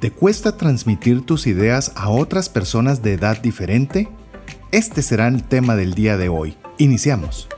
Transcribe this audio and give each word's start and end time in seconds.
¿Te 0.00 0.10
cuesta 0.10 0.56
transmitir 0.56 1.26
tus 1.26 1.46
ideas 1.46 1.92
a 1.94 2.08
otras 2.08 2.48
personas 2.48 3.02
de 3.02 3.12
edad 3.12 3.42
diferente? 3.42 4.08
Este 4.72 5.02
será 5.02 5.28
el 5.28 5.44
tema 5.44 5.76
del 5.76 5.92
día 5.92 6.16
de 6.16 6.30
hoy. 6.30 6.56
Iniciamos. 6.78 7.48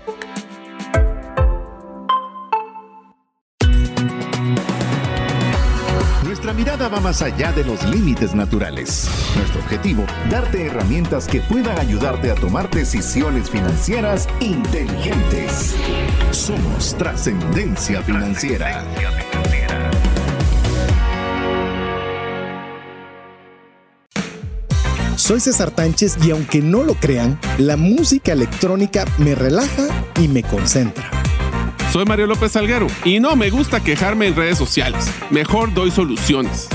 Nuestra 6.24 6.52
mirada 6.52 6.88
va 6.88 6.98
más 6.98 7.22
allá 7.22 7.52
de 7.52 7.64
los 7.64 7.84
límites 7.84 8.34
naturales. 8.34 9.08
Nuestro 9.36 9.60
objetivo, 9.60 10.04
darte 10.28 10.66
herramientas 10.66 11.28
que 11.28 11.40
puedan 11.42 11.78
ayudarte 11.78 12.32
a 12.32 12.34
tomar 12.34 12.68
decisiones 12.70 13.48
financieras 13.50 14.28
inteligentes. 14.40 15.76
Somos 16.32 16.98
trascendencia 16.98 18.02
financiera. 18.02 18.84
Soy 25.32 25.40
César 25.40 25.70
Tánchez 25.70 26.18
y 26.22 26.30
aunque 26.30 26.60
no 26.60 26.82
lo 26.82 26.92
crean, 26.92 27.40
la 27.56 27.78
música 27.78 28.34
electrónica 28.34 29.06
me 29.16 29.34
relaja 29.34 29.84
y 30.20 30.28
me 30.28 30.42
concentra. 30.42 31.08
Soy 31.90 32.04
Mario 32.04 32.26
López 32.26 32.52
Salguero 32.52 32.86
y 33.02 33.18
no 33.18 33.34
me 33.34 33.48
gusta 33.48 33.80
quejarme 33.80 34.26
en 34.26 34.36
redes 34.36 34.58
sociales. 34.58 35.10
Mejor 35.30 35.72
doy 35.72 35.90
soluciones. 35.90 36.68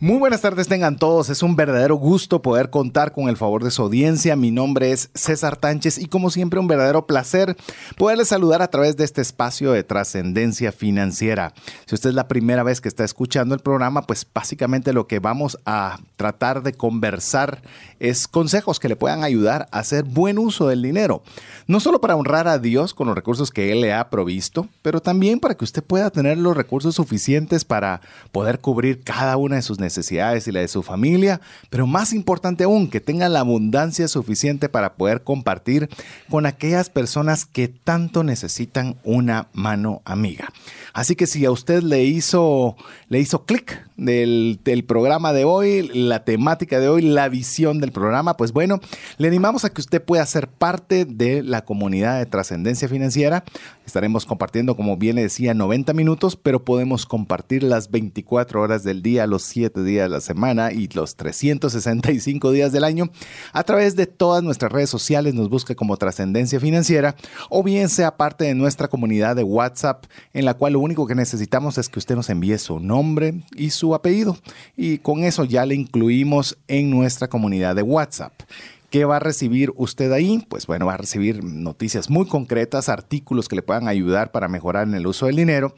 Muy 0.00 0.18
buenas 0.18 0.42
tardes 0.42 0.68
tengan 0.68 0.96
todos, 0.96 1.28
es 1.28 1.42
un 1.42 1.56
verdadero 1.56 1.96
gusto 1.96 2.40
poder 2.40 2.70
contar 2.70 3.10
con 3.10 3.28
el 3.28 3.36
favor 3.36 3.64
de 3.64 3.72
su 3.72 3.82
audiencia. 3.82 4.36
Mi 4.36 4.52
nombre 4.52 4.92
es 4.92 5.10
César 5.12 5.56
Tánchez 5.56 5.98
y 5.98 6.06
como 6.06 6.30
siempre 6.30 6.60
un 6.60 6.68
verdadero 6.68 7.04
placer 7.08 7.56
poderles 7.96 8.28
saludar 8.28 8.62
a 8.62 8.70
través 8.70 8.96
de 8.96 9.02
este 9.02 9.22
espacio 9.22 9.72
de 9.72 9.82
trascendencia 9.82 10.70
financiera. 10.70 11.52
Si 11.86 11.96
usted 11.96 12.10
es 12.10 12.14
la 12.14 12.28
primera 12.28 12.62
vez 12.62 12.80
que 12.80 12.86
está 12.86 13.02
escuchando 13.02 13.56
el 13.56 13.60
programa, 13.60 14.02
pues 14.02 14.24
básicamente 14.32 14.92
lo 14.92 15.08
que 15.08 15.18
vamos 15.18 15.58
a 15.66 15.98
tratar 16.14 16.62
de 16.62 16.74
conversar 16.74 17.60
es 17.98 18.28
consejos 18.28 18.78
que 18.78 18.88
le 18.88 18.94
puedan 18.94 19.24
ayudar 19.24 19.66
a 19.72 19.80
hacer 19.80 20.04
buen 20.04 20.38
uso 20.38 20.68
del 20.68 20.80
dinero. 20.80 21.24
No 21.66 21.80
solo 21.80 22.00
para 22.00 22.14
honrar 22.14 22.46
a 22.46 22.60
Dios 22.60 22.94
con 22.94 23.08
los 23.08 23.16
recursos 23.16 23.50
que 23.50 23.72
Él 23.72 23.80
le 23.80 23.92
ha 23.92 24.10
provisto, 24.10 24.68
pero 24.80 25.00
también 25.00 25.40
para 25.40 25.56
que 25.56 25.64
usted 25.64 25.82
pueda 25.82 26.10
tener 26.10 26.38
los 26.38 26.56
recursos 26.56 26.94
suficientes 26.94 27.64
para 27.64 28.00
poder 28.30 28.60
cubrir 28.60 29.02
cada 29.02 29.36
una 29.36 29.56
de 29.56 29.62
sus 29.62 29.80
necesidades 29.80 29.87
necesidades 29.88 30.46
y 30.46 30.52
la 30.52 30.60
de 30.60 30.68
su 30.68 30.82
familia, 30.82 31.40
pero 31.70 31.86
más 31.86 32.12
importante 32.12 32.64
aún, 32.64 32.88
que 32.88 33.00
tenga 33.00 33.28
la 33.28 33.40
abundancia 33.40 34.06
suficiente 34.08 34.68
para 34.68 34.94
poder 34.94 35.22
compartir 35.22 35.88
con 36.28 36.46
aquellas 36.46 36.90
personas 36.90 37.46
que 37.46 37.68
tanto 37.68 38.22
necesitan 38.22 38.96
una 39.02 39.48
mano 39.52 40.02
amiga. 40.04 40.52
Así 40.92 41.16
que 41.16 41.26
si 41.26 41.44
a 41.44 41.50
usted 41.50 41.82
le 41.82 42.04
hizo, 42.04 42.76
le 43.08 43.18
hizo 43.20 43.44
clic 43.44 43.87
del, 43.98 44.84
programa 44.86 45.32
de 45.32 45.44
hoy, 45.44 45.90
la 45.92 46.24
temática 46.24 46.78
de 46.80 46.88
hoy, 46.88 47.02
la 47.02 47.28
visión 47.28 47.80
del 47.80 47.92
programa, 47.92 48.36
pues 48.36 48.52
bueno, 48.52 48.80
le 49.18 49.28
animamos 49.28 49.64
a 49.64 49.70
que 49.70 49.80
usted 49.80 50.02
pueda 50.02 50.24
ser 50.24 50.48
parte 50.48 51.04
de 51.04 51.42
la 51.42 51.64
comunidad 51.64 52.18
de 52.18 52.26
trascendencia 52.26 52.88
financiera. 52.88 53.44
Estaremos 53.84 54.24
compartiendo, 54.24 54.76
como 54.76 54.96
bien 54.96 55.16
le 55.16 55.22
decía, 55.22 55.52
90 55.52 55.92
minutos, 55.94 56.36
pero 56.36 56.64
podemos 56.64 57.06
compartir 57.06 57.62
las 57.62 57.90
24 57.90 58.60
horas 58.60 58.84
del 58.84 59.02
día, 59.02 59.26
los 59.26 59.42
7 59.42 59.82
días 59.82 60.04
de 60.04 60.10
la 60.10 60.20
semana 60.20 60.72
y 60.72 60.88
los 60.88 61.16
365 61.16 62.52
días 62.52 62.70
del 62.72 62.84
año 62.84 63.10
a 63.52 63.64
través 63.64 63.96
de 63.96 64.06
todas 64.06 64.42
nuestras 64.42 64.70
redes 64.70 64.90
sociales. 64.90 65.34
Nos 65.34 65.48
busca 65.48 65.74
como 65.74 65.96
Trascendencia 65.96 66.60
Financiera 66.60 67.16
o 67.50 67.62
bien 67.62 67.88
sea 67.88 68.16
parte 68.16 68.44
de 68.44 68.54
nuestra 68.54 68.88
comunidad 68.88 69.34
de 69.34 69.42
WhatsApp 69.42 70.04
en 70.32 70.44
la 70.44 70.54
cual 70.54 70.74
lo 70.74 70.80
único 70.80 71.06
que 71.06 71.14
necesitamos 71.14 71.78
es 71.78 71.88
que 71.88 71.98
usted 71.98 72.14
nos 72.14 72.30
envíe 72.30 72.58
su 72.58 72.78
nombre 72.78 73.42
y 73.56 73.70
su 73.70 73.87
apellido 73.94 74.36
y 74.76 74.98
con 74.98 75.24
eso 75.24 75.44
ya 75.44 75.66
le 75.66 75.74
incluimos 75.74 76.58
en 76.68 76.90
nuestra 76.90 77.28
comunidad 77.28 77.76
de 77.76 77.82
WhatsApp. 77.82 78.32
¿Qué 78.90 79.04
va 79.04 79.16
a 79.16 79.20
recibir 79.20 79.70
usted 79.76 80.12
ahí? 80.12 80.46
Pues 80.48 80.66
bueno, 80.66 80.86
va 80.86 80.94
a 80.94 80.96
recibir 80.96 81.44
noticias 81.44 82.08
muy 82.08 82.26
concretas, 82.26 82.88
artículos 82.88 83.46
que 83.46 83.56
le 83.56 83.60
puedan 83.60 83.86
ayudar 83.86 84.32
para 84.32 84.48
mejorar 84.48 84.88
en 84.88 84.94
el 84.94 85.06
uso 85.06 85.26
del 85.26 85.36
dinero. 85.36 85.74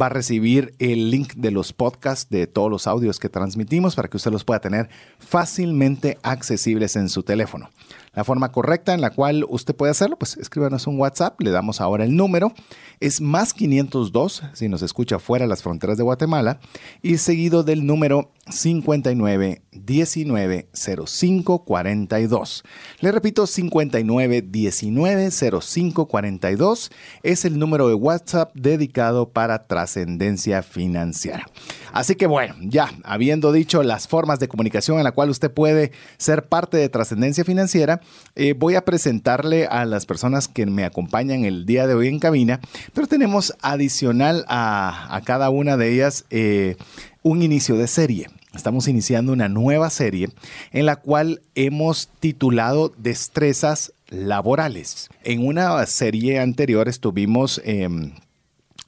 Va 0.00 0.06
a 0.06 0.10
recibir 0.10 0.72
el 0.78 1.10
link 1.10 1.34
de 1.34 1.50
los 1.50 1.72
podcasts 1.72 2.30
de 2.30 2.46
todos 2.46 2.70
los 2.70 2.86
audios 2.86 3.18
que 3.18 3.28
transmitimos 3.28 3.96
para 3.96 4.06
que 4.06 4.16
usted 4.16 4.30
los 4.30 4.44
pueda 4.44 4.60
tener 4.60 4.90
fácilmente 5.18 6.18
accesibles 6.22 6.94
en 6.94 7.08
su 7.08 7.24
teléfono. 7.24 7.68
La 8.14 8.24
forma 8.24 8.52
correcta 8.52 8.92
en 8.92 9.00
la 9.00 9.10
cual 9.10 9.46
usted 9.48 9.74
puede 9.74 9.90
hacerlo, 9.90 10.18
pues 10.18 10.36
escríbanos 10.36 10.86
un 10.86 10.98
WhatsApp, 10.98 11.40
le 11.40 11.50
damos 11.50 11.80
ahora 11.80 12.04
el 12.04 12.14
número, 12.14 12.52
es 13.00 13.20
más 13.22 13.54
502 13.54 14.42
si 14.52 14.68
nos 14.68 14.82
escucha 14.82 15.18
fuera 15.18 15.44
de 15.44 15.48
las 15.48 15.62
fronteras 15.62 15.96
de 15.96 16.02
Guatemala 16.02 16.60
y 17.00 17.16
seguido 17.16 17.62
del 17.62 17.86
número 17.86 18.30
59 18.52 19.62
19 19.72 20.68
05 20.72 21.64
42. 21.64 22.64
Le 23.00 23.12
repito, 23.12 23.46
59 23.46 24.42
19 24.42 25.30
05 25.30 26.06
42 26.06 26.90
es 27.22 27.44
el 27.44 27.58
número 27.58 27.88
de 27.88 27.94
WhatsApp 27.94 28.54
dedicado 28.54 29.30
para 29.30 29.66
trascendencia 29.66 30.62
financiera. 30.62 31.46
Así 31.92 32.14
que 32.14 32.26
bueno, 32.26 32.54
ya 32.60 32.90
habiendo 33.04 33.52
dicho 33.52 33.82
las 33.82 34.08
formas 34.08 34.38
de 34.38 34.48
comunicación 34.48 34.98
en 34.98 35.04
la 35.04 35.12
cual 35.12 35.30
usted 35.30 35.50
puede 35.50 35.92
ser 36.16 36.46
parte 36.46 36.76
de 36.76 36.88
trascendencia 36.88 37.44
financiera, 37.44 38.00
eh, 38.34 38.54
voy 38.54 38.76
a 38.76 38.84
presentarle 38.84 39.66
a 39.66 39.84
las 39.84 40.06
personas 40.06 40.48
que 40.48 40.66
me 40.66 40.84
acompañan 40.84 41.44
el 41.44 41.66
día 41.66 41.86
de 41.86 41.94
hoy 41.94 42.08
en 42.08 42.18
cabina, 42.18 42.60
pero 42.94 43.06
tenemos 43.06 43.54
adicional 43.60 44.44
a, 44.48 45.20
cada 45.24 45.50
una 45.50 45.76
de 45.76 45.92
ellas 45.92 46.24
eh, 46.30 46.76
un 47.22 47.42
inicio 47.42 47.76
de 47.76 47.86
serie. 47.86 48.28
Estamos 48.54 48.86
iniciando 48.86 49.32
una 49.32 49.48
nueva 49.48 49.88
serie 49.88 50.28
en 50.72 50.86
la 50.86 50.96
cual 50.96 51.40
hemos 51.54 52.08
titulado 52.20 52.92
Destrezas 52.98 53.94
laborales. 54.08 55.08
En 55.24 55.46
una 55.46 55.84
serie 55.86 56.38
anterior 56.38 56.86
estuvimos 56.86 57.62
em, 57.64 58.12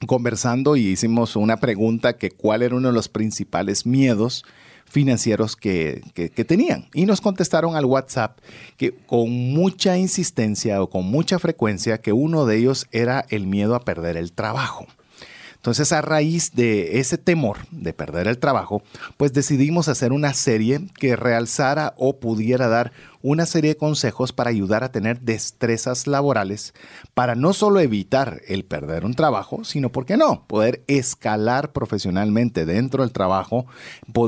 conversando 0.05 0.75
y 0.75 0.87
hicimos 0.87 1.35
una 1.35 1.57
pregunta 1.57 2.17
que 2.17 2.29
cuál 2.29 2.61
era 2.61 2.75
uno 2.75 2.89
de 2.89 2.93
los 2.93 3.09
principales 3.09 3.87
miedos 3.87 4.45
financieros 4.85 5.55
que, 5.55 6.03
que, 6.13 6.45
tenían. 6.45 6.87
Y 6.93 7.07
nos 7.07 7.19
contestaron 7.19 7.75
al 7.75 7.85
WhatsApp 7.85 8.37
que 8.77 8.93
con 8.93 9.31
mucha 9.31 9.97
insistencia 9.97 10.81
o 10.81 10.91
con 10.91 11.05
mucha 11.05 11.39
frecuencia 11.39 11.97
que 11.97 12.13
uno 12.13 12.45
de 12.45 12.57
ellos 12.57 12.87
era 12.91 13.25
el 13.29 13.47
miedo 13.47 13.73
a 13.73 13.83
perder 13.83 14.15
el 14.15 14.31
trabajo. 14.31 14.85
Entonces, 15.65 15.93
a 15.93 16.01
raíz 16.01 16.51
de 16.53 16.99
ese 16.99 17.17
temor 17.17 17.57
de 17.71 17.91
perder 17.91 18.27
el 18.27 18.37
trabajo, 18.37 18.83
pues 19.17 19.33
decidimos 19.33 19.87
hacer 19.87 20.11
una 20.11 20.35
serie 20.35 20.81
que 20.99 21.15
realzara 21.15 21.95
o 21.97 22.19
pudiera 22.19 22.67
dar 22.67 22.91
una 23.25 23.47
serie 23.47 23.71
de 23.71 23.77
consejos 23.77 24.33
para 24.33 24.51
ayudar 24.51 24.83
a 24.83 24.91
tener 24.91 25.19
destrezas 25.19 26.05
laborales 26.05 26.75
para 27.15 27.33
no 27.33 27.53
solo 27.53 27.79
evitar 27.79 28.41
el 28.47 28.65
perder 28.65 29.03
un 29.03 29.15
trabajo, 29.15 29.63
sino, 29.63 29.91
¿por 29.91 30.05
qué 30.05 30.15
no?, 30.15 30.45
poder 30.45 30.83
escalar 30.85 31.71
profesionalmente 31.71 32.67
dentro 32.67 33.01
del 33.01 33.11
trabajo. 33.11 33.65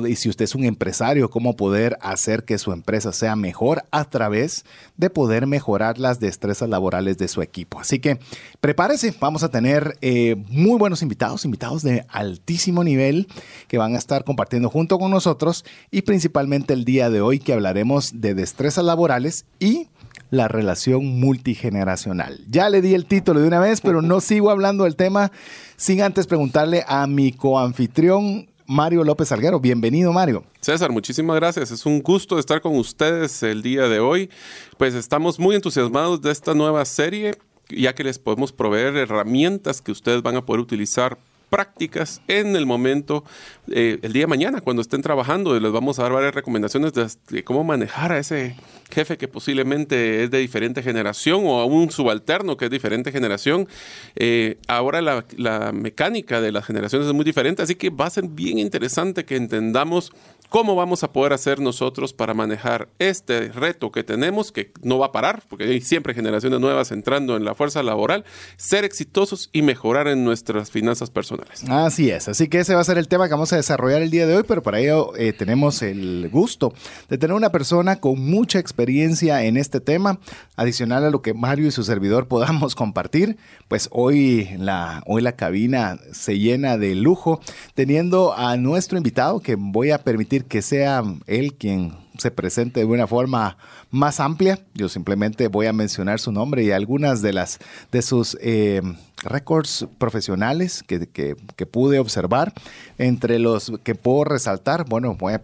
Y 0.07 0.15
si 0.15 0.29
usted 0.29 0.45
es 0.45 0.55
un 0.55 0.65
empresario, 0.65 1.29
cómo 1.29 1.55
poder 1.55 1.99
hacer 2.01 2.43
que 2.43 2.57
su 2.57 2.71
empresa 2.71 3.13
sea 3.13 3.35
mejor 3.35 3.83
a 3.91 4.05
través 4.05 4.65
de 4.95 5.11
poder 5.11 5.45
mejorar 5.45 5.99
las 5.99 6.19
destrezas 6.19 6.67
laborales 6.67 7.19
de 7.19 7.27
su 7.27 7.43
equipo. 7.43 7.79
Así 7.79 7.99
que 7.99 8.17
prepárese, 8.61 9.13
vamos 9.19 9.43
a 9.43 9.49
tener 9.49 9.95
eh, 10.01 10.43
muy 10.49 10.79
buenos 10.79 11.03
invitados, 11.03 11.45
invitados 11.45 11.83
de 11.83 12.03
altísimo 12.09 12.83
nivel 12.83 13.27
que 13.67 13.77
van 13.77 13.93
a 13.93 13.99
estar 13.99 14.23
compartiendo 14.23 14.71
junto 14.71 14.97
con 14.97 15.11
nosotros 15.11 15.65
y 15.91 16.01
principalmente 16.01 16.73
el 16.73 16.83
día 16.83 17.11
de 17.11 17.21
hoy 17.21 17.37
que 17.37 17.53
hablaremos 17.53 18.19
de 18.21 18.33
destrezas 18.33 18.86
laborales 18.87 19.45
y 19.59 19.87
la 20.29 20.47
relación 20.47 21.19
multigeneracional. 21.19 22.39
Ya 22.49 22.69
le 22.69 22.81
di 22.81 22.93
el 22.93 23.05
título 23.05 23.39
de 23.39 23.47
una 23.47 23.59
vez, 23.59 23.81
pero 23.81 24.01
no 24.01 24.19
sigo 24.21 24.49
hablando 24.49 24.83
del 24.83 24.95
tema 24.95 25.31
sin 25.75 26.01
antes 26.01 26.27
preguntarle 26.27 26.83
a 26.88 27.07
mi 27.07 27.31
coanfitrión 27.31 28.50
Mario 28.65 29.03
López 29.06 29.31
Alguero. 29.31 29.59
Bienvenido, 29.59 30.12
Mario. 30.12 30.44
César, 30.59 30.91
muchísimas 30.91 31.38
gracias. 31.38 31.71
Es 31.71 31.85
un 31.85 32.01
gusto 32.01 32.38
estar 32.38 32.62
con 32.62 32.75
ustedes 32.75 33.41
el 33.44 33.62
día 33.62 33.88
de 33.88 34.00
hoy. 34.00 34.29
Pues 34.77 34.94
estamos 34.94 35.39
muy 35.39 35.56
entusiasmados 35.56 36.21
de 36.21 36.31
esta 36.31 36.53
nueva 36.53 36.83
serie, 36.83 37.35
ya 37.69 37.95
que 37.95 38.03
les 38.03 38.19
podemos 38.19 38.51
proveer 38.51 38.97
herramientas 38.97 39.81
que 39.81 39.91
ustedes 39.91 40.21
van 40.21 40.35
a 40.35 40.45
poder 40.45 40.59
utilizar 40.59 41.17
prácticas 41.49 42.21
en 42.27 42.55
el 42.55 42.65
momento, 42.65 43.23
eh, 43.71 43.99
el 44.01 44.13
día 44.13 44.23
de 44.23 44.27
mañana, 44.27 44.61
cuando 44.61 44.81
estén 44.81 45.01
trabajando. 45.01 45.57
Les 45.59 45.71
vamos 45.71 45.99
a 45.99 46.03
dar 46.03 46.11
varias 46.11 46.35
recomendaciones 46.35 46.94
de, 46.94 47.44
cómo 47.44 47.63
manejar 47.63 48.11
a 48.11 48.19
ese 48.19 48.55
jefe 48.91 49.17
que 49.17 49.27
posiblemente 49.27 50.23
es 50.23 50.31
de 50.31 50.39
diferente 50.39 50.81
generación 50.83 51.41
o 51.45 51.59
a 51.59 51.65
un 51.65 51.91
subalterno 51.91 52.57
que 52.57 52.65
es 52.65 52.71
diferente 52.71 53.11
generación. 53.11 53.67
Eh, 54.15 54.57
ahora 54.67 55.01
la, 55.01 55.25
la, 55.38 55.71
mecánica 55.71 56.41
de 56.41 56.51
las 56.51 56.65
generaciones 56.65 57.07
es 57.07 57.13
muy 57.13 57.25
diferente, 57.25 57.61
así 57.61 57.75
que 57.75 57.89
va 57.89 58.05
a 58.05 58.09
ser 58.09 58.25
bien 58.27 58.59
interesante 58.59 59.25
que 59.25 59.35
entendamos 59.35 60.11
¿Cómo 60.49 60.75
vamos 60.75 61.03
a 61.03 61.11
poder 61.11 61.33
hacer 61.33 61.59
nosotros 61.59 62.13
para 62.13 62.33
manejar 62.33 62.88
este 62.99 63.49
reto 63.49 63.91
que 63.91 64.05
tenemos, 64.05 64.53
que 64.53 64.71
no 64.81 64.97
va 64.97 65.07
a 65.07 65.11
parar, 65.11 65.44
porque 65.49 65.65
hay 65.65 65.81
siempre 65.81 66.13
generaciones 66.13 66.61
nuevas 66.61 66.91
entrando 66.94 67.35
en 67.35 67.44
la 67.44 67.53
fuerza 67.53 67.83
laboral, 67.83 68.23
ser 68.55 68.85
exitosos 68.85 69.49
y 69.51 69.61
mejorar 69.61 70.07
en 70.07 70.23
nuestras 70.23 70.71
finanzas 70.71 71.09
personales? 71.09 71.65
Así 71.67 72.09
es, 72.09 72.29
así 72.29 72.47
que 72.47 72.59
ese 72.59 72.75
va 72.75 72.79
a 72.79 72.85
ser 72.85 72.97
el 72.97 73.09
tema 73.09 73.27
que 73.27 73.33
vamos 73.33 73.51
a 73.51 73.57
desarrollar 73.57 74.01
el 74.01 74.09
día 74.09 74.25
de 74.25 74.38
hoy, 74.38 74.44
pero 74.47 74.63
para 74.63 74.79
ello 74.79 75.11
eh, 75.17 75.33
tenemos 75.33 75.81
el 75.81 76.29
gusto 76.31 76.73
de 77.09 77.17
tener 77.17 77.35
una 77.35 77.51
persona 77.51 78.00
con 78.00 78.17
mucha 78.17 78.57
experiencia 78.57 79.43
en 79.43 79.57
este 79.57 79.81
tema, 79.81 80.17
adicional 80.55 81.03
a 81.03 81.09
lo 81.09 81.21
que 81.21 81.33
Mario 81.33 81.67
y 81.67 81.71
su 81.71 81.83
servidor 81.83 82.27
podamos 82.29 82.73
compartir, 82.73 83.35
pues 83.67 83.89
hoy 83.91 84.50
la, 84.57 85.03
hoy 85.07 85.21
la 85.21 85.33
cabina 85.33 86.00
se 86.13 86.39
llena 86.39 86.77
de 86.77 86.95
lujo, 86.95 87.41
teniendo 87.73 88.33
a 88.33 88.55
nuestro 88.55 88.97
invitado 88.97 89.41
que 89.41 89.55
voy 89.55 89.91
a 89.91 89.97
permitir 90.05 90.37
que 90.45 90.62
sea 90.62 91.04
él 91.25 91.54
quien 91.54 91.94
se 92.18 92.31
presente 92.31 92.80
de 92.80 92.86
una 92.86 93.07
forma 93.07 93.57
más 93.92 94.19
amplia. 94.19 94.60
Yo 94.74 94.89
simplemente 94.89 95.48
voy 95.48 95.68
a 95.68 95.74
mencionar 95.74 96.19
su 96.19 96.31
nombre 96.31 96.63
y 96.63 96.72
algunas 96.72 97.22
de 97.22 97.34
las 97.34 97.60
de 97.92 98.01
sus 98.01 98.38
eh, 98.42 98.81
récords 99.24 99.88
profesionales 99.98 100.84
que, 100.84 101.07
que, 101.07 101.66
pude 101.66 102.00
observar. 102.00 102.54
Entre 102.98 103.39
los 103.39 103.72
que 103.84 103.95
puedo 103.95 104.24
resaltar, 104.24 104.86
bueno, 104.88 105.16
voy 105.19 105.34
a 105.34 105.42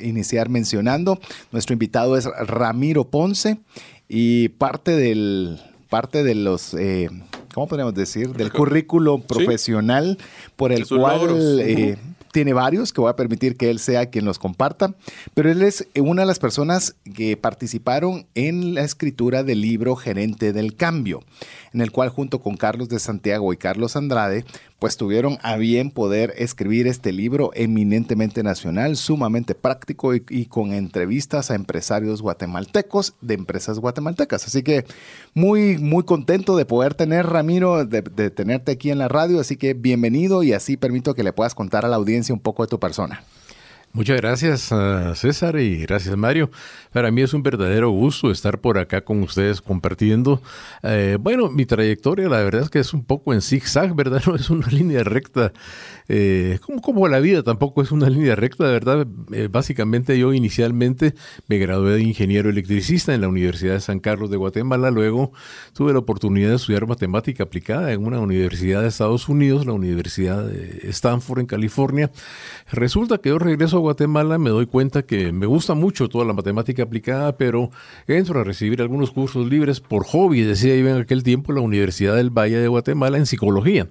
iniciar 0.00 0.48
mencionando. 0.48 1.18
Nuestro 1.50 1.72
invitado 1.72 2.16
es 2.16 2.26
Ramiro 2.26 3.04
Ponce 3.04 3.58
y 4.08 4.48
parte 4.50 4.96
del 4.96 5.60
parte 5.88 6.22
de 6.22 6.34
los 6.34 6.72
eh, 6.74 7.10
¿cómo 7.52 7.68
podríamos 7.68 7.94
decir? 7.94 8.30
Del 8.30 8.52
currículo 8.52 9.18
profesional 9.18 10.18
por 10.56 10.72
el 10.72 10.86
cual 10.86 11.98
tiene 12.32 12.54
varios 12.54 12.92
que 12.92 13.00
voy 13.00 13.10
a 13.10 13.16
permitir 13.16 13.56
que 13.56 13.70
él 13.70 13.78
sea 13.78 14.06
quien 14.06 14.24
los 14.24 14.38
comparta, 14.38 14.94
pero 15.34 15.50
él 15.50 15.62
es 15.62 15.86
una 15.96 16.22
de 16.22 16.26
las 16.26 16.38
personas 16.38 16.96
que 17.14 17.36
participaron 17.36 18.26
en 18.34 18.74
la 18.74 18.82
escritura 18.82 19.44
del 19.44 19.60
libro 19.60 19.94
Gerente 19.94 20.52
del 20.52 20.74
Cambio, 20.74 21.22
en 21.72 21.82
el 21.82 21.92
cual 21.92 22.08
junto 22.08 22.40
con 22.40 22.56
Carlos 22.56 22.88
de 22.88 22.98
Santiago 22.98 23.52
y 23.52 23.58
Carlos 23.58 23.96
Andrade 23.96 24.44
pues 24.82 24.96
tuvieron 24.96 25.38
a 25.42 25.54
bien 25.58 25.92
poder 25.92 26.34
escribir 26.38 26.88
este 26.88 27.12
libro 27.12 27.52
eminentemente 27.54 28.42
nacional, 28.42 28.96
sumamente 28.96 29.54
práctico 29.54 30.12
y, 30.12 30.46
con 30.46 30.72
entrevistas 30.72 31.52
a 31.52 31.54
empresarios 31.54 32.20
guatemaltecos 32.20 33.14
de 33.20 33.34
empresas 33.34 33.78
guatemaltecas. 33.78 34.44
Así 34.44 34.64
que 34.64 34.84
muy, 35.34 35.78
muy 35.78 36.02
contento 36.02 36.56
de 36.56 36.64
poder 36.64 36.94
tener, 36.94 37.26
Ramiro, 37.26 37.84
de, 37.84 38.02
de 38.02 38.30
tenerte 38.30 38.72
aquí 38.72 38.90
en 38.90 38.98
la 38.98 39.06
radio. 39.06 39.38
Así 39.38 39.56
que 39.56 39.74
bienvenido 39.74 40.42
y 40.42 40.52
así 40.52 40.76
permito 40.76 41.14
que 41.14 41.22
le 41.22 41.32
puedas 41.32 41.54
contar 41.54 41.84
a 41.84 41.88
la 41.88 41.94
audiencia 41.94 42.34
un 42.34 42.40
poco 42.40 42.64
de 42.64 42.68
tu 42.68 42.80
persona. 42.80 43.22
Muchas 43.94 44.16
gracias 44.16 44.70
César 45.16 45.58
y 45.60 45.82
gracias 45.82 46.16
Mario. 46.16 46.50
Para 46.94 47.10
mí 47.10 47.20
es 47.20 47.34
un 47.34 47.42
verdadero 47.42 47.90
gusto 47.90 48.30
estar 48.30 48.58
por 48.58 48.78
acá 48.78 49.02
con 49.02 49.22
ustedes 49.22 49.60
compartiendo. 49.60 50.40
Eh, 50.82 51.18
bueno, 51.20 51.50
mi 51.50 51.66
trayectoria 51.66 52.26
la 52.30 52.42
verdad 52.42 52.62
es 52.62 52.70
que 52.70 52.78
es 52.78 52.94
un 52.94 53.04
poco 53.04 53.34
en 53.34 53.42
zigzag, 53.42 53.94
¿verdad? 53.94 54.22
No 54.26 54.36
es 54.36 54.48
una 54.48 54.66
línea 54.68 55.04
recta. 55.04 55.52
Eh, 56.14 56.58
como, 56.82 57.08
la 57.08 57.20
vida 57.20 57.42
tampoco 57.42 57.80
es 57.80 57.90
una 57.90 58.10
línea 58.10 58.36
recta, 58.36 58.64
¿verdad? 58.64 59.06
Eh, 59.32 59.48
básicamente 59.50 60.18
yo 60.18 60.34
inicialmente 60.34 61.14
me 61.48 61.56
gradué 61.56 61.94
de 61.94 62.02
ingeniero 62.02 62.50
electricista 62.50 63.14
en 63.14 63.22
la 63.22 63.28
Universidad 63.28 63.72
de 63.72 63.80
San 63.80 63.98
Carlos 63.98 64.30
de 64.30 64.36
Guatemala. 64.36 64.90
Luego 64.90 65.32
tuve 65.72 65.94
la 65.94 66.00
oportunidad 66.00 66.50
de 66.50 66.56
estudiar 66.56 66.86
matemática 66.86 67.44
aplicada 67.44 67.92
en 67.92 68.04
una 68.04 68.20
universidad 68.20 68.82
de 68.82 68.88
Estados 68.88 69.30
Unidos, 69.30 69.64
la 69.64 69.72
Universidad 69.72 70.44
de 70.44 70.80
Stanford 70.90 71.40
en 71.40 71.46
California. 71.46 72.10
Resulta 72.70 73.16
que 73.16 73.30
yo 73.30 73.38
regreso 73.38 73.80
Guatemala 73.80 74.36
me 74.36 74.50
doy 74.50 74.66
cuenta 74.66 75.06
que 75.06 75.32
me 75.32 75.46
gusta 75.46 75.72
mucho 75.72 76.10
toda 76.10 76.26
la 76.26 76.34
matemática 76.34 76.82
aplicada, 76.82 77.38
pero 77.38 77.70
entro 78.06 78.38
a 78.38 78.44
recibir 78.44 78.82
algunos 78.82 79.12
cursos 79.12 79.48
libres 79.48 79.80
por 79.80 80.04
hobby, 80.04 80.42
decía 80.42 80.76
yo 80.76 80.86
en 80.88 81.00
aquel 81.00 81.22
tiempo 81.22 81.54
la 81.54 81.62
Universidad 81.62 82.16
del 82.16 82.28
Valle 82.28 82.58
de 82.58 82.68
Guatemala 82.68 83.16
en 83.16 83.24
psicología. 83.24 83.88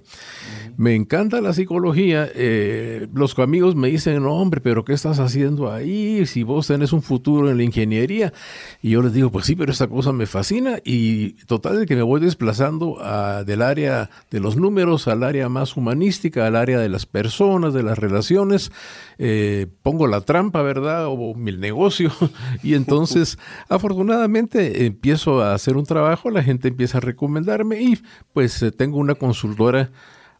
Me 0.76 0.94
encanta 0.94 1.40
la 1.40 1.52
psicología. 1.52 2.28
Eh, 2.34 3.08
los 3.14 3.38
amigos 3.38 3.74
me 3.76 3.88
dicen, 3.88 4.22
no, 4.22 4.34
hombre, 4.34 4.60
pero 4.60 4.84
¿qué 4.84 4.92
estás 4.92 5.18
haciendo 5.18 5.70
ahí? 5.72 6.26
Si 6.26 6.42
vos 6.42 6.66
tenés 6.66 6.92
un 6.92 7.02
futuro 7.02 7.50
en 7.50 7.56
la 7.56 7.62
ingeniería. 7.62 8.32
Y 8.80 8.90
yo 8.90 9.02
les 9.02 9.12
digo, 9.12 9.30
pues 9.30 9.46
sí, 9.46 9.56
pero 9.56 9.72
esta 9.72 9.88
cosa 9.88 10.12
me 10.12 10.26
fascina. 10.26 10.78
Y 10.84 11.32
total 11.46 11.80
de 11.80 11.86
que 11.86 11.96
me 11.96 12.02
voy 12.02 12.20
desplazando 12.20 12.98
del 13.46 13.62
área 13.62 14.10
de 14.30 14.40
los 14.40 14.56
números 14.56 15.08
al 15.08 15.22
área 15.22 15.48
más 15.48 15.76
humanística, 15.76 16.46
al 16.46 16.56
área 16.56 16.78
de 16.78 16.88
las 16.88 17.06
personas, 17.06 17.74
de 17.74 17.82
las 17.82 17.98
relaciones. 17.98 18.72
Eh, 19.18 19.66
pongo 19.82 20.06
la 20.06 20.20
trampa, 20.22 20.62
¿verdad? 20.62 21.06
O 21.06 21.34
mi 21.34 21.52
negocio. 21.52 22.10
y 22.62 22.74
entonces, 22.74 23.38
afortunadamente, 23.68 24.86
empiezo 24.86 25.42
a 25.42 25.54
hacer 25.54 25.76
un 25.76 25.84
trabajo, 25.84 26.30
la 26.30 26.42
gente 26.42 26.68
empieza 26.68 26.98
a 26.98 27.02
recomendarme 27.02 27.80
y 27.80 27.98
pues 28.32 28.62
eh, 28.62 28.72
tengo 28.72 28.98
una 28.98 29.14
consultora 29.14 29.90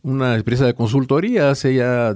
una 0.03 0.35
empresa 0.35 0.67
de 0.67 0.75
consultoría 0.75 1.51
hace 1.51 1.75
ya 1.75 2.15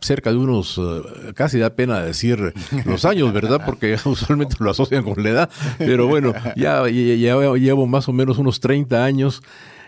cerca 0.00 0.30
de 0.30 0.36
unos, 0.36 0.78
eh, 0.78 1.32
casi 1.34 1.58
da 1.58 1.70
pena 1.70 2.00
decir 2.02 2.52
los 2.84 3.04
años, 3.04 3.32
¿verdad? 3.32 3.62
Porque 3.64 3.96
usualmente 4.04 4.56
lo 4.58 4.70
asocian 4.70 5.04
con 5.04 5.22
la 5.22 5.30
edad, 5.30 5.50
pero 5.78 6.06
bueno, 6.06 6.32
ya, 6.56 6.88
ya, 6.88 7.54
llevo 7.54 7.86
más 7.86 8.08
o 8.08 8.12
menos 8.12 8.38
unos 8.38 8.60
30 8.60 9.04
años 9.04 9.42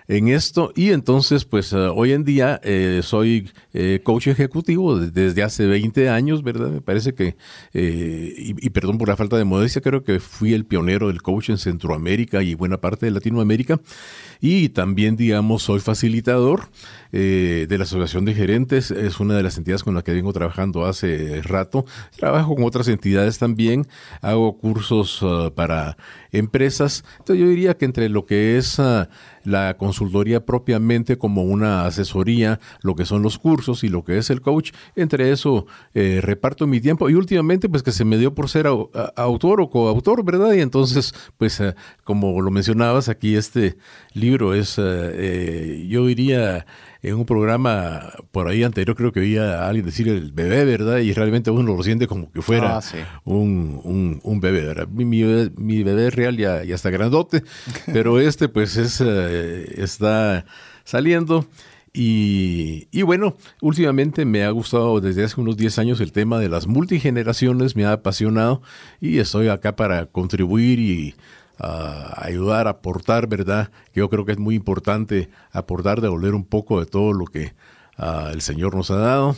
en 0.07 0.29
esto 0.29 0.73
y 0.77 0.91
entonces 0.91 1.45
pues 1.45 1.73
eh, 1.73 1.77
hoy 1.77 2.13
en 2.13 2.25
día 2.25 2.61
eh, 2.63 3.01
soy 3.03 3.51
coach 4.05 4.29
ejecutivo 4.29 4.99
desde 4.99 5.43
hace 5.43 5.67
20 5.67 6.09
años, 6.09 6.45
¿verdad? 6.45 6.69
Me 6.69 6.81
parece 6.81 7.15
que, 7.15 7.37
y, 7.73 8.55
y, 8.65 8.71
perdón 8.71 8.99
por 8.99 9.09
la 9.09 9.17
falta 9.17 9.37
de 9.37 9.43
modestia, 9.43 9.83
creo 9.83 10.05
que 10.05 10.21
fui 10.21 10.55
el 10.55 10.65
pionero 10.65 11.09
del 11.09 11.23
coach 11.23 11.51
en 11.51 11.59
Centroamérica 11.59 12.43
y 12.45 12.55
buena 12.55 12.81
parte 12.81 13.07
de 13.07 13.13
Latinoamérica 13.13 13.81
y 14.41 14.69
también 14.69 15.17
digamos 15.17 15.63
soy 15.65 15.81
facilitador 15.81 16.69
eh, 17.13 17.67
de 17.69 17.79
la 17.79 17.85
Asociación 17.85 18.25
de 18.25 18.35
Gerentes, 18.35 18.91
es 18.91 19.21
una 19.21 19.37
de 19.37 19.43
las 19.43 19.57
entidades 19.57 19.85
con 19.85 19.95
las 19.95 20.05
que 20.05 20.13
vengo 20.13 20.33
trabajando 20.33 20.85
hace 20.85 21.41
rato. 21.43 21.85
Trabajo 22.17 22.55
con 22.55 22.65
otras 22.65 22.89
entidades 22.89 23.39
también, 23.39 23.87
hago 24.21 24.59
cursos 24.59 25.25
para 25.55 25.97
empresas. 26.39 27.05
Entonces 27.19 27.43
yo 27.45 27.49
diría 27.49 27.77
que 27.77 27.85
entre 27.85 28.09
lo 28.09 28.27
que 28.27 28.57
es 28.59 28.79
ah, 28.81 29.09
la 29.45 29.77
consultoría 29.77 30.45
propiamente 30.45 31.19
como 31.19 31.43
una 31.43 31.87
asesoría, 31.87 32.61
lo 32.83 32.95
que 32.95 33.05
son 33.05 33.23
los 33.23 33.39
cursos 33.39 33.85
y 33.85 33.89
lo 33.89 34.05
que 34.05 34.19
es 34.19 34.31
el 34.31 34.41
coach, 34.41 34.73
entre 34.97 35.31
eso 35.31 35.67
eh, 35.95 36.21
reparto 36.23 36.67
mi 36.67 36.81
tiempo 36.81 37.09
y 37.11 37.15
últimamente 37.15 37.69
pues 37.69 37.83
que 37.83 37.93
se 37.93 38.05
me 38.05 38.19
dio 38.19 38.35
por 38.35 38.49
ser 38.49 38.67
autor 38.67 39.61
o 39.61 39.71
coautor, 39.71 40.25
¿verdad? 40.25 40.53
Y 40.53 40.61
entonces 40.61 41.15
pues 41.37 41.61
ah, 41.61 41.75
como 42.05 42.41
lo 42.41 42.51
mencionabas 42.51 43.09
aquí 43.09 43.37
este 43.37 43.77
libro 44.13 44.55
es, 44.55 44.77
eh, 44.79 45.87
yo 45.89 46.07
diría, 46.07 46.67
en 47.05 47.17
un 47.17 47.27
programa 47.27 48.13
por 48.33 48.49
ahí 48.49 48.63
anterior 48.63 48.97
creo 48.97 49.13
que 49.13 49.21
oía 49.21 49.61
a 49.61 49.69
alguien 49.69 49.85
decir 49.85 50.09
el 50.09 50.33
bebé, 50.33 50.65
¿verdad? 50.65 50.99
Y 50.99 51.13
realmente 51.13 51.51
uno 51.51 51.77
lo 51.77 51.83
siente 51.83 52.07
como 52.07 52.33
que 52.33 52.41
fuera 52.41 52.79
ah, 52.79 53.21
un, 53.25 54.21
un, 54.23 54.41
bebé, 54.41 54.63
¿verdad? 54.63 54.89
Mi, 54.89 55.05
mi, 55.05 55.83
bebé 55.83 56.09
real 56.09 56.39
ya, 56.39 56.65
ya 56.65 56.75
está 56.75 56.89
grandote, 56.89 57.45
pero 57.93 58.19
este 58.21 58.49
pues 58.49 58.79
es, 58.79 59.03
eh, 59.05 59.75
está 59.77 60.47
saliendo. 60.85 61.47
Y, 61.93 62.89
y, 62.91 63.03
bueno, 63.03 63.37
últimamente 63.61 64.25
me 64.25 64.43
ha 64.43 64.51
gustado 64.51 65.01
desde 65.01 65.23
hace 65.23 65.41
unos 65.41 65.57
10 65.57 65.79
años 65.79 66.01
el 66.01 66.11
tema 66.11 66.41
de 66.41 66.49
las 66.49 66.67
multigeneraciones, 66.67 67.77
me 67.77 67.85
ha 67.85 67.93
apasionado 67.93 68.63
y 69.01 69.19
estoy 69.19 69.47
acá 69.47 69.77
para 69.77 70.07
contribuir 70.07 70.81
y 70.81 71.15
a 71.59 72.25
ayudar, 72.25 72.67
a 72.67 72.71
aportar, 72.71 73.27
¿verdad? 73.27 73.71
Yo 73.95 74.09
creo 74.09 74.25
que 74.25 74.33
es 74.33 74.39
muy 74.39 74.55
importante 74.55 75.31
aportar, 75.53 76.01
devolver 76.01 76.35
un 76.35 76.45
poco 76.45 76.81
de 76.81 76.87
todo 76.87 77.13
lo 77.13 77.27
que 77.27 77.55
ah, 77.97 78.31
el 78.33 78.41
Señor 78.41 78.75
nos 78.75 78.91
ha 78.91 78.97
dado. 78.97 79.37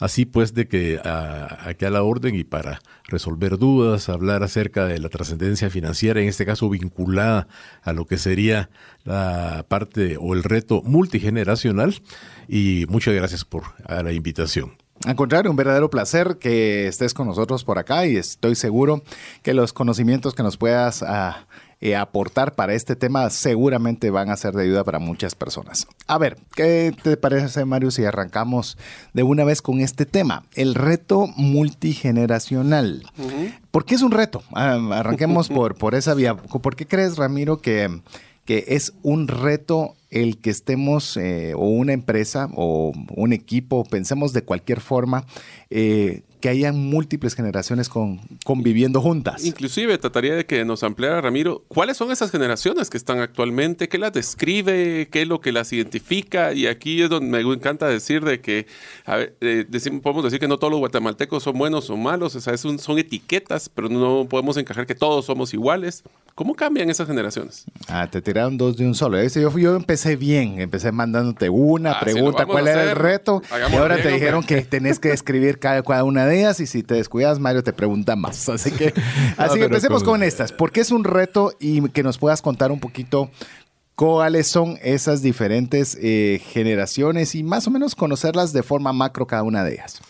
Así 0.00 0.24
pues, 0.24 0.54
de 0.54 0.66
que 0.66 0.96
uh, 0.96 1.68
aquí 1.68 1.84
a 1.84 1.90
la 1.90 2.02
orden 2.02 2.34
y 2.34 2.42
para 2.42 2.80
resolver 3.04 3.58
dudas, 3.58 4.08
hablar 4.08 4.42
acerca 4.42 4.86
de 4.86 4.98
la 4.98 5.10
trascendencia 5.10 5.68
financiera, 5.68 6.22
en 6.22 6.28
este 6.28 6.46
caso 6.46 6.70
vinculada 6.70 7.48
a 7.82 7.92
lo 7.92 8.06
que 8.06 8.16
sería 8.16 8.70
la 9.04 9.66
parte 9.68 10.16
o 10.18 10.32
el 10.32 10.42
reto 10.42 10.80
multigeneracional. 10.82 12.00
Y 12.48 12.86
muchas 12.88 13.12
gracias 13.12 13.44
por 13.44 13.64
la 13.86 14.12
invitación. 14.12 14.72
Al 15.06 15.16
contrario, 15.16 15.50
un 15.50 15.56
verdadero 15.56 15.88
placer 15.88 16.36
que 16.38 16.86
estés 16.86 17.14
con 17.14 17.26
nosotros 17.26 17.64
por 17.64 17.78
acá 17.78 18.06
y 18.06 18.16
estoy 18.16 18.54
seguro 18.54 19.02
que 19.42 19.54
los 19.54 19.72
conocimientos 19.72 20.34
que 20.34 20.42
nos 20.42 20.58
puedas 20.58 21.02
ah, 21.02 21.46
eh, 21.80 21.96
aportar 21.96 22.54
para 22.54 22.74
este 22.74 22.96
tema 22.96 23.30
seguramente 23.30 24.10
van 24.10 24.28
a 24.28 24.36
ser 24.36 24.52
de 24.52 24.64
ayuda 24.64 24.84
para 24.84 24.98
muchas 24.98 25.34
personas. 25.34 25.86
A 26.06 26.18
ver, 26.18 26.36
¿qué 26.54 26.94
te 27.02 27.16
parece, 27.16 27.64
Mario, 27.64 27.90
si 27.90 28.04
arrancamos 28.04 28.76
de 29.14 29.22
una 29.22 29.44
vez 29.44 29.62
con 29.62 29.80
este 29.80 30.04
tema? 30.04 30.44
El 30.54 30.74
reto 30.74 31.28
multigeneracional. 31.34 33.10
¿Por 33.70 33.86
qué 33.86 33.94
es 33.94 34.02
un 34.02 34.12
reto? 34.12 34.42
Ah, 34.52 34.78
arranquemos 34.92 35.48
por, 35.48 35.76
por 35.76 35.94
esa 35.94 36.12
vía. 36.12 36.36
¿Por 36.36 36.76
qué 36.76 36.86
crees, 36.86 37.16
Ramiro, 37.16 37.62
que, 37.62 38.02
que 38.50 38.64
es 38.66 38.94
un 39.04 39.28
reto 39.28 39.94
el 40.10 40.38
que 40.38 40.50
estemos 40.50 41.16
eh, 41.16 41.54
o 41.54 41.68
una 41.68 41.92
empresa 41.92 42.48
o 42.56 42.92
un 43.14 43.32
equipo, 43.32 43.84
pensemos 43.84 44.32
de 44.32 44.42
cualquier 44.42 44.80
forma, 44.80 45.24
eh, 45.70 46.22
que 46.40 46.48
hayan 46.48 46.76
múltiples 46.78 47.34
generaciones 47.34 47.88
con, 47.88 48.20
conviviendo 48.44 49.00
juntas. 49.00 49.44
Inclusive 49.44 49.96
trataría 49.98 50.34
de 50.34 50.46
que 50.46 50.64
nos 50.64 50.82
ampliara 50.82 51.20
Ramiro, 51.20 51.64
¿cuáles 51.68 51.96
son 51.96 52.10
esas 52.10 52.30
generaciones 52.30 52.90
que 52.90 52.96
están 52.96 53.20
actualmente? 53.20 53.88
¿Qué 53.88 53.98
las 53.98 54.12
describe? 54.12 55.08
¿Qué 55.10 55.22
es 55.22 55.28
lo 55.28 55.40
que 55.40 55.52
las 55.52 55.72
identifica? 55.72 56.52
Y 56.52 56.66
aquí 56.66 57.02
es 57.02 57.10
donde 57.10 57.44
me 57.44 57.52
encanta 57.52 57.86
decir 57.88 58.24
de 58.24 58.40
que, 58.40 58.66
a 59.04 59.16
ver, 59.16 59.36
eh, 59.40 59.64
decimos, 59.68 60.00
podemos 60.00 60.24
decir 60.24 60.40
que 60.40 60.48
no 60.48 60.58
todos 60.58 60.70
los 60.70 60.80
guatemaltecos 60.80 61.42
son 61.42 61.58
buenos 61.58 61.90
o 61.90 61.96
malos, 61.96 62.34
o 62.36 62.40
sea, 62.40 62.54
es 62.54 62.64
un- 62.64 62.78
son 62.78 62.98
etiquetas, 62.98 63.68
pero 63.68 63.88
no 63.88 64.26
podemos 64.28 64.56
encajar 64.56 64.86
que 64.86 64.94
todos 64.94 65.26
somos 65.26 65.52
iguales. 65.54 66.02
¿Cómo 66.34 66.54
cambian 66.54 66.88
esas 66.88 67.06
generaciones? 67.06 67.64
Ah, 67.88 68.08
te 68.10 68.22
tiraron 68.22 68.56
dos 68.56 68.76
de 68.76 68.86
un 68.86 68.94
solo. 68.94 69.22
Yo, 69.22 69.58
yo 69.58 69.76
empecé 69.76 70.16
bien, 70.16 70.60
empecé 70.60 70.90
mandándote 70.90 71.50
una 71.50 71.92
Ah, 71.92 71.98
si 71.98 72.04
pregunta, 72.12 72.38
vamos 72.44 72.52
cuál 72.54 72.68
era 72.68 72.90
el 72.90 72.96
reto. 72.96 73.42
Y 73.50 73.54
hagámoslo 73.54 73.82
ahora 73.82 73.96
bien, 73.96 74.08
te 74.08 74.14
dijeron 74.14 74.42
que 74.44 74.62
tenés 74.62 74.98
que 74.98 75.10
escribir 75.12 75.58
cada, 75.58 75.82
cada 75.82 76.04
una 76.04 76.24
de 76.26 76.29
y 76.34 76.66
si 76.66 76.82
te 76.82 76.94
descuidas, 76.94 77.38
Mario 77.38 77.62
te 77.62 77.72
pregunta 77.72 78.16
más. 78.16 78.48
Así 78.48 78.70
que, 78.72 78.92
así 79.36 79.58
que 79.58 79.64
empecemos 79.64 80.02
con- 80.02 80.14
con 80.14 80.22
estas. 80.22 80.52
porque 80.52 80.80
es 80.80 80.90
un 80.90 81.04
reto 81.04 81.52
y 81.60 81.88
que 81.90 82.02
nos 82.02 82.18
puedas 82.18 82.42
contar 82.42 82.70
un 82.72 82.80
poquito 82.80 83.30
cuáles 83.94 84.46
son 84.46 84.78
esas 84.82 85.20
diferentes 85.22 85.96
eh, 86.00 86.40
generaciones 86.52 87.34
y 87.34 87.42
más 87.42 87.66
o 87.66 87.70
menos 87.70 87.94
conocerlas 87.94 88.52
de 88.52 88.62
forma 88.62 88.92
macro 88.92 89.26
cada 89.26 89.42
una 89.42 89.62
de 89.64 89.74
ellas? 89.74 90.00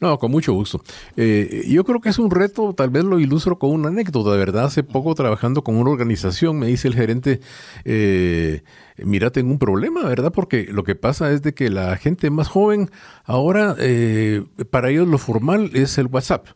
No, 0.00 0.16
con 0.18 0.30
mucho 0.30 0.52
gusto. 0.52 0.82
Eh, 1.16 1.64
yo 1.68 1.84
creo 1.84 2.00
que 2.00 2.08
es 2.10 2.18
un 2.20 2.30
reto, 2.30 2.72
tal 2.72 2.90
vez 2.90 3.02
lo 3.02 3.18
ilustro 3.18 3.58
con 3.58 3.70
una 3.70 3.88
anécdota, 3.88 4.30
de 4.30 4.38
verdad. 4.38 4.66
Hace 4.66 4.84
poco 4.84 5.14
trabajando 5.14 5.64
con 5.64 5.74
una 5.76 5.90
organización, 5.90 6.58
me 6.58 6.66
dice 6.68 6.86
el 6.86 6.94
gerente, 6.94 7.40
eh, 7.84 8.62
mira, 8.98 9.30
tengo 9.30 9.50
un 9.50 9.58
problema, 9.58 10.04
¿verdad? 10.04 10.30
Porque 10.32 10.68
lo 10.70 10.84
que 10.84 10.94
pasa 10.94 11.32
es 11.32 11.42
de 11.42 11.52
que 11.52 11.68
la 11.68 11.96
gente 11.96 12.30
más 12.30 12.46
joven, 12.46 12.90
ahora, 13.24 13.74
eh, 13.80 14.44
para 14.70 14.90
ellos 14.90 15.08
lo 15.08 15.18
formal 15.18 15.70
es 15.74 15.98
el 15.98 16.06
WhatsApp. 16.06 16.46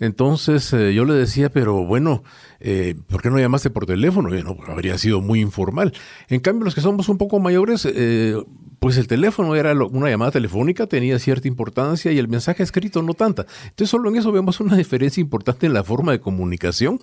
Entonces 0.00 0.72
eh, 0.72 0.92
yo 0.94 1.04
le 1.04 1.14
decía, 1.14 1.50
pero 1.50 1.84
bueno, 1.84 2.24
eh, 2.58 2.94
¿por 3.06 3.22
qué 3.22 3.30
no 3.30 3.38
llamaste 3.38 3.70
por 3.70 3.86
teléfono? 3.86 4.30
Habría 4.66 4.98
sido 4.98 5.20
muy 5.20 5.40
informal. 5.40 5.92
En 6.28 6.40
cambio, 6.40 6.64
los 6.64 6.74
que 6.74 6.80
somos 6.80 7.08
un 7.08 7.18
poco 7.18 7.38
mayores, 7.38 7.86
eh, 7.90 8.34
pues 8.80 8.96
el 8.96 9.06
teléfono 9.06 9.54
era 9.56 9.74
lo- 9.74 9.88
una 9.88 10.08
llamada 10.08 10.30
telefónica, 10.30 10.86
tenía 10.86 11.18
cierta 11.18 11.46
importancia 11.48 12.10
y 12.12 12.18
el 12.18 12.28
mensaje 12.28 12.62
escrito 12.62 13.02
no 13.02 13.12
tanta. 13.12 13.44
Entonces 13.64 13.90
solo 13.90 14.08
en 14.08 14.16
eso 14.16 14.32
vemos 14.32 14.58
una 14.60 14.74
diferencia 14.76 15.20
importante 15.20 15.66
en 15.66 15.74
la 15.74 15.84
forma 15.84 16.12
de 16.12 16.20
comunicación. 16.20 16.98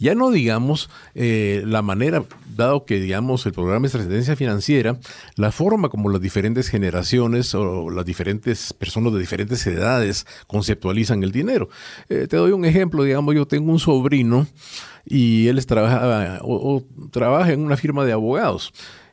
Ya 0.00 0.14
no 0.14 0.30
digamos 0.30 0.88
eh, 1.14 1.62
la 1.66 1.82
manera, 1.82 2.24
dado 2.56 2.86
que 2.86 2.98
digamos 2.98 3.44
el 3.44 3.52
programa 3.52 3.86
es 3.86 3.92
trascendencia 3.92 4.34
financiera, 4.34 4.98
la 5.36 5.52
forma 5.52 5.90
como 5.90 6.08
las 6.08 6.22
diferentes 6.22 6.68
generaciones 6.68 7.54
o 7.54 7.90
las 7.90 8.06
diferentes 8.06 8.72
personas 8.72 9.12
de 9.12 9.20
diferentes 9.20 9.66
edades 9.66 10.26
conceptualizan 10.46 11.22
el 11.22 11.32
dinero. 11.32 11.68
Eh, 12.08 12.26
te 12.28 12.38
doy 12.38 12.52
un 12.52 12.64
ejemplo, 12.64 13.04
digamos, 13.04 13.34
yo 13.34 13.46
tengo 13.46 13.70
un 13.70 13.78
sobrino 13.78 14.46
y 15.04 15.48
él 15.48 15.64
trabaja, 15.66 16.40
o 16.42 16.82
trabaja 17.10 17.52
en 17.52 17.60
una 17.60 17.76
firma 17.76 18.06
de 18.06 18.12
abogados. 18.12 18.72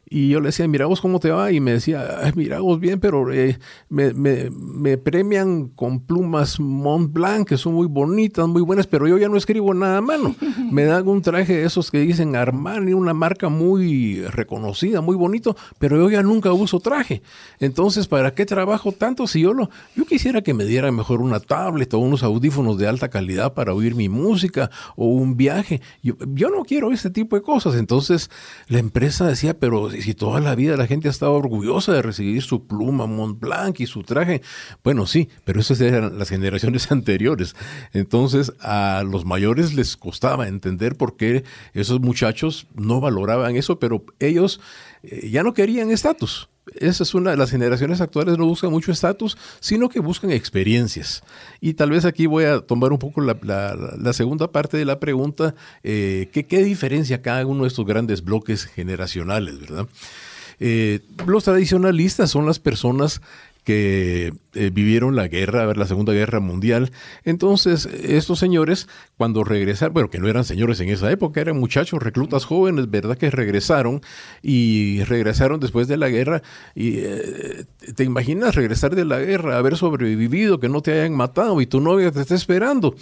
Y 0.10 0.30
yo 0.30 0.40
le 0.40 0.48
decía, 0.48 0.68
mira 0.68 0.86
vos 0.86 1.02
cómo 1.02 1.20
te 1.20 1.32
va, 1.32 1.52
y 1.52 1.60
me 1.60 1.74
decía, 1.74 2.20
"Ay, 2.24 2.32
mira 2.36 2.60
vos 2.62 2.80
bien, 2.80 3.00
pero 3.00 3.32
eh, 3.34 3.60
me, 3.90 4.14
me- 4.14 4.50
me 4.50 4.98
premian 4.98 5.68
con 5.70 6.00
plumas 6.00 6.60
Mont 6.60 7.12
Blanc, 7.12 7.48
que 7.48 7.58
son 7.58 7.74
muy 7.74 7.88
bonitas, 7.88 8.48
muy 8.48 8.62
buenas, 8.62 8.88
pero 8.88 9.08
yo 9.08 9.18
ya 9.18 9.28
no 9.28 9.36
escribo 9.38 9.74
nada 9.74 9.98
a 9.98 10.02
mano. 10.02 10.36
Me 10.72 10.86
dan 10.86 11.08
un 11.08 11.22
traje 11.22 11.58
de 11.58 11.64
esos 11.66 11.92
que 11.92 12.00
dicen 12.00 12.36
Armani, 12.36 12.94
una 12.94 13.14
marca 13.14 13.50
muy 13.50 14.22
reconocida, 14.22 15.02
muy 15.02 15.16
bonito, 15.16 15.56
pero 15.80 15.98
yo 15.98 16.10
ya 16.10 16.24
nunca 16.24 16.52
uso 16.54 16.80
traje. 16.80 17.22
Entonces, 17.60 18.08
¿para 18.08 18.34
qué 18.34 18.46
trabajo 18.46 18.92
tanto 18.92 19.28
si 19.28 19.42
yo 19.42 19.54
lo... 19.54 19.70
Yo 19.96 20.06
quisiera 20.06 20.42
que 20.42 20.54
me 20.54 20.66
diera 20.66 20.92
mejor 20.92 21.22
una 21.22 21.40
tablet 21.40 21.94
o 21.94 22.00
unos 22.00 22.24
audífonos 22.24 22.78
de 22.78 22.88
alta 22.88 23.10
calidad 23.10 23.54
para 23.54 23.74
oír 23.74 23.96
mi 23.96 24.10
música 24.10 24.70
o 24.96 25.08
un 25.08 25.38
viaje. 25.38 25.82
Yo, 26.04 26.16
yo 26.34 26.50
no 26.50 26.64
quiero 26.64 26.92
ese 26.92 27.10
tipo 27.10 27.36
de 27.36 27.42
cosas. 27.42 27.76
Entonces, 27.76 28.30
la 28.68 28.80
empresa 28.80 29.26
decía, 29.28 29.58
pero 29.60 29.90
si 30.02 30.14
toda 30.14 30.40
la 30.40 30.56
vida 30.56 30.78
la 30.78 30.88
gente 30.88 31.08
ha 31.08 31.12
estado 31.12 31.34
orgullosa 31.34 31.94
de 31.94 32.02
recibir 32.02 32.42
su 32.42 32.68
pluma 32.68 33.06
Mont 33.06 33.40
Blanc 33.40 33.80
y 33.80 33.86
su 33.86 34.04
traje. 34.04 34.42
Bueno, 34.84 35.06
sí, 35.06 35.30
pero 35.44 35.60
esas 35.60 35.82
eran 35.82 36.18
las 36.18 36.30
generaciones 36.30 36.92
anteriores. 36.92 37.56
Entonces, 37.94 38.54
a 38.60 39.04
los 39.06 39.26
mayores 39.26 39.74
les 39.74 39.98
costaba 39.98 40.48
entender 40.48 40.96
por 40.96 41.18
qué 41.18 41.44
esos 41.74 42.00
muchachos 42.00 42.68
no 42.76 43.00
valoraban 43.00 43.56
eso, 43.56 43.80
pero 43.80 44.06
ellos 44.20 44.60
eh, 45.04 45.30
ya 45.30 45.44
no 45.44 45.54
querían 45.54 45.92
estatus. 45.92 46.50
Esa 46.76 47.04
es 47.04 47.14
una 47.14 47.36
las 47.36 47.52
generaciones 47.52 48.02
actuales, 48.02 48.38
no 48.38 48.46
buscan 48.46 48.72
mucho 48.72 48.92
estatus, 48.92 49.38
sino 49.60 49.90
que 49.90 50.00
buscan 50.00 50.32
experiencias. 50.32 51.24
Y 51.62 51.74
tal 51.74 51.92
vez 51.92 52.06
aquí 52.06 52.26
voy 52.26 52.46
a 52.46 52.60
tomar 52.62 52.92
un 52.92 53.00
poco 53.00 53.22
la, 53.22 53.38
la- 53.42 54.14
segunda 54.14 54.52
parte 54.52 54.78
de 54.78 54.86
la 54.86 55.00
pregunta, 55.00 55.56
eh, 55.84 56.30
qué 56.32 56.64
diferencia 56.64 57.22
cada 57.22 57.46
uno 57.46 57.64
de 57.64 57.70
estos 57.70 57.86
grandes 57.86 58.24
bloques 58.24 58.66
generacionales, 58.66 59.60
¿verdad? 59.60 59.88
Eh, 60.60 61.02
los 61.26 61.44
tradicionalistas 61.44 62.32
son 62.32 62.46
las 62.46 62.60
personas 62.60 63.22
que 63.64 64.34
eh, 64.58 64.72
vivieron 64.72 65.16
la 65.16 65.28
guerra, 65.28 65.64
a 65.64 65.66
ver, 65.66 65.78
la 65.78 65.86
Segunda 65.86 66.14
Guerra 66.14 66.40
Mundial. 66.40 66.92
Entonces, 67.24 67.86
estos 67.86 68.40
señores, 68.40 68.88
cuando 69.18 69.44
regresaron, 69.44 69.94
bueno, 69.94 70.10
que 70.10 70.20
no 70.20 70.28
eran 70.28 70.44
señores 70.44 70.80
en 70.80 70.90
esa 70.90 71.12
época, 71.12 71.42
eran 71.42 71.60
muchachos, 71.60 72.02
reclutas 72.02 72.46
jóvenes, 72.46 72.90
¿verdad? 72.90 73.18
Que 73.18 73.30
regresaron 73.30 74.02
y 74.42 75.04
regresaron 75.04 75.60
después 75.60 75.88
de 75.88 75.98
la 75.98 76.10
guerra. 76.10 76.42
Y 76.76 76.98
eh, 76.98 77.66
te 77.96 78.04
imaginas 78.04 78.56
regresar 78.56 78.96
de 78.96 79.06
la 79.06 79.20
guerra, 79.20 79.58
haber 79.58 79.78
sobrevivido, 79.78 80.60
que 80.60 80.70
no 80.70 80.82
te 80.82 80.94
hayan 80.94 81.16
matado 81.16 81.62
y 81.62 81.68
tu 81.68 81.80
novia 81.80 82.12
te 82.12 82.22
está 82.22 82.36
esperando. 82.36 82.96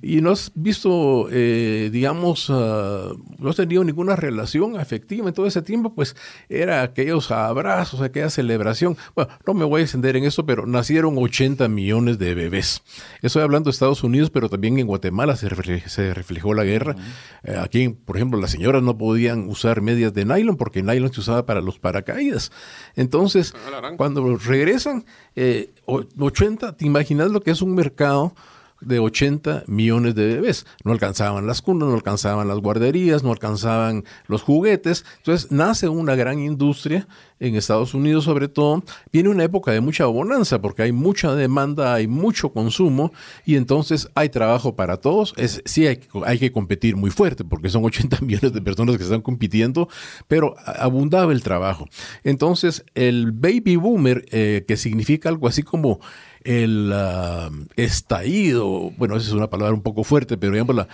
Y 0.00 0.20
no 0.20 0.30
has 0.30 0.52
visto, 0.54 1.28
eh, 1.30 1.90
digamos, 1.92 2.48
ah, 2.50 3.12
no 3.38 3.50
has 3.50 3.56
tenido 3.56 3.84
ninguna 3.84 4.16
relación 4.16 4.78
afectiva 4.78 5.28
en 5.28 5.34
todo 5.34 5.46
ese 5.46 5.62
tiempo, 5.62 5.94
pues 5.94 6.16
era 6.48 6.82
aquellos 6.82 7.30
abrazos, 7.30 8.00
aquella 8.00 8.30
celebración. 8.30 8.96
Bueno, 9.14 9.30
no 9.46 9.54
me 9.54 9.64
voy 9.64 9.80
a 9.80 9.84
extender 9.84 10.16
en 10.16 10.24
eso, 10.24 10.46
pero 10.46 10.66
nacieron 10.66 11.01
80 11.08 11.68
millones 11.68 12.18
de 12.18 12.34
bebés. 12.34 12.82
Estoy 13.22 13.42
hablando 13.42 13.68
de 13.68 13.72
Estados 13.72 14.02
Unidos, 14.04 14.30
pero 14.30 14.48
también 14.48 14.78
en 14.78 14.86
Guatemala 14.86 15.36
se, 15.36 15.48
refle- 15.48 15.86
se 15.86 16.14
reflejó 16.14 16.54
la 16.54 16.64
guerra. 16.64 16.96
Eh, 17.44 17.56
aquí, 17.60 17.88
por 17.88 18.16
ejemplo, 18.16 18.40
las 18.40 18.50
señoras 18.50 18.82
no 18.82 18.96
podían 18.96 19.48
usar 19.48 19.80
medias 19.82 20.12
de 20.14 20.24
nylon 20.24 20.56
porque 20.56 20.80
el 20.80 20.86
nylon 20.86 21.12
se 21.12 21.20
usaba 21.20 21.46
para 21.46 21.60
los 21.60 21.78
paracaídas. 21.78 22.52
Entonces, 22.96 23.54
Ah, 23.54 23.92
cuando 23.96 24.36
regresan, 24.36 25.04
eh, 25.36 25.72
o- 25.86 26.04
80, 26.18 26.76
¿te 26.76 26.86
imaginas 26.86 27.30
lo 27.30 27.40
que 27.40 27.50
es 27.50 27.62
un 27.62 27.74
mercado? 27.74 28.34
De 28.84 28.98
80 28.98 29.64
millones 29.66 30.14
de 30.14 30.26
bebés. 30.26 30.66
No 30.84 30.92
alcanzaban 30.92 31.46
las 31.46 31.62
cunas, 31.62 31.88
no 31.88 31.94
alcanzaban 31.94 32.48
las 32.48 32.58
guarderías, 32.58 33.22
no 33.22 33.30
alcanzaban 33.30 34.04
los 34.26 34.42
juguetes. 34.42 35.04
Entonces 35.18 35.50
nace 35.50 35.88
una 35.88 36.14
gran 36.14 36.40
industria 36.40 37.06
en 37.42 37.56
Estados 37.56 37.92
Unidos 37.94 38.24
sobre 38.24 38.48
todo. 38.48 38.82
Viene 39.12 39.28
una 39.28 39.44
época 39.44 39.72
de 39.72 39.80
mucha 39.80 40.06
bonanza 40.06 40.60
porque 40.60 40.82
hay 40.82 40.92
mucha 40.92 41.34
demanda, 41.34 41.94
hay 41.94 42.06
mucho 42.06 42.52
consumo 42.52 43.12
y 43.44 43.56
entonces 43.56 44.08
hay 44.14 44.28
trabajo 44.28 44.76
para 44.76 44.98
todos. 44.98 45.34
Es, 45.36 45.60
sí 45.64 45.86
hay, 45.86 46.00
hay 46.24 46.38
que 46.38 46.52
competir 46.52 46.96
muy 46.96 47.10
fuerte 47.10 47.44
porque 47.44 47.68
son 47.68 47.84
80 47.84 48.20
millones 48.22 48.52
de 48.52 48.62
personas 48.62 48.96
que 48.96 49.02
están 49.02 49.22
compitiendo, 49.22 49.88
pero 50.28 50.54
abundaba 50.64 51.32
el 51.32 51.42
trabajo. 51.42 51.88
Entonces 52.22 52.84
el 52.94 53.32
baby 53.32 53.76
boomer, 53.76 54.24
eh, 54.30 54.64
que 54.66 54.76
significa 54.76 55.28
algo 55.28 55.48
así 55.48 55.62
como 55.62 56.00
el 56.44 56.90
ah, 56.94 57.50
estallido, 57.76 58.90
bueno, 58.96 59.16
esa 59.16 59.28
es 59.28 59.32
una 59.32 59.48
palabra 59.50 59.74
un 59.74 59.82
poco 59.82 60.04
fuerte, 60.04 60.36
pero 60.36 60.52
digamos 60.52 60.76
la, 60.76 60.88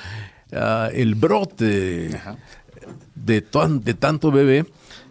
ah, 0.53 0.89
el 0.93 1.15
brote 1.15 2.11
de, 3.15 3.41
tan- 3.43 3.81
de 3.83 3.95
tanto 3.95 4.31
bebé, 4.31 4.67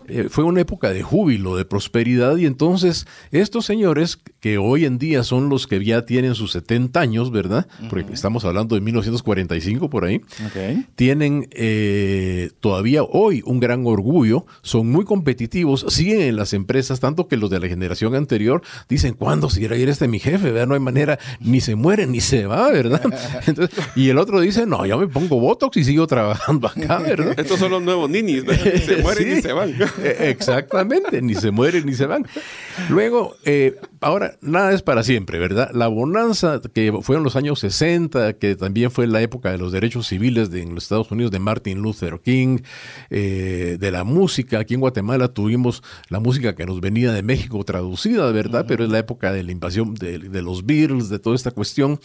eh, 0.08 0.28
fue 0.30 0.44
una 0.44 0.62
época 0.62 0.92
de 0.92 1.02
júbilo, 1.04 1.56
de 1.56 1.66
prosperidad, 1.66 2.38
y 2.38 2.46
entonces 2.46 3.06
estos 3.32 3.66
señores, 3.66 4.20
que 4.40 4.58
hoy 4.58 4.86
en 4.86 4.98
día 4.98 5.24
son 5.24 5.50
los 5.50 5.68
que 5.68 5.84
ya 5.84 6.06
tienen 6.06 6.36
sus 6.36 6.52
70 6.52 7.00
años, 7.00 7.32
¿verdad? 7.32 7.68
Porque 7.90 8.14
estamos 8.14 8.46
hablando 8.46 8.76
de 8.76 8.82
1945 8.82 9.90
por 9.90 10.06
ahí, 10.06 10.22
tienen 10.96 11.48
eh, 11.52 12.52
todavía 12.60 13.04
hoy 13.04 13.42
un 13.46 13.60
gran 13.60 13.86
orgullo, 13.86 14.46
son 14.62 14.90
muy 14.92 15.06
competitivos, 15.06 15.86
siguen 15.90 16.22
en 16.22 16.36
las 16.36 16.54
empresas, 16.54 17.00
tanto 17.00 17.28
que 17.28 17.38
los 17.38 17.50
de 17.50 17.60
la 17.60 17.68
generación 17.68 18.16
anterior 18.16 18.62
dicen, 18.90 19.14
¿cuándo 19.14 19.50
se 19.50 19.62
irá 19.64 19.76
a 19.76 19.80
ir 19.80 19.90
este 19.90 20.08
mi 20.08 20.20
jefe? 20.20 20.52
¿verdad? 20.52 20.68
No 20.68 20.74
hay 20.76 20.80
manera, 20.80 21.20
ni 21.40 21.62
se 21.62 21.76
muere, 21.76 22.08
ni 22.08 22.22
se 22.22 22.46
va, 22.46 22.70
¿verdad? 22.72 23.02
Entonces, 23.48 23.78
y 23.96 24.10
el 24.10 24.18
otro 24.18 24.40
dice, 24.40 24.66
no, 24.66 24.86
ya 24.86 24.98
me 24.98 25.08
pongo 25.08 25.40
Botox 25.40 25.78
y 25.78 25.84
sigo 25.84 26.08
trabajando 26.08 26.68
acá, 26.68 27.00
¿verdad? 27.00 27.34
Estos 27.40 27.60
son 27.60 27.72
los 27.72 27.82
nuevos 27.82 28.10
ninis, 28.10 28.46
¿verdad? 28.46 28.74
Se 28.86 28.98
mueren 29.02 29.28
Sí. 29.28 29.36
ni 29.36 29.42
se 29.42 29.52
van. 29.54 29.74
Eh, 30.04 30.30
exactamente, 30.30 31.22
ni 31.22 31.36
se 31.36 31.52
mueren 31.52 31.86
ni 31.86 31.94
se 31.94 32.06
van. 32.06 32.26
Luego, 32.90 33.36
eh, 33.46 33.76
ahora, 34.02 34.38
nada 34.42 34.74
es 34.74 34.82
para 34.82 35.04
siempre, 35.04 35.40
¿verdad? 35.40 35.72
La 35.74 35.88
bonanza 35.88 36.62
que 36.74 36.94
fue 37.02 37.18
en 37.18 37.24
los 37.24 37.36
años 37.36 37.60
60, 37.60 38.34
que 38.34 38.56
también 38.56 38.92
fue 38.92 39.08
la 39.08 39.22
época 39.22 39.52
de 39.52 39.58
los 39.58 39.72
derechos 39.72 40.08
civiles 40.08 40.52
de, 40.52 40.62
en 40.62 40.76
los 40.76 40.84
Estados 40.84 41.12
Unidos 41.12 41.32
de 41.32 41.40
Martin 41.40 41.80
Luther 41.82 42.20
King, 42.20 42.60
eh, 43.10 43.78
de 43.80 43.92
la 43.92 44.04
música. 44.04 44.60
Aquí 44.60 44.76
en 44.76 44.82
Guatemala 44.82 45.30
tuvimos 45.30 45.84
la 46.10 46.20
música 46.20 46.56
que 46.56 46.66
nos 46.66 46.80
venía 46.82 47.12
de 47.12 47.24
México 47.24 47.64
traducida, 47.64 48.32
¿verdad? 48.32 48.66
Pero 48.68 48.84
es 48.84 48.90
la 48.90 49.00
época 49.00 49.32
de 49.32 49.44
la 49.44 49.52
invasión 49.52 49.94
de, 49.96 50.20
de 50.20 50.42
los 50.42 50.66
Beatles, 50.66 51.10
de 51.10 51.20
toda 51.20 51.36
esta 51.36 51.52
cuestión. 51.52 52.00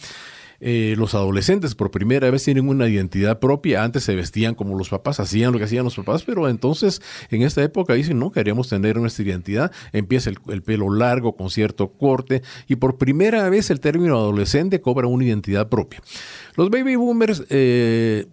Eh, 0.65 0.95
los 0.97 1.13
adolescentes 1.13 1.75
por 1.75 1.91
primera 1.91 2.31
vez 2.31 2.45
tienen 2.45 2.69
una 2.69 2.87
identidad 2.87 3.39
propia. 3.39 3.83
Antes 3.83 4.05
se 4.05 4.15
vestían 4.15 4.55
como 4.55 4.77
los 4.77 4.87
papás, 4.87 5.19
hacían 5.19 5.51
lo 5.51 5.57
que 5.57 5.65
hacían 5.65 5.83
los 5.83 5.97
papás, 5.97 6.23
pero 6.23 6.47
entonces 6.47 7.01
en 7.31 7.41
esta 7.41 7.61
época 7.61 7.95
dicen, 7.95 8.17
no, 8.17 8.31
queríamos 8.31 8.69
tener 8.69 8.95
nuestra 8.95 9.25
identidad. 9.25 9.73
Empieza 9.91 10.29
el, 10.29 10.61
pelo 10.61 10.89
largo 10.89 11.35
con 11.35 11.49
cierto 11.49 11.89
corte 11.91 12.43
y 12.69 12.77
por 12.77 12.97
primera 12.97 13.49
vez 13.49 13.71
el 13.71 13.81
término 13.81 14.15
adolescente 14.15 14.79
cobra 14.79 15.05
una 15.05 15.25
identidad 15.25 15.67
propia. 15.67 16.01
Los 16.55 16.69
baby 16.69 16.95
boomers... 16.95 17.43
Eh, 17.49 18.25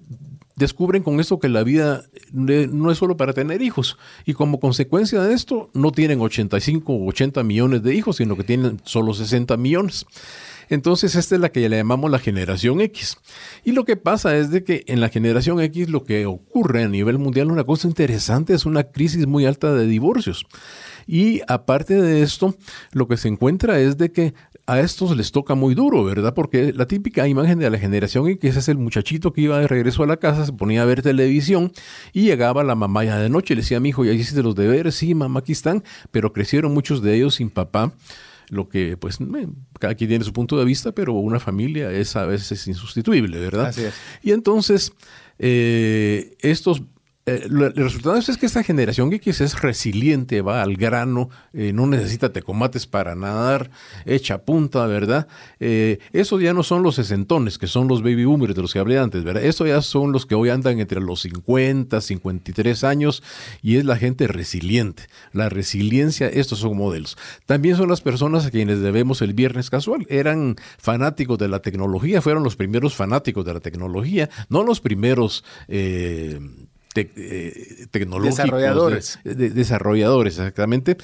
descubren 0.56 1.02
con 1.02 1.20
esto 1.20 1.40
que 1.40 1.48
la 1.48 1.64
vida 1.64 2.02
no 2.32 2.90
es 2.90 2.98
solo 2.98 3.16
para 3.16 3.32
tener 3.32 3.62
hijos. 3.62 3.96
Y 4.26 4.34
como 4.34 4.60
consecuencia 4.60 5.22
de 5.22 5.32
esto, 5.32 5.70
no 5.72 5.90
tienen 5.90 6.20
85 6.20 6.92
o 6.92 7.06
80 7.08 7.42
millones 7.44 7.82
de 7.82 7.94
hijos, 7.94 8.16
sino 8.16 8.36
que 8.36 8.44
tienen 8.44 8.78
solo 8.84 9.14
60 9.14 9.56
millones. 9.56 10.04
Entonces, 10.70 11.16
esta 11.16 11.34
es 11.34 11.40
la 11.40 11.50
que 11.50 11.68
le 11.68 11.76
llamamos 11.76 12.10
la 12.10 12.20
generación 12.20 12.80
X. 12.80 13.18
Y 13.64 13.72
lo 13.72 13.84
que 13.84 13.96
pasa 13.96 14.36
es 14.36 14.50
de 14.50 14.64
que 14.64 14.84
en 14.86 15.00
la 15.00 15.08
generación 15.08 15.60
X 15.60 15.90
lo 15.90 16.04
que 16.04 16.26
ocurre 16.26 16.84
a 16.84 16.88
nivel 16.88 17.18
mundial, 17.18 17.50
una 17.50 17.64
cosa 17.64 17.88
interesante, 17.88 18.54
es 18.54 18.64
una 18.64 18.84
crisis 18.84 19.26
muy 19.26 19.46
alta 19.46 19.74
de 19.74 19.86
divorcios. 19.86 20.46
Y 21.06 21.40
aparte 21.48 22.00
de 22.00 22.22
esto, 22.22 22.54
lo 22.92 23.08
que 23.08 23.16
se 23.16 23.26
encuentra 23.26 23.80
es 23.80 23.98
de 23.98 24.12
que 24.12 24.32
a 24.66 24.78
estos 24.78 25.16
les 25.16 25.32
toca 25.32 25.56
muy 25.56 25.74
duro, 25.74 26.04
¿verdad? 26.04 26.34
Porque 26.34 26.72
la 26.72 26.86
típica 26.86 27.26
imagen 27.26 27.58
de 27.58 27.68
la 27.68 27.78
generación 27.78 28.28
X 28.28 28.56
es 28.56 28.68
el 28.68 28.78
muchachito 28.78 29.32
que 29.32 29.40
iba 29.40 29.58
de 29.58 29.66
regreso 29.66 30.04
a 30.04 30.06
la 30.06 30.18
casa, 30.18 30.46
se 30.46 30.52
ponía 30.52 30.82
a 30.82 30.84
ver 30.84 31.02
televisión 31.02 31.72
y 32.12 32.22
llegaba 32.22 32.62
la 32.62 32.76
mamá 32.76 33.02
ya 33.02 33.18
de 33.18 33.28
noche, 33.28 33.56
le 33.56 33.62
decía, 33.62 33.80
mi 33.80 33.88
hijo, 33.88 34.04
ya 34.04 34.12
hiciste 34.12 34.44
los 34.44 34.54
deberes, 34.54 34.94
sí, 34.94 35.16
mamá, 35.16 35.40
aquí 35.40 35.50
están, 35.50 35.82
pero 36.12 36.32
crecieron 36.32 36.72
muchos 36.72 37.02
de 37.02 37.16
ellos 37.16 37.34
sin 37.34 37.50
papá 37.50 37.92
lo 38.50 38.68
que 38.68 38.96
pues 38.96 39.18
cada 39.78 39.94
quien 39.94 40.10
tiene 40.10 40.24
su 40.24 40.32
punto 40.32 40.58
de 40.58 40.64
vista, 40.64 40.92
pero 40.92 41.14
una 41.14 41.40
familia 41.40 41.90
es 41.90 42.16
a 42.16 42.26
veces 42.26 42.66
insustituible, 42.66 43.38
¿verdad? 43.38 43.66
Así 43.66 43.84
es. 43.84 43.94
Y 44.22 44.32
entonces, 44.32 44.92
eh, 45.38 46.36
estos 46.40 46.82
eh, 47.30 47.42
el 47.46 47.74
resultado 47.74 48.16
es 48.16 48.36
que 48.36 48.46
esta 48.46 48.62
generación 48.62 49.12
X 49.12 49.40
es 49.40 49.60
resiliente, 49.60 50.42
va 50.42 50.62
al 50.62 50.76
grano, 50.76 51.30
eh, 51.52 51.72
no 51.72 51.86
necesita 51.86 52.32
tecomates 52.32 52.86
para 52.86 53.14
nadar, 53.14 53.70
echa 54.04 54.42
punta, 54.42 54.86
¿verdad? 54.86 55.28
Eh, 55.60 55.98
eso 56.12 56.40
ya 56.40 56.52
no 56.52 56.62
son 56.62 56.82
los 56.82 56.96
sesentones, 56.96 57.58
que 57.58 57.66
son 57.66 57.88
los 57.88 58.02
baby 58.02 58.24
boomers 58.24 58.54
de 58.54 58.62
los 58.62 58.72
que 58.72 58.78
hablé 58.78 58.98
antes, 58.98 59.22
¿verdad? 59.22 59.44
Eso 59.44 59.66
ya 59.66 59.80
son 59.82 60.12
los 60.12 60.26
que 60.26 60.34
hoy 60.34 60.48
andan 60.48 60.80
entre 60.80 61.00
los 61.00 61.20
50, 61.20 62.00
53 62.00 62.84
años 62.84 63.22
y 63.62 63.76
es 63.76 63.84
la 63.84 63.96
gente 63.96 64.26
resiliente. 64.26 65.04
La 65.32 65.48
resiliencia, 65.48 66.28
estos 66.28 66.58
son 66.58 66.76
modelos. 66.76 67.16
También 67.46 67.76
son 67.76 67.88
las 67.88 68.00
personas 68.00 68.46
a 68.46 68.50
quienes 68.50 68.80
debemos 68.80 69.22
el 69.22 69.34
viernes 69.34 69.70
casual. 69.70 70.06
Eran 70.08 70.56
fanáticos 70.78 71.38
de 71.38 71.48
la 71.48 71.60
tecnología, 71.60 72.22
fueron 72.22 72.42
los 72.42 72.56
primeros 72.56 72.94
fanáticos 72.94 73.44
de 73.44 73.54
la 73.54 73.60
tecnología, 73.60 74.28
no 74.48 74.64
los 74.64 74.80
primeros... 74.80 75.44
Eh, 75.68 76.40
tecnológicos. 76.92 78.36
Desarrolladores. 78.36 79.18
desarrolladores, 79.24 80.38
exactamente. 80.38 80.96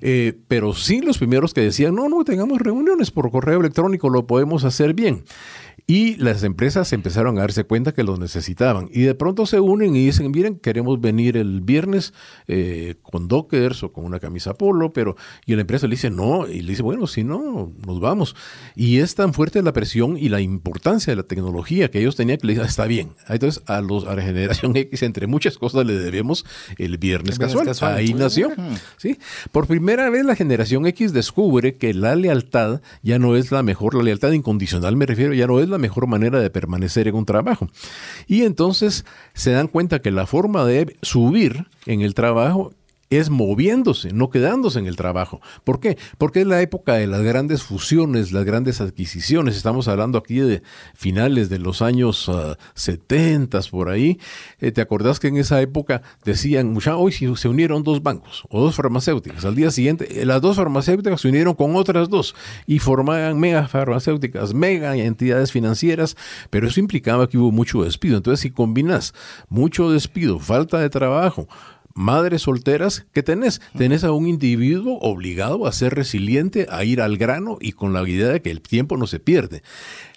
Eh, 0.00 0.34
pero 0.48 0.74
sí 0.74 1.00
los 1.00 1.16
primeros 1.16 1.54
que 1.54 1.62
decían, 1.62 1.94
no, 1.94 2.08
no, 2.08 2.24
tengamos 2.24 2.60
reuniones 2.60 3.10
por 3.10 3.30
correo 3.30 3.60
electrónico, 3.60 4.10
lo 4.10 4.26
podemos 4.26 4.64
hacer 4.64 4.92
bien. 4.92 5.24
Y 5.86 6.16
las 6.16 6.42
empresas 6.42 6.92
empezaron 6.92 7.36
a 7.36 7.42
darse 7.42 7.64
cuenta 7.64 7.92
que 7.92 8.04
los 8.04 8.18
necesitaban. 8.18 8.88
Y 8.90 9.02
de 9.02 9.14
pronto 9.14 9.44
se 9.44 9.60
unen 9.60 9.94
y 9.94 10.06
dicen, 10.06 10.30
miren, 10.30 10.58
queremos 10.58 11.00
venir 11.00 11.36
el 11.36 11.60
viernes 11.60 12.14
eh, 12.48 12.94
con 13.02 13.28
dockers 13.28 13.82
o 13.82 13.92
con 13.92 14.04
una 14.04 14.18
camisa 14.18 14.54
polo, 14.54 14.92
pero... 14.92 15.16
Y 15.44 15.54
la 15.54 15.60
empresa 15.60 15.86
le 15.86 15.92
dice, 15.92 16.10
no, 16.10 16.48
y 16.48 16.62
le 16.62 16.70
dice, 16.70 16.82
bueno, 16.82 17.06
si 17.06 17.22
no, 17.22 17.72
nos 17.86 18.00
vamos. 18.00 18.34
Y 18.74 18.98
es 18.98 19.14
tan 19.14 19.34
fuerte 19.34 19.62
la 19.62 19.72
presión 19.72 20.16
y 20.16 20.28
la 20.30 20.40
importancia 20.40 21.10
de 21.12 21.16
la 21.16 21.24
tecnología 21.24 21.90
que 21.90 22.00
ellos 22.00 22.16
tenían 22.16 22.38
que 22.38 22.46
le 22.46 22.52
dicen, 22.54 22.66
está 22.66 22.86
bien. 22.86 23.12
Entonces 23.28 23.62
a, 23.66 23.80
los, 23.80 24.06
a 24.06 24.14
la 24.14 24.22
generación 24.22 24.76
X, 24.76 25.02
entre 25.02 25.26
muchas 25.26 25.58
cosas, 25.58 25.84
le 25.84 25.94
debemos 25.98 26.46
el 26.78 26.98
viernes, 26.98 27.38
casual. 27.38 27.70
Ahí 27.82 28.14
nació. 28.14 28.50
¿sí? 28.96 29.18
Por 29.52 29.66
primera 29.66 30.08
vez 30.08 30.24
la 30.24 30.34
generación 30.34 30.86
X 30.86 31.12
descubre 31.12 31.76
que 31.76 31.92
la 31.92 32.16
lealtad 32.16 32.80
ya 33.02 33.18
no 33.18 33.36
es 33.36 33.52
la 33.52 33.62
mejor, 33.62 33.94
la 33.94 34.02
lealtad 34.02 34.32
incondicional 34.32 34.94
me 34.96 35.06
refiero, 35.06 35.34
ya 35.34 35.46
no 35.46 35.60
es 35.60 35.68
la 35.68 35.73
mejor 35.78 36.06
manera 36.06 36.40
de 36.40 36.50
permanecer 36.50 37.08
en 37.08 37.14
un 37.14 37.24
trabajo. 37.24 37.68
Y 38.26 38.42
entonces 38.42 39.04
se 39.32 39.52
dan 39.52 39.68
cuenta 39.68 40.00
que 40.00 40.10
la 40.10 40.26
forma 40.26 40.64
de 40.64 40.96
subir 41.02 41.66
en 41.86 42.00
el 42.00 42.14
trabajo 42.14 42.72
es 43.18 43.30
moviéndose, 43.30 44.12
no 44.12 44.30
quedándose 44.30 44.78
en 44.78 44.86
el 44.86 44.96
trabajo. 44.96 45.40
¿Por 45.64 45.80
qué? 45.80 45.98
Porque 46.18 46.42
es 46.42 46.46
la 46.46 46.60
época 46.60 46.94
de 46.94 47.06
las 47.06 47.22
grandes 47.22 47.62
fusiones, 47.62 48.32
las 48.32 48.44
grandes 48.44 48.80
adquisiciones. 48.80 49.56
Estamos 49.56 49.88
hablando 49.88 50.18
aquí 50.18 50.40
de 50.40 50.62
finales 50.94 51.48
de 51.48 51.58
los 51.58 51.82
años 51.82 52.30
70, 52.74 53.58
ah, 53.58 53.60
por 53.70 53.88
ahí. 53.88 54.18
Eh, 54.60 54.72
¿Te 54.72 54.80
acordás 54.80 55.20
que 55.20 55.28
en 55.28 55.36
esa 55.36 55.60
época 55.60 56.02
decían, 56.24 56.78
ya 56.80 56.96
hoy 56.96 57.12
se 57.12 57.48
unieron 57.48 57.82
dos 57.82 58.02
bancos 58.02 58.44
o 58.50 58.60
dos 58.60 58.74
farmacéuticas? 58.74 59.44
Al 59.44 59.54
día 59.54 59.70
siguiente, 59.70 60.20
eh, 60.20 60.26
las 60.26 60.40
dos 60.40 60.56
farmacéuticas 60.56 61.20
se 61.20 61.28
unieron 61.28 61.54
con 61.54 61.76
otras 61.76 62.08
dos 62.08 62.34
y 62.66 62.78
formaban 62.78 63.38
mega 63.38 63.68
farmacéuticas, 63.68 64.54
mega 64.54 64.96
entidades 64.96 65.52
financieras, 65.52 66.16
pero 66.50 66.68
eso 66.68 66.80
implicaba 66.80 67.28
que 67.28 67.38
hubo 67.38 67.52
mucho 67.52 67.82
despido. 67.84 68.16
Entonces, 68.16 68.40
si 68.40 68.50
combinas 68.50 69.14
mucho 69.48 69.90
despido, 69.90 70.38
falta 70.38 70.78
de 70.78 70.90
trabajo, 70.90 71.48
madres 71.94 72.42
solteras, 72.42 73.06
¿qué 73.12 73.22
tenés? 73.22 73.60
Tenés 73.76 74.02
a 74.04 74.12
un 74.12 74.26
individuo 74.26 74.98
obligado 75.00 75.66
a 75.66 75.72
ser 75.72 75.94
resiliente, 75.94 76.66
a 76.70 76.84
ir 76.84 77.00
al 77.00 77.16
grano 77.16 77.56
y 77.60 77.72
con 77.72 77.92
la 77.92 78.06
idea 78.08 78.28
de 78.28 78.42
que 78.42 78.50
el 78.50 78.60
tiempo 78.60 78.96
no 78.96 79.06
se 79.06 79.20
pierde. 79.20 79.62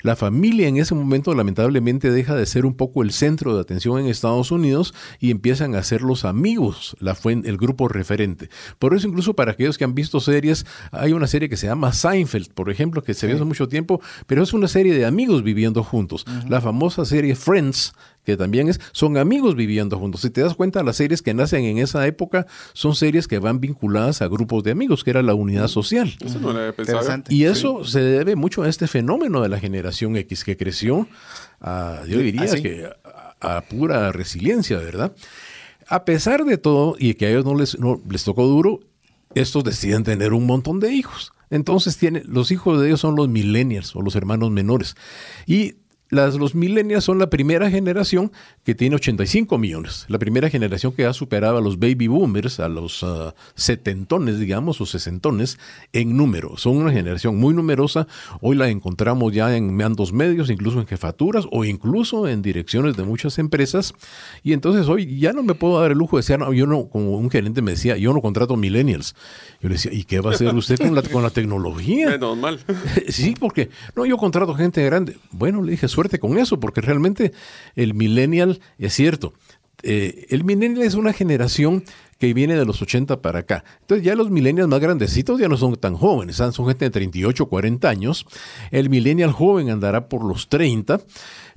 La 0.02 0.16
familia 0.16 0.68
en 0.68 0.78
ese 0.78 0.96
momento 0.96 1.34
lamentablemente 1.34 2.12
deja 2.12 2.36
de 2.36 2.46
ser 2.46 2.66
un 2.66 2.76
poco 2.76 3.04
el 3.04 3.12
centro 3.12 3.56
de 3.56 3.62
atención 3.62 4.00
en 4.00 4.08
Estados 4.08 4.52
Unidos 4.52 4.94
y 5.20 5.32
empiezan 5.32 5.76
a 5.76 5.84
ser 5.84 6.02
los 6.02 6.26
amigos, 6.26 6.96
la 7.00 7.16
el 7.26 7.58
grupo 7.58 7.88
referente. 7.88 8.50
Por 8.80 8.96
eso 8.96 9.08
incluso 9.08 9.36
para 9.36 9.52
aquellos 9.52 9.78
que 9.78 9.84
han 9.84 9.96
visto 9.96 10.20
series, 10.20 10.66
hay 10.92 11.14
una 11.14 11.28
serie 11.28 11.50
que 11.50 11.58
se 11.58 11.68
llama 11.68 11.94
Seinfeld, 11.94 12.54
por 12.54 12.70
ejemplo, 12.70 13.04
que 13.04 13.14
se 13.14 13.28
vio 13.28 13.36
hace 13.36 13.46
mucho 13.46 13.68
tiempo, 13.68 14.02
pero 14.28 14.44
es 14.44 14.54
una 14.54 14.68
serie 14.68 14.94
de 14.94 15.06
amigos 15.06 15.44
viviendo 15.44 15.84
juntos. 15.84 16.26
La 16.48 16.62
famosa 16.62 17.06
serie 17.06 17.36
Friends, 17.36 17.94
que 18.28 18.36
también 18.36 18.68
es, 18.68 18.82
son 18.92 19.16
amigos 19.16 19.56
viviendo 19.56 19.98
juntos. 19.98 20.20
Si 20.20 20.30
te 20.30 20.42
das 20.42 20.54
cuenta, 20.54 20.84
las 20.84 20.98
series 20.98 21.22
que 21.22 21.34
nacen 21.34 21.64
en 21.64 21.78
esa 21.78 22.06
época 22.08 22.46
son 22.74 22.94
series 22.94 23.26
que 23.26 23.40
van 23.40 23.62
vinculadas 23.62 24.22
a 24.22 24.28
grupos 24.28 24.66
de 24.66 24.72
amigos, 24.72 25.06
que 25.06 25.12
era 25.12 25.22
la 25.22 25.34
unidad 25.34 25.70
social. 25.70 26.14
Eso 26.20 26.38
no 26.42 26.52
lo 26.52 26.76
pensado. 26.76 27.24
Y 27.30 27.46
eso 27.46 27.86
se 27.86 28.02
debe 28.02 28.36
mucho 28.36 28.64
a 28.64 28.68
este 28.68 28.90
fenómeno 28.90 29.40
de 29.42 29.48
la 29.48 29.62
generación 29.62 30.18
X 30.18 30.44
que 30.44 30.58
creció, 30.58 31.08
a, 31.62 32.02
yo 32.06 32.20
diría 32.20 32.52
¿Ah, 32.52 32.56
que 32.62 32.90
a, 33.40 33.62
pura 33.62 34.12
resiliencia, 34.12 34.78
¿verdad? 34.78 35.16
A 35.88 36.04
pesar 36.04 36.44
de 36.44 36.58
todo, 36.58 36.98
y 37.00 37.14
que 37.14 37.28
a 37.28 37.30
ellos 37.30 37.46
no 37.46 37.56
les, 37.56 37.80
no, 37.80 38.02
les 38.10 38.26
tocó 38.26 38.46
duro, 38.46 38.82
estos 39.36 39.64
deciden 39.64 40.04
tener 40.04 40.34
un 40.34 40.46
montón 40.46 40.82
de 40.82 40.92
hijos. 40.92 41.32
Entonces 41.50 41.96
tiene, 41.96 42.24
los 42.26 42.52
hijos 42.52 42.82
de 42.82 42.88
ellos 42.88 43.00
son 43.00 43.16
los 43.16 43.30
millennials 43.30 43.96
o 43.96 44.02
los 44.02 44.18
hermanos 44.18 44.52
menores. 44.52 44.98
Y 45.46 45.76
las, 46.10 46.36
los 46.36 46.56
millennials 46.56 47.04
son 47.04 47.20
la 47.20 47.30
primera 47.30 47.70
generación 47.70 48.32
que 48.64 48.76
tiene 48.76 48.96
85 48.96 49.58
millones, 49.58 50.06
la 50.08 50.20
primera 50.20 50.50
generación 50.50 50.94
que 50.94 51.06
ha 51.06 51.14
superado 51.14 51.58
a 51.58 51.62
los 51.62 51.80
baby 51.80 52.08
boomers, 52.08 52.60
a 52.60 52.70
los 52.70 53.04
uh, 53.04 53.34
setentones, 53.56 54.40
digamos, 54.40 54.80
o 54.82 54.86
sesentones 54.86 55.60
en 55.94 56.16
número. 56.16 56.58
Son 56.58 56.78
una 56.78 56.92
generación 56.92 57.38
muy 57.38 57.54
numerosa. 57.54 58.08
Hoy 58.42 58.56
la 58.56 58.70
encontramos 58.70 59.34
ya 59.34 59.56
en 59.56 59.76
mandos 59.76 60.14
medios, 60.14 60.50
incluso 60.50 60.80
en 60.80 60.88
jefaturas 60.88 61.46
o 61.52 61.66
incluso 61.66 62.28
en 62.28 62.42
direcciones 62.42 62.96
de 62.96 63.04
muchas 63.04 63.38
empresas. 63.38 63.94
Y 64.44 64.54
entonces 64.54 64.88
hoy 64.88 65.20
ya 65.20 65.34
no 65.34 65.44
me 65.44 65.56
puedo 65.56 65.80
dar 65.80 65.92
el 65.92 65.98
lujo 65.98 66.18
de 66.18 66.22
decir, 66.22 66.40
no, 66.40 66.54
yo 66.54 66.68
no, 66.68 66.88
como 66.88 67.18
un 67.18 67.30
gerente 67.30 67.62
me 67.62 67.72
decía, 67.72 67.98
yo 67.98 68.14
no 68.14 68.22
contrato 68.22 68.56
millennials. 68.56 69.16
Yo 69.62 69.70
le 69.70 69.76
decía, 69.76 69.92
¿y 69.94 70.04
qué 70.04 70.20
va 70.20 70.32
a 70.32 70.34
hacer 70.34 70.54
usted 70.56 70.78
con 70.78 70.96
la, 70.96 71.02
con 71.02 71.24
la 71.24 71.30
tecnología? 71.30 72.18
normal. 72.18 72.60
sí, 73.10 73.36
porque 73.40 73.70
no, 73.96 74.06
yo 74.06 74.18
contrato 74.18 74.54
gente 74.54 74.84
grande. 74.84 75.18
Bueno, 75.32 75.62
le 75.62 75.72
dije, 75.72 75.88
suerte 75.98 76.20
con 76.20 76.38
eso, 76.38 76.60
porque 76.60 76.80
realmente 76.80 77.34
el 77.76 77.96
millennial 77.96 78.60
es 78.78 78.94
cierto. 78.94 79.34
Eh, 79.82 80.28
el 80.30 80.44
millennial 80.44 80.84
es 80.84 80.94
una 80.94 81.12
generación 81.12 81.84
que 82.20 82.36
viene 82.36 82.56
de 82.56 82.66
los 82.66 82.84
80 82.84 83.20
para 83.22 83.40
acá. 83.40 83.64
Entonces 83.82 84.06
ya 84.06 84.16
los 84.16 84.30
millennials 84.30 84.70
más 84.70 84.80
grandecitos 84.80 85.40
ya 85.40 85.48
no 85.48 85.58
son 85.58 85.76
tan 85.76 85.96
jóvenes, 85.96 86.36
son 86.36 86.68
gente 86.68 86.86
de 86.86 86.92
38, 86.92 87.48
40 87.48 87.90
años. 87.90 88.28
El 88.70 88.92
millennial 88.92 89.32
joven 89.32 89.72
andará 89.72 90.08
por 90.08 90.24
los 90.24 90.50
30 90.50 91.02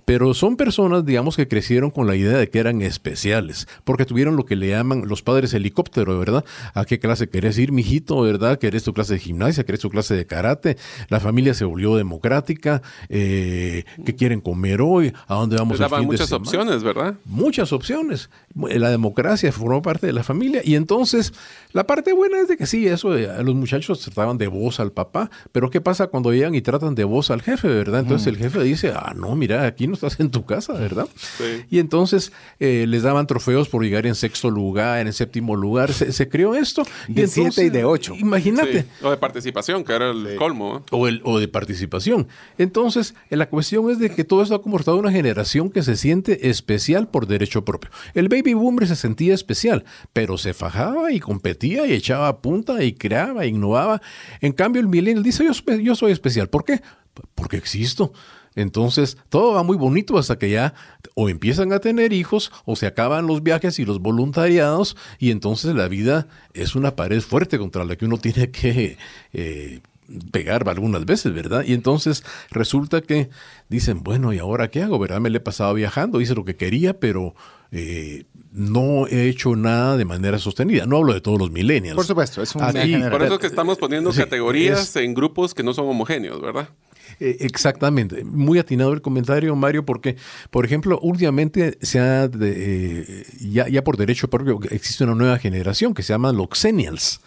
pero 0.04 0.34
son 0.34 0.56
personas, 0.56 1.04
digamos, 1.04 1.36
que 1.36 1.48
crecieron 1.48 1.90
con 1.90 2.06
la 2.06 2.16
idea 2.16 2.38
de 2.38 2.48
que 2.48 2.58
eran 2.58 2.82
especiales, 2.82 3.68
porque 3.84 4.04
tuvieron 4.04 4.36
lo 4.36 4.44
que 4.44 4.56
le 4.56 4.68
llaman 4.68 5.06
los 5.06 5.22
padres 5.22 5.54
helicóptero, 5.54 6.18
¿verdad? 6.18 6.44
¿A 6.74 6.84
qué 6.84 6.98
clase 6.98 7.28
querés 7.28 7.58
ir, 7.58 7.72
mijito, 7.72 8.20
verdad? 8.20 8.58
¿Querés 8.58 8.84
tu 8.84 8.92
clase 8.92 9.14
de 9.14 9.20
gimnasia? 9.20 9.64
¿Querés 9.64 9.80
tu 9.80 9.90
clase 9.90 10.14
de 10.14 10.26
karate? 10.26 10.76
La 11.08 11.20
familia 11.20 11.54
se 11.54 11.64
volvió 11.64 11.96
democrática, 11.96 12.82
eh, 13.08 13.84
¿qué 14.04 14.14
quieren 14.14 14.40
comer 14.40 14.80
hoy? 14.80 15.12
¿A 15.26 15.34
dónde 15.34 15.56
vamos 15.56 15.78
Les 15.78 15.90
daban 15.90 16.06
muchas 16.06 16.32
opciones, 16.32 16.82
¿verdad? 16.82 17.14
Muchas 17.24 17.72
opciones. 17.72 18.30
La 18.54 18.90
democracia 18.90 19.52
formó 19.52 19.82
parte 19.82 20.06
de 20.06 20.12
la 20.12 20.22
familia 20.22 20.60
y 20.64 20.74
entonces 20.74 21.32
la 21.72 21.86
parte 21.86 22.12
buena 22.12 22.40
es 22.40 22.48
de 22.48 22.56
que 22.56 22.66
sí, 22.66 22.86
eso, 22.86 23.12
a 23.12 23.42
los 23.42 23.54
muchachos 23.54 24.00
trataban 24.00 24.38
de 24.38 24.48
voz 24.48 24.80
al 24.80 24.92
papá, 24.92 25.30
pero 25.52 25.70
¿qué 25.70 25.80
pasa 25.80 26.08
cuando 26.08 26.32
llegan 26.32 26.54
y 26.54 26.62
tratan 26.62 26.94
de 26.94 27.04
voz 27.04 27.30
al 27.30 27.42
jefe, 27.42 27.68
¿verdad? 27.68 28.00
Entonces 28.00 28.26
el 28.26 28.36
jefe 28.36 28.62
dice, 28.62 28.92
ah, 28.94 29.12
no, 29.16 29.36
mira, 29.36 29.66
aquí 29.66 29.86
no 29.90 29.94
estás 29.94 30.18
en 30.20 30.31
tu 30.31 30.46
casa, 30.46 30.72
¿verdad? 30.72 31.07
Sí. 31.38 31.64
Y 31.70 31.79
entonces 31.79 32.33
eh, 32.59 32.87
les 32.88 33.03
daban 33.03 33.26
trofeos 33.26 33.68
por 33.68 33.83
llegar 33.85 34.07
en 34.07 34.14
sexto 34.14 34.50
lugar, 34.50 35.07
en 35.07 35.12
séptimo 35.12 35.57
lugar. 35.57 35.92
Se, 35.92 36.12
se 36.12 36.29
creó 36.29 36.55
esto. 36.55 36.83
De 37.09 37.26
siete 37.26 37.64
y 37.64 37.70
de 37.70 37.85
ocho. 37.85 38.14
Imagínate. 38.14 38.83
Sí. 38.83 38.88
O 39.03 39.11
de 39.11 39.16
participación, 39.18 39.85
que 39.85 39.92
era 39.92 40.11
el 40.11 40.37
colmo. 40.37 40.79
¿eh? 40.79 40.83
O, 40.90 41.07
el, 41.09 41.20
o 41.24 41.38
de 41.38 41.48
participación. 41.48 42.29
Entonces, 42.59 43.14
eh, 43.31 43.37
la 43.37 43.48
cuestión 43.48 43.90
es 43.90 43.98
de 43.98 44.11
que 44.14 44.24
todo 44.24 44.42
esto 44.42 44.55
ha 44.55 44.62
comportado 44.62 44.96
una 44.98 45.12
generación 45.12 45.70
que 45.70 45.83
se 45.83 45.96
siente 45.96 46.48
especial 46.50 47.09
por 47.09 47.26
derecho 47.26 47.64
propio. 47.64 47.90
El 48.14 48.29
baby 48.29 48.55
boomer 48.55 48.87
se 48.88 48.96
sentía 48.96 49.35
especial, 49.35 49.85
pero 50.12 50.38
se 50.38 50.55
fajaba 50.55 51.12
y 51.12 51.20
competía 51.20 51.87
y 51.87 51.92
echaba 51.92 52.40
punta 52.40 52.83
y 52.85 52.92
creaba, 52.94 53.46
innovaba. 53.46 54.00
En 54.40 54.53
cambio, 54.53 54.81
el 54.81 54.88
millennial 54.88 55.22
dice, 55.22 55.44
yo, 55.44 55.55
soy- 55.55 55.83
yo 55.85 55.94
soy 55.94 56.12
especial. 56.12 56.48
¿Por 56.48 56.64
qué? 56.64 56.81
Porque 57.35 57.57
existo. 57.57 58.12
Entonces, 58.56 59.16
todo 59.28 59.54
va 59.54 59.62
muy 59.62 59.76
bonito 59.76 60.18
hasta 60.18 60.38
que 60.38 60.50
ya 60.50 60.74
o 61.14 61.28
empiezan 61.28 61.72
a 61.72 61.78
tener 61.78 62.12
hijos 62.12 62.50
o 62.64 62.76
se 62.76 62.86
acaban 62.86 63.26
los 63.26 63.42
viajes 63.42 63.78
y 63.78 63.84
los 63.84 64.00
voluntariados 64.00 64.96
y 65.18 65.30
entonces 65.30 65.74
la 65.74 65.88
vida 65.88 66.26
es 66.54 66.74
una 66.74 66.96
pared 66.96 67.20
fuerte 67.20 67.58
contra 67.58 67.84
la 67.84 67.96
que 67.96 68.04
uno 68.06 68.18
tiene 68.20 68.50
que 68.50 68.98
eh, 69.32 69.80
pegar 70.32 70.68
algunas 70.68 71.04
veces, 71.04 71.32
¿verdad? 71.32 71.64
Y 71.66 71.72
entonces 71.74 72.24
resulta 72.50 73.00
que 73.00 73.30
dicen, 73.68 74.02
bueno, 74.02 74.32
¿y 74.32 74.38
ahora 74.38 74.68
qué 74.68 74.82
hago? 74.82 74.98
¿Verdad? 74.98 75.20
Me 75.20 75.30
le 75.30 75.38
he 75.38 75.40
pasado 75.40 75.72
viajando, 75.74 76.20
hice 76.20 76.34
lo 76.34 76.44
que 76.44 76.56
quería, 76.56 76.98
pero 76.98 77.34
eh, 77.70 78.24
no 78.50 79.06
he 79.06 79.28
hecho 79.28 79.54
nada 79.54 79.96
de 79.96 80.04
manera 80.04 80.40
sostenida. 80.40 80.84
No 80.86 80.96
hablo 80.96 81.14
de 81.14 81.20
todos 81.20 81.38
los 81.38 81.52
millennials. 81.52 81.94
Por 81.94 82.04
supuesto, 82.04 82.42
es 82.42 82.52
un 82.56 82.62
Aquí- 82.64 82.78
general. 82.80 83.12
Por 83.12 83.22
eso 83.22 83.34
es 83.34 83.38
que 83.40 83.46
estamos 83.46 83.78
poniendo 83.78 84.12
Sí, 84.12 84.18
categorías 84.18 84.80
es- 84.88 84.96
en 84.96 85.14
grupos 85.14 85.54
que 85.54 85.62
no 85.62 85.72
son 85.72 85.86
homogéneos, 85.86 86.40
¿verdad? 86.42 86.68
Eh, 87.18 87.38
Exactamente, 87.40 88.25
muy 88.25 88.59
atinado 88.59 88.92
el 88.92 89.03
comentario, 89.03 89.55
Mario, 89.57 89.85
porque, 89.85 90.16
por 90.51 90.64
ejemplo, 90.64 90.99
últimamente 91.03 91.77
se 91.83 91.99
ha, 91.99 92.29
de- 92.29 92.55
eh, 93.20 93.25
ya, 93.40 93.68
ya 93.68 93.83
por 93.83 93.96
derecho 93.96 94.29
propio, 94.29 94.59
existe 94.70 95.05
una 95.05 95.14
nueva 95.14 95.38
generación 95.38 95.94
que 95.94 96.03
se 96.03 96.12
llama 96.12 96.33
los 96.33 96.49
Xennials. 96.53 97.20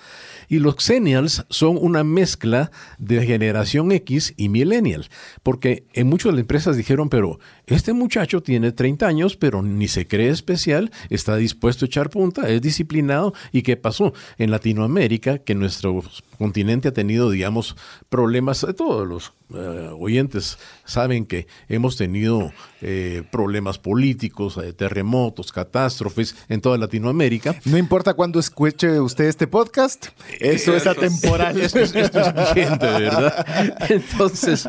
Y 0.47 0.60
los 0.60 0.75
Xennials 0.75 1.45
son 1.49 1.77
una 1.79 2.03
mezcla 2.03 2.71
de 2.97 3.25
generación 3.25 3.91
X 3.91 4.34
y 4.38 4.49
millennial, 4.49 5.10
porque 5.41 5.86
en 5.93 6.08
muchas 6.08 6.25
de 6.25 6.32
las 6.34 6.41
empresas 6.41 6.77
dijeron, 6.77 7.10
pero 7.10 7.39
este 7.65 7.93
muchacho 7.93 8.41
tiene 8.41 8.71
30 8.71 9.08
años, 9.08 9.38
pero 9.38 9.62
ni 9.62 9.88
se 9.88 10.08
cree 10.08 10.29
especial, 10.29 10.91
está 11.10 11.36
dispuesto 11.36 11.86
a 11.86 11.88
echar 11.88 12.10
punta, 12.10 12.49
es 12.49 12.62
disciplinado. 12.62 13.34
¿Y 13.51 13.62
qué 13.62 13.77
pasó? 13.77 14.13
En 14.38 14.51
Latinoamérica, 14.51 15.39
que 15.39 15.56
nuestro 15.56 16.03
continente 16.38 16.89
ha 16.89 16.93
tenido, 16.93 17.29
digamos, 17.29 17.75
problemas, 18.10 18.63
eh, 18.63 18.73
todos 18.73 19.08
los 19.08 19.34
eh, 19.53 19.89
oyentes 19.97 20.58
saben 20.86 21.26
que 21.26 21.48
hemos 21.69 21.98
tenido 21.98 22.52
eh, 22.82 23.24
problemas 23.32 23.80
políticos, 23.80 24.58
eh, 24.62 24.74
terremotos, 24.74 25.52
catástrofes 25.52 26.36
en 26.50 26.62
toda 26.62 26.78
Latinoamérica. 26.78 27.56
No 27.65 27.78
importa 27.78 28.13
cuándo 28.13 28.39
escuche 28.39 29.00
usted 29.00 29.26
este 29.26 29.48
podcast, 29.48 30.08
eso 30.39 30.76
es 30.76 30.84
Eso 30.84 30.91
es- 30.91 30.98
atemporal. 30.98 31.60
Esto 31.60 31.80
es, 31.80 31.96
esto 31.96 32.19
es 32.19 32.34
vigente, 32.34 32.86
¿verdad? 32.86 33.76
Entonces, 33.89 34.67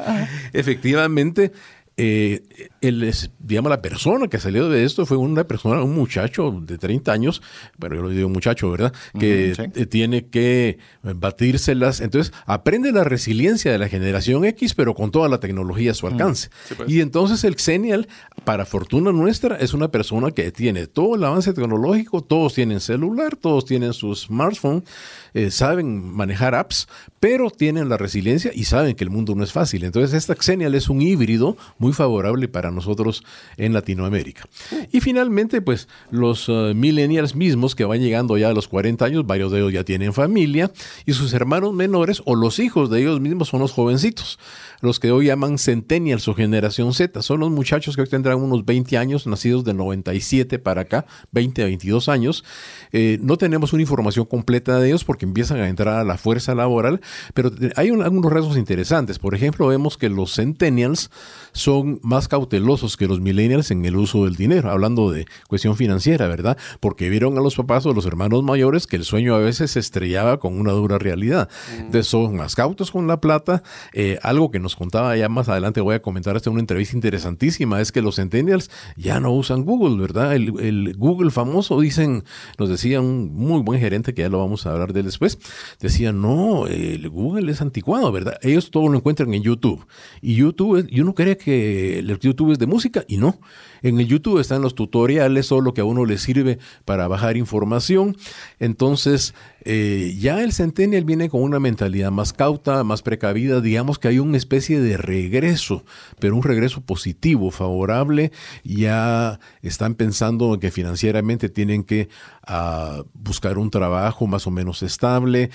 efectivamente, 0.53 1.53
eh, 1.97 2.43
el, 2.81 3.03
es- 3.05 3.31
digamos, 3.39 3.71
la 3.71 3.81
persona 3.83 4.29
que 4.29 4.39
salió 4.39 4.69
de 4.69 4.85
esto 4.85 5.07
fue 5.07 5.17
una 5.17 5.45
persona, 5.45 5.83
un 5.83 5.95
muchacho 5.95 6.51
de 6.65 6.77
30 6.79 7.13
años, 7.13 7.41
pero 7.79 7.97
yo 7.97 8.03
lo 8.03 8.09
digo 8.09 8.29
muchacho, 8.29 8.71
¿verdad? 8.71 8.93
Que 9.19 9.55
sí. 9.55 9.63
eh, 9.75 9.87
tiene 9.87 10.27
que 10.27 10.79
batírselas. 11.03 12.01
Entonces, 12.01 12.33
aprende 12.47 12.93
la 12.93 13.05
resiliencia 13.05 13.73
de 13.73 13.79
la 13.79 13.89
generación 13.89 14.45
X, 14.45 14.75
pero 14.75 14.95
con 14.95 15.11
toda 15.11 15.29
la 15.29 15.39
tecnología 15.41 15.93
a 15.93 15.95
su 15.95 16.07
alcance. 16.07 16.51
Sí, 16.69 16.75
pues. 16.77 16.91
Y 16.91 17.01
entonces 17.01 17.45
el 17.45 17.57
Xennial, 17.57 18.09
para 18.45 18.65
fortuna 18.67 19.13
nuestra, 19.13 19.57
es 19.57 19.73
una 19.75 19.89
persona 19.89 20.31
que 20.31 20.51
tiene 20.53 20.87
todo 20.87 21.15
el 21.17 21.25
avance 21.25 21.53
tecnológico, 21.53 22.23
todos 22.23 22.55
tienen 22.55 22.81
celular, 22.81 23.37
todos 23.37 23.65
tienen 23.65 23.93
su 23.93 24.15
smartphone, 24.15 24.85
eh, 25.33 25.51
saben 25.51 26.13
manejar 26.13 26.55
apps, 26.55 26.89
pero 27.21 27.51
tienen 27.51 27.89
la 27.89 27.97
resiliencia 27.97 28.51
y 28.55 28.65
saben 28.65 28.95
que 28.95 29.05
el 29.05 29.11
mundo 29.11 29.35
no 29.35 29.45
es 29.45 29.53
fácil. 29.53 29.85
Entonces 29.85 30.13
esta 30.15 30.35
Xennial 30.35 30.75
es 30.75 30.89
un 30.89 31.01
híbrido 31.03 31.57
muy 31.85 31.93
favorable 31.93 32.49
para 32.49 32.71
nosotros 32.71 33.23
en 33.59 33.75
Latinoamérica. 33.75 34.49
Y 34.91 35.03
finalmente, 35.03 35.61
pues 35.61 35.87
los 36.11 36.49
eh, 36.49 36.73
millennials 36.75 37.35
mismos 37.35 37.75
que 37.75 37.85
van 37.85 38.01
llegando 38.01 38.39
ya 38.39 38.49
a 38.49 38.55
los 38.55 38.69
40 38.69 39.05
años, 39.05 39.27
varios 39.27 39.53
de 39.53 39.59
ellos 39.59 39.73
ya 39.75 39.85
tienen 39.85 40.15
familia 40.15 40.73
y 41.05 41.13
sus 41.13 41.35
hermanos 41.35 41.75
menores 41.75 42.23
o 42.25 42.37
los 42.37 42.59
hijos 42.59 42.89
de 42.89 43.01
ellos 43.03 43.21
mismos 43.21 43.49
son 43.49 43.61
los 43.61 43.73
jovencitos, 43.73 44.39
los 44.85 45.01
que 45.01 45.11
hoy 45.11 45.27
llaman 45.27 45.59
centennials 45.59 46.29
o 46.29 46.35
generación 46.35 46.93
Z. 46.95 47.23
Son 47.23 47.41
los 47.41 47.51
muchachos 47.51 47.97
que 47.97 48.03
hoy 48.03 48.09
tendrán 48.09 48.41
unos 48.41 48.65
20 48.65 48.97
años, 48.99 49.27
nacidos 49.27 49.65
de 49.65 49.75
97 49.75 50.59
para 50.59 50.83
acá, 50.83 51.07
20 51.33 51.63
a 51.63 51.65
22 51.67 52.09
años. 52.09 52.45
Eh, 52.93 53.19
no 53.21 53.37
tenemos 53.39 53.73
una 53.73 53.83
información 53.83 54.27
completa 54.27 54.79
de 54.79 54.89
ellos 54.89 55.05
porque 55.05 55.25
empiezan 55.25 55.59
a 55.59 55.69
entrar 55.69 55.97
a 55.99 56.05
la 56.05 56.17
fuerza 56.19 56.55
laboral, 56.55 57.01
pero 57.35 57.51
hay 57.77 57.91
un- 57.91 58.03
algunos 58.03 58.33
rasgos 58.33 58.57
interesantes. 58.57 59.19
Por 59.19 59.35
ejemplo, 59.35 59.67
vemos 59.67 59.97
que 59.97 60.09
los 60.09 60.35
centennials 60.35 61.11
son 61.53 62.01
más 62.03 62.29
cautelosos 62.29 62.97
que 62.97 63.07
los 63.07 63.21
millennials 63.21 63.71
en 63.71 63.85
el 63.85 63.97
uso 63.97 64.25
del 64.25 64.37
dinero, 64.37 64.71
hablando 64.71 65.11
de 65.11 65.27
cuestión 65.49 65.77
financiera, 65.77 66.27
¿verdad? 66.29 66.57
Porque 66.81 67.09
vieron 67.09 67.39
a 67.39 67.41
los 67.41 67.55
papás 67.57 67.87
o 67.87 67.93
los 67.95 68.07
hermanos 68.07 68.43
mayores 68.43 68.87
que 68.87 68.97
el 68.97 69.05
sueño 69.05 69.35
a 69.35 69.39
veces 69.39 69.73
se 69.73 69.81
estrellaba 69.81 70.39
con 70.39 70.59
una 70.59 70.73
dura 70.73 70.99
realidad. 70.99 71.49
Entonces 71.79 72.07
son 72.07 72.37
más 72.37 72.55
cautos 72.55 72.91
con 72.91 73.07
la 73.07 73.21
plata. 73.21 73.63
Eh, 73.93 74.19
algo 74.23 74.51
que 74.51 74.59
nos 74.59 74.74
contaba 74.77 75.17
ya 75.17 75.29
más 75.29 75.49
adelante, 75.49 75.81
voy 75.81 75.95
a 75.95 76.03
comentar 76.03 76.37
hasta 76.37 76.51
una 76.51 76.61
entrevista 76.61 76.97
interesantísima, 76.97 77.81
es 77.81 77.93
que 77.93 78.03
los 78.03 78.17
centennials 78.17 78.71
ya 78.97 79.21
no 79.21 79.33
usan 79.33 79.65
Google, 79.65 80.01
¿verdad? 80.01 80.35
El, 80.35 80.95
Google 80.97 81.31
famoso, 81.31 81.81
dicen, 81.81 82.25
nos 82.59 82.69
decía 82.69 83.01
un 83.01 83.35
muy 83.35 83.63
buen 83.63 83.81
gerente, 83.81 84.15
que 84.15 84.23
ya 84.23 84.29
lo 84.29 84.39
vamos 84.39 84.67
a 84.67 84.73
hablar 84.73 84.93
de 84.93 85.03
después, 85.03 85.39
decía, 85.81 86.13
no, 86.13 86.67
el 86.67 87.09
Google 87.09 87.51
es 87.51 87.61
anticuado, 87.61 88.11
¿verdad? 88.13 88.39
Ellos 88.43 88.71
todo 88.71 88.89
lo 88.89 88.97
encuentran 88.99 89.33
en 89.35 89.43
YouTube. 89.43 89.87
Y 90.21 90.35
YouTube, 90.37 90.77
es- 90.79 90.87
y 90.89 91.01
uno 91.01 91.15
cree 91.15 91.37
que 91.37 91.99
el 92.01 92.19
YouTube 92.19 92.53
es 92.53 92.59
de 92.59 92.67
música, 92.67 93.05
y 93.09 93.17
no. 93.17 93.39
En 93.85 94.01
el 94.01 94.09
YouTube 94.09 94.41
están 94.41 94.63
los 94.63 94.75
tutoriales, 94.75 95.49
todo 95.49 95.61
lo 95.61 95.75
que 95.75 95.83
a 95.83 95.85
uno 95.85 96.07
le 96.07 96.17
sirve 96.17 96.59
para 96.87 97.07
bajar 97.07 97.37
información. 97.37 98.17
Entonces, 98.59 99.35
eh, 99.63 100.17
ya 100.19 100.43
el 100.43 100.55
Centennial 100.55 101.05
viene 101.05 101.29
con 101.29 101.43
una 101.43 101.61
mentalidad 101.61 102.11
más 102.11 102.33
cauta, 102.33 102.83
más 102.83 103.03
precavida. 103.03 103.61
Digamos 103.61 103.99
que 103.99 104.09
hay 104.09 104.19
una 104.21 104.39
especie 104.39 104.81
de 104.81 104.97
regreso, 104.97 105.85
pero 106.19 106.35
un 106.35 106.43
regreso 106.43 106.81
positivo, 106.81 107.51
favorable. 107.51 108.33
Ya 108.65 109.39
están 109.61 109.97
pensando 109.97 110.59
que 110.59 110.71
financieramente 110.71 111.51
tienen 111.51 111.85
que 111.85 112.09
ah, 112.47 113.03
buscar 113.13 113.59
un 113.59 113.71
trabajo 113.71 114.27
más 114.27 114.47
o 114.47 114.51
menos 114.51 114.83
estable 114.83 115.51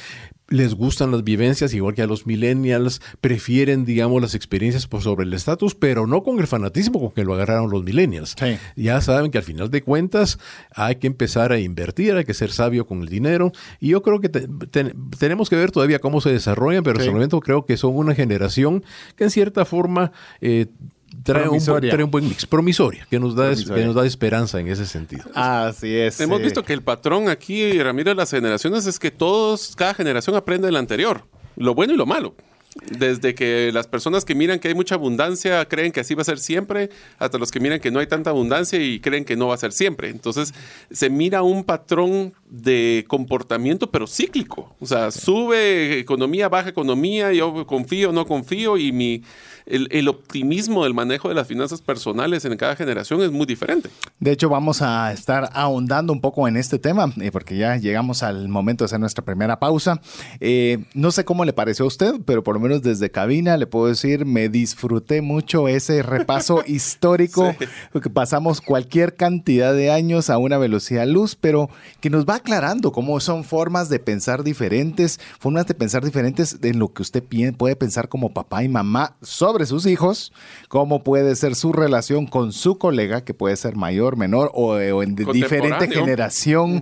les 0.50 0.74
gustan 0.74 1.12
las 1.12 1.24
vivencias, 1.24 1.74
igual 1.74 1.94
que 1.96 2.02
a 2.02 2.08
los 2.08 2.26
millennials, 2.26 3.02
prefieren, 3.22 3.86
digamos, 3.86 4.22
las 4.22 4.36
experiencias 4.36 4.88
por 4.88 5.02
sobre 5.02 5.26
el 5.26 5.34
estatus, 5.34 5.76
pero 5.76 6.08
no 6.08 6.24
con 6.24 6.40
el 6.40 6.48
fanatismo 6.48 7.00
con 7.00 7.12
que 7.12 7.24
lo 7.24 7.34
agarraron 7.36 7.70
los 7.70 7.84
millennials. 7.84 8.36
Sí. 8.40 8.58
Ya 8.76 9.00
saben 9.02 9.32
que 9.32 9.38
al 9.38 9.44
final 9.44 9.70
de 9.70 9.82
cuentas 9.84 10.40
hay 10.74 10.96
que 10.96 11.08
empezar 11.08 11.52
a 11.52 11.60
invertir, 11.60 12.14
hay 12.16 12.26
que 12.26 12.34
ser 12.34 12.52
sabio 12.52 12.86
con 12.88 13.02
el 13.02 13.10
dinero, 13.10 13.52
y 13.80 13.90
yo 13.90 14.02
creo 14.02 14.20
que 14.20 14.30
te- 14.30 14.48
te- 14.72 14.94
tenemos 15.18 15.50
que 15.50 15.56
ver 15.56 15.72
todavía 15.72 16.00
cómo 16.00 16.20
se 16.22 16.32
desarrollan, 16.32 16.84
pero 16.84 17.00
Sí. 17.00 17.06
el 17.08 17.14
momento 17.14 17.40
creo 17.40 17.66
que 17.66 17.78
son 17.78 17.96
una 17.96 18.16
generación 18.16 18.84
que 19.16 19.26
en 19.26 19.30
cierta 19.30 19.66
forma... 19.66 20.12
eh, 20.42 20.68
Trae 21.24 21.44
un, 21.44 21.50
buen, 21.50 21.60
Promisoria. 21.60 21.92
trae 21.92 22.04
un 22.04 22.12
buen 22.12 22.28
mix, 22.28 22.46
promisoria, 22.46 23.08
que 23.10 23.20
nos, 23.20 23.36
da, 23.36 23.46
Promisoria. 23.46 23.76
que 23.76 23.86
nos 23.86 23.96
da 23.96 24.06
esperanza 24.06 24.60
en 24.60 24.68
ese 24.68 24.86
sentido. 24.86 25.24
Así 25.34 25.96
es. 25.96 26.20
Hemos 26.20 26.42
visto 26.42 26.64
que 26.64 26.74
el 26.74 26.84
patrón 26.84 27.30
aquí, 27.30 27.82
Ramiro, 27.82 28.10
de 28.12 28.16
las 28.16 28.30
generaciones 28.32 28.86
es 28.86 29.00
que 29.00 29.12
todos, 29.12 29.76
cada 29.76 29.94
generación 29.94 30.36
aprende 30.36 30.68
de 30.68 30.72
la 30.72 30.80
anterior, 30.80 31.26
lo 31.56 31.74
bueno 31.74 31.94
y 31.94 31.98
lo 31.98 32.06
malo. 32.06 32.36
Desde 32.92 33.34
que 33.34 33.72
las 33.74 33.88
personas 33.88 34.26
que 34.26 34.36
miran 34.36 34.60
que 34.60 34.68
hay 34.68 34.76
mucha 34.76 34.94
abundancia 34.94 35.66
creen 35.66 35.92
que 35.92 36.02
así 36.02 36.14
va 36.14 36.22
a 36.22 36.26
ser 36.26 36.38
siempre, 36.38 36.92
hasta 37.18 37.40
los 37.40 37.50
que 37.50 37.60
miran 37.60 37.80
que 37.80 37.90
no 37.90 38.00
hay 38.00 38.06
tanta 38.06 38.30
abundancia 38.30 38.80
y 38.80 39.00
creen 39.00 39.26
que 39.26 39.36
no 39.36 39.48
va 39.48 39.56
a 39.56 39.58
ser 39.58 39.72
siempre. 39.72 40.10
Entonces 40.10 40.54
se 40.92 41.10
mira 41.10 41.42
un 41.42 41.64
patrón 41.64 42.34
de 42.48 43.06
comportamiento, 43.08 43.90
pero 43.90 44.06
cíclico. 44.06 44.76
O 44.80 44.86
sea, 44.86 45.10
sube 45.10 45.98
economía, 45.98 46.48
baja 46.48 46.70
economía, 46.70 47.34
yo 47.34 47.66
confío, 47.66 48.12
no 48.12 48.28
confío 48.28 48.78
y 48.78 48.92
mi 48.92 49.24
el, 49.70 50.08
optimismo 50.08 50.84
del 50.84 50.94
manejo 50.94 51.30
de 51.30 51.36
las 51.36 51.48
finanzas 51.48 51.82
personales 51.82 52.44
en 52.46 52.58
cada 52.58 52.76
generación 52.76 53.22
es 53.22 53.32
muy 53.32 53.46
diferente. 53.46 53.90
De 54.20 54.32
hecho, 54.32 54.50
vamos 54.50 54.82
a 54.82 55.12
estar 55.14 55.50
ahondando 55.54 56.12
un 56.12 56.22
poco 56.22 56.48
en 56.48 56.58
este 56.58 56.80
tema, 56.80 57.14
eh, 57.22 57.32
porque 57.32 57.58
ya 57.58 57.78
llegamos 57.78 58.24
al 58.24 58.48
momento 58.50 58.84
de 58.84 58.86
hacer 58.88 59.00
nuestra 59.00 59.24
primera 59.24 59.60
pausa. 59.60 60.02
Eh, 60.40 60.86
no 60.94 61.12
sé 61.12 61.26
cómo 61.26 61.46
le 61.46 61.54
pareció 61.54 61.86
a 61.86 61.88
usted, 61.88 62.16
pero 62.26 62.44
por 62.44 62.56
lo 62.56 62.62
menos 62.62 62.82
desde 62.82 63.12
cabina 63.12 63.58
le 63.58 63.68
puedo 63.68 63.88
decir, 63.88 64.26
me 64.26 64.50
disfruté 64.50 65.22
mucho 65.22 65.68
ese 65.68 66.02
repaso 66.02 66.64
histórico, 66.68 67.56
porque 67.92 68.10
pasamos 68.10 68.62
cualquier 68.62 69.16
cantidad 69.16 69.74
de 69.74 69.92
años 69.92 70.30
a 70.30 70.38
una 70.38 70.58
velocidad 70.58 71.08
luz, 71.08 71.36
pero 71.36 71.70
que 72.02 72.10
nos 72.10 72.26
va 72.26 72.36
aclarando 72.36 72.92
cómo 72.92 73.20
son 73.20 73.44
formas 73.44 73.90
de 73.90 74.00
pensar 74.00 74.44
diferentes, 74.44 75.20
formas 75.40 75.68
de 75.68 75.76
pensar 75.76 76.04
diferentes 76.04 76.58
en 76.62 76.80
lo 76.80 76.92
que 76.92 77.04
usted 77.04 77.24
puede 77.58 77.76
pensar 77.76 78.10
como 78.10 78.34
papá 78.34 78.64
y 78.64 78.70
mamá 78.70 79.16
sobre 79.22 79.59
sus 79.66 79.86
hijos, 79.86 80.32
cómo 80.68 81.04
puede 81.04 81.36
ser 81.36 81.56
su 81.56 81.74
relación 81.74 82.26
con 82.26 82.54
su 82.54 82.78
colega, 82.78 83.24
que 83.24 83.34
puede 83.34 83.56
ser 83.56 83.76
mayor, 83.76 84.18
menor 84.18 84.52
o, 84.54 84.78
eh, 84.78 84.90
en 85.04 85.16
diferente 85.16 85.88
generación, 85.88 86.82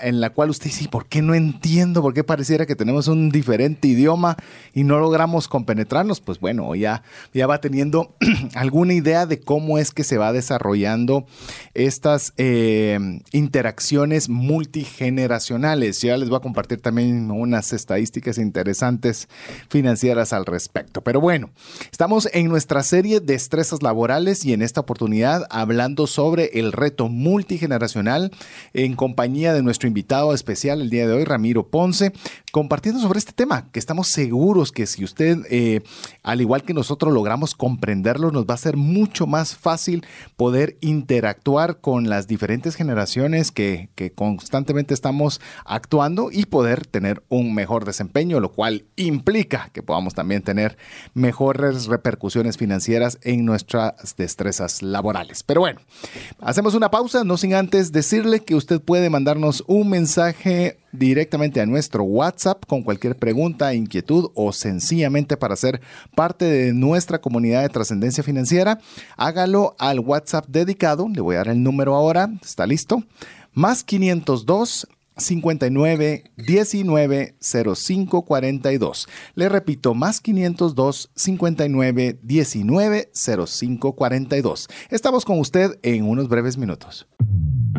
en 0.00 0.20
la 0.20 0.30
cual 0.30 0.50
usted 0.50 0.66
dice, 0.66 0.88
¿por 0.88 1.06
qué 1.06 1.22
no 1.22 1.34
entiendo? 1.34 2.02
¿Por 2.02 2.14
qué 2.14 2.24
pareciera 2.24 2.66
que 2.66 2.76
tenemos 2.76 3.08
un 3.08 3.30
diferente 3.30 3.88
idioma 3.88 4.36
y 4.74 4.84
no 4.84 4.98
logramos 4.98 5.48
compenetrarnos? 5.48 6.20
Pues 6.20 6.40
bueno, 6.40 6.74
ya, 6.74 7.02
ya 7.32 7.46
va 7.46 7.60
teniendo 7.60 8.14
alguna 8.54 8.94
idea 8.94 9.26
de 9.26 9.40
cómo 9.40 9.78
es 9.78 9.90
que 9.90 10.04
se 10.04 10.18
va 10.18 10.32
desarrollando 10.32 11.26
estas 11.74 12.32
eh, 12.36 12.98
interacciones 13.32 14.28
multigeneracionales. 14.28 16.00
Ya 16.00 16.16
les 16.16 16.28
voy 16.28 16.38
a 16.38 16.40
compartir 16.40 16.80
también 16.80 17.30
unas 17.30 17.72
estadísticas 17.72 18.38
interesantes 18.38 19.28
financieras 19.68 20.32
al 20.32 20.46
respecto. 20.46 21.02
Pero 21.02 21.20
bueno, 21.20 21.50
Estamos 21.90 22.28
en 22.32 22.48
nuestra 22.48 22.82
serie 22.82 23.20
Destrezas 23.20 23.82
Laborales 23.82 24.44
y 24.44 24.52
en 24.52 24.60
esta 24.62 24.80
oportunidad 24.80 25.46
hablando 25.50 26.06
sobre 26.06 26.50
el 26.60 26.72
reto 26.72 27.08
multigeneracional 27.08 28.30
en 28.74 28.94
compañía 28.94 29.54
de 29.54 29.62
nuestro 29.62 29.88
invitado 29.88 30.34
especial 30.34 30.82
el 30.82 30.90
día 30.90 31.06
de 31.06 31.14
hoy, 31.14 31.24
Ramiro 31.24 31.68
Ponce, 31.68 32.12
compartiendo 32.58 33.00
sobre 33.00 33.20
este 33.20 33.30
tema 33.30 33.70
que 33.70 33.78
estamos 33.78 34.08
seguros 34.08 34.72
que 34.72 34.88
si 34.88 35.04
usted, 35.04 35.38
eh, 35.48 35.80
al 36.24 36.40
igual 36.40 36.64
que 36.64 36.74
nosotros, 36.74 37.14
logramos 37.14 37.54
comprenderlo, 37.54 38.32
nos 38.32 38.46
va 38.46 38.54
a 38.54 38.56
ser 38.56 38.76
mucho 38.76 39.28
más 39.28 39.54
fácil 39.54 40.04
poder 40.36 40.76
interactuar 40.80 41.78
con 41.80 42.08
las 42.08 42.26
diferentes 42.26 42.74
generaciones 42.74 43.52
que, 43.52 43.90
que 43.94 44.10
constantemente 44.10 44.92
estamos 44.92 45.40
actuando 45.64 46.30
y 46.32 46.46
poder 46.46 46.84
tener 46.84 47.22
un 47.28 47.54
mejor 47.54 47.84
desempeño, 47.84 48.40
lo 48.40 48.50
cual 48.50 48.86
implica 48.96 49.70
que 49.72 49.84
podamos 49.84 50.14
también 50.14 50.42
tener 50.42 50.76
mejores 51.14 51.86
repercusiones 51.86 52.56
financieras 52.56 53.20
en 53.22 53.44
nuestras 53.44 54.16
destrezas 54.16 54.82
laborales. 54.82 55.44
Pero 55.44 55.60
bueno, 55.60 55.80
hacemos 56.40 56.74
una 56.74 56.90
pausa, 56.90 57.22
no 57.22 57.36
sin 57.36 57.54
antes 57.54 57.92
decirle 57.92 58.40
que 58.40 58.56
usted 58.56 58.80
puede 58.80 59.10
mandarnos 59.10 59.62
un 59.68 59.90
mensaje 59.90 60.76
directamente 60.92 61.60
a 61.60 61.66
nuestro 61.66 62.04
WhatsApp 62.04 62.64
con 62.66 62.82
cualquier 62.82 63.16
pregunta, 63.16 63.74
inquietud 63.74 64.30
o 64.34 64.52
sencillamente 64.52 65.36
para 65.36 65.56
ser 65.56 65.80
parte 66.14 66.44
de 66.44 66.72
nuestra 66.72 67.20
comunidad 67.20 67.62
de 67.62 67.68
trascendencia 67.68 68.22
financiera, 68.22 68.80
hágalo 69.16 69.76
al 69.78 70.00
WhatsApp 70.00 70.46
dedicado. 70.48 71.08
Le 71.08 71.20
voy 71.20 71.36
a 71.36 71.38
dar 71.38 71.48
el 71.48 71.62
número 71.62 71.94
ahora. 71.94 72.30
¿Está 72.42 72.66
listo? 72.66 73.02
Más 73.52 73.84
502 73.84 74.88
59 75.18 76.24
19 76.36 77.36
05 77.40 78.24
42. 78.24 79.08
Le 79.34 79.48
repito, 79.48 79.94
más 79.94 80.20
502 80.20 81.10
59 81.14 82.18
19 82.22 83.10
05 83.12 83.92
42. 83.94 84.68
Estamos 84.90 85.24
con 85.24 85.40
usted 85.40 85.78
en 85.82 86.04
unos 86.04 86.28
breves 86.28 86.56
minutos. 86.56 87.06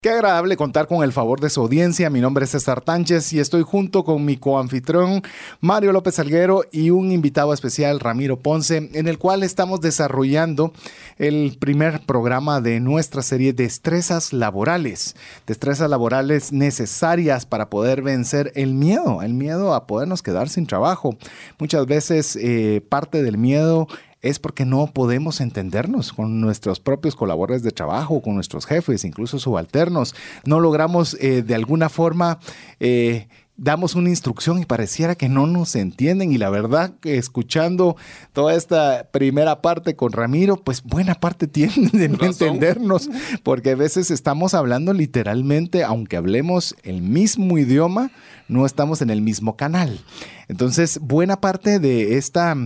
Qué 0.00 0.10
agradable 0.10 0.56
contar 0.56 0.86
con 0.86 1.02
el 1.02 1.12
favor 1.12 1.40
de 1.40 1.50
su 1.50 1.60
audiencia. 1.60 2.08
Mi 2.08 2.20
nombre 2.20 2.44
es 2.44 2.52
César 2.52 2.82
Tánchez 2.82 3.32
y 3.32 3.40
estoy 3.40 3.64
junto 3.64 4.04
con 4.04 4.24
mi 4.24 4.36
coanfitrión 4.36 5.22
Mario 5.60 5.90
López 5.90 6.20
Alguero 6.20 6.62
y 6.70 6.90
un 6.90 7.10
invitado 7.10 7.52
especial, 7.52 7.98
Ramiro 7.98 8.38
Ponce, 8.38 8.90
en 8.92 9.08
el 9.08 9.18
cual 9.18 9.42
estamos 9.42 9.80
desarrollando 9.80 10.72
el 11.16 11.56
primer 11.58 12.06
programa 12.06 12.60
de 12.60 12.78
nuestra 12.78 13.22
serie 13.22 13.52
Destrezas 13.52 14.32
Laborales. 14.32 15.16
Destrezas 15.48 15.90
laborales 15.90 16.52
necesarias 16.52 17.44
para 17.44 17.68
poder 17.68 18.02
vencer 18.02 18.52
el 18.54 18.74
miedo, 18.74 19.22
el 19.22 19.34
miedo 19.34 19.74
a 19.74 19.88
podernos 19.88 20.22
quedar 20.22 20.48
sin 20.48 20.68
trabajo. 20.68 21.16
Muchas 21.58 21.86
veces 21.86 22.38
eh, 22.40 22.86
parte 22.88 23.24
del 23.24 23.36
miedo 23.36 23.88
es 24.22 24.38
porque 24.38 24.64
no 24.64 24.88
podemos 24.88 25.40
entendernos 25.40 26.12
con 26.12 26.40
nuestros 26.40 26.80
propios 26.80 27.14
colaboradores 27.14 27.62
de 27.62 27.70
trabajo, 27.70 28.20
con 28.22 28.34
nuestros 28.34 28.66
jefes, 28.66 29.04
incluso 29.04 29.38
subalternos. 29.38 30.14
No 30.44 30.60
logramos 30.60 31.16
eh, 31.20 31.42
de 31.42 31.54
alguna 31.54 31.88
forma... 31.88 32.38
Eh, 32.80 33.28
damos 33.58 33.96
una 33.96 34.08
instrucción 34.08 34.60
y 34.60 34.64
pareciera 34.64 35.16
que 35.16 35.28
no 35.28 35.46
nos 35.46 35.74
entienden. 35.74 36.32
Y 36.32 36.38
la 36.38 36.48
verdad 36.48 36.92
que 37.00 37.18
escuchando 37.18 37.96
toda 38.32 38.54
esta 38.54 39.08
primera 39.10 39.60
parte 39.60 39.94
con 39.96 40.12
Ramiro, 40.12 40.56
pues 40.56 40.82
buena 40.82 41.14
parte 41.14 41.46
tiene 41.48 41.90
de 41.92 42.08
no 42.08 42.24
entendernos, 42.24 43.10
porque 43.42 43.72
a 43.72 43.76
veces 43.76 44.10
estamos 44.10 44.54
hablando 44.54 44.94
literalmente, 44.94 45.84
aunque 45.84 46.16
hablemos 46.16 46.74
el 46.84 47.02
mismo 47.02 47.58
idioma, 47.58 48.10
no 48.46 48.64
estamos 48.64 49.02
en 49.02 49.10
el 49.10 49.20
mismo 49.20 49.56
canal. 49.56 50.00
Entonces, 50.46 50.98
buena 51.02 51.40
parte 51.40 51.78
de 51.78 52.16
esta 52.16 52.56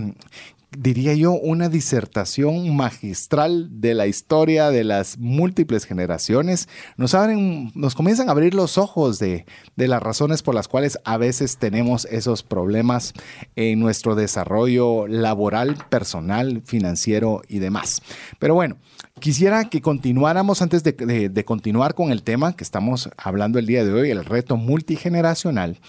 diría 0.77 1.13
yo, 1.13 1.33
una 1.33 1.69
disertación 1.69 2.75
magistral 2.75 3.81
de 3.81 3.93
la 3.93 4.07
historia 4.07 4.69
de 4.69 4.83
las 4.83 5.17
múltiples 5.17 5.85
generaciones. 5.85 6.67
Nos, 6.97 7.13
abren, 7.13 7.71
nos 7.75 7.95
comienzan 7.95 8.29
a 8.29 8.31
abrir 8.31 8.53
los 8.53 8.77
ojos 8.77 9.19
de, 9.19 9.45
de 9.75 9.87
las 9.87 10.01
razones 10.01 10.43
por 10.43 10.55
las 10.55 10.67
cuales 10.67 10.99
a 11.05 11.17
veces 11.17 11.57
tenemos 11.57 12.05
esos 12.05 12.43
problemas 12.43 13.13
en 13.55 13.79
nuestro 13.79 14.15
desarrollo 14.15 15.07
laboral, 15.07 15.77
personal, 15.89 16.61
financiero 16.65 17.41
y 17.47 17.59
demás. 17.59 18.01
Pero 18.39 18.55
bueno, 18.55 18.77
Quisiera 19.23 19.69
que 19.69 19.81
continuáramos 19.81 20.61
antes 20.61 20.83
de, 20.83 21.43
continuar 21.45 21.95
con 21.95 22.11
el 22.11 22.23
tema 22.23 22.57
que 22.57 22.63
estamos 22.65 23.09
hablando 23.15 23.57
el 23.57 23.65
día 23.65 23.85
de 23.85 23.93
hoy, 23.93 24.11
el 24.11 24.25
reto 24.25 24.57
multigeneracional. 24.57 25.79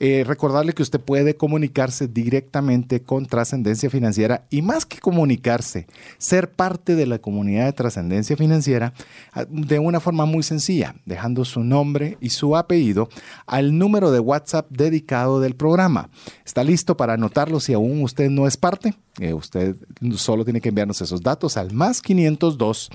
Eh, 0.00 0.24
recordarle 0.26 0.72
que 0.72 0.82
usted 0.82 0.98
puede 0.98 1.36
comunicarse 1.36 2.08
directamente 2.08 3.00
con 3.02 3.26
Trascendencia 3.26 3.90
Financiera 3.90 4.44
y 4.50 4.62
más 4.62 4.86
que 4.86 4.98
comunicarse, 4.98 5.86
ser 6.18 6.50
parte 6.50 6.96
de 6.96 7.06
la 7.06 7.20
comunidad 7.20 7.66
de 7.66 7.74
Trascendencia 7.74 8.36
Financiera 8.36 8.92
ah, 9.34 9.44
de 9.48 9.78
una 9.78 10.00
forma 10.00 10.24
muy 10.24 10.42
sencilla, 10.42 10.96
dejando 11.04 11.44
su 11.44 11.62
nombre 11.62 12.18
y 12.20 12.30
su 12.30 12.56
apellido 12.56 13.08
al 13.46 13.78
número 13.78 14.10
de 14.10 14.18
WhatsApp 14.18 14.68
dedicado 14.68 15.38
del 15.38 15.54
programa. 15.54 16.10
¿Está 16.44 16.64
listo 16.64 16.96
para 16.96 17.12
anotarlo 17.12 17.60
si 17.60 17.72
aún 17.72 18.02
usted 18.02 18.30
no 18.30 18.48
es 18.48 18.56
parte? 18.56 18.94
Eh, 19.20 19.34
usted 19.34 19.76
solo 20.16 20.44
tiene 20.44 20.60
que 20.62 20.70
enviarnos 20.70 21.02
esos 21.02 21.22
datos 21.22 21.58
al 21.58 21.72
más 21.72 22.00
502 22.00 22.79
Dios 22.88 22.90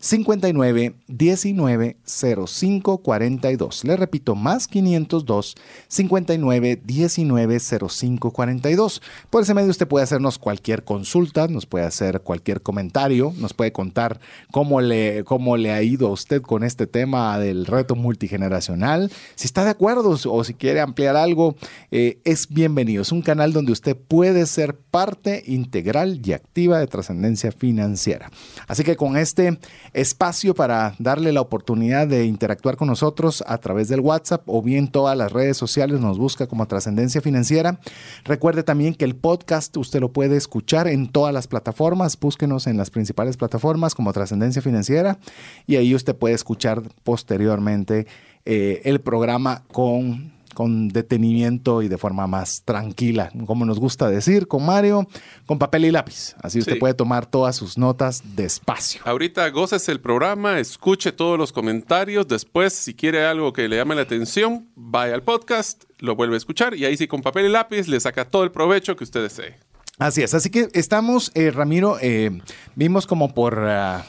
59 0.00 0.94
19 1.08 1.96
05 2.04 2.98
42. 2.98 3.84
Le 3.84 3.96
repito, 3.96 4.34
más 4.34 4.66
502 4.66 5.54
59 5.88 6.80
19 6.82 7.60
05 7.60 8.30
42. 8.30 9.02
Por 9.28 9.42
ese 9.42 9.52
medio 9.52 9.70
usted 9.70 9.86
puede 9.86 10.04
hacernos 10.04 10.38
cualquier 10.38 10.84
consulta, 10.84 11.48
nos 11.48 11.66
puede 11.66 11.84
hacer 11.84 12.22
cualquier 12.22 12.62
comentario, 12.62 13.34
nos 13.36 13.52
puede 13.52 13.72
contar 13.72 14.20
cómo 14.50 14.80
le, 14.80 15.22
cómo 15.24 15.58
le 15.58 15.70
ha 15.70 15.82
ido 15.82 16.08
a 16.08 16.12
usted 16.12 16.40
con 16.40 16.64
este 16.64 16.86
tema 16.86 17.38
del 17.38 17.66
reto 17.66 17.94
multigeneracional. 17.94 19.12
Si 19.34 19.46
está 19.46 19.64
de 19.64 19.70
acuerdo 19.70 20.16
o 20.24 20.44
si 20.44 20.54
quiere 20.54 20.80
ampliar 20.80 21.16
algo, 21.16 21.56
eh, 21.90 22.20
es 22.24 22.48
bienvenido. 22.48 23.02
Es 23.02 23.12
un 23.12 23.20
canal 23.20 23.52
donde 23.52 23.72
usted 23.72 23.96
puede 23.96 24.46
ser 24.46 24.78
parte 24.78 25.42
integral 25.46 26.22
y 26.24 26.32
activa 26.32 26.78
de 26.78 26.86
trascendencia 26.86 27.52
financiera. 27.52 28.30
Así 28.66 28.82
que 28.82 28.96
con 28.96 29.18
este 29.18 29.58
espacio 29.92 30.54
para 30.54 30.94
darle 30.98 31.32
la 31.32 31.40
oportunidad 31.40 32.06
de 32.06 32.24
interactuar 32.24 32.76
con 32.76 32.88
nosotros 32.88 33.42
a 33.46 33.58
través 33.58 33.88
del 33.88 34.00
WhatsApp 34.00 34.42
o 34.46 34.62
bien 34.62 34.88
todas 34.88 35.16
las 35.16 35.32
redes 35.32 35.56
sociales 35.56 36.00
nos 36.00 36.18
busca 36.18 36.46
como 36.46 36.66
Trascendencia 36.66 37.20
Financiera. 37.20 37.80
Recuerde 38.24 38.62
también 38.62 38.94
que 38.94 39.04
el 39.04 39.16
podcast 39.16 39.76
usted 39.76 40.00
lo 40.00 40.12
puede 40.12 40.36
escuchar 40.36 40.88
en 40.88 41.08
todas 41.08 41.34
las 41.34 41.46
plataformas. 41.46 42.18
Búsquenos 42.18 42.66
en 42.66 42.76
las 42.76 42.90
principales 42.90 43.36
plataformas 43.36 43.94
como 43.94 44.12
Trascendencia 44.12 44.62
Financiera 44.62 45.18
y 45.66 45.76
ahí 45.76 45.94
usted 45.94 46.14
puede 46.14 46.34
escuchar 46.34 46.82
posteriormente 47.02 48.06
eh, 48.44 48.82
el 48.84 49.00
programa 49.00 49.64
con 49.70 50.39
con 50.54 50.88
detenimiento 50.88 51.82
y 51.82 51.88
de 51.88 51.98
forma 51.98 52.26
más 52.26 52.62
tranquila, 52.64 53.30
como 53.46 53.64
nos 53.64 53.78
gusta 53.78 54.08
decir, 54.08 54.48
con 54.48 54.64
Mario, 54.64 55.06
con 55.46 55.58
papel 55.58 55.84
y 55.86 55.90
lápiz. 55.90 56.34
Así 56.42 56.58
usted 56.58 56.78
puede 56.78 56.94
tomar 56.94 57.26
todas 57.26 57.56
sus 57.56 57.78
notas 57.78 58.22
despacio. 58.36 59.00
Ahorita 59.04 59.48
goces 59.50 59.88
el 59.88 60.00
programa, 60.00 60.58
escuche 60.58 61.12
todos 61.12 61.38
los 61.38 61.52
comentarios, 61.52 62.28
después 62.28 62.72
si 62.72 62.94
quiere 62.94 63.24
algo 63.24 63.52
que 63.52 63.68
le 63.68 63.76
llame 63.76 63.94
la 63.94 64.02
atención, 64.02 64.68
vaya 64.74 65.14
al 65.14 65.22
podcast, 65.22 65.84
lo 65.98 66.16
vuelve 66.16 66.34
a 66.34 66.38
escuchar 66.38 66.74
y 66.74 66.84
ahí 66.84 66.96
sí 66.96 67.06
con 67.06 67.22
papel 67.22 67.46
y 67.46 67.48
lápiz 67.48 67.88
le 67.88 68.00
saca 68.00 68.24
todo 68.24 68.44
el 68.44 68.50
provecho 68.50 68.96
que 68.96 69.04
usted 69.04 69.22
desee. 69.22 69.56
Así 69.98 70.22
es, 70.22 70.32
así 70.32 70.50
que 70.50 70.68
estamos, 70.72 71.30
eh, 71.34 71.50
Ramiro, 71.50 71.98
eh, 72.00 72.30
vimos 72.74 73.06
como 73.06 73.34
por... 73.34 73.58
Ah, 73.58 74.04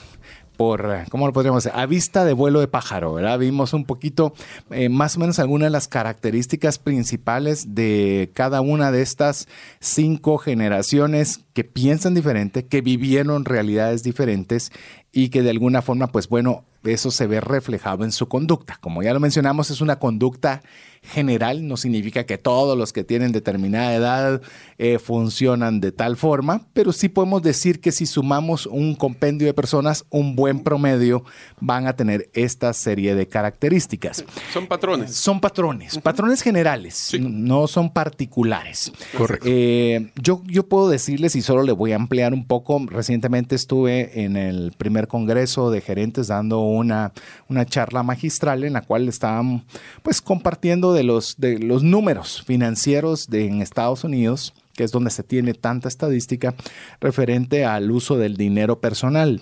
por, 0.62 1.06
¿cómo 1.10 1.26
lo 1.26 1.34
podríamos 1.34 1.64
decir? 1.64 1.80
A 1.80 1.88
vista 1.88 2.24
de 2.24 2.34
vuelo 2.34 2.60
de 2.60 2.68
pájaro, 2.68 3.16
¿verdad? 3.16 3.40
Vimos 3.40 3.74
un 3.74 3.84
poquito, 3.84 4.36
eh, 4.70 4.90
más 4.90 5.18
o 5.18 5.20
menos 5.20 5.40
algunas 5.40 5.66
de 5.66 5.72
las 5.72 5.88
características 5.88 6.78
principales 6.78 7.74
de 7.74 8.30
cada 8.36 8.62
una 8.62 8.92
de 8.92 9.02
estas 9.02 9.48
cinco 9.80 10.38
generaciones 10.38 11.40
que 11.54 11.64
piensan 11.64 12.14
diferente, 12.14 12.68
que 12.68 12.82
vivieron 12.82 13.46
realidades 13.46 14.04
diferentes 14.04 14.72
y 15.12 15.30
que 15.30 15.42
de 15.42 15.50
alguna 15.50 15.82
forma, 15.82 16.12
pues 16.12 16.30
bueno, 16.30 16.64
eso 16.84 17.10
se 17.10 17.26
ve 17.26 17.42
reflejado 17.42 18.04
en 18.04 18.12
su 18.12 18.28
conducta. 18.28 18.78
Como 18.82 19.02
ya 19.02 19.16
lo 19.16 19.20
mencionamos, 19.20 19.72
es 19.72 19.82
una 19.82 19.98
conducta 19.98 20.62
general, 21.04 21.68
no 21.68 21.78
significa 21.78 22.26
que 22.26 22.38
todos 22.38 22.78
los 22.78 22.94
que 22.94 23.04
tienen 23.04 23.32
determinada 23.32 23.94
edad 23.96 24.42
eh, 24.78 25.00
funcionan 25.00 25.82
de 25.82 25.92
tal 25.92 26.16
forma, 26.16 26.68
pero 26.74 26.94
sí 26.94 27.10
podemos 27.10 27.42
decir 27.42 27.82
que 27.82 27.92
si 27.92 28.06
sumamos 28.06 28.68
un 28.68 28.96
compendio 28.96 29.48
de 29.48 29.54
personas, 29.54 30.06
un 30.10 30.36
buen 30.36 30.60
promedio, 30.60 31.24
van 31.60 31.88
a 31.88 31.94
tener 31.94 32.30
esta 32.34 32.72
serie 32.74 33.16
de 33.16 33.28
características. 33.28 34.24
Son 34.54 34.68
patrones. 34.68 35.16
Son 35.16 35.40
patrones, 35.40 35.98
patrones 35.98 36.42
generales, 36.42 37.12
no 37.20 37.68
son 37.68 37.92
particulares. 37.92 38.92
Correcto. 39.18 39.48
Eh, 39.50 40.12
yo, 40.22 40.44
yo 40.46 40.68
puedo 40.68 40.88
decirles, 40.88 41.36
y 41.36 41.42
solo 41.42 41.64
le 41.64 41.72
voy 41.72 41.94
a 41.94 41.96
ampliar 41.96 42.34
un 42.34 42.46
poco, 42.46 42.80
recientemente 42.88 43.56
estuve 43.56 44.24
en 44.24 44.38
el 44.38 44.72
primer 44.78 45.08
congreso 45.08 45.72
de 45.72 45.82
gerentes 45.82 46.28
dando 46.28 46.60
una, 46.60 47.12
una 47.50 47.66
charla 47.66 48.04
magistral 48.04 48.64
en 48.64 48.74
la 48.74 48.82
cual 48.82 49.08
estaban 49.10 49.66
pues 50.04 50.22
compartiendo 50.22 50.91
de 50.94 51.04
los, 51.04 51.36
de 51.38 51.60
los 51.60 51.84
números 51.84 52.44
financieros 52.46 53.30
de, 53.30 53.48
en 53.48 53.62
Estados 53.62 54.04
Unidos, 54.04 54.54
que 54.74 54.84
es 54.84 54.92
donde 54.92 55.12
se 55.12 55.24
tiene 55.24 55.54
tanta 55.54 55.88
estadística 55.88 56.56
referente 57.00 57.66
al 57.66 57.92
uso 57.92 58.18
del 58.18 58.38
dinero 58.38 58.80
personal. 58.80 59.42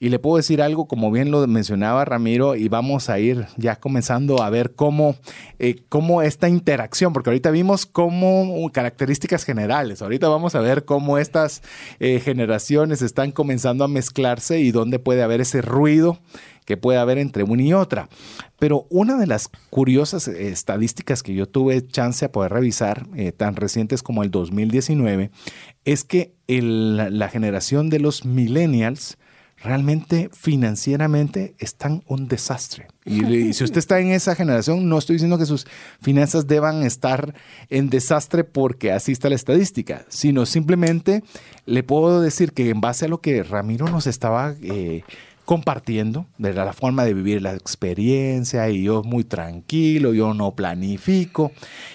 Y 0.00 0.10
le 0.10 0.20
puedo 0.20 0.36
decir 0.36 0.62
algo, 0.62 0.86
como 0.86 1.10
bien 1.10 1.32
lo 1.32 1.44
mencionaba 1.48 2.04
Ramiro, 2.04 2.54
y 2.54 2.68
vamos 2.68 3.10
a 3.10 3.18
ir 3.18 3.46
ya 3.56 3.76
comenzando 3.76 4.42
a 4.42 4.50
ver 4.50 4.74
cómo, 4.76 5.16
eh, 5.58 5.82
cómo 5.88 6.22
esta 6.22 6.48
interacción, 6.48 7.12
porque 7.12 7.30
ahorita 7.30 7.50
vimos 7.50 7.84
cómo 7.84 8.70
características 8.72 9.42
generales, 9.44 10.00
ahorita 10.00 10.28
vamos 10.28 10.54
a 10.54 10.60
ver 10.60 10.84
cómo 10.84 11.18
estas 11.18 11.62
eh, 11.98 12.20
generaciones 12.20 13.02
están 13.02 13.32
comenzando 13.32 13.82
a 13.82 13.88
mezclarse 13.88 14.60
y 14.60 14.70
dónde 14.70 15.00
puede 15.00 15.22
haber 15.22 15.40
ese 15.40 15.62
ruido 15.62 16.20
que 16.64 16.76
puede 16.76 16.98
haber 16.98 17.18
entre 17.18 17.42
una 17.42 17.62
y 17.62 17.72
otra. 17.72 18.08
Pero 18.60 18.86
una 18.90 19.16
de 19.16 19.26
las 19.26 19.50
curiosas 19.70 20.28
eh, 20.28 20.50
estadísticas 20.50 21.24
que 21.24 21.34
yo 21.34 21.48
tuve 21.48 21.84
chance 21.84 22.24
a 22.24 22.30
poder 22.30 22.52
revisar, 22.52 23.08
tan 23.36 23.56
recientes 23.56 24.04
como 24.04 24.22
el 24.22 24.30
2019, 24.30 25.32
es 25.84 26.04
que 26.04 26.34
la 26.46 27.28
generación 27.28 27.90
de 27.90 27.98
los 27.98 28.24
millennials, 28.24 29.18
realmente 29.62 30.30
financieramente 30.32 31.54
están 31.58 32.02
un 32.06 32.28
desastre. 32.28 32.86
Y, 33.04 33.52
si 33.54 33.64
usted 33.64 33.78
está 33.78 33.98
en 34.00 34.10
esa 34.10 34.34
generación, 34.34 34.88
no 34.88 34.98
estoy 34.98 35.14
diciendo 35.14 35.38
que 35.38 35.46
sus 35.46 35.66
finanzas 36.00 36.46
deban 36.46 36.82
estar 36.82 37.34
en 37.70 37.90
desastre 37.90 38.44
porque 38.44 38.92
así 38.92 39.12
está 39.12 39.28
la 39.28 39.34
estadística, 39.34 40.04
sino 40.08 40.46
simplemente 40.46 41.22
le 41.66 41.82
puedo 41.82 42.20
decir 42.20 42.52
que 42.52 42.70
en 42.70 42.80
base 42.80 43.06
a 43.06 43.08
lo 43.08 43.20
que 43.20 43.42
Ramiro 43.42 43.88
nos 43.88 44.06
estaba 44.06 44.54
eh, 44.62 45.02
compartiendo, 45.48 46.26
de 46.36 46.52
la 46.52 46.74
forma 46.74 47.06
de 47.06 47.14
vivir 47.14 47.40
la 47.40 47.54
experiencia 47.54 48.68
y 48.68 48.82
yo 48.82 49.02
muy 49.02 49.24
tranquilo, 49.24 50.12
yo 50.12 50.34
no 50.34 50.54
planifico. 50.54 51.52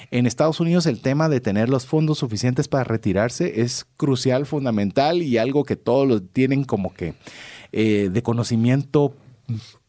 En 0.09 0.25
Estados 0.25 0.59
Unidos 0.59 0.87
el 0.87 1.01
tema 1.01 1.29
de 1.29 1.39
tener 1.39 1.69
los 1.69 1.85
fondos 1.85 2.17
suficientes 2.17 2.67
para 2.67 2.83
retirarse 2.83 3.61
es 3.61 3.85
crucial, 3.95 4.47
fundamental 4.47 5.21
y 5.21 5.37
algo 5.37 5.65
que 5.65 5.75
todos 5.75 6.07
lo 6.07 6.23
tienen 6.23 6.63
como 6.63 6.95
que 6.95 7.13
eh, 7.73 8.09
de 8.11 8.21
conocimiento 8.21 9.15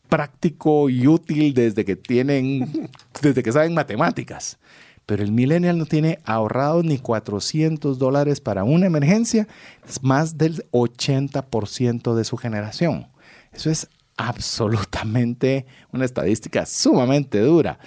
práctico 0.09 0.89
y 0.89 1.07
útil 1.07 1.53
desde 1.53 1.85
que 1.85 1.97
tienen, 1.97 2.89
desde 3.23 3.43
que 3.43 3.53
saben 3.53 3.75
matemáticas. 3.75 4.59
Pero 5.07 5.23
el 5.23 5.33
millennial 5.33 5.77
no 5.77 5.85
tiene 5.85 6.19
ahorrado 6.25 6.83
ni 6.83 6.97
400 6.97 7.99
dólares 7.99 8.41
para 8.41 8.65
una 8.65 8.87
emergencia, 8.87 9.47
es 9.87 10.03
más 10.03 10.39
del 10.39 10.65
80% 10.71 12.15
de 12.15 12.25
su 12.25 12.39
generación. 12.39 13.09
Eso 13.53 13.71
es 13.71 13.89
absolutamente 14.17 15.67
una 15.93 16.07
estadística 16.07 16.65
sumamente 16.65 17.41
dura. 17.41 17.79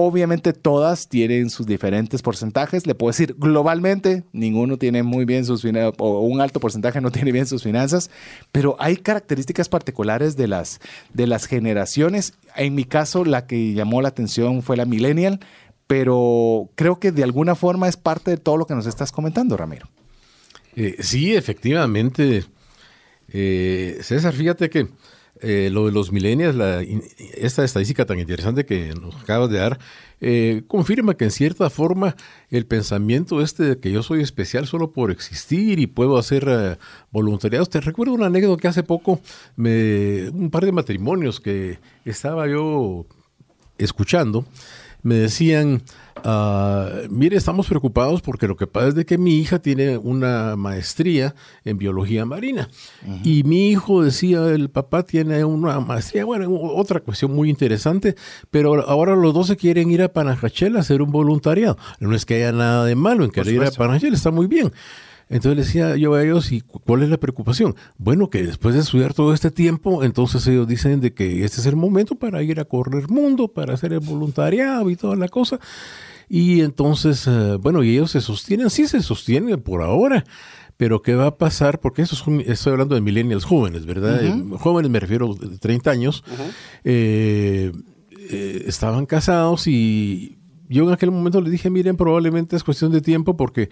Obviamente 0.00 0.52
todas 0.52 1.08
tienen 1.08 1.50
sus 1.50 1.66
diferentes 1.66 2.22
porcentajes. 2.22 2.86
Le 2.86 2.94
puedo 2.94 3.10
decir, 3.10 3.34
globalmente, 3.36 4.22
ninguno 4.32 4.78
tiene 4.78 5.02
muy 5.02 5.24
bien 5.24 5.44
sus 5.44 5.62
finanzas, 5.62 5.94
o 5.98 6.20
un 6.20 6.40
alto 6.40 6.60
porcentaje 6.60 7.00
no 7.00 7.10
tiene 7.10 7.32
bien 7.32 7.46
sus 7.46 7.64
finanzas, 7.64 8.08
pero 8.52 8.76
hay 8.78 8.98
características 8.98 9.68
particulares 9.68 10.36
de 10.36 10.46
las, 10.46 10.78
de 11.14 11.26
las 11.26 11.46
generaciones. 11.46 12.34
En 12.54 12.76
mi 12.76 12.84
caso, 12.84 13.24
la 13.24 13.48
que 13.48 13.72
llamó 13.72 14.00
la 14.00 14.10
atención 14.10 14.62
fue 14.62 14.76
la 14.76 14.84
millennial, 14.84 15.40
pero 15.88 16.70
creo 16.76 17.00
que 17.00 17.10
de 17.10 17.24
alguna 17.24 17.56
forma 17.56 17.88
es 17.88 17.96
parte 17.96 18.30
de 18.30 18.36
todo 18.36 18.56
lo 18.56 18.68
que 18.68 18.76
nos 18.76 18.86
estás 18.86 19.10
comentando, 19.10 19.56
Ramiro. 19.56 19.88
Eh, 20.76 20.94
sí, 21.00 21.34
efectivamente. 21.34 22.44
Eh, 23.32 23.98
César, 24.02 24.32
fíjate 24.32 24.70
que 24.70 24.86
eh, 25.42 25.70
lo 25.72 25.86
de 25.86 25.92
los 25.92 26.12
millennials, 26.12 26.56
esta 27.34 27.64
estadística 27.64 28.04
tan 28.04 28.18
interesante 28.18 28.66
que 28.66 28.92
nos 29.00 29.14
acabas 29.16 29.50
de 29.50 29.58
dar, 29.58 29.78
eh, 30.20 30.62
confirma 30.66 31.14
que 31.14 31.24
en 31.24 31.30
cierta 31.30 31.70
forma 31.70 32.16
el 32.50 32.66
pensamiento 32.66 33.40
este 33.40 33.62
de 33.62 33.78
que 33.78 33.92
yo 33.92 34.02
soy 34.02 34.20
especial 34.20 34.66
solo 34.66 34.92
por 34.92 35.10
existir 35.10 35.78
y 35.78 35.86
puedo 35.86 36.18
hacer 36.18 36.48
uh, 36.48 36.76
voluntariados. 37.12 37.70
Te 37.70 37.80
recuerdo 37.80 38.14
una 38.14 38.26
anécdota 38.26 38.60
que 38.60 38.68
hace 38.68 38.82
poco, 38.82 39.20
me, 39.56 40.28
un 40.30 40.50
par 40.50 40.64
de 40.64 40.72
matrimonios 40.72 41.40
que 41.40 41.78
estaba 42.04 42.48
yo 42.48 43.06
escuchando, 43.78 44.44
me 45.02 45.14
decían, 45.14 45.82
Uh, 46.24 47.08
mire, 47.10 47.36
estamos 47.36 47.68
preocupados 47.68 48.22
porque 48.22 48.46
lo 48.46 48.56
que 48.56 48.66
pasa 48.66 48.88
es 48.88 48.94
de 48.94 49.06
que 49.06 49.18
mi 49.18 49.36
hija 49.36 49.58
tiene 49.60 49.98
una 49.98 50.56
maestría 50.56 51.34
en 51.64 51.78
biología 51.78 52.24
marina 52.24 52.68
y 53.24 53.44
mi 53.44 53.70
hijo 53.70 54.02
decía, 54.02 54.46
el 54.48 54.70
papá 54.70 55.04
tiene 55.04 55.44
una 55.44 55.80
maestría, 55.80 56.24
bueno, 56.24 56.48
otra 56.50 57.00
cuestión 57.00 57.32
muy 57.34 57.48
interesante, 57.50 58.16
pero 58.50 58.88
ahora 58.88 59.16
los 59.16 59.32
dos 59.32 59.46
se 59.46 59.56
quieren 59.56 59.90
ir 59.90 60.02
a 60.02 60.12
Panajachel 60.12 60.76
a 60.76 60.80
hacer 60.80 61.02
un 61.02 61.10
voluntariado. 61.10 61.78
No 62.00 62.14
es 62.14 62.26
que 62.26 62.36
haya 62.36 62.52
nada 62.52 62.84
de 62.84 62.94
malo 62.94 63.24
en 63.24 63.30
querer 63.30 63.54
ir 63.54 63.62
a 63.62 63.70
Panajachel, 63.70 64.14
está 64.14 64.30
muy 64.30 64.46
bien. 64.46 64.72
Entonces 65.30 65.56
le 65.56 65.62
decía 65.62 65.96
yo 65.96 66.14
a 66.14 66.22
ellos, 66.22 66.52
¿y 66.52 66.60
cuál 66.60 67.02
es 67.02 67.10
la 67.10 67.18
preocupación? 67.18 67.74
Bueno, 67.98 68.30
que 68.30 68.42
después 68.42 68.74
de 68.74 68.80
estudiar 68.80 69.14
todo 69.14 69.34
este 69.34 69.50
tiempo, 69.50 70.02
entonces 70.02 70.46
ellos 70.46 70.66
dicen 70.66 71.00
de 71.00 71.12
que 71.12 71.44
este 71.44 71.60
es 71.60 71.66
el 71.66 71.76
momento 71.76 72.14
para 72.14 72.42
ir 72.42 72.60
a 72.60 72.64
correr 72.64 73.08
mundo, 73.08 73.48
para 73.48 73.74
hacer 73.74 73.92
el 73.92 74.00
voluntariado 74.00 74.90
y 74.90 74.96
toda 74.96 75.16
la 75.16 75.28
cosa. 75.28 75.60
Y 76.28 76.60
entonces, 76.60 77.26
eh, 77.26 77.56
bueno, 77.60 77.82
y 77.82 77.90
ellos 77.90 78.10
se 78.10 78.20
sostienen, 78.20 78.70
sí 78.70 78.86
se 78.86 79.02
sostienen 79.02 79.60
por 79.60 79.82
ahora, 79.82 80.24
Pero 80.76 81.02
¿qué 81.02 81.16
va 81.16 81.26
a 81.26 81.36
pasar? 81.36 81.80
Porque 81.80 82.02
eso 82.02 82.14
estoy 82.46 82.72
hablando 82.72 82.94
de 82.94 83.00
millennials 83.00 83.44
jóvenes, 83.44 83.84
¿verdad? 83.84 84.24
Eh, 84.24 84.32
jóvenes 84.58 84.90
me 84.90 85.00
refiero 85.00 85.32
a 85.32 85.58
30 85.58 85.90
años. 85.90 86.22
Eh, 86.84 87.72
eh, 88.30 88.64
estaban 88.66 89.06
casados 89.06 89.66
y 89.66 90.37
yo 90.68 90.84
en 90.84 90.92
aquel 90.92 91.10
momento 91.10 91.40
le 91.40 91.50
dije, 91.50 91.70
miren, 91.70 91.96
probablemente 91.96 92.56
es 92.56 92.64
cuestión 92.64 92.92
de 92.92 93.00
tiempo 93.00 93.36
porque 93.36 93.70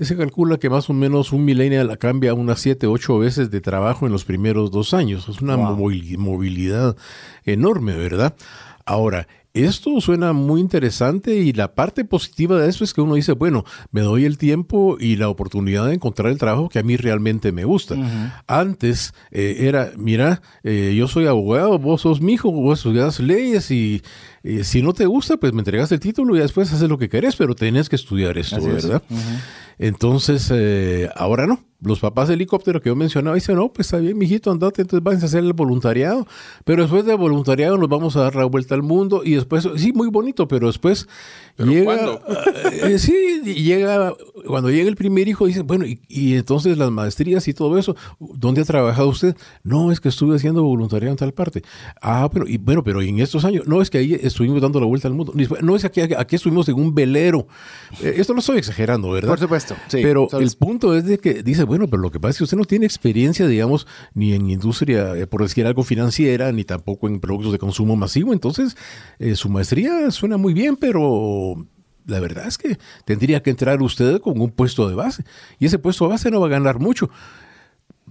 se 0.00 0.16
calcula 0.16 0.58
que 0.58 0.70
más 0.70 0.88
o 0.88 0.92
menos 0.92 1.32
un 1.32 1.44
millennial 1.44 1.96
cambia 1.98 2.34
unas 2.34 2.60
7, 2.60 2.86
8 2.86 3.18
veces 3.18 3.50
de 3.50 3.60
trabajo 3.60 4.06
en 4.06 4.12
los 4.12 4.24
primeros 4.24 4.70
dos 4.70 4.94
años. 4.94 5.28
Es 5.28 5.40
una 5.40 5.56
movilidad 5.56 6.96
enorme, 7.44 7.96
¿verdad? 7.96 8.36
Ahora, 8.84 9.26
esto 9.64 10.00
suena 10.00 10.32
muy 10.32 10.60
interesante 10.60 11.36
y 11.36 11.52
la 11.52 11.74
parte 11.74 12.04
positiva 12.04 12.58
de 12.58 12.68
eso 12.68 12.84
es 12.84 12.92
que 12.92 13.00
uno 13.00 13.14
dice, 13.14 13.32
bueno, 13.32 13.64
me 13.90 14.00
doy 14.00 14.24
el 14.24 14.38
tiempo 14.38 14.96
y 15.00 15.16
la 15.16 15.28
oportunidad 15.28 15.86
de 15.86 15.94
encontrar 15.94 16.30
el 16.30 16.38
trabajo 16.38 16.68
que 16.68 16.78
a 16.78 16.82
mí 16.82 16.96
realmente 16.96 17.52
me 17.52 17.64
gusta. 17.64 17.96
Antes 18.46 19.14
eh, 19.30 19.56
era, 19.60 19.92
mira, 19.96 20.42
eh, 20.62 20.94
yo 20.96 21.08
soy 21.08 21.26
abogado, 21.26 21.78
vos 21.78 22.02
sos 22.02 22.20
mi 22.20 22.34
hijo, 22.34 22.50
vos 22.50 22.80
estudias 22.80 23.20
leyes 23.20 23.70
y 23.70 24.02
si 24.62 24.82
no 24.82 24.92
te 24.92 25.06
gusta, 25.06 25.36
pues 25.36 25.52
me 25.52 25.60
entregas 25.60 25.90
el 25.90 26.00
título 26.00 26.36
y 26.36 26.38
después 26.38 26.72
haces 26.72 26.88
lo 26.88 26.98
que 26.98 27.08
querés, 27.08 27.34
pero 27.36 27.54
tenés 27.54 27.88
que 27.88 27.96
estudiar 27.96 28.38
esto, 28.38 28.62
¿verdad? 28.62 29.02
Entonces, 29.78 30.50
eh, 30.52 31.10
ahora 31.14 31.46
no 31.46 31.60
los 31.82 32.00
papás 32.00 32.28
de 32.28 32.34
helicóptero 32.34 32.80
que 32.80 32.88
yo 32.88 32.96
mencionaba 32.96 33.34
dicen, 33.34 33.56
no, 33.56 33.72
pues 33.72 33.86
está 33.88 33.98
bien, 33.98 34.16
mijito, 34.16 34.50
andate, 34.50 34.82
entonces 34.82 35.04
vas 35.04 35.22
a 35.22 35.26
hacer 35.26 35.44
el 35.44 35.52
voluntariado. 35.52 36.26
Pero 36.64 36.82
después 36.82 37.04
del 37.04 37.16
voluntariado 37.16 37.76
nos 37.76 37.88
vamos 37.88 38.16
a 38.16 38.22
dar 38.22 38.34
la 38.34 38.44
vuelta 38.44 38.74
al 38.74 38.82
mundo 38.82 39.22
y 39.24 39.34
después, 39.34 39.68
sí, 39.76 39.92
muy 39.92 40.08
bonito, 40.08 40.48
pero 40.48 40.66
después 40.66 41.08
llega... 41.58 42.20
Eh, 42.86 42.98
sí, 42.98 43.42
llega, 43.44 44.14
cuando 44.46 44.70
llega 44.70 44.88
el 44.88 44.96
primer 44.96 45.28
hijo, 45.28 45.46
dicen, 45.46 45.66
bueno, 45.66 45.84
y, 45.86 46.34
entonces 46.34 46.76
las 46.76 46.90
maestrías 46.90 47.46
y 47.48 47.54
todo 47.54 47.78
eso, 47.78 47.96
¿dónde 48.18 48.60
ha 48.60 48.64
trabajado 48.64 49.08
usted? 49.08 49.36
No, 49.62 49.92
es 49.92 50.00
que 50.00 50.08
estuve 50.08 50.36
haciendo 50.36 50.62
voluntariado 50.62 51.12
en 51.12 51.16
tal 51.16 51.32
parte. 51.32 51.62
Ah, 52.02 52.28
pero, 52.32 52.46
y, 52.46 52.58
bueno, 52.58 52.82
pero 52.84 53.00
en 53.02 53.18
estos 53.20 53.44
años, 53.44 53.66
no, 53.66 53.80
es 53.80 53.90
que 53.90 53.98
ahí 53.98 54.18
estuvimos 54.20 54.60
dando 54.60 54.80
la 54.80 54.86
vuelta 54.86 55.08
al 55.08 55.14
mundo. 55.14 55.32
No, 55.62 55.76
es 55.76 55.82
que 55.88 56.02
aquí, 56.02 56.14
aquí 56.14 56.36
estuvimos 56.36 56.68
en 56.68 56.74
un 56.76 56.94
velero. 56.94 57.46
Eh, 58.02 58.14
esto 58.16 58.32
lo 58.32 58.40
estoy 58.40 58.58
exagerando, 58.58 59.10
¿verdad? 59.10 59.28
Por 59.28 59.38
supuesto, 59.38 59.65
sí. 59.88 59.98
Pero 60.02 60.28
el 60.38 60.50
punto 60.58 60.94
es 60.94 61.04
de 61.04 61.18
que 61.18 61.42
dice, 61.42 61.64
bueno, 61.64 61.88
pero 61.88 62.02
lo 62.02 62.10
que 62.10 62.20
pasa 62.20 62.30
es 62.30 62.38
que 62.38 62.44
usted 62.44 62.56
no 62.56 62.64
tiene 62.64 62.86
experiencia, 62.86 63.46
digamos, 63.46 63.86
ni 64.14 64.32
en 64.32 64.48
industria, 64.50 65.16
eh, 65.16 65.26
por 65.26 65.42
decir 65.42 65.66
algo, 65.66 65.82
financiera, 65.82 66.52
ni 66.52 66.64
tampoco 66.64 67.08
en 67.08 67.20
productos 67.20 67.52
de 67.52 67.58
consumo 67.58 67.96
masivo. 67.96 68.32
Entonces, 68.32 68.76
eh, 69.18 69.34
su 69.34 69.48
maestría 69.48 70.10
suena 70.10 70.36
muy 70.36 70.54
bien, 70.54 70.76
pero 70.76 71.66
la 72.06 72.20
verdad 72.20 72.46
es 72.46 72.56
que 72.56 72.78
tendría 73.04 73.42
que 73.42 73.50
entrar 73.50 73.82
usted 73.82 74.20
con 74.20 74.40
un 74.40 74.50
puesto 74.50 74.88
de 74.88 74.94
base. 74.94 75.24
Y 75.58 75.66
ese 75.66 75.78
puesto 75.78 76.04
de 76.04 76.10
base 76.10 76.30
no 76.30 76.40
va 76.40 76.46
a 76.46 76.50
ganar 76.50 76.78
mucho. 76.78 77.10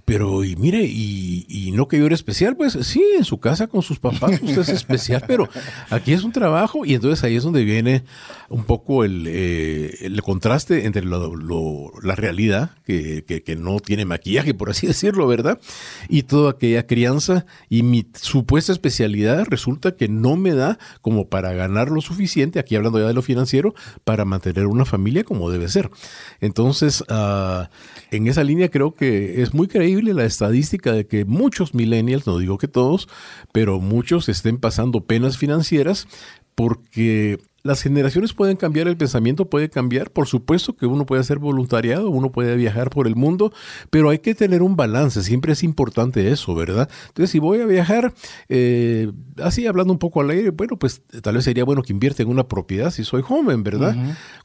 Pero, 0.05 0.43
y 0.43 0.55
mire, 0.55 0.83
y, 0.85 1.71
no 1.73 1.87
que 1.87 1.97
yo 1.97 2.05
era 2.05 2.15
especial, 2.15 2.55
pues 2.55 2.77
sí, 2.83 3.03
en 3.17 3.25
su 3.25 3.39
casa 3.39 3.67
con 3.67 3.81
sus 3.81 3.99
papás 3.99 4.39
usted 4.41 4.61
es 4.61 4.69
especial, 4.69 5.23
pero 5.27 5.49
aquí 5.89 6.13
es 6.13 6.23
un 6.23 6.31
trabajo 6.31 6.85
y 6.85 6.93
entonces 6.93 7.21
ahí 7.25 7.35
es 7.35 7.43
donde 7.43 7.65
viene 7.65 8.03
un 8.47 8.63
poco 8.63 9.03
el, 9.03 9.25
eh, 9.27 9.97
el 10.01 10.21
contraste 10.21 10.85
entre 10.85 11.03
la 11.05 12.15
realidad, 12.15 12.71
que, 12.85 13.25
que, 13.25 13.55
no 13.55 13.79
tiene 13.79 14.05
maquillaje, 14.05 14.53
por 14.53 14.69
así 14.69 14.87
decirlo, 14.87 15.27
¿verdad? 15.27 15.59
Y 16.07 16.23
toda 16.23 16.51
aquella 16.51 16.85
crianza 16.85 17.45
y 17.67 17.83
mi 17.83 18.07
supuesta 18.13 18.71
especialidad 18.71 19.45
resulta 19.49 19.95
que 19.95 20.07
no 20.07 20.37
me 20.37 20.53
da 20.53 20.77
como 21.01 21.29
para 21.29 21.53
ganar 21.53 21.89
lo 21.89 21.99
suficiente, 21.99 22.59
aquí 22.59 22.75
hablando 22.75 22.99
ya 22.99 23.07
de 23.07 23.13
lo 23.13 23.21
financiero, 23.21 23.73
para 24.03 24.23
mantener 24.23 24.67
una 24.67 24.85
familia 24.85 25.23
como 25.23 25.49
debe 25.49 25.67
ser. 25.67 25.89
Entonces, 26.41 27.01
uh, 27.09 27.65
en 28.11 28.27
esa 28.27 28.43
línea 28.43 28.69
creo 28.69 28.93
que 28.93 29.41
es 29.41 29.53
muy 29.53 29.67
creíble 29.67 29.94
la 30.01 30.25
estadística 30.25 30.91
de 30.91 31.07
que 31.07 31.25
muchos 31.25 31.73
millennials, 31.73 32.27
no 32.27 32.37
digo 32.37 32.57
que 32.57 32.67
todos, 32.67 33.07
pero 33.51 33.79
muchos 33.79 34.29
estén 34.29 34.57
pasando 34.57 35.01
penas 35.05 35.37
financieras 35.37 36.07
porque 36.55 37.39
las 37.65 37.81
generaciones 37.81 38.33
pueden 38.33 38.57
cambiar, 38.57 38.87
el 38.87 38.95
pensamiento 38.95 39.49
puede 39.49 39.71
cambiar, 39.71 40.11
por 40.11 40.27
supuesto 40.27 40.77
que 40.77 40.85
uno 40.85 41.07
puede 41.07 41.21
hacer 41.21 41.39
voluntariado, 41.39 42.11
uno 42.11 42.31
puede 42.31 42.55
viajar 42.55 42.91
por 42.91 43.07
el 43.07 43.15
mundo, 43.15 43.51
pero 43.89 44.11
hay 44.11 44.19
que 44.19 44.35
tener 44.35 44.61
un 44.61 44.75
balance, 44.75 45.23
siempre 45.23 45.53
es 45.53 45.63
importante 45.63 46.29
eso, 46.29 46.53
¿verdad? 46.53 46.87
Entonces, 47.07 47.31
si 47.31 47.39
voy 47.39 47.61
a 47.61 47.65
viajar, 47.65 48.13
eh, 48.49 49.11
así 49.41 49.65
hablando 49.65 49.91
un 49.91 49.97
poco 49.97 50.21
al 50.21 50.29
aire, 50.29 50.51
bueno, 50.51 50.77
pues 50.77 51.01
tal 51.23 51.33
vez 51.33 51.45
sería 51.45 51.65
bueno 51.65 51.81
que 51.81 51.91
invierta 51.91 52.21
en 52.21 52.29
una 52.29 52.47
propiedad 52.47 52.91
si 52.91 53.03
soy 53.03 53.23
joven, 53.23 53.63
¿verdad? 53.63 53.95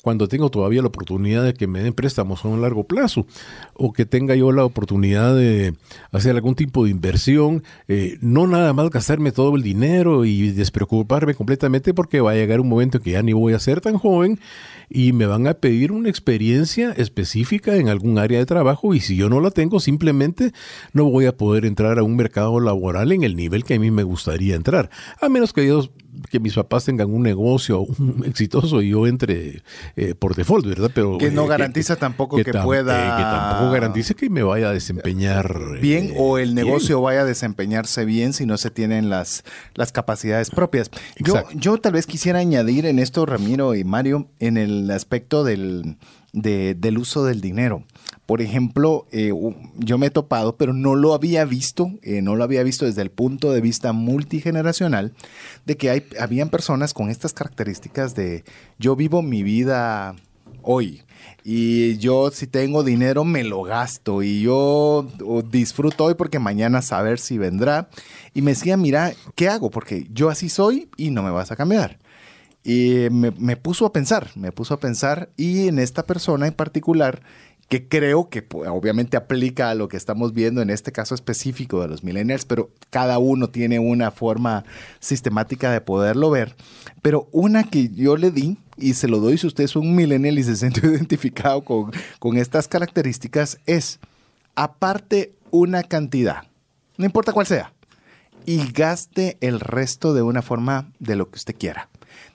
Cuando 0.02 0.26
tengo 0.26 0.48
todavía 0.48 0.80
la 0.80 0.88
oportunidad 0.88 1.44
de 1.44 1.52
que 1.52 1.66
me 1.66 1.82
den 1.82 1.92
préstamos 1.92 2.42
a 2.46 2.48
un 2.48 2.62
largo 2.62 2.84
plazo, 2.84 3.26
o 3.74 3.92
que 3.92 4.06
tenga 4.06 4.34
yo 4.34 4.50
la 4.50 4.64
oportunidad 4.64 5.36
de 5.36 5.74
hacer 6.10 6.36
algún 6.36 6.54
tipo 6.54 6.86
de 6.86 6.90
inversión, 6.90 7.64
eh, 7.86 8.16
no 8.22 8.46
nada 8.46 8.72
más 8.72 8.88
gastarme 8.88 9.30
todo 9.30 9.56
el 9.56 9.62
dinero 9.62 10.24
y 10.24 10.52
despreocuparme 10.52 11.34
completamente 11.34 11.92
porque 11.92 12.22
va 12.22 12.30
a 12.30 12.34
llegar 12.34 12.60
un 12.60 12.68
momento 12.70 12.98
que 12.98 13.09
ya 13.10 13.22
ni 13.22 13.32
voy 13.32 13.52
a 13.52 13.58
ser 13.58 13.80
tan 13.80 13.96
joven 13.98 14.38
y 14.88 15.12
me 15.12 15.26
van 15.26 15.46
a 15.46 15.54
pedir 15.54 15.92
una 15.92 16.08
experiencia 16.08 16.92
específica 16.92 17.76
en 17.76 17.88
algún 17.88 18.18
área 18.18 18.38
de 18.38 18.46
trabajo 18.46 18.92
y 18.94 19.00
si 19.00 19.16
yo 19.16 19.28
no 19.28 19.40
la 19.40 19.50
tengo 19.52 19.78
simplemente 19.78 20.52
no 20.92 21.04
voy 21.04 21.26
a 21.26 21.36
poder 21.36 21.64
entrar 21.64 21.98
a 21.98 22.02
un 22.02 22.16
mercado 22.16 22.58
laboral 22.58 23.12
en 23.12 23.22
el 23.22 23.36
nivel 23.36 23.64
que 23.64 23.74
a 23.74 23.78
mí 23.78 23.90
me 23.90 24.02
gustaría 24.02 24.56
entrar, 24.56 24.90
a 25.20 25.28
menos 25.28 25.52
que 25.52 25.66
yo 25.66 25.90
que 26.30 26.40
mis 26.40 26.54
papás 26.54 26.84
tengan 26.84 27.10
un 27.12 27.22
negocio 27.22 27.86
exitoso 28.24 28.82
y 28.82 28.90
yo 28.90 29.06
entre 29.06 29.62
eh, 29.96 30.14
por 30.14 30.34
default, 30.34 30.66
¿verdad? 30.66 30.90
Pero 30.94 31.18
que 31.18 31.30
no 31.30 31.44
eh, 31.44 31.48
garantiza 31.48 31.96
tampoco 31.96 32.36
que, 32.36 32.52
pueda 32.52 32.98
eh, 32.98 33.16
que 33.16 33.22
tampoco 33.22 33.72
garantice 33.72 34.14
que 34.14 34.30
me 34.30 34.42
vaya 34.42 34.70
a 34.70 34.72
desempeñar 34.72 35.80
bien 35.80 36.14
o 36.16 36.38
el 36.38 36.54
negocio 36.54 37.00
vaya 37.00 37.22
a 37.22 37.24
desempeñarse 37.24 38.04
bien 38.04 38.32
si 38.32 38.46
no 38.46 38.56
se 38.56 38.70
tienen 38.70 39.10
las 39.10 39.44
las 39.74 39.92
capacidades 39.92 40.50
propias. 40.50 40.90
Yo, 41.18 41.42
yo 41.54 41.78
tal 41.78 41.92
vez 41.92 42.06
quisiera 42.06 42.38
añadir 42.38 42.86
en 42.86 42.98
esto 42.98 43.26
Ramiro 43.26 43.74
y 43.74 43.84
Mario 43.84 44.28
en 44.38 44.56
el 44.56 44.90
aspecto 44.90 45.44
del 45.44 45.96
del 46.32 46.98
uso 46.98 47.24
del 47.24 47.40
dinero. 47.40 47.84
Por 48.30 48.42
ejemplo, 48.42 49.08
eh, 49.10 49.32
yo 49.76 49.98
me 49.98 50.06
he 50.06 50.10
topado, 50.10 50.54
pero 50.54 50.72
no 50.72 50.94
lo 50.94 51.14
había 51.14 51.44
visto, 51.44 51.90
eh, 52.00 52.22
no 52.22 52.36
lo 52.36 52.44
había 52.44 52.62
visto 52.62 52.84
desde 52.84 53.02
el 53.02 53.10
punto 53.10 53.50
de 53.50 53.60
vista 53.60 53.92
multigeneracional, 53.92 55.14
de 55.66 55.76
que 55.76 55.90
hay, 55.90 56.04
habían 56.16 56.48
personas 56.48 56.94
con 56.94 57.10
estas 57.10 57.32
características 57.32 58.14
de 58.14 58.44
yo 58.78 58.94
vivo 58.94 59.20
mi 59.20 59.42
vida 59.42 60.14
hoy. 60.62 61.02
Y 61.42 61.98
yo 61.98 62.30
si 62.30 62.46
tengo 62.46 62.84
dinero 62.84 63.24
me 63.24 63.42
lo 63.42 63.64
gasto 63.64 64.22
y 64.22 64.42
yo 64.42 65.08
disfruto 65.50 66.04
hoy 66.04 66.14
porque 66.14 66.38
mañana 66.38 66.82
saber 66.82 67.18
si 67.18 67.36
vendrá. 67.36 67.88
Y 68.32 68.42
me 68.42 68.52
decía, 68.52 68.76
mira, 68.76 69.12
¿qué 69.34 69.48
hago? 69.48 69.70
Porque 69.70 70.06
yo 70.12 70.30
así 70.30 70.48
soy 70.48 70.88
y 70.96 71.10
no 71.10 71.24
me 71.24 71.32
vas 71.32 71.50
a 71.50 71.56
cambiar. 71.56 71.98
Y 72.62 73.08
me, 73.10 73.32
me, 73.32 73.56
puso 73.56 73.86
a 73.86 73.92
pensar, 73.92 74.30
me 74.36 74.52
puso 74.52 74.74
a 74.74 74.80
pensar 74.80 75.30
y 75.36 75.66
en 75.66 75.78
esta 75.80 76.06
persona 76.06 76.46
en 76.46 76.52
particular 76.52 77.22
que 77.70 77.86
creo 77.86 78.28
que 78.28 78.42
pues, 78.42 78.68
obviamente 78.68 79.16
aplica 79.16 79.70
a 79.70 79.76
lo 79.76 79.88
que 79.88 79.96
estamos 79.96 80.34
viendo 80.34 80.60
en 80.60 80.70
este 80.70 80.90
caso 80.90 81.14
específico 81.14 81.80
de 81.80 81.86
los 81.86 82.02
millennials, 82.02 82.44
pero 82.44 82.70
cada 82.90 83.20
uno 83.20 83.48
tiene 83.48 83.78
una 83.78 84.10
forma 84.10 84.64
sistemática 84.98 85.70
de 85.70 85.80
poderlo 85.80 86.30
ver. 86.30 86.56
Pero 87.00 87.28
una 87.30 87.62
que 87.62 87.88
yo 87.90 88.16
le 88.16 88.32
di, 88.32 88.58
y 88.76 88.94
se 88.94 89.06
lo 89.06 89.20
doy 89.20 89.38
si 89.38 89.46
usted 89.46 89.62
es 89.62 89.76
un 89.76 89.94
millennial 89.94 90.36
y 90.40 90.42
se 90.42 90.56
siente 90.56 90.80
identificado 90.84 91.62
con, 91.62 91.92
con 92.18 92.36
estas 92.38 92.66
características, 92.66 93.60
es 93.66 94.00
aparte 94.56 95.32
una 95.52 95.84
cantidad, 95.84 96.48
no 96.96 97.04
importa 97.04 97.32
cuál 97.32 97.46
sea, 97.46 97.72
y 98.46 98.72
gaste 98.72 99.38
el 99.40 99.60
resto 99.60 100.12
de 100.12 100.22
una 100.22 100.42
forma 100.42 100.90
de 100.98 101.14
lo 101.14 101.30
que 101.30 101.36
usted 101.36 101.54
quiera. 101.56 101.88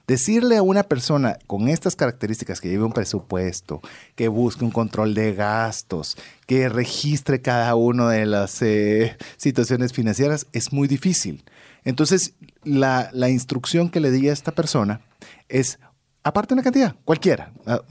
Decirle 0.06 0.56
a 0.56 0.62
una 0.62 0.84
persona 0.84 1.36
con 1.48 1.68
estas 1.68 1.96
características 1.96 2.60
que 2.60 2.68
lleve 2.68 2.84
un 2.84 2.92
presupuesto, 2.92 3.80
que 4.14 4.28
busque 4.28 4.64
un 4.64 4.70
control 4.70 5.14
de 5.14 5.34
gastos, 5.34 6.16
que 6.46 6.68
registre 6.68 7.42
cada 7.42 7.74
una 7.74 8.10
de 8.10 8.24
las 8.24 8.62
eh, 8.62 9.16
situaciones 9.36 9.92
financieras, 9.92 10.46
es 10.52 10.72
muy 10.72 10.86
difícil. 10.86 11.44
Entonces, 11.84 12.34
la, 12.62 13.10
instrucción 13.28 13.90
que 13.90 14.00
le 14.00 14.12
di 14.12 14.28
a 14.28 14.32
esta 14.32 14.52
persona 14.52 15.00
es, 15.48 15.80
aparte 16.22 16.54
una 16.54 16.62
cantidad, 16.62 16.94
cualquiera. 17.04 17.52
Ah, 17.66 17.82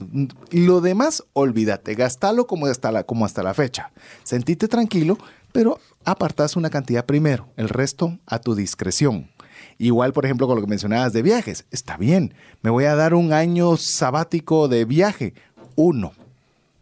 lo 0.50 0.80
demás, 0.80 1.22
olvídate, 1.34 1.94
gastalo 1.94 2.46
como 2.46 2.66
hasta 2.66 2.92
la, 2.92 3.04
como 3.04 3.26
hasta 3.26 3.42
la 3.42 3.52
fecha. 3.52 3.90
Sentite 4.22 4.68
tranquilo, 4.68 5.18
pero 5.52 5.80
apartas 6.04 6.56
una 6.56 6.70
cantidad 6.70 7.04
primero, 7.04 7.48
el 7.56 7.68
resto 7.68 8.18
a 8.26 8.38
tu 8.38 8.54
discreción. 8.54 9.30
Igual, 9.78 10.12
por 10.12 10.24
ejemplo, 10.24 10.46
con 10.46 10.56
lo 10.56 10.62
que 10.62 10.68
mencionabas 10.68 11.12
de 11.12 11.22
viajes. 11.22 11.66
Está 11.70 11.96
bien, 11.96 12.34
me 12.62 12.70
voy 12.70 12.84
a 12.84 12.94
dar 12.94 13.14
un 13.14 13.32
año 13.32 13.76
sabático 13.76 14.68
de 14.68 14.84
viaje. 14.84 15.34
Uno. 15.74 16.12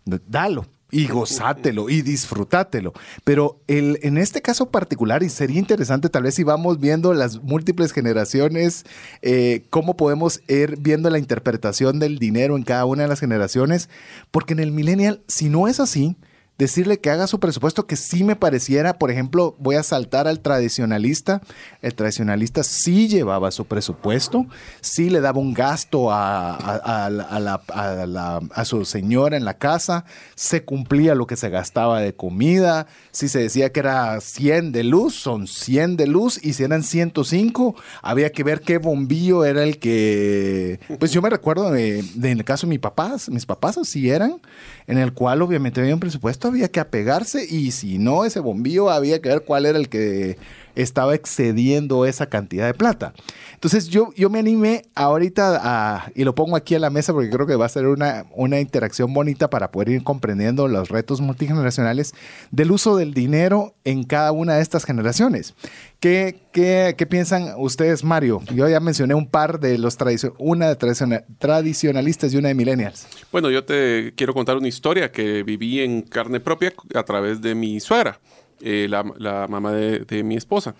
Dalo 0.05 0.67
y 0.95 1.09
gozátelo 1.09 1.91
y 1.91 2.03
disfrutátelo. 2.03 2.93
Pero 3.25 3.59
el, 3.67 3.99
en 4.03 4.17
este 4.17 4.43
caso 4.43 4.71
particular, 4.71 5.25
y 5.25 5.29
sería 5.29 5.59
interesante 5.59 6.09
tal 6.09 6.23
vez 6.23 6.37
si 6.37 6.45
vamos 6.45 6.79
viendo 6.79 7.13
las 7.15 7.43
múltiples 7.43 7.93
generaciones, 7.93 8.85
eh, 9.21 9.65
cómo 9.71 9.97
podemos 9.97 10.41
ir 10.47 10.77
viendo 10.79 11.11
la 11.11 11.19
interpretación 11.19 11.99
del 11.99 12.19
dinero 12.21 12.57
en 12.57 12.63
cada 12.63 12.85
una 12.85 13.03
de 13.03 13.09
las 13.09 13.19
generaciones, 13.19 13.89
porque 14.31 14.53
en 14.53 14.61
el 14.61 14.71
millennial, 14.71 15.21
si 15.27 15.49
no 15.49 15.67
es 15.67 15.81
así, 15.81 16.17
decirle 16.57 17.01
que 17.01 17.11
haga 17.11 17.27
su 17.27 17.41
presupuesto, 17.41 17.87
que 17.87 17.97
sí 17.97 18.23
me 18.23 18.37
pareciera, 18.37 18.95
por 18.99 19.11
ejemplo, 19.11 19.57
voy 19.59 19.75
a 19.75 19.83
saltar 19.83 20.29
al 20.29 20.39
tradicionalista. 20.41 21.41
El 21.83 21.95
tradicionalista 21.95 22.63
sí 22.63 23.09
llevaba 23.09 23.51
su 23.51 23.65
presupuesto, 23.65 24.47
sí 24.81 25.11
le 25.11 25.21
daba 25.21 25.41
un 25.41 25.53
gasto 25.53 26.13
a, 26.13 26.55
a- 26.55 28.41
a 28.55 28.65
su 28.65 28.85
señora 28.85 29.37
en 29.37 29.45
la 29.45 29.55
casa, 29.59 30.05
se 30.35 30.65
cumplía 30.65 31.15
lo 31.15 31.27
que 31.27 31.37
se 31.37 31.49
gastaba 31.51 32.01
de 32.01 32.15
comida, 32.15 32.87
si 33.11 33.29
se 33.29 33.41
decía 33.41 33.73
que 33.73 33.81
era 33.81 34.21
100 34.21 34.73
de 34.73 34.85
luz, 34.85 35.15
son 35.15 35.47
100 35.47 35.97
de 35.97 36.07
luz, 36.07 36.39
y 36.43 36.53
si 36.53 36.63
eran 36.65 36.83
105, 36.83 37.75
había 38.03 38.31
que 38.31 38.45
ver 38.45 38.61
qué 38.61 38.79
bombillo 38.79 39.45
era 39.45 39.63
el 39.65 39.79
que... 39.79 40.79
Pues 40.99 41.11
yo 41.13 41.21
me 41.23 41.31
recuerdo 41.31 41.71
de, 41.71 42.05
de 42.15 42.31
en 42.31 42.39
el 42.39 42.45
caso 42.45 42.67
de 42.67 42.71
mis 42.71 42.79
papás, 42.81 43.29
mis 43.29 43.47
papás 43.47 43.79
así 43.79 44.09
eran, 44.11 44.41
en 44.87 44.99
el 44.99 45.13
cual 45.13 45.43
obviamente 45.43 45.81
había 45.81 45.95
un 45.95 46.01
presupuesto, 46.01 46.44
había 46.49 46.69
que 46.69 46.81
apegarse 46.81 47.45
y 47.49 47.71
si 47.71 47.99
no, 47.99 48.25
ese 48.25 48.41
bombillo 48.41 48.91
había 48.91 49.21
que 49.21 49.29
ver 49.29 49.43
cuál 49.43 49.67
era 49.67 49.79
el 49.79 49.89
que 49.89 50.37
estaba 50.75 51.15
excediendo 51.15 52.07
esa 52.07 52.27
cantidad 52.27 52.67
de 52.67 52.75
plata. 52.75 53.13
Entonces 53.55 53.89
yo, 53.89 54.11
yo 54.17 54.29
me 54.31 54.39
animé 54.39 54.83
ahorita 54.95 55.61
a, 55.63 56.11
y 56.15 56.25
lo 56.25 56.35
pongo 56.35 56.57
aquí 56.57 56.75
a 56.75 56.79
la 56.79 56.91
mesa 56.91 57.13
porque 57.13 57.31
creo 57.31 57.47
que 57.47 57.57
va 57.57 57.67
a 57.67 57.69
ser 57.69 57.87
una, 57.87 58.27
una 58.35 58.61
interacción 58.61 59.13
bonita 59.15 59.49
para 59.49 59.71
poder 59.71 59.89
ir 59.91 60.03
comprendiendo 60.05 60.69
los 60.69 60.89
retos 60.89 61.21
multigeneracionales 61.21 62.15
del 62.51 62.73
uso 62.73 62.97
del 62.97 63.15
dinero 63.15 63.75
en 63.85 64.05
cada 64.05 64.33
una 64.33 64.55
de 64.57 64.63
estas 64.63 64.85
generaciones. 64.85 65.55
¿Qué, 66.01 66.37
qué, 66.53 66.95
qué 66.99 67.07
piensan 67.07 67.55
ustedes, 67.57 68.05
Mario? 68.05 68.43
Yo 68.55 68.69
ya 68.69 68.81
mencioné 68.81 69.15
un 69.15 69.27
par 69.27 69.59
de 69.61 69.79
los 69.79 69.97
tradicio- 69.97 70.35
una 70.39 70.69
de 70.69 70.77
tradiciona- 70.77 71.25
tradicionalistas 71.39 72.35
y 72.35 72.37
una 72.37 72.49
de 72.49 72.55
millennials. 72.55 73.07
Bueno, 73.33 73.51
yo 73.51 73.65
te 73.65 74.13
quiero 74.17 74.35
contar 74.35 74.57
una 74.59 74.69
historia 74.69 75.11
que 75.11 75.43
viví 75.43 75.81
en 75.81 76.03
carne 76.03 76.41
propia 76.41 76.75
a 76.95 77.03
través 77.05 77.41
de 77.41 77.55
mi 77.55 77.81
suegra, 77.81 78.21
eh, 78.67 78.89
la, 78.89 79.47
mamá 79.47 79.73
de, 79.73 80.25
mi 80.25 80.37
esposa. 80.37 80.75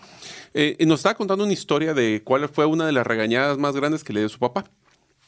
Eh, 0.55 0.75
nos 0.87 1.01
estaba 1.01 1.13
contando 1.13 1.43
una 1.43 1.53
historia 1.53 1.93
de 1.93 2.23
cuál 2.23 2.49
fue 2.49 2.65
una 2.65 2.87
de 2.87 2.91
las 2.91 3.05
regañadas 3.05 3.59
más 3.59 3.75
grandes 3.75 4.03
que 4.03 4.11
le 4.11 4.21
dio 4.21 4.29
su 4.29 4.39
papá. 4.39 4.65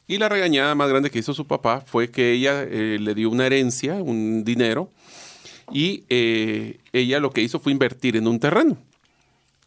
Y 0.08 0.18
la 0.18 0.28
regañada 0.28 0.74
más 0.74 0.89
grande 0.89 1.12
que 1.12 1.20
hizo 1.20 1.36
su 1.36 1.45
papá 1.45 1.82
fue 1.82 2.10
que 2.10 2.32
ella 2.32 2.64
eh, 2.64 2.97
le 2.99 3.14
dio 3.14 3.30
una 3.30 3.45
herencia, 3.45 3.95
un 3.95 4.43
dinero, 4.43 4.89
y 5.72 6.05
eh, 6.10 6.80
ella 6.93 7.20
lo 7.20 7.30
que 7.30 7.41
hizo 7.41 7.60
fue 7.60 7.74
invertir 7.74 8.18
en 8.18 8.28
un 8.28 8.39
terreno. 8.39 8.78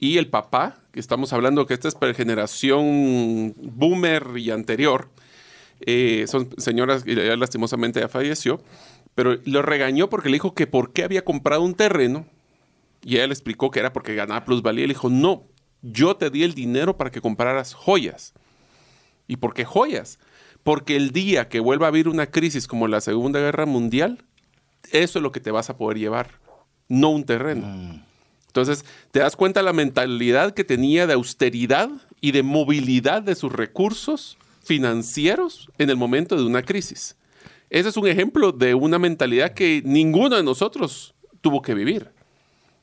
Y 0.00 0.16
el 0.18 0.26
papá, 0.26 0.78
que 0.90 0.98
estamos 0.98 1.32
hablando 1.32 1.66
que 1.66 1.74
esta 1.74 1.86
es 1.86 1.94
para 1.94 2.12
generación 2.14 3.54
boomer 3.56 4.36
y 4.36 4.50
anterior, 4.50 5.10
son 6.26 6.48
señoras 6.58 7.04
que 7.04 7.14
lastimosamente 7.36 8.00
ya 8.00 8.08
falleció, 8.08 8.62
pero 9.14 9.38
lo 9.44 9.62
regañó 9.62 10.08
porque 10.08 10.30
le 10.30 10.36
dijo 10.36 10.54
que 10.54 10.66
por 10.66 10.92
qué 10.92 11.04
había 11.04 11.24
comprado 11.24 11.62
un 11.62 11.74
terreno 11.74 12.26
y 13.02 13.16
le 13.16 13.24
explicó 13.24 13.70
que 13.70 13.80
era 13.80 13.92
porque 13.92 14.14
ganaba 14.14 14.44
plusvalía. 14.44 14.84
Y 14.84 14.88
le 14.88 14.94
dijo, 14.94 15.08
no, 15.08 15.44
yo 15.82 16.16
te 16.16 16.30
di 16.30 16.42
el 16.42 16.54
dinero 16.54 16.96
para 16.96 17.10
que 17.10 17.20
compraras 17.20 17.74
joyas. 17.74 18.34
¿Y 19.26 19.36
por 19.36 19.54
qué 19.54 19.64
joyas? 19.64 20.18
Porque 20.62 20.96
el 20.96 21.10
día 21.10 21.48
que 21.48 21.60
vuelva 21.60 21.86
a 21.86 21.88
haber 21.88 22.08
una 22.08 22.26
crisis 22.26 22.66
como 22.66 22.88
la 22.88 23.00
Segunda 23.00 23.40
Guerra 23.40 23.64
Mundial, 23.64 24.24
eso 24.92 25.18
es 25.18 25.22
lo 25.22 25.32
que 25.32 25.40
te 25.40 25.50
vas 25.50 25.70
a 25.70 25.76
poder 25.76 25.98
llevar, 25.98 26.32
no 26.88 27.10
un 27.10 27.24
terreno. 27.24 28.02
Entonces, 28.46 28.84
te 29.12 29.20
das 29.20 29.36
cuenta 29.36 29.62
la 29.62 29.72
mentalidad 29.72 30.52
que 30.52 30.64
tenía 30.64 31.06
de 31.06 31.14
austeridad 31.14 31.88
y 32.20 32.32
de 32.32 32.42
movilidad 32.42 33.22
de 33.22 33.36
sus 33.36 33.52
recursos 33.52 34.36
financieros 34.62 35.70
en 35.78 35.88
el 35.88 35.96
momento 35.96 36.36
de 36.36 36.42
una 36.42 36.62
crisis. 36.62 37.16
Ese 37.70 37.88
es 37.88 37.96
un 37.96 38.08
ejemplo 38.08 38.50
de 38.50 38.74
una 38.74 38.98
mentalidad 38.98 39.54
que 39.54 39.82
ninguno 39.84 40.36
de 40.36 40.42
nosotros 40.42 41.14
tuvo 41.40 41.62
que 41.62 41.74
vivir. 41.74 42.10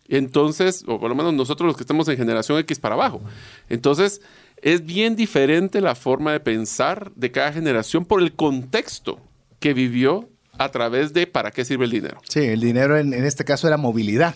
Entonces, 0.10 0.84
o 0.88 1.00
por 1.00 1.10
lo 1.10 1.16
menos 1.16 1.34
nosotros 1.34 1.68
los 1.68 1.76
que 1.78 1.84
estamos 1.84 2.08
en 2.08 2.18
generación 2.18 2.58
X 2.60 2.80
para 2.80 2.96
abajo. 2.96 3.22
Entonces, 3.70 4.22
es 4.62 4.86
bien 4.86 5.16
diferente 5.16 5.82
la 5.82 5.96
forma 5.96 6.32
de 6.32 6.40
pensar 6.40 7.12
de 7.16 7.32
cada 7.32 7.52
generación 7.54 8.06
por 8.06 8.22
el 8.22 8.34
contexto 8.34 9.20
que 9.60 9.74
vivió 9.74 10.30
a 10.58 10.70
través 10.72 11.14
de 11.14 11.28
para 11.28 11.52
qué 11.52 11.66
sirve 11.66 11.86
el 11.86 11.92
dinero. 11.92 12.20
Sí, 12.28 12.40
el 12.40 12.62
dinero 12.62 12.98
en, 12.98 13.14
en 13.14 13.26
este 13.26 13.44
caso 13.44 13.68
era 13.68 13.78
movilidad. 13.78 14.36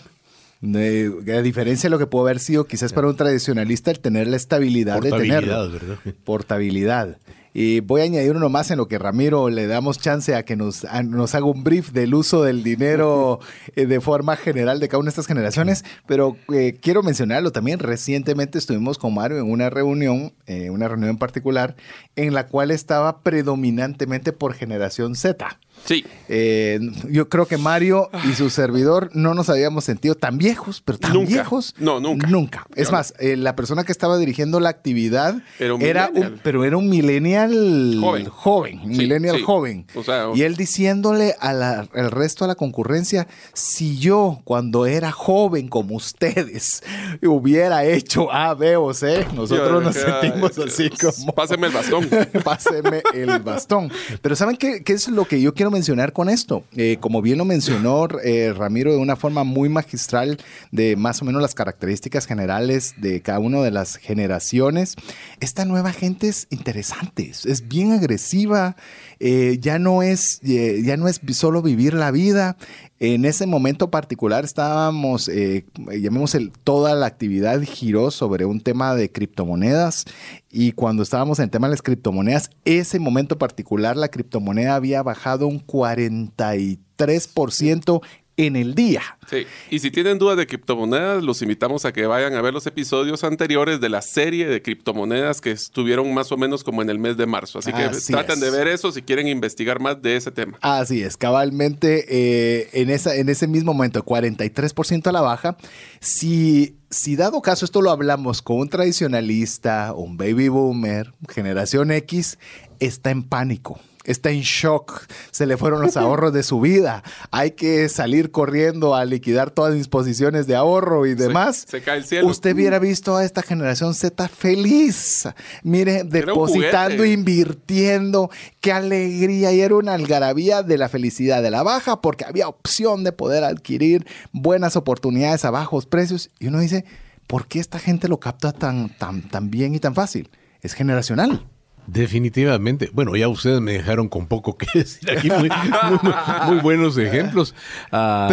De- 0.60 1.10
a 1.36 1.42
diferencia 1.42 1.88
de 1.88 1.90
lo 1.90 1.98
que 1.98 2.06
pudo 2.06 2.22
haber 2.22 2.38
sido 2.38 2.66
quizás 2.66 2.92
para 2.92 3.08
un 3.08 3.16
tradicionalista 3.16 3.90
el 3.90 3.98
tener 3.98 4.28
la 4.28 4.36
estabilidad 4.36 5.00
de 5.00 5.10
Portabilidad, 5.10 5.40
tenerlo. 5.40 5.70
¿verdad? 5.72 5.98
Portabilidad. 6.24 7.18
Y 7.54 7.80
voy 7.80 8.00
a 8.00 8.04
añadir 8.04 8.32
uno 8.34 8.48
más 8.48 8.70
en 8.70 8.78
lo 8.78 8.88
que 8.88 8.98
Ramiro 8.98 9.50
le 9.50 9.66
damos 9.66 9.98
chance 9.98 10.34
a 10.34 10.44
que 10.44 10.56
nos, 10.56 10.84
a- 10.84 11.02
nos 11.02 11.34
haga 11.34 11.44
un 11.46 11.62
brief 11.64 11.90
del 11.92 12.14
uso 12.14 12.42
del 12.42 12.62
dinero 12.62 13.40
eh, 13.76 13.86
de 13.86 14.00
forma 14.00 14.36
general 14.36 14.80
de 14.80 14.88
cada 14.88 15.00
una 15.00 15.06
de 15.06 15.10
estas 15.10 15.26
generaciones. 15.26 15.84
Pero 16.06 16.36
eh, 16.52 16.78
quiero 16.80 17.02
mencionarlo 17.02 17.52
también. 17.52 17.78
Recientemente 17.78 18.58
estuvimos 18.58 18.98
con 18.98 19.14
Mario 19.14 19.38
en 19.38 19.50
una 19.50 19.68
reunión, 19.70 20.32
eh, 20.46 20.70
una 20.70 20.88
reunión 20.88 21.10
en 21.10 21.18
particular, 21.18 21.76
en 22.16 22.32
la 22.34 22.46
cual 22.46 22.70
estaba 22.70 23.20
predominantemente 23.22 24.32
por 24.32 24.54
generación 24.54 25.14
Z. 25.14 25.58
Sí. 25.84 26.04
Eh, 26.28 26.78
yo 27.10 27.28
creo 27.28 27.46
que 27.46 27.58
Mario 27.58 28.08
y 28.30 28.34
su 28.34 28.48
servidor 28.50 29.10
no 29.14 29.34
nos 29.34 29.50
habíamos 29.50 29.84
sentido 29.84 30.14
tan 30.14 30.38
viejos, 30.38 30.80
pero 30.84 30.96
tan 30.98 31.12
Nunca. 31.12 31.28
viejos. 31.28 31.74
No, 31.78 32.00
nunca. 32.00 32.26
Nunca. 32.28 32.66
Es 32.74 32.90
más, 32.92 33.12
eh, 33.18 33.36
la 33.36 33.54
persona 33.56 33.84
que 33.84 33.92
estaba 33.92 34.16
dirigiendo 34.16 34.60
la 34.60 34.68
actividad 34.70 35.36
Era 35.58 35.74
un 35.74 35.82
un, 35.82 35.86
millennial. 35.88 36.40
pero 36.42 36.64
era 36.64 36.76
un 36.76 36.88
millennial 36.88 37.96
Joven. 38.00 38.26
joven, 38.26 38.78
un 38.84 38.92
Sí, 38.92 38.98
millennial 38.98 39.36
sí. 39.36 39.42
joven. 39.42 39.86
O 39.94 40.02
sea, 40.04 40.28
y 40.34 40.42
él 40.42 40.56
diciéndole 40.56 41.34
al 41.40 41.88
resto 42.10 42.44
de 42.44 42.48
la 42.48 42.54
concurrencia, 42.54 43.26
si 43.52 43.98
yo 43.98 44.40
cuando 44.44 44.86
era 44.86 45.10
joven 45.12 45.68
como 45.68 45.96
ustedes 45.96 46.82
hubiera 47.22 47.84
hecho 47.84 48.32
A, 48.32 48.54
B 48.54 48.76
o 48.76 48.94
C, 48.94 49.26
nosotros 49.34 49.68
Yo 49.68 49.80
nos 49.80 49.94
sentimos 49.96 50.52
"Ay, 50.58 50.64
así 50.68 50.90
como... 50.90 51.34
Páseme 51.34 51.66
el 51.66 51.72
bastón. 51.72 52.08
Páseme 52.44 53.02
el 53.12 53.38
bastón. 53.40 53.90
Pero 54.22 54.36
¿saben 54.36 54.56
qué, 54.56 54.82
qué 54.84 54.92
es 54.92 55.08
lo 55.08 55.24
que 55.26 55.40
yo 55.40 55.52
quiero 55.52 55.71
mencionar 55.72 56.12
con 56.12 56.28
esto? 56.28 56.62
Eh, 56.76 56.98
como 57.00 57.20
bien 57.22 57.38
lo 57.38 57.44
mencionó 57.44 58.06
eh, 58.22 58.52
Ramiro 58.56 58.92
de 58.92 58.98
una 58.98 59.16
forma 59.16 59.42
muy 59.42 59.68
magistral 59.68 60.38
de 60.70 60.94
más 60.94 61.20
o 61.20 61.24
menos 61.24 61.42
las 61.42 61.54
características 61.54 62.26
generales 62.26 62.94
de 62.98 63.20
cada 63.22 63.40
una 63.40 63.60
de 63.62 63.70
las 63.72 63.96
generaciones, 63.96 64.94
esta 65.40 65.64
nueva 65.64 65.92
gente 65.92 66.28
es 66.28 66.46
interesante, 66.50 67.30
es- 67.30 67.68
bien 67.68 67.92
agresiva, 67.92 68.76
eh, 69.18 69.58
ya, 69.60 69.78
no 69.78 70.02
es, 70.02 70.40
ya 70.42 70.96
no 70.96 71.08
es 71.08 71.20
solo 71.32 71.62
vivir 71.62 71.94
la 71.94 72.10
vida. 72.10 72.56
En 73.04 73.24
ese 73.24 73.48
momento 73.48 73.90
particular 73.90 74.44
estábamos, 74.44 75.26
eh, 75.26 75.64
llamemos 75.90 76.36
el, 76.36 76.52
toda 76.52 76.94
la 76.94 77.06
actividad 77.06 77.60
giró 77.62 78.12
sobre 78.12 78.44
un 78.44 78.60
tema 78.60 78.94
de 78.94 79.10
criptomonedas 79.10 80.04
y 80.52 80.70
cuando 80.70 81.02
estábamos 81.02 81.40
en 81.40 81.46
el 81.46 81.50
tema 81.50 81.66
de 81.66 81.72
las 81.72 81.82
criptomonedas, 81.82 82.50
ese 82.64 83.00
momento 83.00 83.38
particular 83.38 83.96
la 83.96 84.06
criptomoneda 84.06 84.76
había 84.76 85.02
bajado 85.02 85.48
un 85.48 85.66
43% 85.66 88.02
en 88.36 88.56
el 88.56 88.74
día. 88.74 89.02
Sí. 89.28 89.46
Y 89.70 89.78
si 89.80 89.90
tienen 89.90 90.18
dudas 90.18 90.36
de 90.36 90.46
criptomonedas, 90.46 91.22
los 91.22 91.42
invitamos 91.42 91.84
a 91.84 91.92
que 91.92 92.06
vayan 92.06 92.34
a 92.34 92.42
ver 92.42 92.54
los 92.54 92.66
episodios 92.66 93.24
anteriores 93.24 93.80
de 93.80 93.88
la 93.88 94.02
serie 94.02 94.46
de 94.46 94.62
criptomonedas 94.62 95.40
que 95.40 95.50
estuvieron 95.50 96.12
más 96.14 96.32
o 96.32 96.36
menos 96.36 96.64
como 96.64 96.82
en 96.82 96.90
el 96.90 96.98
mes 96.98 97.16
de 97.16 97.26
marzo. 97.26 97.58
Así 97.58 97.72
que 97.72 97.82
Así 97.82 98.12
traten 98.12 98.34
es. 98.36 98.40
de 98.40 98.50
ver 98.50 98.68
eso 98.68 98.90
si 98.92 99.02
quieren 99.02 99.28
investigar 99.28 99.80
más 99.80 100.00
de 100.00 100.16
ese 100.16 100.30
tema. 100.30 100.58
Así 100.62 101.02
es, 101.02 101.16
cabalmente 101.16 102.06
eh, 102.08 102.70
en, 102.72 102.90
esa, 102.90 103.14
en 103.14 103.28
ese 103.28 103.46
mismo 103.46 103.74
momento, 103.74 104.04
43% 104.04 105.06
a 105.06 105.12
la 105.12 105.20
baja. 105.20 105.56
Si, 106.00 106.76
si 106.90 107.16
dado 107.16 107.42
caso 107.42 107.64
esto 107.64 107.82
lo 107.82 107.90
hablamos 107.90 108.42
con 108.42 108.58
un 108.58 108.68
tradicionalista, 108.68 109.92
un 109.94 110.16
baby 110.16 110.48
boomer, 110.48 111.12
generación 111.28 111.90
X, 111.90 112.38
está 112.80 113.10
en 113.10 113.22
pánico. 113.22 113.78
Está 114.04 114.30
en 114.30 114.40
shock, 114.40 115.06
se 115.30 115.46
le 115.46 115.56
fueron 115.56 115.82
los 115.82 115.96
ahorros 115.96 116.32
de 116.32 116.42
su 116.42 116.60
vida. 116.60 117.02
Hay 117.30 117.52
que 117.52 117.88
salir 117.88 118.30
corriendo 118.30 118.94
a 118.94 119.04
liquidar 119.04 119.50
todas 119.50 119.74
mis 119.74 119.88
posiciones 119.88 120.46
de 120.46 120.56
ahorro 120.56 121.06
y 121.06 121.14
demás. 121.14 121.64
se 121.68 121.82
cae 121.82 121.98
el 121.98 122.04
cielo. 122.04 122.26
Usted 122.26 122.54
hubiera 122.54 122.78
visto 122.78 123.16
a 123.16 123.24
esta 123.24 123.42
generación 123.42 123.94
Z 123.94 124.28
feliz. 124.28 125.28
Mire, 125.62 126.02
depositando, 126.04 127.04
invirtiendo. 127.04 128.30
Qué 128.60 128.72
alegría. 128.72 129.52
Y 129.52 129.60
era 129.60 129.76
una 129.76 129.94
algarabía 129.94 130.62
de 130.62 130.78
la 130.78 130.88
felicidad 130.88 131.42
de 131.42 131.50
la 131.50 131.62
baja 131.62 132.00
porque 132.00 132.24
había 132.24 132.48
opción 132.48 133.04
de 133.04 133.12
poder 133.12 133.44
adquirir 133.44 134.06
buenas 134.32 134.76
oportunidades 134.76 135.44
a 135.44 135.50
bajos 135.50 135.86
precios. 135.86 136.30
Y 136.40 136.48
uno 136.48 136.58
dice, 136.58 136.84
¿por 137.28 137.46
qué 137.46 137.60
esta 137.60 137.78
gente 137.78 138.08
lo 138.08 138.18
capta 138.18 138.52
tan, 138.52 138.88
tan, 138.98 139.22
tan 139.22 139.50
bien 139.50 139.74
y 139.74 139.78
tan 139.78 139.94
fácil? 139.94 140.30
Es 140.60 140.74
generacional. 140.74 141.46
Definitivamente. 141.86 142.90
Bueno, 142.92 143.16
ya 143.16 143.28
ustedes 143.28 143.60
me 143.60 143.72
dejaron 143.72 144.08
con 144.08 144.26
poco 144.26 144.56
que 144.56 144.66
decir 144.78 145.10
aquí. 145.10 145.28
Muy, 145.30 145.48
muy- 145.48 146.14
muy 146.46 146.56
buenos 146.60 146.96
ejemplos. 146.98 147.54
Ah, 147.90 148.26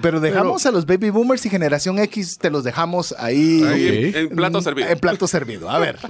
Pero, 0.00 0.20
dejamos 0.20 0.64
a 0.66 0.70
los 0.70 0.86
baby 0.86 1.10
boomers 1.10 1.44
y 1.46 1.50
generación 1.50 1.98
X, 1.98 2.38
te 2.38 2.50
los 2.50 2.64
dejamos 2.64 3.14
ahí. 3.18 3.62
En, 4.14 4.16
en 4.16 4.28
plato 4.36 4.60
servido. 4.62 4.88
En 4.88 4.98
plato 4.98 5.26
servido. 5.26 5.70
A 5.70 5.78
ver. 5.78 5.98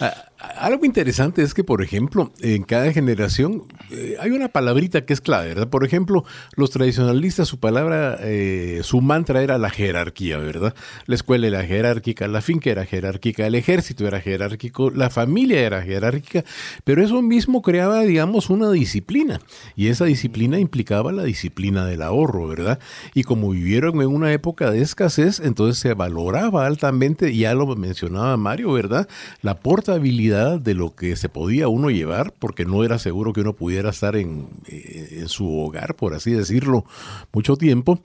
Ah, 0.00 0.14
algo 0.38 0.84
interesante 0.84 1.42
es 1.42 1.52
que, 1.52 1.64
por 1.64 1.82
ejemplo, 1.82 2.32
en 2.40 2.62
cada 2.62 2.92
generación 2.92 3.64
eh, 3.90 4.16
hay 4.20 4.30
una 4.30 4.48
palabrita 4.48 5.04
que 5.04 5.12
es 5.12 5.20
clave, 5.20 5.48
¿verdad? 5.48 5.68
Por 5.68 5.84
ejemplo, 5.84 6.24
los 6.54 6.70
tradicionalistas, 6.70 7.48
su 7.48 7.58
palabra, 7.58 8.18
eh, 8.20 8.80
su 8.84 9.00
mantra 9.00 9.42
era 9.42 9.58
la 9.58 9.68
jerarquía, 9.68 10.38
¿verdad? 10.38 10.74
La 11.06 11.16
escuela 11.16 11.48
era 11.48 11.64
jerárquica, 11.64 12.28
la 12.28 12.40
finca 12.40 12.70
era 12.70 12.84
jerárquica, 12.84 13.46
el 13.46 13.56
ejército 13.56 14.06
era 14.06 14.20
jerárquico, 14.20 14.90
la 14.90 15.10
familia 15.10 15.60
era 15.60 15.82
jerárquica, 15.82 16.44
pero 16.84 17.02
eso 17.02 17.20
mismo 17.20 17.60
creaba, 17.60 18.02
digamos, 18.02 18.48
una 18.48 18.70
disciplina. 18.70 19.40
Y 19.74 19.88
esa 19.88 20.04
disciplina 20.04 20.60
implicaba 20.60 21.10
la 21.10 21.24
disciplina 21.24 21.84
del 21.84 22.02
ahorro, 22.02 22.46
¿verdad? 22.46 22.78
Y 23.12 23.24
como 23.24 23.50
vivieron 23.50 24.00
en 24.00 24.08
una 24.08 24.32
época 24.32 24.70
de 24.70 24.82
escasez, 24.82 25.40
entonces 25.40 25.80
se 25.80 25.94
valoraba 25.94 26.64
altamente, 26.66 27.36
ya 27.36 27.54
lo 27.54 27.66
mencionaba 27.74 28.36
Mario, 28.36 28.72
¿verdad? 28.72 29.08
La 29.42 29.58
portabilidad 29.58 30.27
de 30.28 30.74
lo 30.74 30.94
que 30.94 31.16
se 31.16 31.28
podía 31.28 31.68
uno 31.68 31.90
llevar, 31.90 32.34
porque 32.38 32.64
no 32.64 32.84
era 32.84 32.98
seguro 32.98 33.32
que 33.32 33.40
uno 33.40 33.54
pudiera 33.54 33.90
estar 33.90 34.16
en, 34.16 34.48
eh, 34.66 35.24
su 35.26 35.58
hogar, 35.58 35.96
por 35.96 36.14
así 36.14 36.32
decirlo, 36.32 36.84
mucho 37.32 37.56
tiempo. 37.56 38.00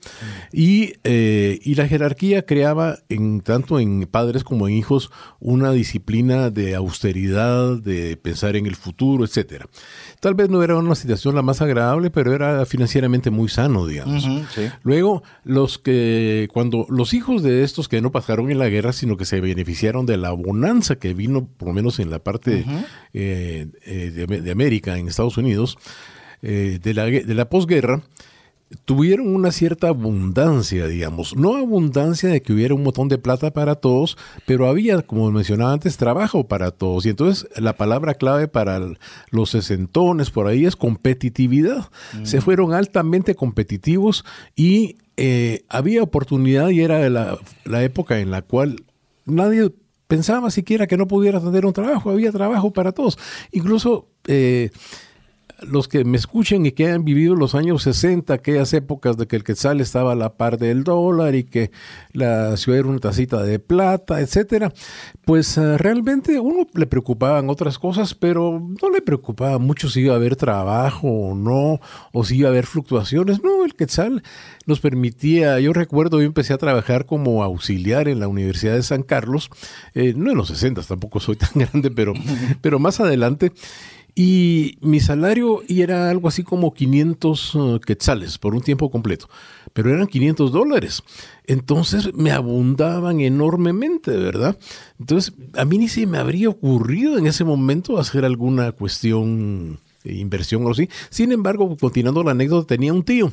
Y, 0.52 0.94
eh, 1.04 1.58
y, 1.62 1.74
la 1.74 1.86
jerarquía 1.86 2.46
creaba, 2.46 2.98
en, 3.08 3.40
tanto 3.40 3.78
en 3.78 4.06
padres 4.10 4.44
como 4.44 4.68
en 4.68 4.74
hijos, 4.74 5.10
una 5.40 5.72
disciplina 5.72 6.50
de 6.50 6.74
austeridad, 6.74 7.78
de 7.78 8.16
pensar 8.16 8.56
en 8.56 8.66
el 8.66 8.76
futuro, 8.76 9.24
etcétera. 9.24 9.66
Tal 10.20 10.34
vez 10.34 10.48
no 10.48 10.62
era 10.62 10.76
una 10.76 10.94
situación 10.94 11.34
la 11.34 11.42
más 11.42 11.60
agradable, 11.60 12.10
pero 12.10 12.32
era 12.32 12.64
financieramente 12.66 13.30
muy 13.30 13.48
sano, 13.48 13.86
digamos. 13.86 14.26
Luego, 14.82 15.22
los 15.44 15.78
que, 15.78 16.48
cuando 16.52 16.86
los 16.88 17.14
hijos 17.14 17.42
de 17.42 17.64
estos 17.64 17.88
que 17.88 18.00
no 18.00 18.12
pasaron 18.12 18.50
en 18.50 18.58
la 18.58 18.68
guerra, 18.68 18.92
sino 18.92 19.16
que 19.16 19.24
se 19.24 19.40
beneficiaron 19.40 20.06
de 20.06 20.16
la 20.16 20.30
bonanza 20.30 20.96
que 20.96 21.14
vino, 21.14 21.46
por 21.56 21.68
lo 21.68 21.74
menos 21.74 21.98
en 21.98 22.10
la 22.10 22.13
parte 22.18 22.64
eh, 23.12 23.66
eh, 23.84 24.26
de, 24.26 24.50
América, 24.50 24.98
en 24.98 25.08
Estados 25.08 25.36
Unidos, 25.36 25.78
eh, 26.42 26.78
de, 26.82 26.94
la, 26.94 27.04
de 27.04 27.34
la 27.34 27.48
posguerra, 27.48 28.02
tuvieron 28.84 29.34
una 29.34 29.52
cierta 29.52 29.88
abundancia, 29.88 30.86
digamos. 30.86 31.36
No 31.36 31.56
abundancia 31.56 32.28
de 32.28 32.42
que 32.42 32.52
hubiera 32.52 32.74
un 32.74 32.82
montón 32.82 33.08
de 33.08 33.18
plata 33.18 33.52
para 33.52 33.76
todos, 33.76 34.16
pero 34.46 34.68
había, 34.68 35.02
como 35.02 35.30
mencionaba 35.30 35.72
antes, 35.72 35.96
trabajo 35.96 36.48
para 36.48 36.70
todos. 36.70 37.06
Y 37.06 37.10
entonces 37.10 37.48
la 37.56 37.74
palabra 37.74 38.14
clave 38.14 38.48
para 38.48 38.80
los 39.30 39.50
sesentones 39.50 40.30
por 40.30 40.46
ahí 40.46 40.64
es 40.64 40.76
competitividad. 40.76 41.90
Mm. 42.12 42.24
Se 42.24 42.40
fueron 42.40 42.72
altamente 42.72 43.34
competitivos 43.34 44.24
y 44.56 44.96
eh, 45.16 45.64
había 45.68 46.02
oportunidad 46.02 46.70
y 46.70 46.80
era 46.80 47.08
la, 47.08 47.38
la 47.64 47.84
época 47.84 48.18
en 48.18 48.30
la 48.30 48.42
cual 48.42 48.84
nadie 49.26 49.70
pensaba 50.06 50.50
siquiera 50.50 50.86
que 50.86 50.96
no 50.96 51.06
pudiera 51.06 51.40
tener 51.40 51.66
un 51.66 51.72
trabajo. 51.72 52.10
Había 52.10 52.32
trabajo 52.32 52.72
para 52.72 52.92
todos. 52.92 53.18
Incluso... 53.50 54.08
Eh, 54.26 54.70
los 55.62 55.88
que 55.88 56.04
me 56.04 56.16
escuchen 56.16 56.66
y 56.66 56.72
que 56.72 56.90
han 56.90 57.04
vivido 57.04 57.34
los 57.34 57.54
años 57.54 57.82
60, 57.82 58.32
aquellas 58.34 58.72
épocas 58.72 59.16
de 59.16 59.26
que 59.26 59.36
el 59.36 59.44
quetzal 59.44 59.80
estaba 59.80 60.12
a 60.12 60.16
la 60.16 60.36
par 60.36 60.58
del 60.58 60.84
dólar 60.84 61.34
y 61.34 61.44
que 61.44 61.70
la 62.12 62.56
ciudad 62.56 62.80
era 62.80 62.88
una 62.88 62.98
tacita 62.98 63.42
de 63.42 63.58
plata, 63.58 64.20
etcétera, 64.20 64.72
pues 65.24 65.56
uh, 65.56 65.76
realmente 65.78 66.40
uno 66.40 66.66
le 66.74 66.86
preocupaban 66.86 67.48
otras 67.50 67.78
cosas, 67.78 68.14
pero 68.14 68.60
no 68.82 68.90
le 68.90 69.02
preocupaba 69.02 69.58
mucho 69.58 69.88
si 69.88 70.00
iba 70.00 70.14
a 70.14 70.16
haber 70.16 70.36
trabajo 70.36 71.08
o 71.08 71.34
no, 71.34 71.80
o 72.12 72.24
si 72.24 72.38
iba 72.38 72.48
a 72.48 72.52
haber 72.52 72.66
fluctuaciones. 72.66 73.42
No, 73.42 73.64
el 73.64 73.74
quetzal 73.74 74.22
nos 74.66 74.80
permitía, 74.80 75.60
yo 75.60 75.72
recuerdo, 75.72 76.20
yo 76.20 76.26
empecé 76.26 76.52
a 76.52 76.58
trabajar 76.58 77.06
como 77.06 77.42
auxiliar 77.42 78.08
en 78.08 78.20
la 78.20 78.28
Universidad 78.28 78.74
de 78.74 78.82
San 78.82 79.02
Carlos, 79.02 79.50
eh, 79.94 80.14
no 80.16 80.30
en 80.30 80.36
los 80.36 80.48
60, 80.48 80.82
tampoco 80.82 81.20
soy 81.20 81.36
tan 81.36 81.50
grande, 81.54 81.90
pero, 81.90 82.12
pero 82.60 82.78
más 82.78 83.00
adelante. 83.00 83.52
Y 84.16 84.78
mi 84.80 85.00
salario 85.00 85.62
era 85.68 86.08
algo 86.08 86.28
así 86.28 86.44
como 86.44 86.72
500 86.72 87.54
uh, 87.54 87.80
quetzales 87.80 88.38
por 88.38 88.54
un 88.54 88.62
tiempo 88.62 88.88
completo, 88.88 89.28
pero 89.72 89.92
eran 89.92 90.06
500 90.06 90.52
dólares. 90.52 91.02
Entonces 91.46 92.14
me 92.14 92.30
abundaban 92.30 93.20
enormemente, 93.20 94.16
¿verdad? 94.16 94.56
Entonces 95.00 95.34
a 95.54 95.64
mí 95.64 95.78
ni 95.78 95.88
se 95.88 96.06
me 96.06 96.18
habría 96.18 96.48
ocurrido 96.48 97.18
en 97.18 97.26
ese 97.26 97.42
momento 97.42 97.98
hacer 97.98 98.24
alguna 98.24 98.70
cuestión 98.70 99.80
de 100.04 100.14
inversión 100.14 100.64
o 100.64 100.70
así. 100.70 100.88
Sin 101.10 101.32
embargo, 101.32 101.76
continuando 101.76 102.22
la 102.22 102.32
anécdota, 102.32 102.68
tenía 102.68 102.92
un 102.92 103.02
tío. 103.02 103.32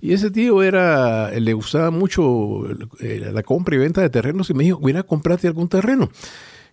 Y 0.00 0.12
ese 0.12 0.30
tío 0.30 0.62
era, 0.62 1.30
le 1.30 1.52
gustaba 1.52 1.90
mucho 1.90 2.68
eh, 3.00 3.30
la 3.32 3.42
compra 3.42 3.76
y 3.76 3.78
venta 3.78 4.00
de 4.00 4.10
terrenos 4.10 4.50
y 4.50 4.54
me 4.54 4.64
dijo, 4.64 4.80
mira, 4.80 5.02
comprate 5.02 5.46
algún 5.46 5.68
terreno. 5.68 6.10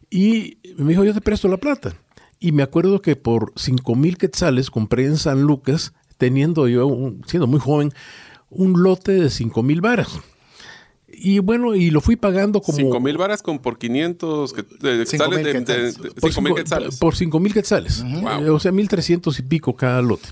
Y 0.09 0.57
me 0.77 0.89
dijo, 0.89 1.03
yo 1.03 1.13
te 1.13 1.21
presto 1.21 1.47
la 1.47 1.57
plata. 1.57 1.95
Y 2.45 2.51
me 2.51 2.61
acuerdo 2.61 3.01
que 3.01 3.15
por 3.15 3.53
5 3.55 3.95
mil 3.95 4.19
quetzales 4.19 4.69
compré 4.69 5.05
en 5.05 5.17
San 5.17 5.41
Lucas, 5.41 5.93
teniendo 6.19 6.67
yo, 6.67 7.15
siendo 7.25 7.47
muy 7.47 7.59
joven, 7.59 7.91
un 8.51 8.83
lote 8.83 9.13
de 9.13 9.31
5 9.31 9.63
mil 9.63 9.81
varas. 9.81 10.19
Y 11.07 11.39
bueno, 11.39 11.73
y 11.73 11.89
lo 11.89 12.01
fui 12.01 12.17
pagando 12.17 12.61
como... 12.61 12.77
5 12.77 12.99
mil 12.99 13.17
varas 13.17 13.41
con 13.41 13.57
por 13.57 13.79
500 13.79 14.53
quetzales. 14.53 15.09
por, 16.21 16.43
mil 16.43 16.53
quetzales. 16.53 16.97
Por 16.97 17.15
5 17.15 17.39
mil 17.39 17.51
quetzales. 17.51 18.01
O 18.03 18.59
sea, 18.59 18.71
1.300 18.71 19.39
y 19.39 19.41
pico 19.41 19.75
cada 19.75 20.03
lote. 20.03 20.29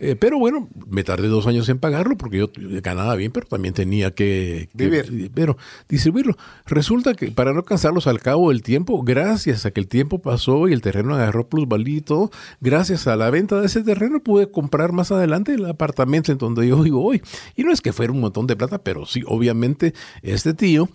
Eh, 0.00 0.16
pero 0.16 0.38
bueno, 0.38 0.68
me 0.88 1.04
tardé 1.04 1.28
dos 1.28 1.46
años 1.46 1.68
en 1.68 1.78
pagarlo 1.78 2.16
porque 2.16 2.38
yo 2.38 2.50
ganaba 2.82 3.14
bien, 3.16 3.32
pero 3.32 3.46
también 3.46 3.74
tenía 3.74 4.12
que, 4.12 4.68
Vivir. 4.74 5.30
pero 5.34 5.56
distribuirlo. 5.88 6.36
Resulta 6.66 7.14
que 7.14 7.30
para 7.30 7.52
no 7.52 7.64
cansarlos 7.64 8.06
al 8.06 8.20
cabo 8.20 8.50
del 8.50 8.62
tiempo, 8.62 9.02
gracias 9.02 9.66
a 9.66 9.70
que 9.70 9.80
el 9.80 9.88
tiempo 9.88 10.20
pasó 10.20 10.68
y 10.68 10.72
el 10.72 10.80
terreno 10.80 11.14
agarró 11.14 11.48
plusvalía 11.48 11.98
y 11.98 12.00
todo, 12.00 12.30
gracias 12.60 13.06
a 13.06 13.16
la 13.16 13.30
venta 13.30 13.60
de 13.60 13.66
ese 13.66 13.82
terreno 13.82 14.20
pude 14.20 14.50
comprar 14.50 14.92
más 14.92 15.10
adelante 15.10 15.54
el 15.54 15.66
apartamento 15.66 16.32
en 16.32 16.38
donde 16.38 16.68
yo 16.68 16.80
vivo 16.82 17.04
hoy. 17.04 17.22
Y 17.56 17.64
no 17.64 17.72
es 17.72 17.80
que 17.80 17.92
fuera 17.92 18.12
un 18.12 18.20
montón 18.20 18.46
de 18.46 18.56
plata, 18.56 18.78
pero 18.78 19.06
sí, 19.06 19.22
obviamente 19.26 19.94
este 20.22 20.54
tío 20.54 20.88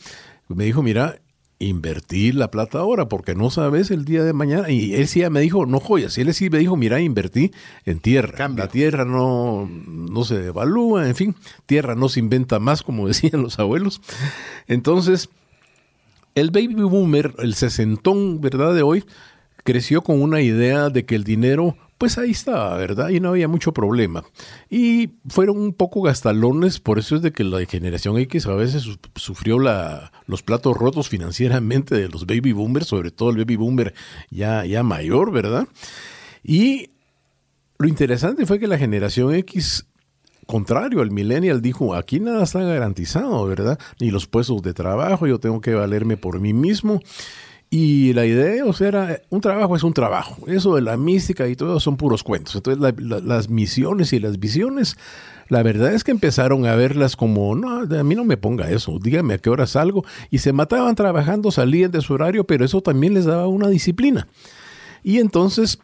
me 0.48 0.66
dijo, 0.66 0.84
mira, 0.84 1.20
invertir 1.64 2.36
la 2.36 2.52
plata 2.52 2.80
ahora, 2.80 3.08
porque 3.08 3.36
no 3.36 3.50
sabes 3.50 3.92
el 3.92 4.06
día 4.06 4.24
de 4.24 4.34
mañana. 4.34 4.70
Y 4.70 4.94
él 4.96 5.08
sí 5.08 5.28
me 5.30 5.42
dijo, 5.42 5.66
no 5.66 5.80
joyas, 5.80 6.18
y 6.18 6.22
él 6.22 6.34
sí 6.34 6.50
me 6.50 6.60
dijo, 6.60 6.76
mira, 6.76 7.00
invertí 7.00 7.52
en 7.86 8.00
tierra. 8.00 8.48
La 8.50 8.68
tierra 8.68 9.06
no, 9.06 9.70
no 9.88 10.24
se 10.24 10.40
devalúa, 10.40 11.08
en 11.08 11.16
fin, 11.16 11.36
tierra 11.66 11.96
no 11.96 12.10
se 12.10 12.20
inventa 12.20 12.60
más, 12.60 12.84
como 12.84 13.08
decían 13.10 13.42
los 13.42 13.60
abuelos. 13.60 14.02
Entonces, 14.68 15.30
el 16.36 16.52
baby 16.52 16.84
boomer, 16.84 17.34
el 17.40 17.54
sesentón, 17.54 18.42
¿verdad? 18.42 18.74
De 18.74 18.82
hoy, 18.82 19.04
creció 19.64 20.02
con 20.02 20.22
una 20.22 20.42
idea 20.42 20.90
de 20.90 21.06
que 21.06 21.16
el 21.16 21.24
dinero 21.24 21.78
pues 22.04 22.18
ahí 22.18 22.32
estaba, 22.32 22.76
¿verdad? 22.76 23.08
Y 23.12 23.22
no 23.22 23.30
había 23.30 23.48
mucho 23.48 23.72
problema. 23.72 24.26
Y 24.70 25.12
fueron 25.30 25.58
un 25.58 25.72
poco 25.72 26.02
gastalones, 26.02 26.82
por 26.82 27.00
eso 27.00 27.16
es 27.16 27.22
de 27.22 27.32
que 27.32 27.46
la 27.46 27.66
generación 27.66 28.18
X 28.18 28.46
a 28.46 28.56
veces 28.56 28.86
sufrió 29.16 29.58
los 29.58 30.44
platos 30.44 30.76
rotos 30.76 31.08
financieramente 31.08 31.96
de 31.96 32.10
los 32.10 32.26
baby 32.26 32.52
boomers, 32.52 32.88
sobre 32.88 33.12
todo 33.12 33.30
el 33.30 33.38
baby 33.38 33.56
boomer 33.56 33.94
ya, 34.30 34.66
ya 34.66 34.84
mayor, 34.84 35.32
¿verdad? 35.32 35.66
Y 36.44 36.90
lo 37.78 37.88
interesante 37.88 38.46
fue 38.46 38.60
que 38.60 38.68
la 38.68 38.78
generación 38.78 39.34
X 39.36 39.88
contrario 40.46 41.00
al 41.00 41.10
millennial 41.10 41.62
dijo, 41.62 41.96
aquí 41.96 42.20
nada 42.20 42.44
está 42.44 42.64
garantizado, 42.64 43.46
¿verdad? 43.46 43.80
Ni 44.02 44.12
los 44.12 44.28
puestos 44.28 44.62
de 44.62 44.74
trabajo, 44.74 45.26
yo 45.26 45.40
tengo 45.40 45.62
que 45.62 45.74
valerme 45.74 46.18
por 46.18 46.42
mí 46.42 46.52
mismo. 46.52 47.00
Y 47.76 48.14
la 48.14 48.24
idea, 48.24 48.66
o 48.66 48.74
sea, 48.74 48.88
era, 48.88 49.22
un 49.32 49.42
trabajo 49.42 49.76
es 49.76 49.82
un 49.82 49.96
trabajo. 49.96 50.38
Eso 50.46 50.76
de 50.76 50.82
la 50.84 50.96
mística 50.96 51.48
y 51.48 51.56
todo 51.56 51.80
son 51.80 51.98
puros 51.98 52.22
cuentos. 52.22 52.54
Entonces, 52.54 52.94
las 53.00 53.50
misiones 53.50 54.14
y 54.14 54.20
las 54.20 54.38
visiones, 54.38 54.96
la 55.50 55.64
verdad 55.64 55.92
es 55.92 56.04
que 56.04 56.12
empezaron 56.12 56.68
a 56.68 56.76
verlas 56.76 57.16
como, 57.16 57.56
no, 57.56 57.80
a 57.80 58.04
mí 58.04 58.14
no 58.14 58.26
me 58.26 58.38
ponga 58.38 58.70
eso, 58.70 59.00
dígame 59.02 59.34
a 59.34 59.38
qué 59.40 59.50
hora 59.50 59.66
salgo. 59.66 60.06
Y 60.30 60.38
se 60.38 60.54
mataban 60.54 60.94
trabajando, 60.94 61.50
salían 61.50 61.90
de 61.90 62.02
su 62.02 62.14
horario, 62.14 62.44
pero 62.44 62.64
eso 62.64 62.82
también 62.82 63.16
les 63.16 63.26
daba 63.26 63.48
una 63.48 63.70
disciplina. 63.70 64.28
Y 65.02 65.18
entonces, 65.18 65.80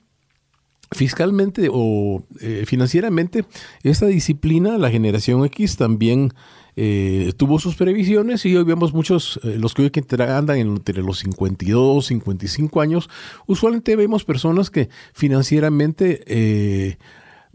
fiscalmente 0.92 1.70
o 1.72 2.24
eh, 2.40 2.66
financieramente, 2.68 3.46
esta 3.82 4.06
disciplina, 4.06 4.78
la 4.78 4.92
generación 4.92 5.44
X 5.44 5.78
también 5.78 6.36
eh, 6.76 7.34
tuvo 7.38 7.60
sus 7.60 7.76
previsiones 7.76 8.46
y 8.46 8.56
hoy 8.56 8.64
vemos 8.64 8.94
muchos, 8.94 9.40
eh, 9.44 9.58
los 9.60 9.74
que 9.74 9.84
hoy 9.84 9.92
andan 10.20 10.58
entre 10.58 11.02
los 11.02 11.20
52, 11.20 12.06
55 12.06 12.82
años, 12.82 13.10
usualmente 13.48 13.96
vemos 13.96 14.24
personas 14.24 14.70
que 14.70 14.90
financieramente 15.14 16.24
eh, 16.28 16.98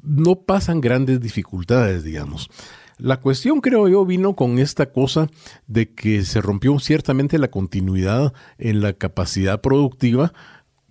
no 0.02 0.36
pasan 0.36 0.80
grandes 0.80 1.20
dificultades, 1.20 2.04
digamos. 2.04 2.50
La 2.96 3.18
cuestión, 3.18 3.60
creo 3.60 3.88
yo, 3.88 4.04
vino 4.04 4.36
con 4.36 4.58
esta 4.58 4.92
cosa 4.92 5.28
de 5.66 5.92
que 5.92 6.22
se 6.22 6.40
rompió 6.40 6.78
ciertamente 6.78 7.38
la 7.38 7.48
continuidad 7.48 8.32
en 8.56 8.82
la 8.82 8.92
capacidad 8.92 9.60
productiva 9.60 10.32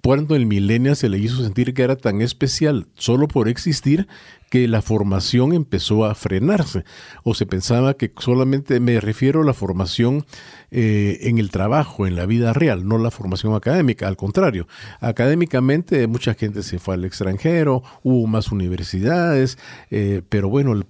cuando 0.03 0.35
el 0.35 0.45
millennial 0.45 0.97
se 0.97 1.07
le 1.07 1.17
hizo 1.17 1.41
sentir 1.41 1.73
que 1.73 1.81
era 1.81 1.95
tan 1.95 2.21
especial 2.21 2.87
solo 2.95 3.29
por 3.29 3.47
existir 3.47 4.07
que 4.49 4.67
la 4.67 4.81
formación 4.81 5.53
empezó 5.53 6.05
a 6.05 6.13
frenarse. 6.13 6.83
O 7.23 7.33
se 7.33 7.45
pensaba 7.45 7.95
que 7.95 8.11
solamente 8.19 8.79
me 8.79 8.99
refiero 8.99 9.41
a 9.41 9.45
la 9.45 9.53
formación 9.53 10.25
eh, 10.71 11.19
en 11.21 11.37
el 11.37 11.49
trabajo, 11.49 12.05
en 12.05 12.15
la 12.17 12.25
vida 12.25 12.51
real, 12.51 12.87
no 12.87 12.97
la 12.97 13.11
formación 13.11 13.55
académica, 13.55 14.07
al 14.07 14.17
contrario, 14.17 14.67
académicamente 14.99 16.05
mucha 16.07 16.33
gente 16.33 16.63
se 16.63 16.79
fue 16.79 16.95
al 16.95 17.05
extranjero, 17.05 17.81
hubo 18.03 18.27
más 18.27 18.51
universidades, 18.51 19.57
eh, 19.89 20.21
pero 20.27 20.49
bueno, 20.49 20.73
el, 20.73 20.85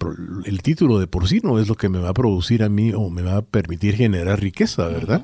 el, 0.45 0.61
título 0.61 0.99
de 0.99 1.07
por 1.07 1.27
sí 1.27 1.39
no 1.43 1.59
es 1.59 1.67
lo 1.67 1.75
que 1.75 1.87
me 1.87 1.99
va 1.99 2.09
a 2.09 2.13
producir 2.13 2.63
a 2.63 2.69
mí 2.69 2.91
o 2.93 3.09
me 3.09 3.21
va 3.21 3.37
a 3.37 3.41
permitir 3.43 3.95
generar 3.95 4.41
riqueza, 4.41 4.87
¿verdad? 4.87 5.23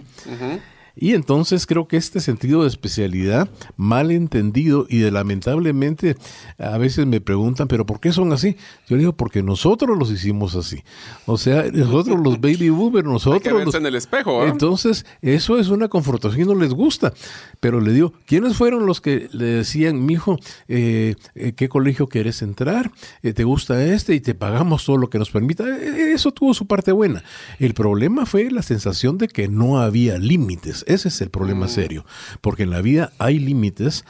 Y 0.96 1.14
entonces 1.14 1.66
creo 1.66 1.88
que 1.88 1.98
este 1.98 2.20
sentido 2.20 2.62
de 2.62 2.68
especialidad, 2.68 3.50
mal 3.78 4.12
entendido 4.12 4.86
y 4.90 5.00
de 5.00 5.12
lamentablemente 5.12 6.16
a 6.58 6.78
veces 6.78 7.06
me 7.06 7.22
preguntan, 7.22 7.68
pero 7.68 7.86
¿por 7.86 8.00
qué 8.00 8.12
son 8.12 8.34
así? 8.34 8.58
Yo 8.88 8.98
digo, 8.98 9.14
porque 9.14 9.44
nosotros 9.44 9.98
los 9.98 10.12
hicimos 10.12 10.56
así. 10.56 10.84
O 11.26 11.38
sea, 11.38 11.64
nosotros 11.74 12.20
los 12.24 12.40
baby 12.40 12.70
boomers, 12.70 13.08
nosotros... 13.08 13.42
Hay 13.44 13.58
que 13.60 13.66
los... 13.66 13.76
en 13.76 13.86
el 13.86 13.96
espejo. 13.96 14.44
¿eh? 14.44 14.50
Entonces, 14.50 15.06
eso 15.22 15.60
es 15.60 15.70
una 15.70 15.88
confrontación 15.88 16.42
y 16.42 16.46
no 16.46 16.56
les 16.56 16.74
gusta. 16.74 17.14
Pero 17.60 17.82
le 17.82 17.92
digo, 17.92 18.14
¿quiénes 18.26 18.56
fueron 18.56 18.86
los 18.86 19.02
que 19.02 19.30
le 19.32 19.46
decían, 19.46 20.06
mijo, 20.06 20.38
eh, 20.68 21.16
eh 21.36 21.54
¿qué 21.54 21.70
colegio 21.70 22.08
quieres 22.08 22.42
entrar? 22.42 22.92
Eh, 23.24 23.34
¿Te 23.34 23.44
gusta 23.44 23.84
este? 23.84 24.16
Y 24.16 24.22
te 24.22 24.36
pagamos 24.36 24.86
todo 24.86 24.98
lo 24.98 25.10
que 25.10 25.20
nos 25.20 25.30
permita. 25.30 25.64
Eh, 25.68 26.14
eso 26.14 26.32
tuvo 26.32 26.54
su 26.54 26.68
parte 26.68 26.92
buena. 26.92 27.24
El 27.60 27.74
problema 27.74 28.26
fue 28.26 28.50
la 28.52 28.62
sensación 28.62 29.18
de 29.18 29.28
que 29.28 29.48
no 29.48 29.80
había 29.80 30.18
límites. 30.18 30.79
Ese 30.88 31.08
es 31.10 31.22
el 31.22 31.30
problema 31.30 31.66
mm. 31.66 31.70
serio, 31.70 32.06
porque 32.42 32.64
en 32.64 32.70
la 32.70 32.82
vida 32.82 33.12
hay 33.18 33.40
límites, 33.40 34.06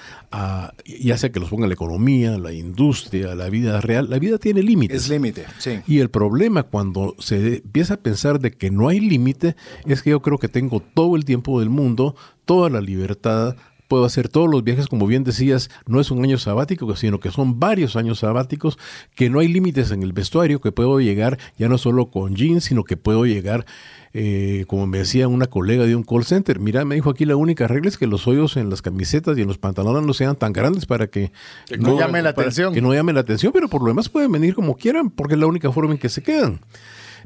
ya 0.85 1.17
sea 1.17 1.31
que 1.31 1.39
los 1.39 1.49
ponga 1.49 1.67
la 1.67 1.73
economía, 1.73 2.37
la 2.37 2.53
industria, 2.53 3.35
la 3.35 3.49
vida 3.49 3.81
real, 3.81 4.09
la 4.09 4.19
vida 4.19 4.37
tiene 4.37 4.63
límites. 4.63 5.03
Es 5.03 5.09
límite, 5.09 5.45
sí. 5.57 5.79
Y 5.87 5.99
el 5.99 6.09
problema 6.09 6.63
cuando 6.63 7.15
se 7.19 7.57
empieza 7.57 7.95
a 7.95 7.97
pensar 7.97 8.39
de 8.39 8.51
que 8.51 8.71
no 8.71 8.87
hay 8.87 8.99
límite 8.99 9.55
es 9.85 10.01
que 10.01 10.11
yo 10.11 10.21
creo 10.21 10.37
que 10.37 10.47
tengo 10.47 10.81
todo 10.81 11.15
el 11.15 11.25
tiempo 11.25 11.59
del 11.59 11.69
mundo, 11.69 12.15
toda 12.45 12.69
la 12.69 12.81
libertad, 12.81 13.55
puedo 13.89 14.05
hacer 14.05 14.29
todos 14.29 14.49
los 14.49 14.63
viajes, 14.63 14.87
como 14.87 15.05
bien 15.07 15.25
decías, 15.25 15.69
no 15.85 15.99
es 15.99 16.11
un 16.11 16.23
año 16.23 16.37
sabático, 16.37 16.95
sino 16.95 17.19
que 17.19 17.31
son 17.31 17.59
varios 17.59 17.97
años 17.97 18.19
sabáticos, 18.19 18.77
que 19.15 19.29
no 19.29 19.39
hay 19.39 19.49
límites 19.49 19.91
en 19.91 20.03
el 20.03 20.13
vestuario, 20.13 20.61
que 20.61 20.71
puedo 20.71 21.01
llegar 21.01 21.37
ya 21.57 21.67
no 21.67 21.77
solo 21.77 22.09
con 22.09 22.35
jeans, 22.35 22.63
sino 22.63 22.85
que 22.85 22.95
puedo 22.95 23.25
llegar 23.25 23.65
eh, 24.11 24.65
como 24.67 24.87
me 24.87 24.99
decía 24.99 25.27
una 25.27 25.45
colega 25.45 25.85
de 25.85 25.95
un 25.95 26.03
call 26.03 26.23
center, 26.23 26.59
mira, 26.59 26.83
me 26.83 26.95
dijo 26.95 27.11
aquí 27.11 27.25
la 27.25 27.35
única 27.35 27.67
regla 27.67 27.89
es 27.89 27.97
que 27.97 28.07
los 28.07 28.27
hoyos 28.27 28.57
en 28.57 28.69
las 28.69 28.81
camisetas 28.81 29.37
y 29.37 29.41
en 29.41 29.47
los 29.47 29.59
pantalones 29.59 30.03
no 30.03 30.13
sean 30.13 30.35
tan 30.35 30.51
grandes 30.51 30.85
para 30.85 31.07
que, 31.07 31.31
no, 31.77 31.97
llame 31.97 32.21
la 32.21 32.29
atención. 32.29 32.73
Que 32.73 32.81
no 32.81 32.93
llame 32.93 33.13
la 33.13 33.19
atención, 33.19 33.51
pero 33.53 33.67
por 33.67 33.81
lo 33.81 33.89
demás 33.89 34.09
pueden 34.09 34.31
venir 34.31 34.55
como 34.55 34.75
quieran, 34.75 35.11
porque 35.11 35.35
es 35.35 35.39
la 35.39 35.45
única 35.45 35.71
forma 35.71 35.93
en 35.93 35.99
que 35.99 36.09
se 36.09 36.23
quedan. 36.23 36.59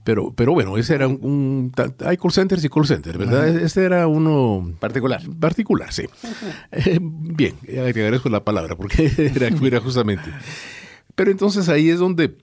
Pero, 0.03 0.33
pero 0.35 0.53
bueno, 0.53 0.77
ese 0.77 0.95
era 0.95 1.07
un, 1.07 1.71
Hay 2.05 2.17
call 2.17 2.31
centers 2.31 2.63
y 2.63 2.69
call 2.69 2.85
centers, 2.85 3.17
¿verdad? 3.17 3.47
Este 3.47 3.85
era 3.85 4.07
uno... 4.07 4.73
Particular. 4.79 5.21
Particular, 5.39 5.93
sí. 5.93 6.03
Eh, 6.71 6.99
bien, 7.01 7.55
te 7.61 7.79
agradezco 7.79 8.29
la 8.29 8.43
palabra, 8.43 8.75
porque 8.75 9.11
era, 9.35 9.47
era 9.47 9.79
justamente... 9.79 10.29
Pero 11.15 11.31
entonces 11.31 11.69
ahí 11.69 11.89
es 11.89 11.99
donde 11.99 12.37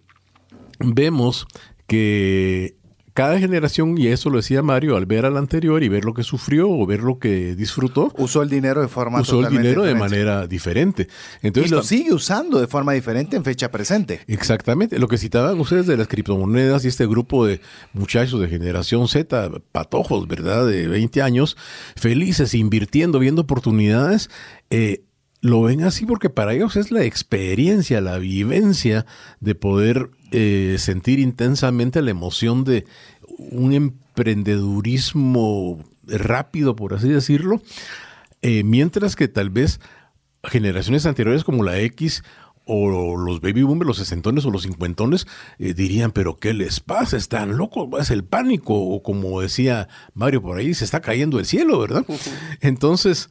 vemos 0.79 1.47
que 1.87 2.77
cada 3.21 3.39
generación, 3.39 3.99
y 3.99 4.07
eso 4.07 4.31
lo 4.31 4.39
decía 4.39 4.63
Mario, 4.63 4.97
al 4.97 5.05
ver 5.05 5.27
al 5.27 5.37
anterior 5.37 5.83
y 5.83 5.91
ver 5.91 6.07
lo 6.07 6.15
que 6.15 6.23
sufrió 6.23 6.71
o 6.71 6.87
ver 6.87 7.01
lo 7.01 7.19
que 7.19 7.55
disfrutó, 7.55 8.15
usó 8.17 8.41
el 8.41 8.49
dinero 8.49 8.81
de 8.81 8.89
forma 8.89 9.21
usó 9.21 9.47
el 9.47 9.51
dinero 9.51 9.83
de 9.83 9.95
manera 9.95 10.47
diferente. 10.47 11.07
Entonces, 11.43 11.71
y 11.71 11.75
lo, 11.75 11.83
sigue 11.83 12.15
usando 12.15 12.59
de 12.59 12.67
forma 12.67 12.95
diferente 12.95 13.37
en 13.37 13.45
fecha 13.45 13.71
presente. 13.71 14.21
Exactamente. 14.27 14.99
Lo 14.99 15.07
que 15.07 15.19
citaban 15.19 15.61
ustedes 15.61 15.87
de 15.87 15.99
las 15.99 16.09
criptomonedas 16.09 16.87
y 16.87 16.89
este 16.89 17.07
grupo 17.07 17.45
de 17.45 17.61
muchachos 17.93 18.41
de 18.41 18.49
generación 18.49 19.07
Z, 19.07 19.51
patojos, 19.71 20.27
¿verdad? 20.27 20.67
De 20.67 20.89
20 20.89 21.21
años, 21.21 21.59
felices, 21.97 22.55
invirtiendo, 22.55 23.19
viendo 23.19 23.43
oportunidades. 23.43 24.31
Eh, 24.71 25.05
lo 25.43 25.61
ven 25.61 25.83
así 25.83 26.07
porque 26.07 26.31
para 26.31 26.55
ellos 26.55 26.77
es 26.77 26.91
la 26.91 27.05
experiencia, 27.05 28.01
la 28.01 28.17
vivencia 28.17 29.05
de 29.41 29.55
poder 29.55 30.11
eh, 30.33 30.77
sentir 30.79 31.19
intensamente 31.19 32.03
la 32.03 32.11
emoción 32.11 32.65
de 32.65 32.85
un 33.39 33.73
emprendedurismo 33.73 35.83
rápido, 36.07 36.77
por 36.77 36.93
así 36.95 37.09
decirlo, 37.09 37.63
eh, 38.43 38.63
mientras 38.63 39.17
que 39.17 39.27
tal 39.29 39.49
vez 39.51 39.81
generaciones 40.45 41.07
anteriores 41.07 41.45
como 41.45 41.65
la 41.65 41.81
X 41.81 42.23
o 42.65 43.17
los 43.17 43.41
baby 43.41 43.63
boomers, 43.63 43.89
los 43.89 43.97
sesentones 43.97 44.45
o 44.45 44.51
los 44.51 44.63
cincuentones 44.63 45.27
eh, 45.59 45.75
dirían, 45.75 46.13
pero 46.13 46.37
¿qué 46.37 46.55
les 46.55 46.79
pasa? 46.81 47.17
Están 47.17 47.57
locos, 47.57 47.89
es 47.99 48.11
el 48.11 48.23
pánico, 48.23 48.75
o 48.75 49.03
como 49.03 49.41
decía 49.41 49.89
Mario 50.15 50.43
por 50.43 50.59
ahí, 50.59 50.75
se 50.75 50.85
está 50.85 51.01
cayendo 51.01 51.41
el 51.41 51.47
cielo, 51.47 51.81
¿verdad? 51.81 52.05
Entonces, 52.61 53.31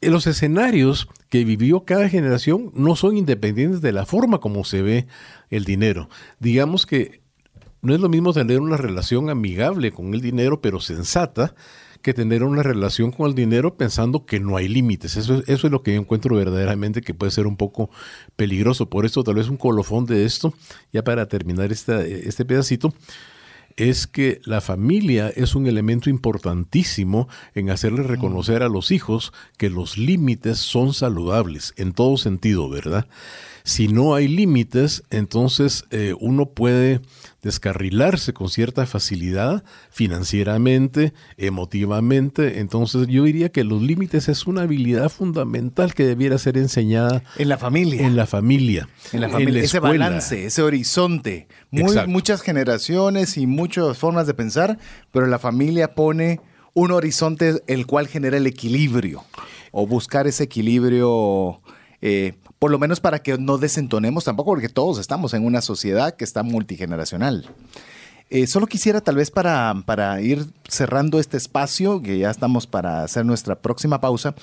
los 0.00 0.26
escenarios 0.26 1.08
que 1.34 1.44
vivió 1.44 1.84
cada 1.84 2.08
generación 2.08 2.70
no 2.74 2.96
son 2.96 3.16
independientes 3.16 3.80
de 3.80 3.90
la 3.90 4.06
forma 4.06 4.38
como 4.38 4.64
se 4.64 4.82
ve 4.82 5.06
el 5.56 5.64
dinero. 5.64 6.08
Digamos 6.40 6.86
que 6.86 7.22
no 7.82 7.94
es 7.94 8.00
lo 8.00 8.08
mismo 8.08 8.32
tener 8.32 8.60
una 8.60 8.76
relación 8.76 9.30
amigable 9.30 9.92
con 9.92 10.14
el 10.14 10.20
dinero, 10.20 10.60
pero 10.60 10.80
sensata, 10.80 11.54
que 12.00 12.14
tener 12.14 12.42
una 12.42 12.62
relación 12.62 13.12
con 13.12 13.28
el 13.28 13.34
dinero 13.34 13.76
pensando 13.76 14.26
que 14.26 14.38
no 14.38 14.56
hay 14.56 14.68
límites. 14.68 15.16
Eso, 15.16 15.42
eso 15.46 15.66
es 15.66 15.70
lo 15.70 15.82
que 15.82 15.94
yo 15.94 16.00
encuentro 16.00 16.36
verdaderamente 16.36 17.00
que 17.00 17.14
puede 17.14 17.32
ser 17.32 17.46
un 17.46 17.56
poco 17.56 17.90
peligroso. 18.36 18.90
Por 18.90 19.06
eso 19.06 19.24
tal 19.24 19.36
vez 19.36 19.48
un 19.48 19.56
colofón 19.56 20.04
de 20.04 20.24
esto, 20.24 20.52
ya 20.92 21.02
para 21.02 21.28
terminar 21.28 21.72
este 21.72 22.44
pedacito, 22.44 22.92
es 23.76 24.06
que 24.06 24.40
la 24.44 24.60
familia 24.60 25.30
es 25.30 25.54
un 25.54 25.66
elemento 25.66 26.10
importantísimo 26.10 27.28
en 27.54 27.70
hacerle 27.70 28.02
reconocer 28.02 28.62
a 28.62 28.68
los 28.68 28.90
hijos 28.90 29.32
que 29.56 29.70
los 29.70 29.98
límites 29.98 30.58
son 30.58 30.94
saludables 30.94 31.74
en 31.76 31.92
todo 31.92 32.16
sentido, 32.16 32.68
¿verdad? 32.68 33.06
Si 33.66 33.88
no 33.88 34.14
hay 34.14 34.28
límites, 34.28 35.04
entonces 35.08 35.86
eh, 35.90 36.14
uno 36.20 36.50
puede 36.50 37.00
descarrilarse 37.42 38.34
con 38.34 38.50
cierta 38.50 38.84
facilidad 38.84 39.64
financieramente, 39.90 41.14
emotivamente. 41.38 42.60
Entonces 42.60 43.06
yo 43.06 43.24
diría 43.24 43.48
que 43.48 43.64
los 43.64 43.80
límites 43.80 44.28
es 44.28 44.46
una 44.46 44.62
habilidad 44.62 45.08
fundamental 45.08 45.94
que 45.94 46.04
debiera 46.04 46.36
ser 46.36 46.58
enseñada 46.58 47.22
en 47.38 47.48
la 47.48 47.56
familia. 47.56 48.06
En 48.06 48.16
la 48.16 48.26
familia. 48.26 48.86
En 49.14 49.22
la 49.22 49.30
familia. 49.30 49.62
ese 49.62 49.80
balance, 49.80 50.44
ese 50.44 50.60
horizonte. 50.60 51.48
muchas 51.70 52.42
generaciones 52.42 53.38
y 53.38 53.46
muchas 53.46 53.96
formas 53.96 54.26
de 54.26 54.34
pensar, 54.34 54.78
pero 55.10 55.26
la 55.26 55.38
familia 55.38 55.94
pone 55.94 56.38
un 56.74 56.90
horizonte 56.90 57.62
el 57.66 57.86
cual 57.86 58.08
genera 58.08 58.36
el 58.36 58.46
equilibrio 58.46 59.24
o 59.72 59.86
buscar 59.86 60.26
ese 60.26 60.44
equilibrio. 60.44 61.62
Eh, 62.02 62.34
por 62.64 62.70
lo 62.70 62.78
menos 62.78 62.98
para 62.98 63.18
que 63.18 63.36
no 63.36 63.58
desentonemos 63.58 64.24
tampoco, 64.24 64.52
porque 64.52 64.70
todos 64.70 64.98
estamos 64.98 65.34
en 65.34 65.44
una 65.44 65.60
sociedad 65.60 66.16
que 66.16 66.24
está 66.24 66.42
multigeneracional. 66.42 67.46
Eh, 68.30 68.46
solo 68.46 68.66
quisiera 68.66 69.02
tal 69.02 69.16
vez 69.16 69.30
para, 69.30 69.74
para, 69.84 70.18
ir 70.22 70.46
cerrando 70.66 71.20
este 71.20 71.36
espacio, 71.36 72.00
que 72.00 72.16
ya 72.16 72.30
estamos 72.30 72.66
para 72.66 73.02
hacer 73.02 73.26
nuestra 73.26 73.60
próxima 73.60 74.00
pausa, 74.00 74.34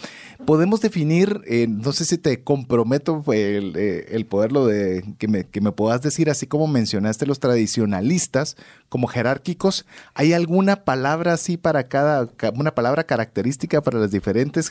podemos 0.46 0.82
definir, 0.82 1.42
eh, 1.48 1.66
no 1.68 1.94
sé 1.94 2.06
si 2.06 2.20
te 2.20 2.44
comprometo 2.44 3.24
el, 3.34 3.76
eh, 3.76 4.06
el 4.12 4.28
poderlo 4.28 4.68
de 4.68 5.04
que 5.18 5.28
me, 5.28 5.46
que 5.46 5.60
me 5.60 5.72
puedas 5.72 6.04
decir, 6.04 6.30
así 6.30 6.46
como 6.46 6.68
mencionaste 6.68 7.26
los 7.26 7.40
tradicionalistas 7.40 8.56
como 8.88 9.08
jerárquicos, 9.08 9.88
¿hay 10.14 10.34
alguna 10.34 10.86
palabra 10.86 11.34
así 11.34 11.58
para 11.58 11.88
cada, 11.88 12.30
una 12.54 12.76
palabra 12.76 13.04
característica 13.04 13.82
para 13.82 13.98
las 13.98 14.12
diferentes 14.12 14.70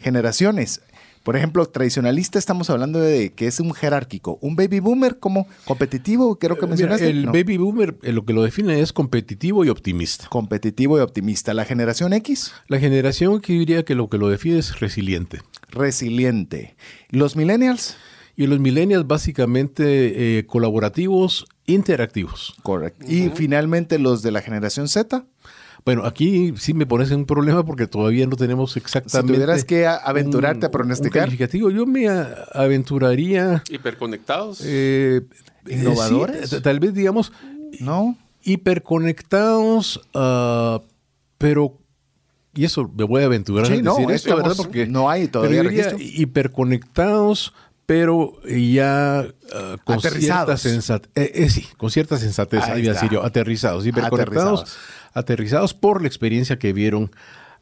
generaciones? 0.00 0.80
Por 1.22 1.36
ejemplo, 1.36 1.64
tradicionalista 1.66 2.38
estamos 2.38 2.70
hablando 2.70 3.00
de 3.00 3.32
que 3.32 3.46
es 3.46 3.60
un 3.60 3.72
jerárquico. 3.72 4.38
Un 4.40 4.56
baby 4.56 4.80
boomer 4.80 5.18
como 5.18 5.46
competitivo, 5.64 6.38
creo 6.38 6.58
que 6.58 6.66
mencionaste. 6.66 7.08
el 7.08 7.26
baby 7.26 7.56
boomer 7.56 7.96
eh, 8.02 8.12
lo 8.12 8.24
que 8.24 8.32
lo 8.32 8.42
define 8.42 8.80
es 8.80 8.92
competitivo 8.92 9.64
y 9.64 9.68
optimista. 9.68 10.26
Competitivo 10.28 10.98
y 10.98 11.00
optimista. 11.00 11.54
¿La 11.54 11.64
generación 11.64 12.12
X? 12.12 12.52
La 12.66 12.78
generación 12.78 13.40
que 13.40 13.52
diría 13.52 13.84
que 13.84 13.94
lo 13.94 14.08
que 14.08 14.18
lo 14.18 14.28
define 14.28 14.58
es 14.58 14.80
resiliente. 14.80 15.40
Resiliente. 15.70 16.76
¿Los 17.10 17.36
millennials? 17.36 17.96
Y 18.36 18.46
los 18.46 18.60
millennials 18.60 19.06
básicamente 19.06 20.38
eh, 20.38 20.46
colaborativos, 20.46 21.46
interactivos. 21.66 22.54
Correcto. 22.62 23.04
Y 23.08 23.30
finalmente 23.34 23.98
los 23.98 24.22
de 24.22 24.30
la 24.30 24.42
generación 24.42 24.88
Z. 24.88 25.24
Bueno, 25.84 26.04
aquí 26.04 26.52
sí 26.58 26.74
me 26.74 26.84
pones 26.86 27.10
en 27.10 27.20
un 27.20 27.26
problema 27.26 27.64
porque 27.64 27.86
todavía 27.86 28.26
no 28.26 28.36
tenemos 28.36 28.76
exactamente. 28.76 29.32
Si 29.32 29.34
tuvieras 29.34 29.64
que 29.64 29.86
aventurarte 29.86 30.66
a 30.66 30.70
pronosticar. 30.70 31.30
yo 31.30 31.86
me 31.86 32.08
aventuraría. 32.52 33.62
Hiperconectados. 33.70 34.60
Eh, 34.64 35.22
Innovadores. 35.68 36.60
tal 36.62 36.80
vez 36.80 36.94
digamos. 36.94 37.32
No. 37.80 38.16
Hiperconectados, 38.42 40.00
uh, 40.14 40.80
pero 41.38 41.78
y 42.54 42.64
eso 42.64 42.90
me 42.96 43.04
voy 43.04 43.22
a 43.22 43.26
aventurar 43.26 43.66
Sí, 43.66 43.74
a 43.74 43.82
no, 43.82 43.94
decir 43.96 44.10
esto, 44.10 44.28
estamos- 44.30 44.42
¿verdad? 44.42 44.56
Porque 44.56 44.86
no 44.86 45.08
hay 45.10 45.28
todavía 45.28 45.60
pero 45.60 45.70
yo 45.70 45.70
diría 45.76 45.90
registro. 45.92 46.22
hiperconectados, 46.22 47.52
pero 47.86 48.40
ya 48.44 49.20
ah, 49.20 49.76
con 49.84 49.98
Aterrizados. 49.98 50.20
cierta 50.24 50.56
sensatez. 50.56 51.52
sí, 51.52 51.66
con 51.76 51.90
cierta 51.90 52.16
sensatez, 52.16 52.62
Ahí 52.64 52.70
ahí 52.72 52.80
iba 52.82 52.90
a 52.90 52.94
está. 52.94 53.02
decir 53.04 53.10
yo, 53.18 53.24
aterrizados, 53.24 53.86
hiperconectados, 53.86 54.62
Aterrizados. 54.62 54.78
Aterrizados 55.18 55.74
por 55.74 56.02
la 56.02 56.08
experiencia 56.08 56.58
que 56.58 56.72
vieron 56.72 57.10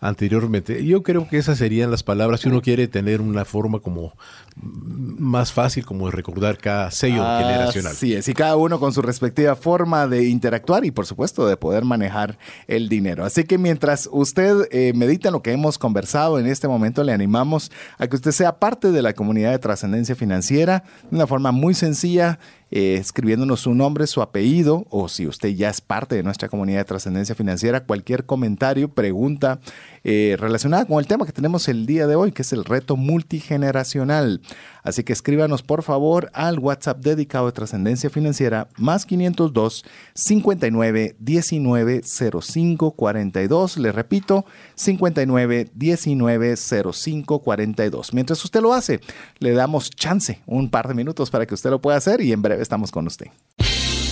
anteriormente. 0.01 0.85
Yo 0.85 1.03
creo 1.03 1.29
que 1.29 1.39
esas 1.39 1.59
serían 1.59 1.91
las 1.91 2.03
palabras 2.03 2.41
si 2.41 2.49
uno 2.49 2.61
quiere 2.61 2.87
tener 2.87 3.21
una 3.21 3.45
forma 3.45 3.81
como 3.81 4.13
más 4.57 5.53
fácil 5.53 5.85
como 5.85 6.07
de 6.07 6.13
recordar 6.13 6.59
cada 6.59 6.91
sello 6.91 7.23
generacional. 7.39 7.93
Así 7.93 8.15
es, 8.15 8.29
y 8.29 8.35
cada 8.35 8.57
uno 8.57 8.79
con 8.79 8.93
su 8.93 9.03
respectiva 9.03 9.57
forma 9.57 10.07
de 10.07 10.29
interactuar 10.29 10.85
y 10.85 10.91
por 10.91 11.07
supuesto 11.07 11.47
de 11.47 11.57
poder 11.57 11.85
manejar 11.85 12.39
el 12.67 12.89
dinero. 12.89 13.25
Así 13.25 13.45
que 13.45 13.59
mientras 13.59 14.09
usted 14.13 14.69
eh, 14.71 14.93
medita 14.95 15.29
en 15.29 15.33
lo 15.33 15.43
que 15.43 15.53
hemos 15.53 15.79
conversado 15.79 16.39
en 16.39 16.47
este 16.47 16.69
momento, 16.69 17.03
le 17.03 17.13
animamos 17.13 17.71
a 17.99 18.07
que 18.07 18.17
usted 18.17 18.33
sea 18.33 18.59
parte 18.59 18.93
de 18.93 19.03
la 19.03 19.15
comunidad 19.15 19.53
de 19.53 19.59
trascendencia 19.59 20.15
financiera 20.15 20.85
de 21.11 21.17
una 21.17 21.27
forma 21.27 21.53
muy 21.53 21.75
sencilla. 21.75 22.39
Eh, 22.71 22.97
escribiéndonos 23.01 23.61
su 23.61 23.75
nombre, 23.75 24.07
su 24.07 24.23
apellido, 24.23 24.87
o 24.91 25.09
si 25.09 25.27
usted 25.27 25.51
ya 25.51 25.69
es 25.69 25.81
parte 25.81 26.17
de 26.17 26.23
nuestra 26.23 26.49
comunidad 26.49 26.79
de 26.79 26.85
trascendencia 26.85 27.35
financiera, 27.35 27.85
cualquier 27.85 28.27
comentario, 28.27 28.89
pregunta 28.89 29.61
eh, 30.09 30.37
relacionada 30.39 30.85
con 30.85 31.01
el 31.01 31.09
tema 31.09 31.27
que 31.27 31.33
tenemos 31.33 31.67
el 31.67 31.85
día 31.85 32.07
de 32.07 32.15
hoy, 32.15 32.31
que 32.31 32.43
es 32.43 32.53
el 32.53 32.65
reto 32.65 32.97
multigeneracional. 32.97 34.41
Así 34.85 35.03
que 35.03 35.13
escríbanos 35.13 35.65
por 35.65 35.83
favor 35.83 36.31
al 36.33 36.61
WhatsApp 36.61 37.01
dedicado 37.01 37.47
de 37.47 37.53
trascendencia 37.53 38.09
financiera 38.09 38.69
más 38.77 39.05
502 39.05 39.85
59 40.15 41.17
19 41.19 42.03
05 42.05 42.93
42. 42.93 43.79
Le 43.79 43.91
repito, 43.91 44.45
59 44.77 45.73
19 45.75 46.55
05 46.57 47.39
42. 47.41 48.15
Mientras 48.15 48.45
usted 48.45 48.61
lo 48.61 48.75
hace, 48.75 49.01
le 49.41 49.55
damos 49.55 49.91
chance, 49.91 50.41
un 50.47 50.71
par 50.71 50.87
de 50.87 50.95
minutos 50.95 51.31
para 51.31 51.47
que 51.47 51.55
usted 51.55 51.71
lo 51.71 51.81
pueda 51.81 51.97
hacer 51.97 52.21
y 52.21 52.31
en 52.31 52.43
breve 52.43 52.63
estamos 52.63 52.93
con 52.93 53.09
usted. 53.09 53.27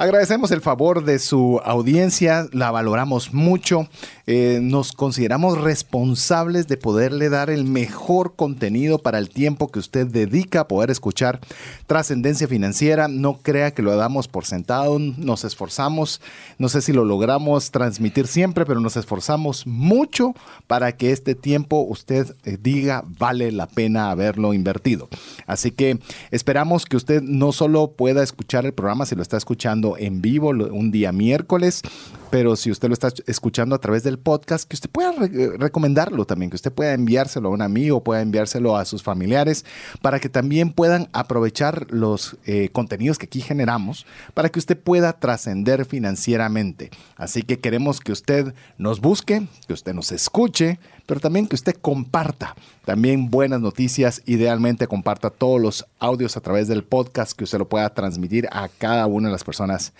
Agradecemos 0.00 0.50
el 0.50 0.62
favor 0.62 1.04
de 1.04 1.18
su 1.18 1.60
audiencia, 1.62 2.46
la 2.52 2.70
valoramos 2.70 3.34
mucho, 3.34 3.86
eh, 4.26 4.58
nos 4.62 4.92
consideramos 4.92 5.60
responsables 5.60 6.66
de 6.68 6.78
poderle 6.78 7.28
dar 7.28 7.50
el 7.50 7.64
mejor 7.64 8.34
contenido 8.34 9.00
para 9.00 9.18
el 9.18 9.28
tiempo 9.28 9.70
que 9.70 9.78
usted 9.78 10.06
dedica 10.06 10.60
a 10.60 10.68
poder 10.68 10.90
escuchar 10.90 11.40
trascendencia 11.86 12.48
financiera. 12.48 13.08
No 13.08 13.40
crea 13.42 13.72
que 13.72 13.82
lo 13.82 13.94
damos 13.94 14.26
por 14.26 14.46
sentado, 14.46 14.98
nos 14.98 15.44
esforzamos, 15.44 16.22
no 16.56 16.70
sé 16.70 16.80
si 16.80 16.94
lo 16.94 17.04
logramos 17.04 17.70
transmitir 17.70 18.26
siempre, 18.26 18.64
pero 18.64 18.80
nos 18.80 18.96
esforzamos 18.96 19.66
mucho 19.66 20.32
para 20.66 20.96
que 20.96 21.12
este 21.12 21.34
tiempo 21.34 21.82
usted 21.82 22.34
eh, 22.44 22.56
diga 22.58 23.04
vale 23.18 23.52
la 23.52 23.66
pena 23.66 24.10
haberlo 24.10 24.54
invertido. 24.54 25.10
Así 25.46 25.72
que 25.72 25.98
esperamos 26.30 26.86
que 26.86 26.96
usted 26.96 27.20
no 27.20 27.52
solo 27.52 27.92
pueda 27.92 28.22
escuchar 28.22 28.64
el 28.64 28.72
programa 28.72 29.04
si 29.04 29.14
lo 29.14 29.20
está 29.20 29.36
escuchando 29.36 29.89
en 29.98 30.20
vivo 30.20 30.50
un 30.50 30.90
día 30.90 31.12
miércoles, 31.12 31.82
pero 32.30 32.56
si 32.56 32.70
usted 32.70 32.88
lo 32.88 32.94
está 32.94 33.08
escuchando 33.26 33.74
a 33.74 33.80
través 33.80 34.02
del 34.02 34.18
podcast, 34.18 34.68
que 34.68 34.76
usted 34.76 34.88
pueda 34.88 35.12
re- 35.12 35.56
recomendarlo 35.58 36.24
también, 36.24 36.50
que 36.50 36.56
usted 36.56 36.72
pueda 36.72 36.92
enviárselo 36.94 37.48
a 37.48 37.52
un 37.52 37.62
amigo, 37.62 38.02
pueda 38.02 38.22
enviárselo 38.22 38.76
a 38.76 38.84
sus 38.84 39.02
familiares, 39.02 39.64
para 40.00 40.20
que 40.20 40.28
también 40.28 40.72
puedan 40.72 41.08
aprovechar 41.12 41.86
los 41.90 42.36
eh, 42.46 42.68
contenidos 42.72 43.18
que 43.18 43.26
aquí 43.26 43.40
generamos, 43.40 44.06
para 44.34 44.48
que 44.48 44.58
usted 44.58 44.78
pueda 44.78 45.12
trascender 45.14 45.84
financieramente. 45.84 46.90
Así 47.16 47.42
que 47.42 47.58
queremos 47.58 48.00
que 48.00 48.12
usted 48.12 48.54
nos 48.78 49.00
busque, 49.00 49.46
que 49.66 49.72
usted 49.72 49.92
nos 49.92 50.12
escuche, 50.12 50.78
pero 51.06 51.20
también 51.20 51.48
que 51.48 51.56
usted 51.56 51.74
comparta 51.74 52.54
también 52.84 53.30
buenas 53.30 53.60
noticias. 53.60 54.22
Idealmente 54.26 54.86
comparta 54.86 55.30
todos 55.30 55.60
los 55.60 55.86
audios 55.98 56.36
a 56.36 56.40
través 56.40 56.68
del 56.68 56.84
podcast, 56.84 57.32
que 57.32 57.44
usted 57.44 57.58
lo 57.58 57.68
pueda 57.68 57.88
transmitir 57.90 58.48
a 58.52 58.68
cada 58.68 59.06
una 59.06 59.28
de 59.28 59.32
las 59.32 59.42
personas 59.42 59.92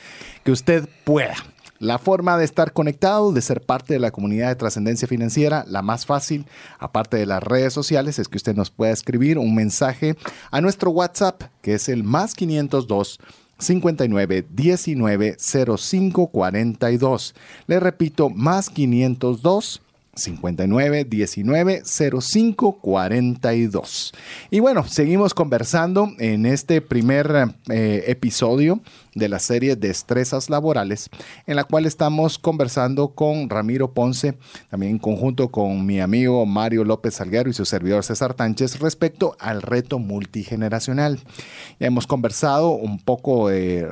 que 0.45 0.53
usted 0.53 0.89
pueda. 1.05 1.35
La 1.81 1.99
forma 1.99 2.37
de 2.37 2.45
estar 2.45 2.75
conectado, 2.75 3.33
de 3.33 3.41
ser 3.41 3.63
parte 3.63 3.95
de 3.95 4.01
la 4.01 4.11
comunidad 4.11 4.49
de 4.49 4.55
trascendencia 4.55 5.09
financiera, 5.09 5.65
la 5.67 5.81
más 5.81 6.05
fácil, 6.05 6.45
aparte 6.79 7.17
de 7.17 7.25
las 7.25 7.43
redes 7.43 7.73
sociales, 7.73 8.19
es 8.19 8.29
que 8.29 8.37
usted 8.37 8.55
nos 8.55 8.71
pueda 8.71 8.93
escribir 8.93 9.39
un 9.39 9.55
mensaje 9.55 10.15
a 10.51 10.61
nuestro 10.61 10.91
WhatsApp, 10.91 11.45
que 11.63 11.73
es 11.73 11.89
el 11.89 12.05
más 12.05 12.35
502 12.35 13.19
59 13.59 14.47
19 14.51 15.37
05 15.39 16.27
42. 16.27 17.35
Le 17.67 17.81
repito, 17.81 18.29
más 18.29 18.69
502 18.69 19.81
59 20.15 21.05
19 21.05 21.83
05 21.85 22.73
42. 22.81 24.13
Y 24.51 24.61
bueno, 24.61 24.85
seguimos 24.87 25.35
conversando 25.35 26.13
en 26.19 26.47
este 26.47 26.81
primer 26.81 27.55
eh, 27.71 28.05
episodio 28.07 28.81
de 29.15 29.29
la 29.29 29.39
serie 29.39 29.77
Destrezas 29.77 30.51
Laborales, 30.51 31.11
en 31.47 31.57
la 31.57 31.65
cual 31.65 31.87
estamos 31.87 32.39
conversando 32.39 33.09
con 33.09 33.51
Ramiro 33.51 33.93
Ponce, 33.93 34.35
también 34.71 34.93
en 34.93 34.99
conjunto 34.99 35.51
con 35.51 35.85
mi 35.87 36.01
amigo 36.01 36.47
Mario 36.47 36.85
López 36.85 37.15
Salguero 37.15 37.51
y 37.51 37.55
su 37.55 37.65
servidor 37.65 38.05
César 38.05 38.35
Tánchez 38.35 38.79
respecto 38.79 39.37
al 39.39 39.63
reto 39.63 39.99
multigeneracional. 39.99 41.19
Ya 41.79 41.87
hemos 41.87 42.07
conversado 42.07 42.71
un 42.71 42.99
poco 42.99 43.49
de, 43.49 43.89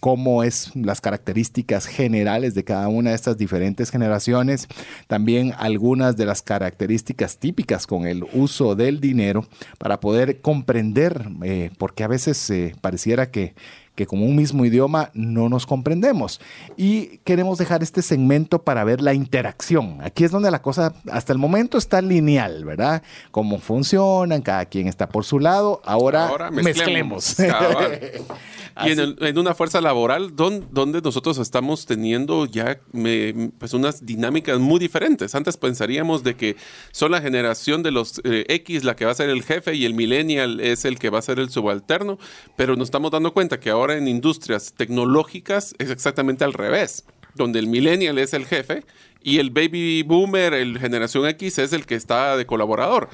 cómo 0.00 0.42
es 0.42 0.74
las 0.74 1.00
características 1.00 1.86
generales 1.86 2.54
de 2.54 2.64
cada 2.64 2.88
una 2.88 3.10
de 3.10 3.16
estas 3.16 3.36
diferentes 3.36 3.90
generaciones, 3.90 4.68
también 5.06 5.52
algunas 5.58 6.16
de 6.16 6.26
las 6.26 6.42
características 6.42 7.38
típicas 7.38 7.86
con 7.86 8.06
el 8.06 8.24
uso 8.32 8.74
del 8.74 9.00
dinero 9.00 9.46
para 9.78 10.00
poder 10.00 10.40
comprender, 10.40 11.28
eh, 11.42 11.70
porque 11.78 12.04
a 12.04 12.08
veces 12.08 12.48
eh, 12.50 12.74
pareciera 12.80 13.30
que 13.30 13.54
que 13.98 14.06
como 14.06 14.24
un 14.26 14.36
mismo 14.36 14.64
idioma 14.64 15.10
no 15.12 15.48
nos 15.48 15.66
comprendemos. 15.66 16.40
Y 16.76 17.18
queremos 17.24 17.58
dejar 17.58 17.82
este 17.82 18.00
segmento 18.00 18.62
para 18.62 18.84
ver 18.84 19.00
la 19.00 19.12
interacción. 19.12 19.98
Aquí 20.02 20.22
es 20.22 20.30
donde 20.30 20.52
la 20.52 20.62
cosa 20.62 20.94
hasta 21.10 21.32
el 21.32 21.38
momento 21.40 21.78
está 21.78 22.00
lineal, 22.00 22.64
¿verdad? 22.64 23.02
Cómo 23.32 23.58
funcionan, 23.58 24.40
cada 24.42 24.66
quien 24.66 24.86
está 24.86 25.08
por 25.08 25.24
su 25.24 25.40
lado. 25.40 25.82
Ahora, 25.84 26.28
Ahora 26.28 26.50
mezclemos. 26.52 27.36
mezclemos. 27.40 28.28
Y 28.86 28.92
en, 28.92 29.00
el- 29.00 29.16
en 29.20 29.38
una 29.38 29.54
fuerza 29.54 29.80
laboral 29.80 30.36
don- 30.36 30.68
donde 30.70 31.00
nosotros 31.00 31.38
estamos 31.38 31.86
teniendo 31.86 32.46
ya 32.46 32.80
me- 32.92 33.50
pues 33.58 33.74
unas 33.74 34.04
dinámicas 34.06 34.58
muy 34.58 34.78
diferentes. 34.78 35.34
Antes 35.34 35.56
pensaríamos 35.56 36.22
de 36.22 36.34
que 36.36 36.56
son 36.92 37.10
la 37.12 37.20
generación 37.20 37.82
de 37.82 37.90
los 37.90 38.20
eh, 38.24 38.44
X 38.48 38.84
la 38.84 38.94
que 38.96 39.04
va 39.04 39.12
a 39.12 39.14
ser 39.14 39.30
el 39.30 39.42
jefe 39.42 39.74
y 39.74 39.84
el 39.84 39.94
millennial 39.94 40.60
es 40.60 40.84
el 40.84 40.98
que 40.98 41.10
va 41.10 41.18
a 41.18 41.22
ser 41.22 41.38
el 41.38 41.50
subalterno, 41.50 42.18
pero 42.56 42.76
nos 42.76 42.86
estamos 42.88 43.10
dando 43.10 43.32
cuenta 43.32 43.58
que 43.60 43.70
ahora 43.70 43.96
en 43.96 44.06
industrias 44.08 44.72
tecnológicas 44.76 45.74
es 45.78 45.90
exactamente 45.90 46.44
al 46.44 46.52
revés, 46.52 47.04
donde 47.34 47.58
el 47.58 47.66
millennial 47.66 48.18
es 48.18 48.34
el 48.34 48.46
jefe 48.46 48.84
y 49.22 49.38
el 49.38 49.50
baby 49.50 50.02
boomer, 50.04 50.54
el 50.54 50.78
generación 50.78 51.26
X 51.26 51.58
es 51.58 51.72
el 51.72 51.86
que 51.86 51.94
está 51.96 52.36
de 52.36 52.46
colaborador. 52.46 53.08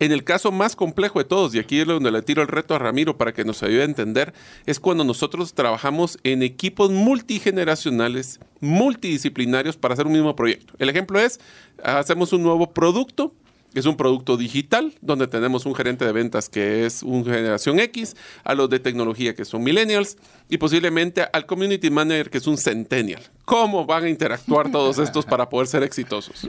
En 0.00 0.10
el 0.10 0.24
caso 0.24 0.50
más 0.50 0.74
complejo 0.74 1.20
de 1.20 1.24
todos, 1.24 1.54
y 1.54 1.58
aquí 1.58 1.80
es 1.80 1.86
donde 1.86 2.10
le 2.10 2.22
tiro 2.22 2.42
el 2.42 2.48
reto 2.48 2.74
a 2.74 2.78
Ramiro 2.78 3.16
para 3.16 3.32
que 3.32 3.44
nos 3.44 3.62
ayude 3.62 3.82
a 3.82 3.84
entender, 3.84 4.34
es 4.66 4.80
cuando 4.80 5.04
nosotros 5.04 5.54
trabajamos 5.54 6.18
en 6.24 6.42
equipos 6.42 6.90
multigeneracionales, 6.90 8.40
multidisciplinarios 8.60 9.76
para 9.76 9.94
hacer 9.94 10.06
un 10.06 10.12
mismo 10.12 10.34
proyecto. 10.34 10.74
El 10.78 10.88
ejemplo 10.88 11.20
es, 11.20 11.38
hacemos 11.82 12.32
un 12.32 12.42
nuevo 12.42 12.72
producto, 12.72 13.34
es 13.74 13.86
un 13.86 13.96
producto 13.96 14.36
digital, 14.36 14.94
donde 15.00 15.26
tenemos 15.26 15.66
un 15.66 15.74
gerente 15.74 16.04
de 16.04 16.12
ventas 16.12 16.48
que 16.48 16.86
es 16.86 17.02
un 17.02 17.24
generación 17.24 17.80
X, 17.80 18.16
a 18.44 18.54
los 18.54 18.70
de 18.70 18.78
tecnología 18.78 19.34
que 19.34 19.44
son 19.44 19.62
millennials, 19.62 20.16
y 20.48 20.58
posiblemente 20.58 21.26
al 21.32 21.46
community 21.46 21.90
manager 21.90 22.30
que 22.30 22.38
es 22.38 22.46
un 22.46 22.56
centennial. 22.56 23.22
¿Cómo 23.44 23.84
van 23.84 24.04
a 24.04 24.08
interactuar 24.08 24.70
todos 24.70 24.98
estos 24.98 25.24
para 25.24 25.48
poder 25.48 25.66
ser 25.66 25.82
exitosos? 25.82 26.48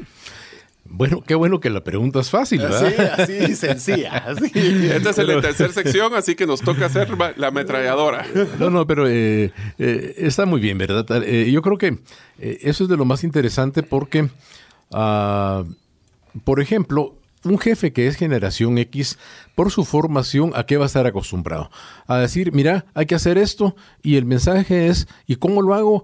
Bueno, 0.87 1.21
qué 1.21 1.35
bueno 1.35 1.59
que 1.59 1.69
la 1.69 1.83
pregunta 1.83 2.19
es 2.19 2.29
fácil, 2.29 2.59
¿verdad? 2.59 2.85
Así, 3.17 3.33
así, 3.37 3.55
sencilla. 3.55 4.17
así. 4.17 4.51
Esta 4.53 5.09
es 5.09 5.17
la 5.17 5.41
tercera 5.41 5.73
sección, 5.73 6.13
así 6.15 6.35
que 6.35 6.45
nos 6.45 6.61
toca 6.61 6.85
hacer 6.85 7.09
la 7.37 7.47
ametralladora. 7.47 8.25
No, 8.59 8.69
no, 8.69 8.85
pero 8.85 9.07
eh, 9.07 9.51
eh, 9.79 10.13
está 10.17 10.45
muy 10.45 10.59
bien, 10.61 10.77
¿verdad? 10.77 11.05
Eh, 11.25 11.51
yo 11.51 11.61
creo 11.61 11.77
que 11.77 11.97
eh, 12.39 12.59
eso 12.61 12.83
es 12.83 12.89
de 12.89 12.97
lo 12.97 13.03
más 13.05 13.23
interesante 13.23 13.81
porque 13.83 14.29
ah, 14.93 15.63
por 16.43 16.59
ejemplo, 16.61 17.15
un 17.43 17.59
jefe 17.59 17.93
que 17.93 18.07
es 18.07 18.15
generación 18.15 18.77
X, 18.77 19.17
por 19.55 19.71
su 19.71 19.85
formación, 19.85 20.51
¿a 20.55 20.65
qué 20.65 20.77
va 20.77 20.83
a 20.83 20.87
estar 20.87 21.07
acostumbrado? 21.07 21.71
A 22.07 22.17
decir, 22.17 22.51
mira, 22.51 22.85
hay 22.93 23.05
que 23.05 23.15
hacer 23.15 23.37
esto 23.37 23.75
y 24.03 24.17
el 24.17 24.25
mensaje 24.25 24.87
es, 24.87 25.07
¿y 25.25 25.37
cómo 25.37 25.61
lo 25.61 25.73
hago? 25.73 26.03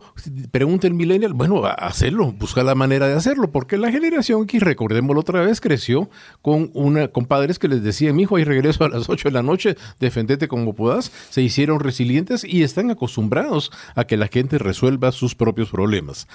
Pregunta 0.52 0.88
el 0.88 0.93
millennial, 0.93 1.34
bueno, 1.34 1.66
hacerlo, 1.66 2.32
busca 2.32 2.64
la 2.64 2.76
manera 2.76 3.08
de 3.08 3.14
hacerlo, 3.14 3.52
porque 3.52 3.78
la 3.78 3.91
generación 3.91 4.43
X, 4.43 4.64
recordémoslo 4.64 5.20
otra 5.20 5.41
vez, 5.41 5.60
creció 5.62 6.10
con, 6.41 6.72
una, 6.74 7.10
con 7.10 7.26
padres 7.26 7.60
que 7.60 7.68
les 7.68 7.84
decían, 7.84 8.20
hijo, 8.20 8.38
hay 8.38 8.45
regreso 8.45 8.86
a 8.86 8.89
las 8.89 9.10
8 9.10 9.30
de 9.30 9.34
la 9.34 9.43
noche, 9.43 9.76
defendete 9.99 10.47
como 10.47 10.74
puedas, 10.74 11.12
se 11.30 11.41
hicieron 11.41 11.80
resilientes 11.80 12.43
y 12.43 12.64
están 12.64 12.89
acostumbrados 12.89 13.72
a 13.95 14.06
que 14.06 14.18
la 14.18 14.28
gente 14.28 14.58
resuelva 14.58 15.12
sus 15.12 15.36
propios 15.36 15.70
problemas. 15.70 16.28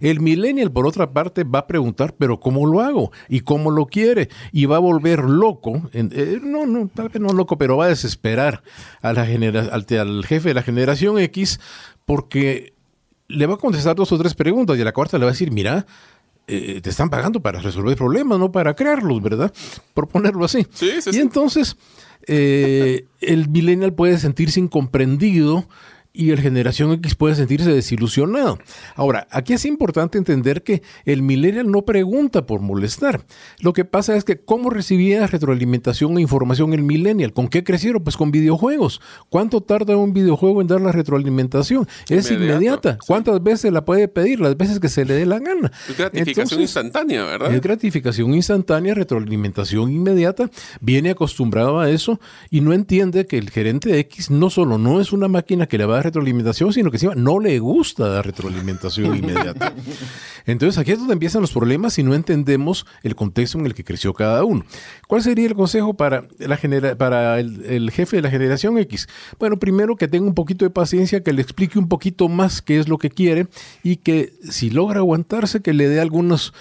El 0.00 0.20
millennial, 0.20 0.70
por 0.70 0.86
otra 0.86 1.12
parte, 1.12 1.44
va 1.44 1.60
a 1.60 1.66
preguntar, 1.66 2.14
pero 2.16 2.38
¿cómo 2.38 2.66
lo 2.66 2.80
hago? 2.80 3.10
¿Y 3.28 3.40
cómo 3.40 3.70
lo 3.70 3.86
quiere? 3.86 4.28
Y 4.52 4.66
va 4.66 4.76
a 4.76 4.80
volver 4.80 5.24
loco, 5.24 5.90
eh, 5.92 6.40
no 6.42 6.59
no, 6.66 6.88
tal 6.92 7.08
vez 7.08 7.20
no 7.20 7.32
loco, 7.32 7.58
pero 7.58 7.76
va 7.76 7.86
a 7.86 7.88
desesperar 7.88 8.62
a 9.02 9.12
la 9.12 9.22
al, 9.22 10.24
jefe 10.24 10.48
de 10.48 10.54
la 10.54 10.62
generación 10.62 11.18
X 11.18 11.60
porque 12.04 12.74
le 13.28 13.46
va 13.46 13.54
a 13.54 13.58
contestar 13.58 13.96
dos 13.96 14.12
o 14.12 14.18
tres 14.18 14.34
preguntas 14.34 14.76
y 14.76 14.82
a 14.82 14.84
la 14.84 14.92
cuarta 14.92 15.18
le 15.18 15.24
va 15.24 15.30
a 15.30 15.32
decir, 15.32 15.52
mira, 15.52 15.86
eh, 16.46 16.80
te 16.80 16.90
están 16.90 17.10
pagando 17.10 17.40
para 17.40 17.60
resolver 17.60 17.96
problemas, 17.96 18.38
no 18.38 18.50
para 18.50 18.74
crearlos, 18.74 19.22
¿verdad? 19.22 19.52
Por 19.94 20.08
ponerlo 20.08 20.44
así. 20.44 20.66
y 21.12 21.18
entonces 21.18 21.76
eh, 22.26 23.06
el 23.20 23.48
millennial 23.48 23.92
puede 23.92 24.18
sentirse 24.18 24.58
incomprendido 24.60 25.68
y 26.12 26.30
el 26.30 26.40
generación 26.40 26.92
X 26.92 27.14
puede 27.14 27.34
sentirse 27.34 27.72
desilusionado. 27.72 28.58
Ahora, 28.96 29.28
aquí 29.30 29.52
es 29.52 29.64
importante 29.64 30.18
entender 30.18 30.62
que 30.62 30.82
el 31.04 31.22
millennial 31.22 31.70
no 31.70 31.82
pregunta 31.82 32.46
por 32.46 32.60
molestar. 32.60 33.24
Lo 33.60 33.72
que 33.72 33.84
pasa 33.84 34.16
es 34.16 34.24
que 34.24 34.40
cómo 34.40 34.70
recibía 34.70 35.26
retroalimentación 35.26 36.18
e 36.18 36.20
información 36.20 36.72
el 36.72 36.82
millennial, 36.82 37.32
¿con 37.32 37.48
qué 37.48 37.62
crecieron? 37.62 38.02
Pues 38.02 38.16
con 38.16 38.30
videojuegos. 38.30 39.00
¿Cuánto 39.28 39.60
tarda 39.60 39.96
un 39.96 40.12
videojuego 40.12 40.60
en 40.60 40.66
dar 40.66 40.80
la 40.80 40.92
retroalimentación? 40.92 41.86
Es 42.08 42.30
inmediata. 42.30 42.98
¿Cuántas 43.06 43.42
veces 43.42 43.72
la 43.72 43.84
puede 43.84 44.08
pedir? 44.08 44.40
Las 44.40 44.56
veces 44.56 44.80
que 44.80 44.88
se 44.88 45.04
le 45.04 45.14
dé 45.14 45.26
la 45.26 45.38
gana. 45.38 45.70
Es 45.88 45.96
gratificación 45.96 46.60
instantánea, 46.60 47.24
¿verdad? 47.24 47.54
Es 47.54 47.60
gratificación 47.60 48.34
instantánea, 48.34 48.94
retroalimentación 48.94 49.92
inmediata. 49.92 50.50
Viene 50.80 51.10
acostumbrado 51.10 51.78
a 51.78 51.90
eso 51.90 52.20
y 52.50 52.60
no 52.60 52.72
entiende 52.72 53.26
que 53.26 53.38
el 53.38 53.50
gerente 53.50 53.98
X 54.00 54.30
no 54.30 54.50
solo 54.50 54.78
no 54.78 55.00
es 55.00 55.12
una 55.12 55.28
máquina 55.28 55.66
que 55.66 55.78
le 55.78 55.86
va 55.86 55.98
a 55.98 55.99
retroalimentación, 56.02 56.72
sino 56.72 56.90
que 56.90 56.96
encima 56.96 57.14
no 57.14 57.38
le 57.38 57.58
gusta 57.58 58.08
dar 58.08 58.26
retroalimentación 58.26 59.16
inmediata. 59.16 59.72
Entonces 60.46 60.78
aquí 60.78 60.92
es 60.92 60.98
donde 60.98 61.14
empiezan 61.14 61.42
los 61.42 61.52
problemas 61.52 61.94
si 61.94 62.02
no 62.02 62.14
entendemos 62.14 62.86
el 63.02 63.14
contexto 63.14 63.58
en 63.58 63.66
el 63.66 63.74
que 63.74 63.84
creció 63.84 64.14
cada 64.14 64.44
uno. 64.44 64.64
¿Cuál 65.06 65.22
sería 65.22 65.46
el 65.46 65.54
consejo 65.54 65.94
para, 65.94 66.24
la 66.38 66.58
para 66.96 67.38
el, 67.38 67.90
jefe 67.90 68.16
de 68.16 68.22
la 68.22 68.30
generación 68.30 68.78
X? 68.78 69.08
Bueno, 69.38 69.58
primero 69.58 69.96
que 69.96 70.08
tenga 70.08 70.26
un 70.26 70.34
poquito 70.34 70.64
de 70.64 70.70
paciencia, 70.70 71.22
que 71.22 71.32
le 71.32 71.42
explique 71.42 71.78
un 71.78 71.88
poquito 71.88 72.28
más 72.28 72.62
qué 72.62 72.78
es 72.78 72.88
lo 72.88 72.98
que 72.98 73.10
quiere 73.10 73.46
y 73.82 73.96
que 73.96 74.32
si 74.48 74.70
logra 74.70 75.00
aguantarse, 75.00 75.60
que 75.60 75.72
le 75.72 75.88
dé 75.88 76.00
algunas 76.00 76.52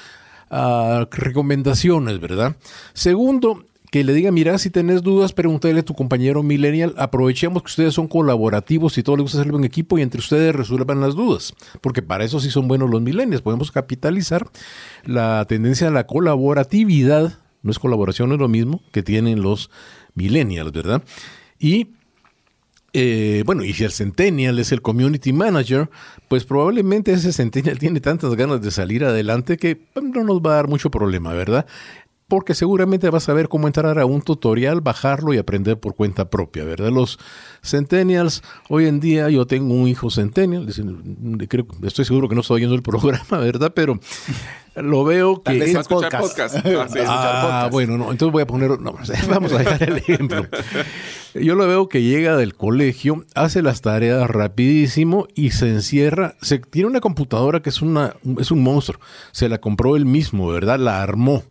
ah, 0.49 1.07
recomendaciones, 1.11 2.19
¿verdad? 2.19 2.55
Segundo, 2.93 3.63
que 3.91 4.03
le 4.03 4.13
diga, 4.13 4.31
mira, 4.31 4.57
si 4.59 4.69
tenés 4.69 5.01
dudas, 5.01 5.33
pregúntale 5.33 5.79
a 5.79 5.83
tu 5.83 5.95
compañero 5.95 6.43
millennial. 6.43 6.93
Aprovechemos 6.97 7.63
que 7.63 7.67
ustedes 7.67 7.93
son 7.93 8.07
colaborativos 8.07 8.97
y 8.97 9.03
todo 9.03 9.17
les 9.17 9.23
gusta 9.23 9.39
hacerlo 9.39 9.57
en 9.57 9.63
equipo 9.63 9.97
y 9.97 10.03
entre 10.03 10.19
ustedes 10.19 10.55
resuelvan 10.55 11.01
las 11.01 11.15
dudas. 11.15 11.53
Porque 11.81 12.01
para 12.03 12.23
eso 12.23 12.39
sí 12.39 12.51
son 12.51 12.67
buenos 12.67 12.89
los 12.89 13.01
millennials. 13.01 13.41
Podemos 13.41 13.71
capitalizar 13.71 14.47
la 15.05 15.43
tendencia 15.45 15.87
a 15.87 15.91
la 15.91 16.05
colaboratividad, 16.05 17.39
no 17.63 17.71
es 17.71 17.79
colaboración, 17.79 18.31
es 18.31 18.39
lo 18.39 18.47
mismo, 18.47 18.81
que 18.91 19.01
tienen 19.01 19.41
los 19.41 19.71
millennials, 20.13 20.71
¿verdad? 20.71 21.01
Y 21.57 21.89
eh, 22.93 23.43
bueno, 23.45 23.63
y 23.63 23.73
si 23.73 23.83
el 23.83 23.91
Centennial 23.91 24.57
es 24.57 24.71
el 24.71 24.81
community 24.81 25.31
manager, 25.31 25.89
pues 26.27 26.45
probablemente 26.45 27.11
ese 27.11 27.33
Centennial 27.33 27.77
tiene 27.79 28.01
tantas 28.01 28.35
ganas 28.35 28.61
de 28.61 28.71
salir 28.71 29.03
adelante 29.03 29.57
que 29.57 29.75
pues, 29.75 30.05
no 30.05 30.23
nos 30.23 30.41
va 30.41 30.53
a 30.53 30.55
dar 30.55 30.67
mucho 30.67 30.89
problema, 30.89 31.33
¿verdad? 31.33 31.65
Porque 32.29 32.53
seguramente 32.53 33.09
vas 33.09 33.27
a 33.27 33.33
ver 33.33 33.49
cómo 33.49 33.67
entrar 33.67 33.99
a 33.99 34.05
un 34.05 34.21
tutorial, 34.21 34.81
bajarlo 34.81 35.33
y 35.33 35.39
aprender 35.39 35.79
por 35.79 35.95
cuenta 35.95 36.29
propia, 36.29 36.63
¿verdad? 36.63 36.91
Los 36.91 37.19
centennials, 37.63 38.43
hoy 38.69 38.85
en 38.85 38.99
día 38.99 39.29
yo 39.29 39.45
tengo 39.47 39.73
un 39.73 39.87
hijo 39.87 40.09
centennial, 40.11 40.67
creo, 41.49 41.65
estoy 41.83 42.05
seguro 42.05 42.29
que 42.29 42.35
no 42.35 42.41
está 42.41 42.53
oyendo 42.53 42.75
el 42.75 42.83
programa, 42.83 43.39
¿verdad? 43.39 43.73
Pero 43.75 43.99
lo 44.75 45.03
veo 45.03 45.41
que... 45.41 45.57
es 45.57 45.87
podcast. 45.87 46.55
Ah, 46.65 47.63
ah 47.65 47.69
bueno, 47.71 47.97
no, 47.97 48.11
entonces 48.11 48.31
voy 48.31 48.43
a 48.43 48.47
poner, 48.47 48.79
no, 48.79 48.93
vamos 49.29 49.51
a 49.51 49.57
dejar 49.57 49.83
el 49.83 49.97
ejemplo. 49.97 50.45
Yo 51.33 51.55
lo 51.55 51.67
veo 51.67 51.89
que 51.89 52.03
llega 52.03 52.37
del 52.37 52.55
colegio, 52.55 53.25
hace 53.33 53.63
las 53.63 53.81
tareas 53.81 54.29
rapidísimo 54.29 55.27
y 55.33 55.51
se 55.51 55.69
encierra. 55.69 56.35
Se, 56.41 56.59
tiene 56.59 56.87
una 56.87 57.01
computadora 57.01 57.61
que 57.61 57.69
es, 57.69 57.81
una, 57.81 58.15
es 58.39 58.51
un 58.51 58.61
monstruo. 58.61 58.99
Se 59.31 59.49
la 59.49 59.59
compró 59.59 59.95
él 59.95 60.05
mismo, 60.05 60.47
¿verdad? 60.47 60.79
La 60.79 61.01
armó 61.01 61.43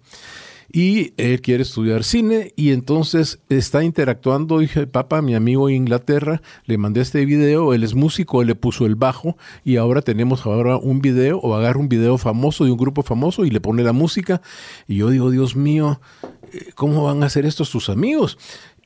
y 0.71 1.15
él 1.17 1.41
quiere 1.41 1.63
estudiar 1.63 2.05
cine 2.05 2.53
y 2.55 2.73
entonces 2.73 3.41
está 3.49 3.85
interactuando. 3.85 4.59
Dije, 4.59 4.87
papá, 4.87 5.23
mi 5.23 5.35
amigo 5.35 5.69
en 5.69 5.77
Inglaterra, 5.77 6.43
le 6.67 6.77
mandé 6.77 7.01
este 7.01 7.25
video, 7.25 7.73
él 7.73 7.85
es 7.85 7.95
músico, 7.95 8.43
él 8.43 8.49
le 8.49 8.55
puso 8.55 8.85
el 8.85 8.95
bajo 8.95 9.37
y 9.65 9.77
ahora 9.77 10.03
tenemos 10.03 10.45
ahora 10.45 10.77
un 10.77 11.01
video 11.01 11.39
o 11.39 11.55
agarra 11.55 11.81
un 11.81 11.89
video 11.89 12.19
famoso 12.19 12.65
de 12.65 12.73
un 12.73 12.79
grupo 12.79 13.03
famoso 13.03 13.45
y 13.45 13.51
le 13.51 13.61
pone 13.61 13.83
la 13.83 13.93
música. 13.93 14.43
Y 14.87 14.97
yo 14.97 15.09
digo, 15.09 15.31
Dios 15.31 15.57
mío, 15.57 16.01
eh, 16.53 16.71
¿cómo 16.75 17.05
van 17.05 17.23
a 17.23 17.27
hacer 17.27 17.47
esto 17.47 17.65
sus 17.65 17.89
amigos? 17.89 18.37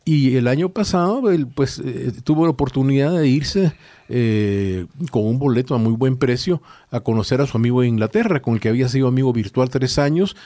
Y 0.05 0.37
el 0.37 0.49
año 0.49 0.69
pasado, 0.69 1.31
él 1.31 1.47
pues 1.47 1.81
eh, 1.85 2.13
tuvo 2.25 2.45
la 2.45 2.51
oportunidad 2.51 3.13
de 3.13 3.29
irse 3.29 3.73
eh, 4.09 4.87
con 5.13 5.25
un 5.25 5.39
boleto 5.39 5.75
a 5.77 5.79
muy 5.79 5.93
buen 5.93 6.17
precio 6.17 6.61
a 6.91 7.01
conocer 7.01 7.41
a 7.41 7.47
su 7.47 7.57
amigo 7.57 7.83
en 7.83 7.91
Inglaterra, 7.91 8.43
con 8.43 8.55
el 8.55 8.61
que 8.61 8.69
había 8.69 8.89
sido 8.89 9.07
amigo 9.07 9.33
virtual 9.33 9.71
tres 9.71 9.99
años 9.99 10.37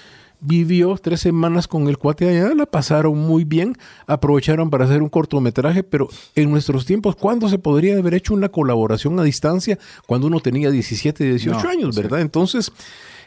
vivió 0.40 0.96
tres 1.00 1.20
semanas 1.20 1.68
con 1.68 1.88
el 1.88 1.98
cuate 1.98 2.28
allá, 2.28 2.54
la 2.54 2.66
pasaron 2.66 3.18
muy 3.18 3.44
bien, 3.44 3.76
aprovecharon 4.06 4.70
para 4.70 4.84
hacer 4.84 5.02
un 5.02 5.08
cortometraje, 5.08 5.82
pero 5.82 6.08
en 6.34 6.50
nuestros 6.50 6.86
tiempos, 6.86 7.16
¿cuándo 7.16 7.48
se 7.48 7.58
podría 7.58 7.98
haber 7.98 8.14
hecho 8.14 8.34
una 8.34 8.48
colaboración 8.48 9.18
a 9.18 9.22
distancia 9.22 9.78
cuando 10.06 10.26
uno 10.26 10.40
tenía 10.40 10.70
17, 10.70 11.24
18 11.24 11.68
años, 11.68 11.96
verdad? 11.96 12.20
Entonces, 12.20 12.72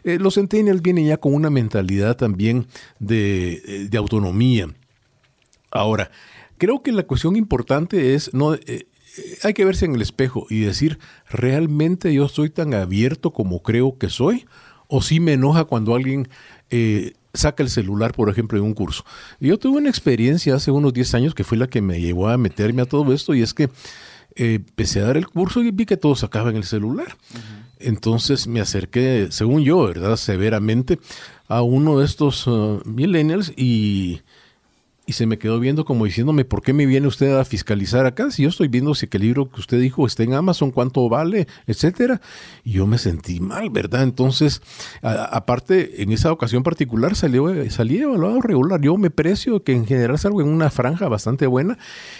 eh, 0.03 0.17
los 0.19 0.35
centennials 0.35 0.81
vienen 0.81 1.05
ya 1.05 1.17
con 1.17 1.33
una 1.33 1.49
mentalidad 1.49 2.15
también 2.15 2.67
de, 2.99 3.61
eh, 3.65 3.87
de 3.89 3.97
autonomía. 3.97 4.67
Ahora, 5.71 6.11
creo 6.57 6.81
que 6.81 6.91
la 6.91 7.03
cuestión 7.03 7.35
importante 7.35 8.15
es 8.15 8.33
no... 8.33 8.53
Eh, 8.55 8.87
hay 9.43 9.53
que 9.53 9.65
verse 9.65 9.85
en 9.85 9.95
el 9.95 10.01
espejo 10.01 10.45
y 10.49 10.61
decir, 10.61 10.99
¿realmente 11.29 12.13
yo 12.13 12.29
soy 12.29 12.49
tan 12.49 12.73
abierto 12.73 13.31
como 13.31 13.61
creo 13.61 13.97
que 13.97 14.09
soy? 14.09 14.45
¿O 14.87 15.01
sí 15.01 15.19
me 15.19 15.33
enoja 15.33 15.65
cuando 15.65 15.93
alguien 15.95 16.29
eh, 16.69 17.13
saca 17.33 17.63
el 17.63 17.69
celular, 17.69 18.13
por 18.13 18.29
ejemplo, 18.29 18.57
en 18.57 18.65
un 18.65 18.73
curso. 18.73 19.05
Yo 19.39 19.57
tuve 19.57 19.77
una 19.77 19.89
experiencia 19.89 20.55
hace 20.55 20.71
unos 20.71 20.93
10 20.93 21.13
años 21.15 21.35
que 21.35 21.43
fue 21.43 21.57
la 21.57 21.67
que 21.67 21.81
me 21.81 22.01
llevó 22.01 22.27
a 22.29 22.37
meterme 22.37 22.81
a 22.81 22.85
todo 22.85 23.13
esto 23.13 23.33
y 23.33 23.41
es 23.41 23.53
que 23.53 23.69
eh, 24.35 24.55
empecé 24.55 24.99
a 25.01 25.05
dar 25.05 25.17
el 25.17 25.27
curso 25.27 25.61
y 25.61 25.71
vi 25.71 25.85
que 25.85 25.97
todos 25.97 26.19
sacaban 26.19 26.55
el 26.55 26.63
celular. 26.63 27.17
Entonces 27.79 28.47
me 28.47 28.59
acerqué, 28.59 29.27
según 29.31 29.63
yo, 29.63 29.85
¿verdad? 29.85 30.17
Severamente 30.17 30.99
a 31.47 31.61
uno 31.61 31.99
de 31.99 32.05
estos 32.05 32.45
uh, 32.47 32.81
millennials 32.85 33.53
y 33.55 34.21
y 35.09 35.13
se 35.13 35.25
me 35.25 35.39
quedó 35.39 35.59
viendo 35.59 35.85
como 35.85 36.05
diciéndome, 36.05 36.45
¿por 36.45 36.61
qué 36.61 36.71
me 36.71 36.85
viene 36.85 37.07
usted 37.07 37.35
a 37.35 37.43
fiscalizar 37.43 38.05
acá? 38.05 38.29
Si 38.29 38.43
yo 38.43 38.49
estoy 38.49 38.67
viendo 38.67 38.93
si 38.93 39.07
el 39.11 39.21
libro 39.21 39.49
que 39.49 39.59
usted 39.59 39.79
dijo 39.79 40.05
está 40.05 40.21
en 40.21 40.35
Amazon, 40.35 40.69
cuánto 40.69 41.09
vale, 41.09 41.47
etcétera. 41.65 42.21
Y 42.63 42.73
yo 42.73 42.85
me 42.85 42.99
sentí 42.99 43.39
mal, 43.39 43.71
¿verdad? 43.71 44.03
Entonces, 44.03 44.61
aparte, 45.01 46.03
en 46.03 46.11
esa 46.11 46.31
ocasión 46.31 46.61
particular 46.61 47.15
salió, 47.15 47.47
salí 47.71 47.97
evaluado 47.97 48.39
regular. 48.39 48.81
Yo 48.81 48.97
me 48.97 49.09
precio 49.09 49.63
que 49.63 49.73
en 49.73 49.87
general 49.87 50.19
salgo 50.19 50.41
en 50.41 50.47
una 50.47 50.69
franja 50.69 51.07
bastante 51.07 51.47
buena 51.47 51.79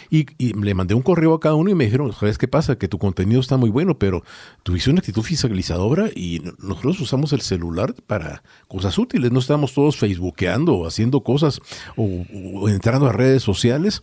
y, 0.09 0.25
le 0.39 0.73
mandé 0.73 0.95
un 0.95 1.03
correo 1.03 1.35
a 1.35 1.39
cada 1.39 1.53
uno 1.53 1.69
y 1.69 1.75
me 1.75 1.85
dijeron, 1.85 2.11
¿sabes 2.13 2.39
qué 2.39 2.47
pasa? 2.47 2.75
Que 2.75 2.87
tu 2.87 2.97
contenido 2.97 3.39
está 3.39 3.55
muy 3.55 3.69
bueno, 3.69 3.99
pero 3.99 4.23
tuviste 4.63 4.89
una 4.89 4.97
actitud 4.97 5.21
fiscalizadora 5.21 6.09
y 6.15 6.41
nosotros 6.57 6.99
usamos 7.01 7.33
el 7.33 7.41
celular 7.41 7.93
para 8.07 8.41
cosas 8.67 8.97
útiles. 8.97 9.31
No 9.31 9.37
estamos 9.37 9.75
todos 9.75 9.95
facebookeando 9.95 10.73
o 10.73 10.87
haciendo 10.87 11.21
cosas 11.21 11.61
o, 11.95 12.25
o 12.55 12.78
entrando 12.80 13.07
a 13.07 13.11
redes 13.11 13.43
sociales 13.43 14.01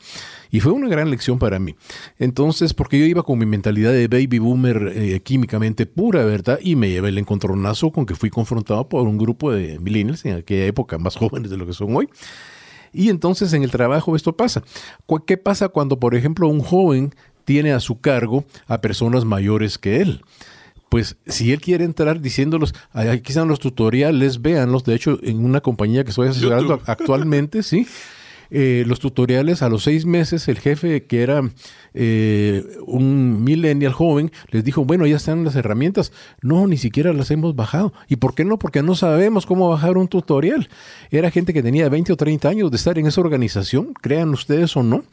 y 0.51 0.61
fue 0.61 0.73
una 0.73 0.87
gran 0.89 1.09
lección 1.09 1.39
para 1.39 1.59
mí. 1.59 1.75
Entonces, 2.19 2.75
porque 2.75 2.99
yo 2.99 3.07
iba 3.07 3.23
con 3.23 3.39
mi 3.39 3.47
mentalidad 3.47 3.91
de 3.91 4.07
baby 4.07 4.39
boomer 4.39 4.93
eh, 4.95 5.21
químicamente 5.21 5.87
pura, 5.87 6.27
¿verdad? 6.27 6.59
Y 6.63 6.77
me 6.77 6.91
llevé 6.91 7.09
el 7.09 7.17
encontronazo 7.17 7.91
con 7.91 8.05
que 8.05 8.15
fui 8.15 8.29
confrontado 8.29 8.87
por 8.87 9.09
un 9.09 9.17
grupo 9.17 9.51
de 9.51 9.79
millennials 9.79 10.27
en 10.27 10.37
aquella 10.37 10.67
época 10.67 10.99
más 10.99 11.17
jóvenes 11.17 11.51
de 11.51 11.57
lo 11.57 11.67
que 11.67 11.73
son 11.73 11.97
hoy. 11.97 12.09
Y 12.93 13.09
entonces 13.09 13.55
en 13.55 13.63
el 13.63 13.71
trabajo 13.71 14.15
esto 14.15 14.37
pasa. 14.37 14.63
¿Qué 15.27 15.39
pasa 15.39 15.71
cuando, 15.71 15.99
por 15.99 16.15
ejemplo, 16.15 16.49
un 16.49 16.61
joven 16.61 17.15
tiene 17.47 17.73
a 17.73 17.81
su 17.81 18.01
cargo 18.01 18.45
a 18.67 18.83
personas 18.83 19.25
mayores 19.25 19.79
que 19.79 20.03
él? 20.03 20.23
pues 20.89 21.17
si 21.27 21.53
él 21.53 21.61
quiere 21.61 21.85
entrar 21.85 22.21
diciéndolos, 22.21 22.75
aquí 22.93 23.29
están 23.29 23.49
los 23.49 23.59
tutoriales, 23.59 24.41
véanlos. 24.41 24.85
De 24.85 24.95
hecho, 24.95 25.19
en 25.23 25.45
una 25.45 25.61
compañía 25.61 26.05
que 26.05 26.11
estoy 26.11 26.29
asesorando 26.29 26.81
actualmente, 26.87 27.63
sí. 27.63 27.87
Eh, 28.51 28.85
los 28.87 29.01
tutoriales 29.01 29.63
a 29.63 29.69
los 29.69 29.85
seis 29.85 30.07
meses, 30.07 30.49
el 30.49 30.59
jefe 30.59 31.05
que 31.05 31.23
era 31.23 31.43
eh, 31.95 32.65
un 32.87 33.43
millennial 33.43 33.93
joven 33.93 34.31
les 34.51 34.65
dijo, 34.65 34.85
bueno, 34.85 35.07
ya 35.07 35.17
están 35.17 35.45
las 35.45 35.57
herramientas. 35.57 36.13
No, 36.43 36.67
ni 36.67 36.77
siquiera 36.77 37.13
las 37.13 37.31
hemos 37.31 37.57
bajado. 37.57 37.93
¿Y 38.09 38.17
por 38.17 38.35
qué 38.35 38.45
no? 38.45 38.59
Porque 38.59 38.83
no 38.83 38.95
sabemos 38.95 39.47
cómo 39.47 39.69
bajar 39.69 39.97
un 39.97 40.09
tutorial. 40.09 40.69
Era 41.11 41.31
gente 41.31 41.53
que 41.53 41.63
tenía 41.63 41.89
20 41.89 42.13
o 42.13 42.17
30 42.17 42.49
años 42.49 42.71
de 42.71 42.77
estar 42.77 42.99
en 42.99 43.07
esa 43.07 43.21
organización, 43.21 43.95
crean 44.01 44.31
ustedes 44.31 44.77
o 44.77 44.83
no 44.83 45.05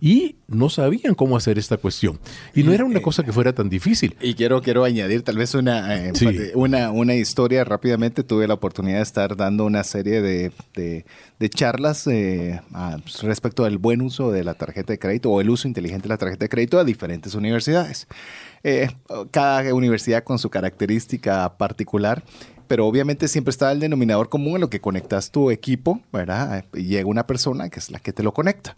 y 0.00 0.36
no 0.48 0.68
sabían 0.68 1.14
cómo 1.14 1.36
hacer 1.36 1.58
esta 1.58 1.76
cuestión. 1.76 2.18
Y 2.54 2.62
no 2.62 2.72
era 2.72 2.84
una 2.84 3.00
cosa 3.00 3.22
que 3.22 3.32
fuera 3.32 3.52
tan 3.52 3.68
difícil. 3.68 4.16
Y 4.20 4.34
quiero, 4.34 4.62
quiero 4.62 4.84
añadir 4.84 5.22
tal 5.22 5.36
vez 5.36 5.54
una, 5.54 5.96
eh, 5.96 6.12
una, 6.54 6.90
una 6.90 7.14
historia 7.14 7.64
rápidamente. 7.64 8.22
Tuve 8.22 8.46
la 8.46 8.54
oportunidad 8.54 8.98
de 8.98 9.02
estar 9.02 9.36
dando 9.36 9.64
una 9.64 9.84
serie 9.84 10.20
de, 10.22 10.52
de, 10.74 11.04
charlas 11.48 12.06
eh, 12.06 12.60
respecto 13.22 13.64
al 13.64 13.78
buen 13.78 14.00
uso 14.00 14.32
de 14.32 14.44
la 14.44 14.54
tarjeta 14.54 14.92
de 14.92 14.98
crédito 14.98 15.30
o 15.30 15.40
el 15.40 15.50
uso 15.50 15.68
inteligente 15.68 16.04
de 16.04 16.08
la 16.08 16.18
tarjeta 16.18 16.44
de 16.44 16.48
crédito 16.48 16.78
a 16.78 16.84
diferentes 16.84 17.34
universidades. 17.34 18.06
Eh, 18.62 18.88
cada 19.30 19.74
universidad 19.74 20.24
con 20.24 20.38
su 20.38 20.48
característica 20.48 21.56
particular 21.58 22.24
pero 22.66 22.86
obviamente 22.86 23.28
siempre 23.28 23.50
está 23.50 23.72
el 23.72 23.80
denominador 23.80 24.28
común 24.28 24.56
en 24.56 24.60
lo 24.62 24.70
que 24.70 24.80
conectas 24.80 25.30
tu 25.30 25.50
equipo, 25.50 26.00
¿verdad? 26.12 26.64
Y 26.74 26.84
llega 26.84 27.08
una 27.08 27.26
persona 27.26 27.68
que 27.68 27.78
es 27.78 27.90
la 27.90 27.98
que 27.98 28.12
te 28.12 28.22
lo 28.22 28.32
conecta 28.32 28.74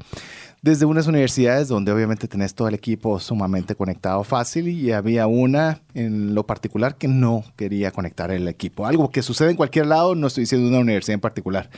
desde 0.67 0.85
unas 0.85 1.07
universidades 1.07 1.69
donde 1.69 1.93
obviamente 1.93 2.27
tenés 2.27 2.53
todo 2.53 2.67
el 2.67 2.75
equipo 2.75 3.21
sumamente 3.21 3.77
conectado 3.77 4.25
fácil 4.25 4.67
y 4.67 4.91
había 4.91 5.29
una 5.29 5.81
en 5.95 6.35
lo 6.35 6.45
particular 6.45 6.97
que 6.97 7.07
no 7.07 7.45
quería 7.55 7.93
conectar 7.93 8.33
el 8.33 8.49
equipo. 8.49 8.85
Algo 8.85 9.11
que 9.11 9.23
sucede 9.23 9.51
en 9.51 9.57
cualquier 9.57 9.87
lado, 9.87 10.17
no 10.17 10.27
estoy 10.27 10.43
diciendo 10.43 10.69
una 10.69 10.81
universidad 10.81 11.15
en 11.15 11.21
particular. 11.21 11.71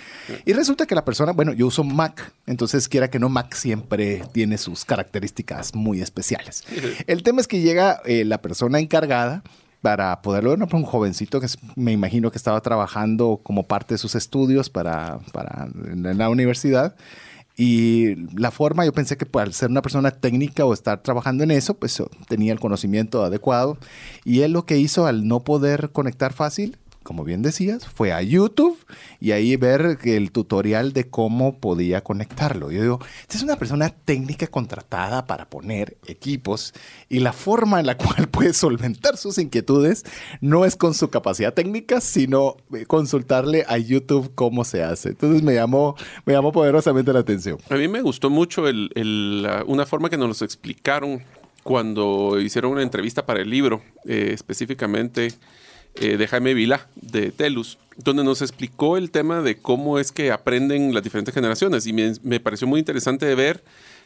Y 0.46 0.54
resulta 0.54 0.86
que 0.86 0.94
la 0.94 1.04
persona, 1.04 1.32
bueno, 1.32 1.52
yo 1.52 1.66
uso 1.66 1.84
Mac, 1.84 2.32
entonces 2.46 2.88
quiera 2.88 3.10
que 3.10 3.18
no, 3.18 3.28
Mac 3.28 3.52
siempre 3.54 4.22
tiene 4.32 4.56
sus 4.56 4.86
características 4.86 5.74
muy 5.74 6.00
especiales. 6.00 6.64
El 7.06 7.22
tema 7.22 7.42
es 7.42 7.46
que 7.46 7.60
llega 7.60 8.00
eh, 8.06 8.24
la 8.24 8.40
persona 8.40 8.78
encargada 8.78 9.42
para 9.82 10.20
poderlo 10.22 10.50
ver, 10.50 10.74
un 10.74 10.82
jovencito 10.82 11.40
que 11.40 11.46
me 11.76 11.92
imagino 11.92 12.30
que 12.30 12.38
estaba 12.38 12.60
trabajando 12.60 13.40
como 13.42 13.64
parte 13.64 13.94
de 13.94 13.98
sus 13.98 14.14
estudios 14.14 14.70
para, 14.70 15.20
para 15.32 15.68
en 15.86 16.18
la 16.18 16.28
universidad. 16.28 16.96
Y 17.56 18.14
la 18.38 18.52
forma, 18.52 18.84
yo 18.84 18.92
pensé 18.92 19.16
que 19.16 19.26
al 19.40 19.52
ser 19.52 19.68
una 19.70 19.82
persona 19.82 20.12
técnica 20.12 20.64
o 20.64 20.72
estar 20.72 21.02
trabajando 21.02 21.42
en 21.42 21.50
eso, 21.50 21.74
pues 21.74 22.00
tenía 22.28 22.52
el 22.52 22.60
conocimiento 22.60 23.24
adecuado. 23.24 23.78
Y 24.24 24.42
él 24.42 24.52
lo 24.52 24.64
que 24.64 24.78
hizo 24.78 25.06
al 25.06 25.26
no 25.26 25.40
poder 25.40 25.90
conectar 25.90 26.32
fácil, 26.32 26.78
como 27.08 27.24
bien 27.24 27.40
decías, 27.40 27.86
fue 27.86 28.12
a 28.12 28.20
YouTube 28.20 28.76
y 29.18 29.30
ahí 29.30 29.56
ver 29.56 29.96
el 30.04 30.30
tutorial 30.30 30.92
de 30.92 31.08
cómo 31.08 31.58
podía 31.58 32.02
conectarlo. 32.04 32.70
Yo 32.70 32.82
digo, 32.82 32.98
esta 33.22 33.38
es 33.38 33.42
una 33.42 33.56
persona 33.56 33.88
técnica 33.88 34.46
contratada 34.46 35.24
para 35.24 35.48
poner 35.48 35.96
equipos 36.06 36.74
y 37.08 37.20
la 37.20 37.32
forma 37.32 37.80
en 37.80 37.86
la 37.86 37.96
cual 37.96 38.28
puede 38.28 38.52
solventar 38.52 39.16
sus 39.16 39.38
inquietudes 39.38 40.04
no 40.42 40.66
es 40.66 40.76
con 40.76 40.92
su 40.92 41.08
capacidad 41.08 41.54
técnica, 41.54 42.02
sino 42.02 42.58
eh, 42.74 42.84
consultarle 42.84 43.64
a 43.68 43.78
YouTube 43.78 44.30
cómo 44.34 44.66
se 44.66 44.82
hace. 44.82 45.08
Entonces 45.08 45.42
me 45.42 45.54
llamó, 45.54 45.96
me 46.26 46.34
llamó 46.34 46.52
poderosamente 46.52 47.10
la 47.14 47.20
atención. 47.20 47.56
A 47.70 47.76
mí 47.76 47.88
me 47.88 48.02
gustó 48.02 48.28
mucho 48.28 48.68
el, 48.68 49.48
una 49.66 49.86
forma 49.86 50.10
que 50.10 50.18
nos 50.18 50.42
explicaron 50.42 51.22
cuando 51.62 52.38
hicieron 52.38 52.72
una 52.72 52.82
entrevista 52.82 53.24
para 53.24 53.40
el 53.40 53.48
libro, 53.48 53.80
eh, 54.04 54.32
específicamente 54.34 55.32
eh, 56.00 56.16
de 56.16 56.28
Jaime 56.28 56.54
Vila, 56.54 56.86
de 56.94 57.32
Telus, 57.32 57.78
donde 57.96 58.24
nos 58.24 58.42
explicó 58.42 58.96
el 58.96 59.10
tema 59.10 59.42
de 59.42 59.58
cómo 59.58 59.98
es 59.98 60.12
que 60.12 60.30
aprenden 60.30 60.94
las 60.94 61.02
diferentes 61.02 61.34
generaciones. 61.34 61.86
Y 61.86 61.92
me, 61.92 62.40
pareció 62.40 62.66
muy 62.66 62.78
interesante 62.78 63.34
ver 63.34 63.64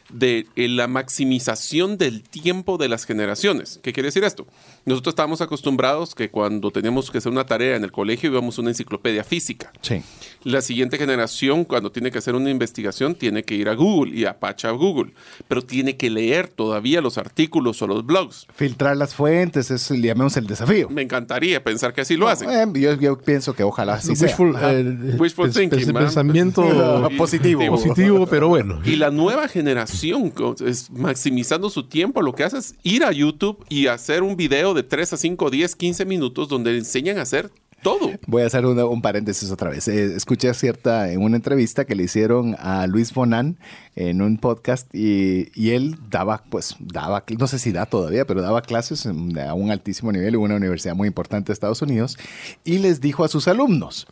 de 0.09 0.47
eh, 0.55 0.67
la 0.67 0.87
maximización 0.87 1.97
del 1.97 2.23
tiempo 2.23 2.77
de 2.77 2.89
las 2.89 3.05
generaciones. 3.05 3.79
¿Qué 3.83 3.93
quiere 3.93 4.07
decir 4.07 4.23
esto? 4.23 4.47
Nosotros 4.85 5.13
estábamos 5.13 5.41
acostumbrados 5.41 6.13
que 6.13 6.29
cuando 6.29 6.71
teníamos 6.71 7.09
que 7.09 7.17
hacer 7.17 7.31
una 7.31 7.45
tarea 7.45 7.75
en 7.75 7.83
el 7.83 7.91
colegio 7.91 8.29
íbamos 8.29 8.57
a 8.57 8.61
una 8.61 8.71
enciclopedia 8.71 9.23
física. 9.23 9.71
Sí. 9.81 10.01
La 10.43 10.61
siguiente 10.61 10.97
generación, 10.97 11.63
cuando 11.63 11.91
tiene 11.91 12.11
que 12.11 12.17
hacer 12.17 12.35
una 12.35 12.49
investigación, 12.49 13.15
tiene 13.15 13.43
que 13.43 13.55
ir 13.55 13.69
a 13.69 13.75
Google 13.75 14.13
y 14.13 14.25
a 14.25 14.37
a 14.43 14.71
Google, 14.71 15.13
pero 15.47 15.61
tiene 15.61 15.97
que 15.97 16.09
leer 16.09 16.47
todavía 16.47 17.01
los 17.01 17.17
artículos 17.17 17.81
o 17.81 17.87
los 17.87 18.05
blogs. 18.05 18.45
Filtrar 18.53 18.97
las 18.97 19.15
fuentes, 19.15 19.71
es, 19.71 19.89
llamemos 19.89 20.37
el 20.37 20.47
desafío. 20.47 20.89
Me 20.89 21.01
encantaría 21.01 21.63
pensar 21.63 21.93
que 21.93 22.01
así 22.01 22.17
lo 22.17 22.27
hacen. 22.27 22.49
Eh, 22.49 22.97
yo, 22.99 23.17
pienso 23.17 23.53
que 23.53 23.63
ojalá 23.63 23.95
así 23.95 24.15
sea. 24.15 24.35
Eh, 24.37 25.15
Wishful 25.17 25.51
thinking. 25.51 25.93
Pensamiento 25.93 26.63
positivo. 27.17 27.65
Positivo, 27.67 28.27
pero 28.27 28.49
bueno. 28.49 28.81
Y 28.85 28.97
la 28.97 29.11
nueva 29.11 29.47
generación, 29.47 30.33
es 30.65 30.91
maximizando 30.91 31.69
su 31.69 31.83
tiempo, 31.83 32.21
lo 32.21 32.33
que 32.33 32.43
hace 32.43 32.57
es 32.57 32.75
ir 32.83 33.03
a 33.03 33.11
YouTube 33.11 33.65
y 33.69 33.87
hacer 33.87 34.23
un 34.23 34.35
video 34.35 34.72
de 34.73 34.83
3 34.83 35.13
a 35.13 35.17
5, 35.17 35.49
10, 35.49 35.75
15 35.75 36.05
minutos 36.05 36.49
donde 36.49 36.77
enseñan 36.77 37.17
a 37.17 37.23
hacer 37.23 37.51
todo. 37.83 38.11
Voy 38.25 38.41
a 38.41 38.47
hacer 38.47 38.65
un 38.65 39.01
paréntesis 39.01 39.51
otra 39.51 39.69
vez. 39.69 39.87
Eh, 39.87 40.15
escuché 40.15 40.51
cierta 40.55 41.11
en 41.11 41.21
una 41.21 41.35
entrevista 41.35 41.85
que 41.85 41.93
le 41.93 42.03
hicieron 42.03 42.55
a 42.57 42.87
Luis 42.87 43.13
Bonan 43.13 43.57
en 43.95 44.21
un 44.21 44.37
podcast 44.37 44.93
y, 44.95 45.69
él 45.69 45.97
daba, 46.09 46.43
pues, 46.49 46.75
daba, 46.79 47.23
no 47.37 47.45
sé 47.45 47.59
si 47.59 47.71
da 47.71 47.85
todavía, 47.85 48.25
pero 48.25 48.41
daba 48.41 48.61
clases 48.61 49.05
a 49.05 49.53
un 49.53 49.69
altísimo 49.69 50.11
nivel 50.11 50.33
en 50.33 50.41
una 50.41 50.55
universidad 50.55 50.95
muy 50.95 51.07
importante 51.07 51.47
de 51.47 51.53
Estados 51.53 51.81
Unidos 51.81 52.17
y 52.63 52.79
les 52.79 53.01
dijo 53.01 53.23
a 53.23 53.27
sus 53.27 53.47
alumnos, 53.47 54.07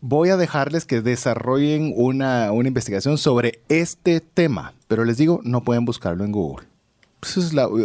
voy 0.00 0.30
a 0.30 0.36
dejarles 0.36 0.86
que 0.86 1.02
desarrollen 1.02 1.92
una, 1.96 2.52
una 2.52 2.68
investigación 2.68 3.18
sobre 3.18 3.60
este 3.68 4.20
tema, 4.20 4.74
pero 4.88 5.04
les 5.04 5.18
digo, 5.18 5.40
no 5.44 5.62
pueden 5.62 5.84
buscarlo 5.84 6.24
en 6.24 6.32
Google 6.32 6.71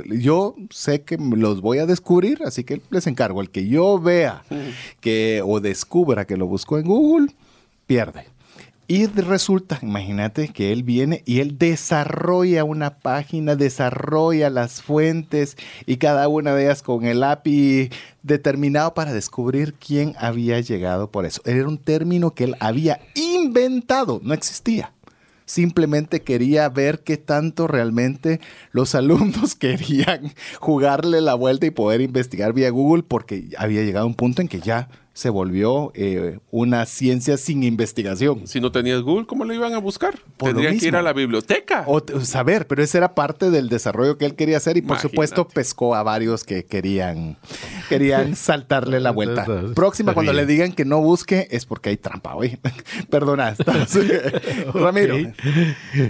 yo 0.09 0.55
sé 0.69 1.01
que 1.01 1.17
los 1.17 1.61
voy 1.61 1.77
a 1.77 1.85
descubrir, 1.85 2.39
así 2.43 2.63
que 2.63 2.81
les 2.89 3.07
encargo. 3.07 3.41
El 3.41 3.49
que 3.49 3.67
yo 3.67 3.99
vea 3.99 4.43
que 4.99 5.41
o 5.45 5.59
descubra 5.59 6.25
que 6.25 6.37
lo 6.37 6.47
busco 6.47 6.77
en 6.77 6.85
Google, 6.85 7.35
pierde. 7.85 8.25
Y 8.89 9.05
resulta, 9.07 9.79
imagínate 9.81 10.47
que 10.47 10.71
él 10.71 10.83
viene 10.83 11.21
y 11.25 11.41
él 11.41 11.57
desarrolla 11.57 12.63
una 12.63 12.99
página, 12.99 13.57
desarrolla 13.57 14.49
las 14.49 14.81
fuentes 14.81 15.57
y 15.85 15.97
cada 15.97 16.29
una 16.29 16.55
de 16.55 16.63
ellas 16.63 16.83
con 16.83 17.03
el 17.03 17.21
API 17.21 17.89
determinado 18.23 18.93
para 18.93 19.11
descubrir 19.11 19.73
quién 19.73 20.15
había 20.17 20.61
llegado 20.61 21.11
por 21.11 21.25
eso. 21.25 21.41
Era 21.43 21.67
un 21.67 21.77
término 21.77 22.31
que 22.31 22.45
él 22.45 22.55
había 22.61 23.01
inventado, 23.13 24.21
no 24.23 24.33
existía 24.33 24.93
simplemente 25.47 26.21
quería 26.21 26.69
ver 26.69 26.99
qué 26.99 27.17
tanto 27.17 27.67
realmente 27.67 28.39
los 28.71 28.93
alumnos 28.95 29.55
querían 29.55 30.33
jugarle 30.59 31.21
la 31.21 31.33
vuelta 31.33 31.65
y 31.65 31.71
poder 31.71 32.01
investigar 32.01 32.53
vía 32.53 32.69
Google 32.69 33.01
porque 33.01 33.49
había 33.57 33.83
llegado 33.83 34.05
un 34.05 34.13
punto 34.13 34.43
en 34.43 34.47
que 34.47 34.59
ya 34.59 34.89
se 35.17 35.31
volvió 35.31 35.91
eh, 35.95 36.37
una 36.51 36.85
ciencia 36.85 37.37
sin 37.37 37.63
investigación. 37.63 38.45
Si 38.45 38.61
no 38.61 38.71
tenías 38.71 39.01
Google, 39.01 39.25
¿cómo 39.25 39.45
lo 39.45 39.53
iban 39.55 39.73
a 39.73 39.79
buscar? 39.79 40.19
Tendrían 40.37 40.77
que 40.77 40.89
ir 40.89 40.95
a 40.95 41.01
la 41.01 41.11
biblioteca. 41.11 41.85
O 41.87 42.03
saber, 42.21 42.67
pero 42.67 42.83
ese 42.83 42.99
era 42.99 43.15
parte 43.15 43.49
del 43.49 43.67
desarrollo 43.67 44.19
que 44.19 44.25
él 44.25 44.35
quería 44.35 44.57
hacer 44.57 44.77
y 44.77 44.83
por 44.83 44.99
supuesto 44.99 45.47
pescó 45.47 45.95
a 45.95 46.03
varios 46.03 46.43
que 46.43 46.65
querían, 46.65 47.35
querían 47.89 48.35
saltarle 48.35 48.99
la 48.99 49.09
vuelta. 49.09 49.47
Próxima, 49.73 50.13
cuando 50.13 50.33
le 50.33 50.45
digan 50.45 50.71
que 50.71 50.85
no 50.85 51.01
busque, 51.01 51.47
es 51.49 51.65
porque 51.65 51.89
hay 51.89 51.97
trampa, 51.97 52.35
hoy. 52.35 52.59
Perdona, 53.09 53.55
Ramiro. 54.75 55.17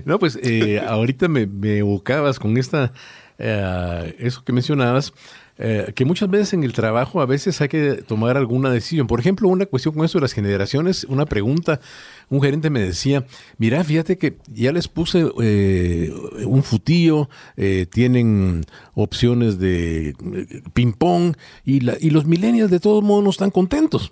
No, 0.04 0.20
pues 0.20 0.38
eh, 0.44 0.82
ahorita 0.86 1.30
me, 1.30 1.48
me 1.48 1.78
evocabas 1.78 2.40
con 2.40 2.58
esta, 2.58 2.92
eh, 3.38 4.18
eso 4.20 4.44
que 4.44 4.52
mencionabas. 4.52 5.14
Eh, 5.60 5.92
que 5.96 6.06
muchas 6.06 6.30
veces 6.30 6.54
en 6.54 6.64
el 6.64 6.74
trabajo 6.74 7.20
a 7.20 7.26
veces 7.26 7.60
hay 7.62 7.68
que 7.68 8.04
tomar 8.08 8.38
alguna 8.38 8.70
decisión. 8.70 9.08
Por 9.08 9.20
ejemplo, 9.20 9.50
una 9.50 9.66
cuestión 9.66 9.96
con 9.96 10.06
eso 10.06 10.20
de 10.20 10.24
las 10.24 10.34
generaciones, 10.34 11.06
una 11.06 11.26
pregunta, 11.26 11.80
un 12.30 12.42
gerente 12.42 12.70
me 12.70 12.82
decía, 12.82 13.26
mira, 13.58 13.84
fíjate 13.84 14.18
que 14.18 14.38
ya 14.54 14.72
les 14.72 14.88
puse 14.88 15.26
eh, 15.42 16.14
un 16.46 16.64
futillo, 16.64 17.30
eh, 17.56 17.88
tienen 17.90 18.66
opciones 18.94 19.58
de 19.60 20.16
ping-pong 20.74 21.36
y, 21.66 21.78
y 22.06 22.10
los 22.12 22.26
millennials 22.26 22.70
de 22.70 22.80
todos 22.80 23.04
modos 23.04 23.24
no 23.24 23.30
están 23.30 23.52
contentos. 23.52 24.12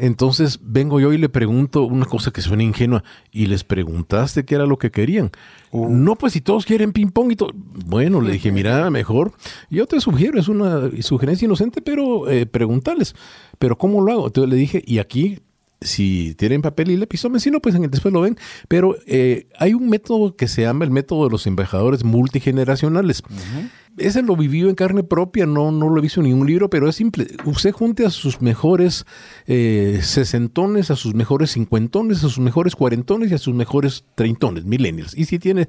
Entonces 0.00 0.60
vengo 0.62 0.98
yo 0.98 1.12
y 1.12 1.18
le 1.18 1.28
pregunto 1.28 1.82
una 1.82 2.06
cosa 2.06 2.30
que 2.30 2.40
suena 2.40 2.62
ingenua. 2.62 3.04
¿Y 3.30 3.46
les 3.46 3.64
preguntaste 3.64 4.44
qué 4.46 4.54
era 4.54 4.64
lo 4.64 4.78
que 4.78 4.90
querían? 4.90 5.30
Uh. 5.72 5.88
No, 5.90 6.16
pues 6.16 6.32
si 6.32 6.40
todos 6.40 6.64
quieren 6.64 6.92
ping-pong 6.92 7.32
y 7.32 7.36
todo. 7.36 7.50
Bueno, 7.54 8.22
le 8.22 8.32
dije, 8.32 8.50
mira, 8.50 8.88
mejor. 8.90 9.32
Yo 9.68 9.86
te 9.86 10.00
sugiero, 10.00 10.40
es 10.40 10.48
una 10.48 10.90
sugerencia 11.02 11.44
inocente, 11.44 11.82
pero 11.82 12.30
eh, 12.30 12.46
preguntarles. 12.46 13.14
Pero 13.58 13.76
¿cómo 13.76 14.00
lo 14.00 14.12
hago? 14.12 14.26
Entonces 14.28 14.50
le 14.50 14.56
dije, 14.56 14.82
y 14.86 14.98
aquí 14.98 15.40
si 15.80 16.34
tienen 16.34 16.62
papel 16.62 16.90
y 16.90 16.96
lápiz, 16.96 17.22
si 17.38 17.50
no, 17.50 17.60
pues 17.60 17.74
en 17.74 17.84
el 17.84 17.90
después 17.90 18.12
lo 18.12 18.20
ven. 18.20 18.36
Pero 18.68 18.96
eh, 19.06 19.48
hay 19.58 19.74
un 19.74 19.88
método 19.88 20.36
que 20.36 20.48
se 20.48 20.62
llama 20.62 20.84
el 20.84 20.90
método 20.90 21.24
de 21.24 21.30
los 21.30 21.46
embajadores 21.46 22.04
multigeneracionales. 22.04 23.22
ese 23.96 24.22
lo 24.22 24.36
vivió 24.36 24.68
en 24.68 24.74
carne 24.74 25.02
propia, 25.02 25.46
no, 25.46 25.72
no 25.72 25.88
lo 25.88 25.98
he 25.98 26.02
visto 26.02 26.20
en 26.20 26.28
ningún 26.28 26.46
libro, 26.46 26.68
pero 26.68 26.88
es 26.88 26.96
simple. 26.96 27.28
Usted 27.44 27.72
junte 27.72 28.04
a 28.04 28.10
sus 28.10 28.42
mejores 28.42 29.06
eh, 29.46 30.00
sesentones, 30.02 30.90
a 30.90 30.96
sus 30.96 31.14
mejores 31.14 31.52
cincuentones, 31.52 32.18
a 32.18 32.28
sus 32.28 32.38
mejores 32.38 32.76
cuarentones 32.76 33.30
y 33.30 33.34
a 33.34 33.38
sus 33.38 33.54
mejores 33.54 34.04
treintones, 34.14 34.64
millennials. 34.64 35.16
Y 35.16 35.24
si 35.24 35.38
tiene... 35.38 35.68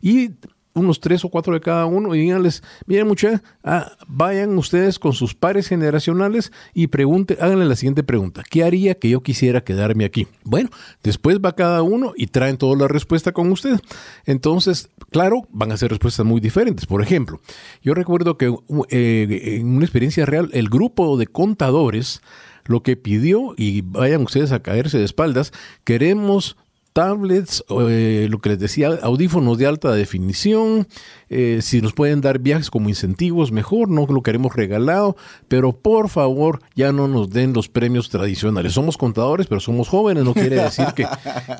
Y 0.00 0.30
unos 0.74 1.00
tres 1.00 1.24
o 1.24 1.28
cuatro 1.28 1.54
de 1.54 1.60
cada 1.60 1.86
uno 1.86 2.14
y 2.14 2.20
díganles, 2.20 2.62
miren 2.86 3.06
muchachos, 3.06 3.40
ah, 3.64 3.92
vayan 4.06 4.56
ustedes 4.56 4.98
con 4.98 5.12
sus 5.12 5.34
pares 5.34 5.68
generacionales 5.68 6.52
y 6.74 6.86
pregunten, 6.86 7.36
háganle 7.40 7.66
la 7.66 7.76
siguiente 7.76 8.02
pregunta, 8.02 8.42
¿qué 8.48 8.64
haría 8.64 8.94
que 8.94 9.08
yo 9.08 9.22
quisiera 9.22 9.62
quedarme 9.62 10.04
aquí? 10.04 10.26
Bueno, 10.44 10.70
después 11.02 11.38
va 11.38 11.54
cada 11.54 11.82
uno 11.82 12.12
y 12.16 12.28
traen 12.28 12.56
toda 12.56 12.76
la 12.76 12.88
respuesta 12.88 13.32
con 13.32 13.50
ustedes. 13.50 13.80
Entonces, 14.24 14.90
claro, 15.10 15.46
van 15.50 15.72
a 15.72 15.76
ser 15.76 15.90
respuestas 15.90 16.24
muy 16.24 16.40
diferentes. 16.40 16.86
Por 16.86 17.02
ejemplo, 17.02 17.40
yo 17.82 17.94
recuerdo 17.94 18.38
que 18.38 18.54
eh, 18.90 19.58
en 19.58 19.76
una 19.76 19.84
experiencia 19.84 20.26
real, 20.26 20.50
el 20.52 20.68
grupo 20.68 21.16
de 21.16 21.26
contadores 21.26 22.22
lo 22.64 22.82
que 22.82 22.96
pidió, 22.96 23.54
y 23.56 23.80
vayan 23.82 24.22
ustedes 24.22 24.52
a 24.52 24.62
caerse 24.62 24.98
de 24.98 25.04
espaldas, 25.04 25.52
queremos 25.84 26.56
tablets, 26.92 27.64
eh, 27.88 28.26
lo 28.30 28.38
que 28.38 28.50
les 28.50 28.58
decía, 28.58 28.88
audífonos 29.02 29.58
de 29.58 29.66
alta 29.66 29.92
definición, 29.92 30.86
eh, 31.30 31.60
si 31.62 31.80
nos 31.80 31.94
pueden 31.94 32.20
dar 32.20 32.38
viajes 32.38 32.70
como 32.70 32.88
incentivos, 32.88 33.52
mejor, 33.52 33.88
no 33.88 34.06
lo 34.06 34.22
queremos 34.22 34.54
regalado, 34.54 35.16
pero 35.48 35.72
por 35.72 36.10
favor 36.10 36.60
ya 36.74 36.92
no 36.92 37.08
nos 37.08 37.30
den 37.30 37.54
los 37.54 37.68
premios 37.68 38.10
tradicionales. 38.10 38.74
Somos 38.74 38.98
contadores, 38.98 39.46
pero 39.46 39.60
somos 39.60 39.88
jóvenes, 39.88 40.24
no 40.24 40.34
quiere 40.34 40.56
decir 40.56 40.86
que, 40.94 41.06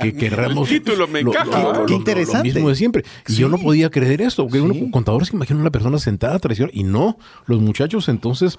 que 0.00 0.14
querramos... 0.16 0.70
El 0.70 0.82
título 0.82 1.08
me 1.08 1.20
encaja. 1.20 1.86
Qué 1.86 1.94
interesante. 1.94 2.48
Lo 2.48 2.54
mismo 2.54 2.68
de 2.68 2.74
siempre. 2.74 3.04
Y 3.26 3.34
yo 3.34 3.48
no 3.48 3.56
podía 3.58 3.90
creer 3.90 4.20
esto, 4.20 4.44
porque 4.44 4.60
uno, 4.60 4.74
contadores 4.90 5.30
que 5.30 5.36
imaginan 5.36 5.62
una 5.62 5.70
persona 5.70 5.98
sentada 5.98 6.38
tradicional, 6.38 6.70
y 6.74 6.82
no, 6.82 7.16
los 7.46 7.60
muchachos 7.60 8.10
entonces 8.10 8.58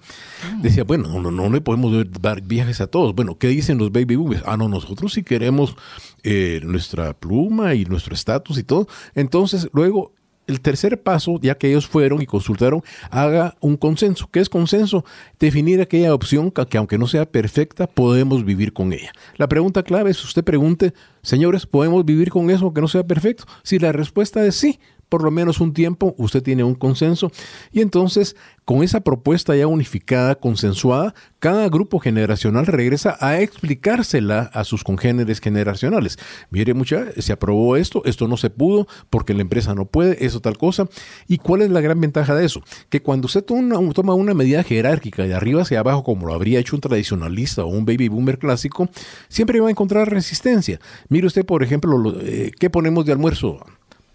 decía, 0.61 0.83
bueno, 0.83 1.07
no, 1.07 1.21
no, 1.21 1.31
no 1.31 1.49
le 1.49 1.61
podemos 1.61 1.93
dar 2.19 2.41
viajes 2.41 2.81
a 2.81 2.87
todos. 2.87 3.13
Bueno, 3.13 3.37
¿qué 3.37 3.49
dicen 3.49 3.77
los 3.77 3.91
baby 3.91 4.15
boomers? 4.15 4.43
Ah, 4.47 4.57
no, 4.57 4.67
nosotros 4.67 5.13
sí 5.13 5.21
queremos 5.21 5.75
eh, 6.23 6.61
nuestra 6.63 7.13
pluma 7.13 7.75
y 7.75 7.85
nuestro 7.85 8.13
estatus 8.13 8.57
y 8.57 8.63
todo. 8.63 8.87
Entonces, 9.15 9.69
luego 9.73 10.13
el 10.47 10.61
tercer 10.61 11.01
paso, 11.01 11.39
ya 11.41 11.55
que 11.55 11.69
ellos 11.69 11.87
fueron 11.87 12.21
y 12.21 12.25
consultaron, 12.25 12.83
haga 13.09 13.55
un 13.61 13.77
consenso. 13.77 14.29
¿Qué 14.31 14.39
es 14.39 14.49
consenso? 14.49 15.05
Definir 15.39 15.81
aquella 15.81 16.13
opción 16.13 16.51
que, 16.51 16.77
aunque 16.77 16.97
no 16.97 17.07
sea 17.07 17.25
perfecta, 17.25 17.87
podemos 17.87 18.43
vivir 18.43 18.73
con 18.73 18.93
ella. 18.93 19.11
La 19.37 19.47
pregunta 19.47 19.83
clave 19.83 20.11
es, 20.11 20.23
usted 20.23 20.43
pregunte, 20.43 20.93
señores, 21.21 21.65
¿podemos 21.65 22.03
vivir 22.05 22.29
con 22.29 22.49
eso 22.49 22.65
aunque 22.65 22.81
no 22.81 22.87
sea 22.87 23.05
perfecto? 23.05 23.45
Si 23.63 23.79
la 23.79 23.91
respuesta 23.91 24.45
es 24.45 24.55
sí, 24.55 24.79
por 25.13 25.21
lo 25.21 25.29
menos 25.29 25.61
un 25.61 25.73
tiempo, 25.73 26.15
usted 26.17 26.41
tiene 26.41 26.63
un 26.63 26.73
consenso 26.73 27.31
y 27.71 27.81
entonces 27.81 28.35
con 28.65 28.81
esa 28.81 29.01
propuesta 29.01 29.55
ya 29.55 29.67
unificada, 29.67 30.33
consensuada, 30.33 31.13
cada 31.37 31.69
grupo 31.69 31.99
generacional 31.99 32.65
regresa 32.65 33.15
a 33.19 33.39
explicársela 33.39 34.49
a 34.53 34.63
sus 34.63 34.83
congéneres 34.83 35.39
generacionales. 35.39 36.17
Mire, 36.49 36.73
mucha, 36.73 37.11
se 37.15 37.31
aprobó 37.31 37.75
esto, 37.75 38.01
esto 38.05 38.27
no 38.27 38.37
se 38.37 38.49
pudo 38.49 38.87
porque 39.11 39.35
la 39.35 39.41
empresa 39.41 39.75
no 39.75 39.85
puede, 39.85 40.25
eso 40.25 40.39
tal 40.39 40.57
cosa. 40.57 40.89
¿Y 41.27 41.37
cuál 41.37 41.61
es 41.61 41.69
la 41.69 41.81
gran 41.81 42.01
ventaja 42.01 42.33
de 42.33 42.45
eso? 42.45 42.63
Que 42.89 43.03
cuando 43.03 43.27
usted 43.27 43.43
toma 43.43 44.15
una 44.15 44.33
medida 44.33 44.63
jerárquica 44.63 45.27
de 45.27 45.35
arriba 45.35 45.61
hacia 45.61 45.81
abajo, 45.81 46.03
como 46.03 46.25
lo 46.25 46.33
habría 46.33 46.57
hecho 46.57 46.75
un 46.75 46.81
tradicionalista 46.81 47.65
o 47.65 47.67
un 47.67 47.85
baby 47.85 48.07
boomer 48.07 48.39
clásico, 48.39 48.89
siempre 49.27 49.59
va 49.59 49.67
a 49.67 49.71
encontrar 49.71 50.09
resistencia. 50.09 50.79
Mire 51.07 51.27
usted, 51.27 51.45
por 51.45 51.61
ejemplo, 51.61 52.15
eh, 52.19 52.51
¿qué 52.57 52.71
ponemos 52.71 53.05
de 53.05 53.11
almuerzo? 53.11 53.59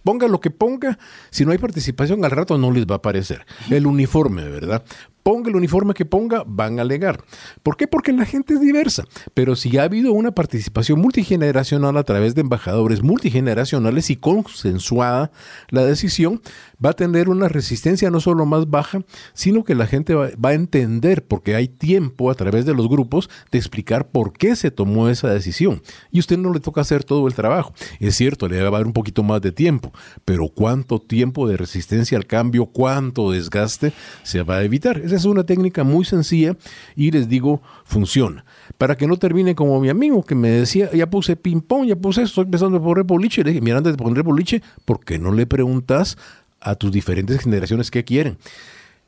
Ponga 0.09 0.27
lo 0.27 0.41
que 0.41 0.51
ponga, 0.51 0.99
si 1.29 1.45
no 1.45 1.53
hay 1.53 1.59
participación 1.59 2.25
al 2.25 2.31
rato 2.31 2.57
no 2.57 2.71
les 2.71 2.87
va 2.87 2.95
a 2.95 2.97
aparecer. 2.97 3.45
El 3.69 3.87
uniforme, 3.87 4.49
¿verdad? 4.49 4.83
Ponga 5.29 5.51
el 5.51 5.57
uniforme 5.57 5.93
que 5.93 6.07
ponga, 6.07 6.43
van 6.47 6.79
a 6.79 6.83
alegar. 6.83 7.23
¿Por 7.63 7.77
qué? 7.77 7.87
Porque 7.87 8.15
la 8.15 8.25
gente 8.25 8.55
es 8.55 8.63
diversa. 8.63 9.05
Pero 9.35 9.57
si 9.57 9.77
ha 9.77 9.83
habido 9.83 10.15
una 10.15 10.31
participación 10.31 11.03
multigeneracional 11.03 11.99
a 11.99 12.03
través 12.03 12.35
de 12.35 12.41
embajadores 12.41 13.03
multigeneracionales 13.03 14.09
y 14.09 14.17
consensuada 14.17 15.31
la 15.69 15.85
decisión, 15.85 16.41
va 16.83 16.91
a 16.91 16.93
tener 16.95 17.29
una 17.29 17.47
resistencia 17.47 18.11
no 18.11 18.21
solo 18.21 18.47
más 18.47 18.71
baja, 18.71 19.03
sino 19.35 19.65
que 19.65 19.75
la 19.75 19.87
gente 19.87 20.15
va, 20.15 20.31
a 20.49 20.55
entender, 20.55 21.23
porque 21.27 21.55
hay 21.55 21.69
tiempo 21.69 22.31
a 22.31 22.35
través 22.35 22.65
de 22.65 22.73
los 22.73 22.89
grupos, 22.89 23.29
de 23.51 23.59
explicar 23.59 24.09
por 24.09 24.33
qué 24.33 24.57
se 24.57 24.71
tomó 24.71 25.11
esa 25.11 25.29
decisión. 25.29 25.83
Y 26.11 26.21
usted 26.21 26.39
no 26.39 26.55
le 26.55 26.61
toca 26.61 26.81
hacer 26.81 27.05
todo 27.05 27.27
el 27.27 27.35
trabajo. 27.35 27.75
Es 28.01 28.17
cierto, 28.17 28.49
le 28.49 28.63
va 28.63 28.69
a 28.69 28.79
dar 28.79 28.87
un 28.87 28.95
poquito 28.95 29.23
más 29.23 29.43
de 29.43 29.53
tiempo, 29.53 29.93
pero 30.25 30.49
¿cuánto 30.49 30.99
tiempo 30.99 31.47
de 31.47 31.59
resistencia 31.59 32.17
al 32.17 32.27
cambio, 32.27 32.65
cuánto 32.65 33.31
desgaste 33.31 33.93
se 34.23 34.43
va 34.43 34.57
a 34.57 34.63
evitar? 34.63 35.03
Es 35.19 35.27
una 35.27 35.45
técnica 35.45 35.85
muy 35.85 36.05
sencilla 36.05 36.57
y 36.97 37.11
les 37.11 37.29
digo, 37.29 37.63
funciona. 37.85 38.45
Para 38.77 38.97
que 38.97 39.07
no 39.07 39.17
termine 39.17 39.55
como 39.55 39.81
mi 39.81 39.89
amigo 39.89 40.23
que 40.25 40.35
me 40.35 40.51
decía, 40.51 40.91
ya 40.93 41.09
puse 41.11 41.37
ping-pong, 41.37 41.87
ya 41.87 41.97
puse 41.97 42.23
esto, 42.23 42.43
estoy 42.43 42.45
empezando 42.45 42.79
a 42.79 42.83
poner 42.83 43.05
boliche. 43.05 43.45
Le 43.45 43.51
dije, 43.51 43.61
mira, 43.61 43.79
antes 43.79 43.97
de 43.97 44.03
poner 44.03 44.23
boliche, 44.23 44.63
¿por 44.85 45.05
qué 45.05 45.19
no 45.19 45.33
le 45.33 45.47
preguntas 45.47 46.17
a 46.61 46.75
tus 46.75 46.93
diferentes 46.93 47.41
generaciones 47.41 47.91
qué 47.91 48.05
quieren? 48.05 48.39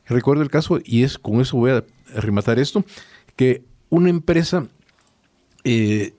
Recuerdo 0.07 0.43
el 0.43 0.49
caso, 0.49 0.79
y 0.83 1.03
es 1.03 1.17
con 1.17 1.41
eso 1.41 1.57
voy 1.57 1.71
a 1.71 1.83
rematar 2.15 2.59
esto, 2.59 2.83
que 3.35 3.63
una 3.89 4.09
empresa 4.09 4.67
eh, 5.63 6.13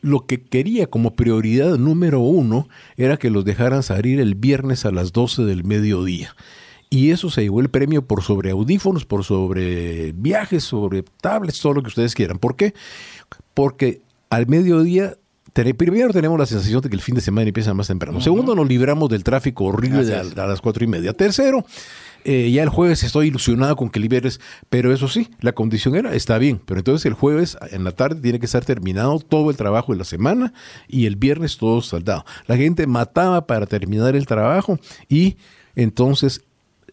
lo 0.00 0.26
que 0.26 0.40
quería 0.40 0.86
como 0.86 1.14
prioridad 1.14 1.76
número 1.76 2.20
uno 2.20 2.68
era 2.96 3.16
que 3.16 3.30
los 3.30 3.44
dejaran 3.44 3.82
salir 3.82 4.20
el 4.20 4.34
viernes 4.34 4.84
a 4.84 4.92
las 4.92 5.12
12 5.12 5.42
del 5.42 5.64
mediodía. 5.64 6.34
Y 6.90 7.10
eso 7.10 7.30
se 7.30 7.42
llevó 7.42 7.60
el 7.60 7.68
premio 7.68 8.02
por 8.02 8.22
sobre 8.22 8.50
audífonos, 8.50 9.04
por 9.04 9.24
sobre 9.24 10.12
viajes, 10.12 10.64
sobre 10.64 11.04
tablets, 11.20 11.60
todo 11.60 11.74
lo 11.74 11.82
que 11.82 11.88
ustedes 11.88 12.14
quieran. 12.14 12.38
¿Por 12.38 12.56
qué? 12.56 12.74
Porque 13.54 14.00
al 14.30 14.46
mediodía 14.46 15.16
primero 15.76 16.12
tenemos 16.12 16.38
la 16.38 16.46
sensación 16.46 16.80
de 16.80 16.88
que 16.88 16.94
el 16.94 17.02
fin 17.02 17.14
de 17.14 17.20
semana 17.20 17.48
empieza 17.48 17.74
más 17.74 17.88
temprano. 17.88 18.20
Segundo, 18.20 18.54
nos 18.54 18.68
libramos 18.68 19.08
del 19.08 19.24
tráfico 19.24 19.64
horrible 19.64 20.14
a, 20.14 20.46
las 20.46 20.60
cuatro 20.60 20.84
y 20.84 20.86
media. 20.86 21.12
Tercero, 21.12 21.64
eh, 22.24 22.50
ya 22.50 22.62
el 22.62 22.68
jueves 22.68 23.02
estoy 23.02 23.28
ilusionado 23.28 23.76
con 23.76 23.90
que 23.90 23.98
liberes, 23.98 24.40
pero 24.68 24.92
eso 24.92 25.08
sí, 25.08 25.30
la 25.40 25.52
condición 25.52 25.96
era, 25.96 26.14
está 26.14 26.38
bien, 26.38 26.60
pero 26.64 26.80
entonces 26.80 27.06
el 27.06 27.14
jueves 27.14 27.56
en 27.70 27.84
la 27.84 27.92
tarde 27.92 28.20
tiene 28.20 28.38
que 28.38 28.46
estar 28.46 28.64
terminado 28.64 29.18
todo 29.20 29.50
el 29.50 29.56
trabajo 29.56 29.92
de 29.92 29.98
la 29.98 30.04
semana 30.04 30.52
y 30.86 31.06
el 31.06 31.16
viernes 31.16 31.56
todo 31.56 31.82
saldado. 31.82 32.24
La 32.46 32.56
gente 32.56 32.86
mataba 32.86 33.46
para 33.46 33.66
terminar 33.66 34.14
el 34.14 34.26
trabajo 34.26 34.78
y 35.08 35.36
entonces 35.74 36.42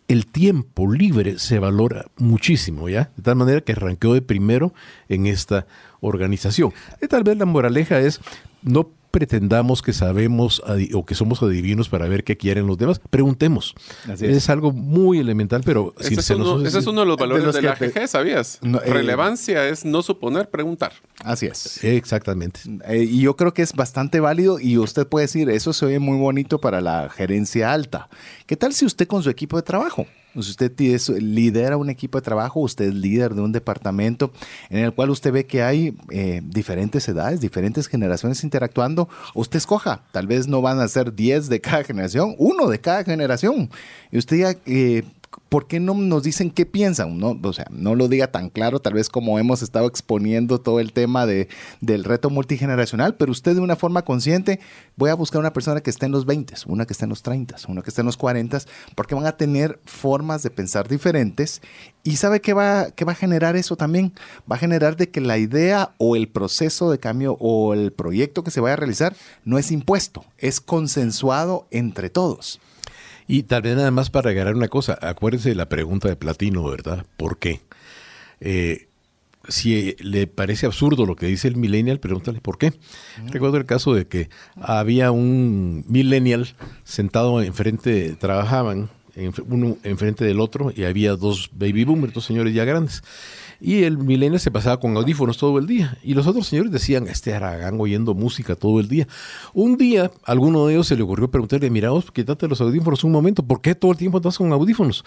el 0.07 0.27
tiempo 0.27 0.91
libre 0.91 1.39
se 1.39 1.59
valora 1.59 2.05
muchísimo, 2.17 2.89
¿ya? 2.89 3.11
De 3.17 3.23
tal 3.23 3.35
manera 3.35 3.61
que 3.61 3.71
arranqueó 3.71 4.13
de 4.13 4.21
primero 4.21 4.73
en 5.09 5.25
esta 5.25 5.65
organización. 5.99 6.73
Y 7.01 7.07
tal 7.07 7.23
vez 7.23 7.37
la 7.37 7.45
moraleja 7.45 7.99
es, 7.99 8.21
no 8.61 8.91
pretendamos 9.15 9.81
que 9.81 9.93
sabemos 9.93 10.61
o 10.93 11.05
que 11.05 11.15
somos 11.15 11.41
adivinos 11.41 11.87
para 11.87 12.05
ver 12.09 12.25
qué 12.25 12.35
quieren 12.35 12.67
los 12.67 12.77
demás. 12.77 12.99
Preguntemos. 13.09 13.73
es. 14.19 14.49
algo 14.49 14.73
muy 14.73 15.19
elemental, 15.19 15.61
pero... 15.63 15.95
Ese, 15.97 16.15
es, 16.15 16.29
uno, 16.31 16.57
de 16.57 17.05
los 17.05 17.15
valores 17.15 17.53
de, 17.53 17.61
la 17.61 17.71
AGG, 17.71 18.09
¿sabías? 18.09 18.59
Eh, 18.61 18.91
Relevancia 18.91 19.69
es 19.69 19.85
no 19.85 20.01
suponer, 20.01 20.49
preguntar. 20.49 20.91
Así 21.23 21.45
es. 21.45 21.81
Exactamente. 21.81 22.59
Eh, 22.89 23.03
y 23.09 23.21
yo 23.21 23.37
creo 23.37 23.53
que 23.53 23.61
es 23.61 23.71
bastante 23.71 24.19
válido 24.19 24.59
y 24.59 24.77
usted 24.77 25.07
puede 25.07 25.27
decir, 25.27 25.49
eso 25.49 25.71
se 25.71 25.85
oye 25.85 25.99
muy 25.99 26.17
bonito 26.17 26.59
para 26.59 26.81
la 26.81 27.07
gerencia 27.07 27.71
alta. 27.71 28.09
¿Qué 28.45 28.57
tal 28.57 28.73
si 28.73 28.85
usted 28.85 29.07
con 29.07 29.23
su 29.23 29.29
equipo 29.29 29.55
de 29.55 29.63
trabajo? 29.63 30.07
Si 30.43 30.51
usted 30.51 30.71
lidera 31.19 31.77
un 31.77 31.89
equipo 31.89 32.17
de 32.17 32.23
trabajo, 32.23 32.59
usted 32.59 32.85
es 32.85 32.93
líder 32.93 33.35
de 33.35 33.41
un 33.41 33.51
departamento 33.51 34.31
en 34.69 34.79
el 34.79 34.93
cual 34.93 35.09
usted 35.09 35.31
ve 35.31 35.45
que 35.45 35.63
hay 35.63 35.97
eh, 36.09 36.41
diferentes 36.43 37.07
edades, 37.07 37.39
diferentes 37.39 37.87
generaciones 37.87 38.43
interactuando, 38.43 39.09
usted 39.33 39.57
escoja. 39.57 40.03
Tal 40.11 40.27
vez 40.27 40.47
no 40.47 40.61
van 40.61 40.79
a 40.79 40.87
ser 40.87 41.13
10 41.13 41.49
de 41.49 41.61
cada 41.61 41.83
generación, 41.83 42.35
uno 42.37 42.67
de 42.67 42.79
cada 42.79 43.03
generación. 43.03 43.69
Y 44.11 44.17
usted 44.17 44.37
ya 44.37 44.55
eh, 44.65 45.03
¿por 45.49 45.67
qué 45.67 45.79
no 45.79 45.93
nos 45.93 46.23
dicen 46.23 46.51
qué 46.51 46.65
piensan? 46.65 47.17
No, 47.17 47.39
o 47.41 47.53
sea, 47.53 47.65
no 47.69 47.95
lo 47.95 48.07
diga 48.07 48.31
tan 48.31 48.49
claro, 48.49 48.79
tal 48.79 48.93
vez 48.93 49.09
como 49.09 49.39
hemos 49.39 49.61
estado 49.61 49.87
exponiendo 49.87 50.59
todo 50.59 50.79
el 50.79 50.93
tema 50.93 51.25
de, 51.25 51.47
del 51.81 52.03
reto 52.03 52.29
multigeneracional, 52.29 53.15
pero 53.15 53.31
usted 53.31 53.55
de 53.55 53.61
una 53.61 53.75
forma 53.75 54.03
consciente, 54.03 54.59
voy 54.95 55.09
a 55.09 55.15
buscar 55.15 55.39
una 55.39 55.53
persona 55.53 55.81
que 55.81 55.89
esté 55.89 56.05
en 56.05 56.11
los 56.11 56.25
20, 56.25 56.55
una 56.67 56.85
que 56.85 56.93
esté 56.93 57.05
en 57.05 57.09
los 57.09 57.23
30, 57.23 57.55
una 57.67 57.81
que 57.81 57.89
esté 57.89 58.01
en 58.01 58.07
los 58.07 58.17
40, 58.17 58.59
porque 58.95 59.15
van 59.15 59.25
a 59.25 59.37
tener 59.37 59.79
formas 59.85 60.43
de 60.43 60.49
pensar 60.49 60.87
diferentes. 60.87 61.61
¿Y 62.03 62.17
sabe 62.17 62.41
qué 62.41 62.53
va, 62.53 62.91
qué 62.91 63.05
va 63.05 63.13
a 63.13 63.15
generar 63.15 63.55
eso 63.55 63.75
también? 63.75 64.13
Va 64.49 64.55
a 64.55 64.59
generar 64.59 64.95
de 64.95 65.09
que 65.09 65.21
la 65.21 65.37
idea 65.37 65.95
o 65.97 66.15
el 66.15 66.27
proceso 66.27 66.91
de 66.91 66.99
cambio 66.99 67.37
o 67.39 67.73
el 67.73 67.91
proyecto 67.91 68.43
que 68.43 68.51
se 68.51 68.61
vaya 68.61 68.73
a 68.73 68.77
realizar 68.77 69.15
no 69.43 69.57
es 69.57 69.71
impuesto, 69.71 70.25
es 70.37 70.61
consensuado 70.61 71.67
entre 71.71 72.09
todos. 72.09 72.59
Y 73.27 73.43
tal 73.43 73.63
vez 73.63 73.75
nada 73.75 73.91
más 73.91 74.09
para 74.09 74.29
agarrar 74.29 74.55
una 74.55 74.67
cosa, 74.67 74.97
acuérdense 75.01 75.49
de 75.49 75.55
la 75.55 75.67
pregunta 75.67 76.07
de 76.07 76.15
Platino, 76.15 76.63
¿verdad? 76.69 77.05
¿Por 77.17 77.39
qué? 77.39 77.61
Eh, 78.39 78.87
si 79.47 79.95
le 79.99 80.27
parece 80.27 80.65
absurdo 80.65 81.05
lo 81.05 81.15
que 81.15 81.27
dice 81.27 81.47
el 81.47 81.55
millennial, 81.55 81.99
pregúntale 81.99 82.41
por 82.41 82.57
qué. 82.57 82.73
Recuerdo 83.27 83.57
el 83.57 83.65
caso 83.65 83.93
de 83.93 84.07
que 84.07 84.29
había 84.55 85.11
un 85.11 85.85
millennial 85.87 86.55
sentado 86.83 87.41
enfrente, 87.41 88.15
trabajaban 88.19 88.89
uno 89.47 89.77
enfrente 89.83 90.25
del 90.25 90.39
otro, 90.39 90.71
y 90.75 90.83
había 90.83 91.15
dos 91.15 91.49
baby 91.53 91.85
boomers, 91.85 92.13
dos 92.13 92.25
señores 92.25 92.53
ya 92.53 92.65
grandes. 92.65 93.03
Y 93.59 93.83
el 93.83 93.97
milenio 93.97 94.39
se 94.39 94.51
pasaba 94.51 94.79
con 94.79 94.95
audífonos 94.97 95.37
todo 95.37 95.57
el 95.59 95.67
día. 95.67 95.97
Y 96.03 96.13
los 96.13 96.27
otros 96.27 96.47
señores 96.47 96.71
decían, 96.71 97.07
este 97.07 97.33
Aragán 97.33 97.79
oyendo 97.79 98.13
música 98.13 98.55
todo 98.55 98.79
el 98.79 98.87
día. 98.87 99.07
Un 99.53 99.77
día, 99.77 100.11
alguno 100.23 100.67
de 100.67 100.73
ellos 100.73 100.87
se 100.87 100.95
le 100.95 101.03
ocurrió 101.03 101.29
preguntarle, 101.29 101.69
mira 101.69 101.89
vos, 101.89 102.11
quítate 102.11 102.47
los 102.47 102.61
audífonos 102.61 103.03
un 103.03 103.11
momento, 103.11 103.43
¿por 103.43 103.61
qué 103.61 103.75
todo 103.75 103.91
el 103.91 103.97
tiempo 103.97 104.17
estás 104.17 104.37
con 104.37 104.51
audífonos? 104.51 105.03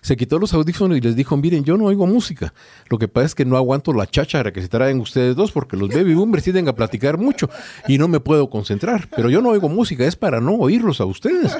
Se 0.00 0.16
quitó 0.16 0.38
los 0.38 0.54
audífonos 0.54 0.96
y 0.96 1.00
les 1.00 1.14
dijo, 1.14 1.36
miren, 1.36 1.64
yo 1.64 1.76
no 1.76 1.84
oigo 1.84 2.06
música. 2.06 2.54
Lo 2.88 2.98
que 2.98 3.08
pasa 3.08 3.26
es 3.26 3.34
que 3.34 3.44
no 3.44 3.56
aguanto 3.56 3.92
la 3.92 4.06
cháchara 4.06 4.52
que 4.52 4.62
se 4.62 4.68
traen 4.68 5.00
ustedes 5.00 5.36
dos, 5.36 5.52
porque 5.52 5.76
los 5.76 5.88
baby 5.90 6.14
boomers 6.14 6.44
tienden 6.44 6.68
a 6.68 6.74
platicar 6.74 7.18
mucho 7.18 7.50
y 7.86 7.98
no 7.98 8.08
me 8.08 8.20
puedo 8.20 8.48
concentrar. 8.48 9.08
Pero 9.14 9.28
yo 9.28 9.42
no 9.42 9.50
oigo 9.50 9.68
música, 9.68 10.06
es 10.06 10.16
para 10.16 10.40
no 10.40 10.54
oírlos 10.54 11.00
a 11.00 11.04
ustedes. 11.04 11.56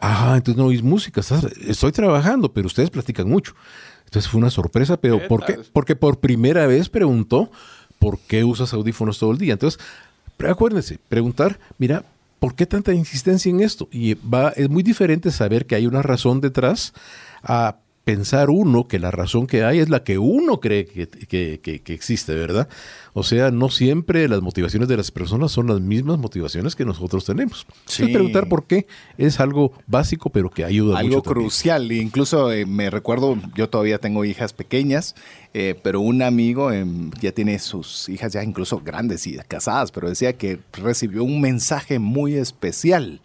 Ah, 0.00 0.34
entonces 0.36 0.56
no 0.56 0.66
oís 0.66 0.82
música, 0.82 1.20
estoy 1.66 1.92
trabajando, 1.92 2.52
pero 2.52 2.66
ustedes 2.66 2.90
platican 2.90 3.28
mucho. 3.28 3.54
Entonces 4.14 4.30
fue 4.30 4.38
una 4.38 4.50
sorpresa, 4.50 4.96
pero 4.96 5.26
¿por 5.26 5.44
qué? 5.44 5.58
Porque 5.72 5.96
por 5.96 6.20
primera 6.20 6.68
vez 6.68 6.88
preguntó, 6.88 7.50
¿por 7.98 8.20
qué 8.20 8.44
usas 8.44 8.72
audífonos 8.72 9.18
todo 9.18 9.32
el 9.32 9.38
día? 9.38 9.54
Entonces, 9.54 9.80
acuérdense, 10.48 11.00
preguntar, 11.08 11.58
mira, 11.78 12.04
¿por 12.38 12.54
qué 12.54 12.64
tanta 12.64 12.94
insistencia 12.94 13.50
en 13.50 13.58
esto? 13.58 13.88
Y 13.90 14.14
va, 14.14 14.50
es 14.50 14.70
muy 14.70 14.84
diferente 14.84 15.32
saber 15.32 15.66
que 15.66 15.74
hay 15.74 15.88
una 15.88 16.00
razón 16.00 16.40
detrás 16.40 16.92
a 17.42 17.78
pensar 18.04 18.50
uno 18.50 18.86
que 18.86 18.98
la 18.98 19.10
razón 19.10 19.46
que 19.46 19.64
hay 19.64 19.78
es 19.78 19.88
la 19.88 20.04
que 20.04 20.18
uno 20.18 20.60
cree 20.60 20.84
que, 20.84 21.08
que, 21.60 21.94
existe, 21.94 22.34
¿verdad? 22.34 22.68
O 23.14 23.22
sea, 23.22 23.50
no 23.50 23.70
siempre 23.70 24.28
las 24.28 24.42
motivaciones 24.42 24.88
de 24.88 24.96
las 24.96 25.10
personas 25.10 25.52
son 25.52 25.68
las 25.68 25.80
mismas 25.80 26.18
motivaciones 26.18 26.76
que 26.76 26.84
nosotros 26.84 27.24
tenemos. 27.24 27.66
Sí. 27.86 28.06
preguntar 28.08 28.48
por 28.48 28.66
qué 28.66 28.86
es 29.16 29.40
algo 29.40 29.72
básico, 29.86 30.30
pero 30.30 30.50
que 30.50 30.64
ayuda 30.64 30.98
algo 30.98 31.16
mucho. 31.16 31.30
Algo 31.30 31.40
crucial. 31.40 31.90
Incluso 31.92 32.52
eh, 32.52 32.66
me 32.66 32.90
recuerdo, 32.90 33.38
yo 33.54 33.70
todavía 33.70 33.98
tengo 33.98 34.24
hijas 34.24 34.52
pequeñas, 34.52 35.14
eh, 35.54 35.74
pero 35.82 36.00
un 36.00 36.20
amigo 36.20 36.72
em, 36.72 37.10
ya 37.22 37.32
tiene 37.32 37.58
sus 37.58 38.08
hijas 38.10 38.34
ya 38.34 38.44
incluso 38.44 38.80
grandes 38.84 39.26
y 39.26 39.38
casadas, 39.48 39.92
pero 39.92 40.08
decía 40.08 40.34
que 40.34 40.58
recibió 40.74 41.24
un 41.24 41.40
mensaje 41.40 41.98
muy 41.98 42.34
especial 42.34 43.20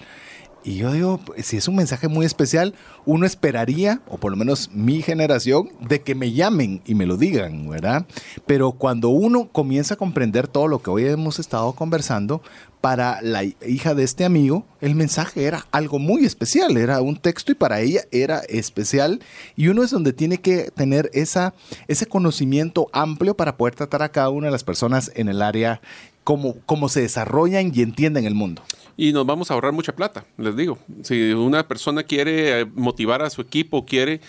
y 0.63 0.75
yo 0.75 0.91
digo, 0.91 1.19
si 1.37 1.57
es 1.57 1.67
un 1.67 1.75
mensaje 1.75 2.07
muy 2.07 2.25
especial, 2.25 2.73
uno 3.05 3.25
esperaría, 3.25 4.01
o 4.07 4.17
por 4.17 4.31
lo 4.31 4.37
menos 4.37 4.69
mi 4.73 5.01
generación, 5.01 5.69
de 5.79 6.01
que 6.01 6.15
me 6.15 6.33
llamen 6.33 6.81
y 6.85 6.95
me 6.95 7.05
lo 7.05 7.17
digan, 7.17 7.69
¿verdad? 7.69 8.05
Pero 8.45 8.73
cuando 8.73 9.09
uno 9.09 9.49
comienza 9.51 9.93
a 9.93 9.97
comprender 9.97 10.47
todo 10.47 10.67
lo 10.67 10.81
que 10.81 10.89
hoy 10.89 11.05
hemos 11.05 11.39
estado 11.39 11.73
conversando, 11.73 12.41
para 12.81 13.21
la 13.21 13.43
hija 13.43 13.93
de 13.93 14.03
este 14.03 14.23
amigo, 14.23 14.65
el 14.79 14.95
mensaje 14.95 15.43
era 15.43 15.65
algo 15.71 15.99
muy 15.99 16.23
especial, 16.23 16.77
era 16.77 17.01
un 17.01 17.17
texto 17.17 17.51
y 17.51 17.55
para 17.55 17.81
ella 17.81 18.03
era 18.11 18.39
especial. 18.47 19.19
Y 19.57 19.67
uno 19.67 19.83
es 19.83 19.91
donde 19.91 20.13
tiene 20.13 20.37
que 20.37 20.71
tener 20.71 21.11
ese 21.13 22.05
conocimiento 22.07 22.87
amplio 22.93 23.35
para 23.35 23.57
poder 23.57 23.75
tratar 23.75 24.01
a 24.01 24.13
cada 24.13 24.29
una 24.29 24.47
de 24.47 24.51
las 24.51 24.63
personas 24.63 25.11
en 25.15 25.27
el 25.27 25.41
área 25.41 25.81
como, 26.23 26.55
como 26.65 26.89
se 26.89 27.01
desarrollan 27.01 27.71
y 27.73 27.81
entienden 27.81 28.25
el 28.25 28.35
mundo 28.35 28.63
y 28.99 29.13
nos 29.13 29.25
vamos 29.25 29.49
a 29.49 29.53
ahorrar 29.53 29.71
mucha 29.71 29.95
plata, 29.95 30.25
les 30.35 30.57
digo. 30.57 30.77
Si 31.03 31.31
una 31.31 31.65
persona 31.65 32.03
quiere 32.03 32.59
eh, 32.59 32.65
motivar 32.65 33.21
a 33.21 33.29
su 33.29 33.39
equipo, 33.39 33.85
quiere, 33.85 34.19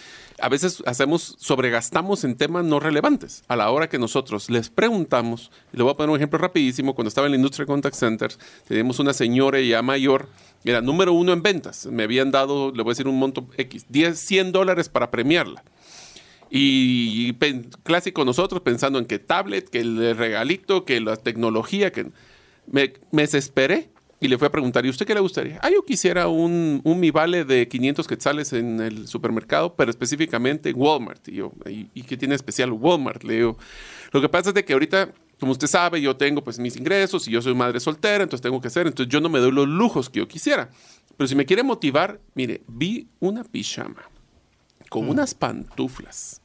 a 0.41 0.49
veces 0.49 0.81
hacemos, 0.87 1.35
sobregastamos 1.41 2.23
en 2.23 2.37
temas 2.37 2.65
no 2.65 2.79
relevantes. 2.79 3.43
A 3.49 3.57
la 3.57 3.69
hora 3.73 3.89
que 3.89 3.99
nosotros 3.99 4.49
les 4.49 4.71
preguntamos, 4.71 5.51
y 5.73 5.77
le 5.77 5.83
voy 5.83 5.93
a 5.93 5.97
poner 5.97 6.11
un 6.11 6.17
ejemplo 6.19 6.39
rapidísimo, 6.39 6.95
cuando 6.95 7.09
estaba 7.09 7.27
en 7.27 7.33
la 7.33 7.37
industria 7.37 7.67
contact 7.67 7.97
centers, 7.97 8.39
teníamos 8.69 9.01
una 9.01 9.13
señora 9.13 9.61
ya 9.61 9.83
mayor, 9.83 10.29
era 10.65 10.81
número 10.81 11.15
uno 11.15 11.33
en 11.33 11.43
ventas, 11.43 11.87
me 11.87 12.05
habían 12.05 12.31
dado, 12.31 12.71
le 12.71 12.85
voy 12.85 12.91
a 12.91 12.93
decir 12.93 13.09
un 13.09 13.19
monto 13.19 13.49
X, 13.57 13.87
10, 13.89 14.17
100 14.17 14.53
dólares 14.53 14.89
para 14.89 15.11
premiarla. 15.11 15.65
Y, 16.51 17.33
clásico 17.85 18.25
nosotros 18.25 18.61
pensando 18.63 18.99
en 18.99 19.07
que 19.07 19.19
tablet, 19.19 19.69
que 19.69 19.81
el 19.81 20.17
regalito, 20.17 20.85
que 20.85 21.01
la 21.01 21.17
tecnología, 21.17 21.93
que 21.93 22.11
me, 22.67 22.93
me 23.13 23.23
desesperé 23.23 23.91
y 24.23 24.29
le 24.29 24.37
fui 24.37 24.47
a 24.47 24.51
preguntar, 24.51 24.85
¿y 24.85 24.91
usted 24.91 25.07
qué 25.07 25.15
le 25.15 25.21
gustaría? 25.21 25.59
Ah, 25.63 25.71
yo 25.71 25.83
quisiera 25.83 26.29
un, 26.29 26.83
un 26.85 27.01
Mi 27.01 27.11
Vale 27.11 27.47
de 27.47 27.67
500 27.67 28.07
quetzales 28.07 28.53
en 28.53 28.79
el 28.81 29.09
supermercado, 29.09 29.75
pero 29.75 29.91
específicamente 29.91 30.73
Walmart. 30.73 31.27
Y 31.29 31.37
yo, 31.37 31.53
¿y, 31.67 32.03
qué 32.03 32.19
tiene 32.19 32.35
especial 32.35 32.71
Walmart? 32.71 33.25
Le 33.25 33.37
digo, 33.37 33.57
lo 34.13 34.21
que 34.21 34.29
pasa 34.29 34.51
es 34.51 34.55
de 34.55 34.63
que 34.63 34.75
ahorita, 34.75 35.15
como 35.39 35.53
usted 35.53 35.69
sabe, 35.69 36.03
yo 36.03 36.17
tengo 36.17 36.45
pues 36.45 36.59
mis 36.59 36.77
ingresos 36.77 37.27
y 37.29 37.31
yo 37.31 37.41
soy 37.41 37.55
madre 37.55 37.81
soltera, 37.81 38.23
entonces 38.23 38.43
tengo 38.43 38.61
que 38.61 38.69
hacer, 38.69 38.87
entonces 38.87 39.11
yo 39.11 39.23
no 39.23 39.31
me 39.31 39.39
doy 39.39 39.53
los 39.53 39.67
lujos 39.67 40.11
que 40.11 40.19
yo 40.19 40.29
quisiera. 40.29 40.69
Pero 41.17 41.27
si 41.27 41.35
me 41.35 41.47
quiere 41.47 41.63
motivar, 41.63 42.21
mire, 42.35 42.61
vi 42.69 43.09
una 43.21 43.43
pijama 43.43 44.03
con 44.91 45.07
mm. 45.07 45.11
unas 45.11 45.35
pantuflas 45.35 46.40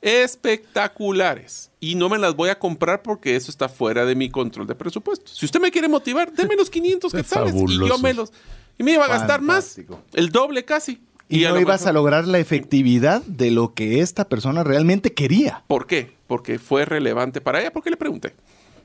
espectaculares. 0.00 1.70
Y 1.80 1.94
no 1.94 2.08
me 2.08 2.18
las 2.18 2.34
voy 2.34 2.50
a 2.50 2.58
comprar 2.58 3.02
porque 3.02 3.36
eso 3.36 3.50
está 3.50 3.68
fuera 3.68 4.04
de 4.04 4.14
mi 4.14 4.30
control 4.30 4.66
de 4.66 4.74
presupuesto. 4.74 5.30
Si 5.32 5.46
usted 5.46 5.60
me 5.60 5.70
quiere 5.70 5.88
motivar, 5.88 6.32
déme 6.32 6.56
los 6.56 6.70
500 6.70 7.12
quetzales 7.12 7.54
y 7.68 7.88
yo 7.88 7.98
me 7.98 8.14
los... 8.14 8.32
Y 8.78 8.84
me 8.84 8.92
iba 8.92 9.04
a 9.06 9.08
gastar 9.08 9.40
más, 9.40 9.76
el 10.14 10.30
doble 10.30 10.64
casi. 10.64 11.00
Y, 11.28 11.40
no 11.40 11.58
ibas 11.58 11.86
a 11.86 11.92
lograr 11.92 12.26
la 12.26 12.38
efectividad 12.38 13.22
de 13.22 13.50
lo 13.50 13.74
que 13.74 14.00
esta 14.00 14.28
persona 14.28 14.64
realmente 14.64 15.12
quería. 15.12 15.64
¿Por 15.66 15.86
qué? 15.86 16.14
Porque 16.26 16.58
fue 16.58 16.84
relevante 16.84 17.40
para 17.40 17.60
ella. 17.60 17.72
¿Por 17.72 17.82
qué 17.82 17.90
le 17.90 17.96
pregunté? 17.96 18.34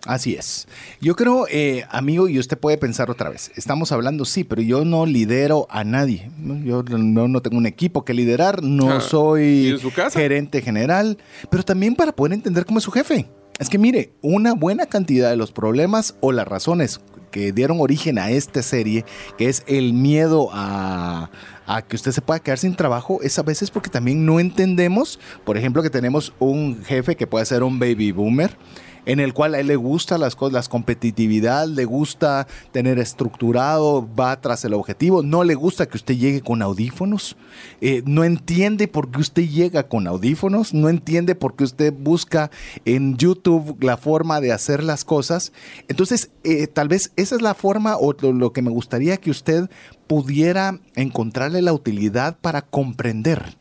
Así 0.05 0.35
es. 0.35 0.67
Yo 0.99 1.15
creo, 1.15 1.47
eh, 1.49 1.85
amigo, 1.89 2.27
y 2.27 2.37
usted 2.37 2.57
puede 2.57 2.77
pensar 2.77 3.09
otra 3.09 3.29
vez, 3.29 3.51
estamos 3.55 3.91
hablando, 3.93 4.25
sí, 4.25 4.43
pero 4.43 4.61
yo 4.61 4.83
no 4.83 5.05
lidero 5.05 5.65
a 5.69 5.83
nadie. 5.83 6.29
Yo 6.65 6.83
no, 6.83 7.41
tengo 7.41 7.57
un 7.57 7.65
equipo 7.65 8.03
que 8.03 8.13
liderar, 8.13 8.63
no 8.63 8.91
ah, 8.91 9.01
soy 9.01 9.79
gerente 10.11 10.61
general, 10.61 11.17
pero 11.49 11.63
también 11.63 11.95
para 11.95 12.11
poder 12.11 12.33
entender 12.33 12.65
cómo 12.65 12.79
es 12.79 12.83
su 12.83 12.91
jefe. 12.91 13.27
Es 13.59 13.69
que 13.69 13.77
mire, 13.77 14.11
una 14.21 14.53
buena 14.53 14.87
cantidad 14.87 15.29
de 15.29 15.37
los 15.37 15.51
problemas 15.51 16.15
o 16.19 16.31
las 16.31 16.47
razones 16.47 16.99
que 17.31 17.51
dieron 17.51 17.79
origen 17.79 18.19
a 18.19 18.29
esta 18.29 18.61
serie, 18.61 19.05
que 19.37 19.47
es 19.47 19.63
el 19.67 19.93
miedo 19.93 20.49
a, 20.51 21.29
a 21.65 21.81
que 21.81 21.95
usted 21.95 22.11
se 22.11 22.21
pueda 22.21 22.39
quedar 22.39 22.59
sin 22.59 22.75
trabajo, 22.75 23.19
es 23.21 23.39
a 23.39 23.43
veces 23.43 23.71
porque 23.71 23.89
también 23.89 24.25
no 24.25 24.39
entendemos, 24.39 25.19
por 25.45 25.57
ejemplo, 25.57 25.81
que 25.81 25.89
tenemos 25.89 26.33
un 26.39 26.83
jefe 26.83 27.15
que 27.15 27.25
puede 27.25 27.45
ser 27.45 27.63
un 27.63 27.79
baby 27.79 28.11
boomer 28.11 28.57
en 29.05 29.19
el 29.19 29.33
cual 29.33 29.55
a 29.55 29.59
él 29.59 29.67
le 29.67 29.75
gusta 29.75 30.17
las 30.17 30.35
cosas, 30.35 30.53
la 30.53 30.63
competitividad, 30.69 31.67
le 31.67 31.85
gusta 31.85 32.47
tener 32.71 32.99
estructurado, 32.99 34.07
va 34.17 34.39
tras 34.39 34.63
el 34.65 34.73
objetivo, 34.73 35.23
no 35.23 35.43
le 35.43 35.55
gusta 35.55 35.87
que 35.87 35.97
usted 35.97 36.15
llegue 36.15 36.41
con 36.41 36.61
audífonos, 36.61 37.35
eh, 37.81 38.01
no 38.05 38.23
entiende 38.23 38.87
por 38.87 39.11
qué 39.11 39.19
usted 39.19 39.47
llega 39.47 39.87
con 39.87 40.07
audífonos, 40.07 40.73
no 40.73 40.89
entiende 40.89 41.35
por 41.35 41.55
qué 41.55 41.63
usted 41.63 41.93
busca 41.93 42.51
en 42.85 43.17
YouTube 43.17 43.77
la 43.83 43.97
forma 43.97 44.41
de 44.41 44.51
hacer 44.51 44.83
las 44.83 45.03
cosas. 45.03 45.51
Entonces, 45.87 46.31
eh, 46.43 46.67
tal 46.67 46.87
vez 46.87 47.11
esa 47.15 47.35
es 47.35 47.41
la 47.41 47.53
forma 47.53 47.97
o 47.97 48.13
lo 48.13 48.53
que 48.53 48.61
me 48.61 48.71
gustaría 48.71 49.17
que 49.17 49.31
usted 49.31 49.69
pudiera 50.07 50.79
encontrarle 50.95 51.61
la 51.61 51.73
utilidad 51.73 52.37
para 52.39 52.61
comprender 52.61 53.57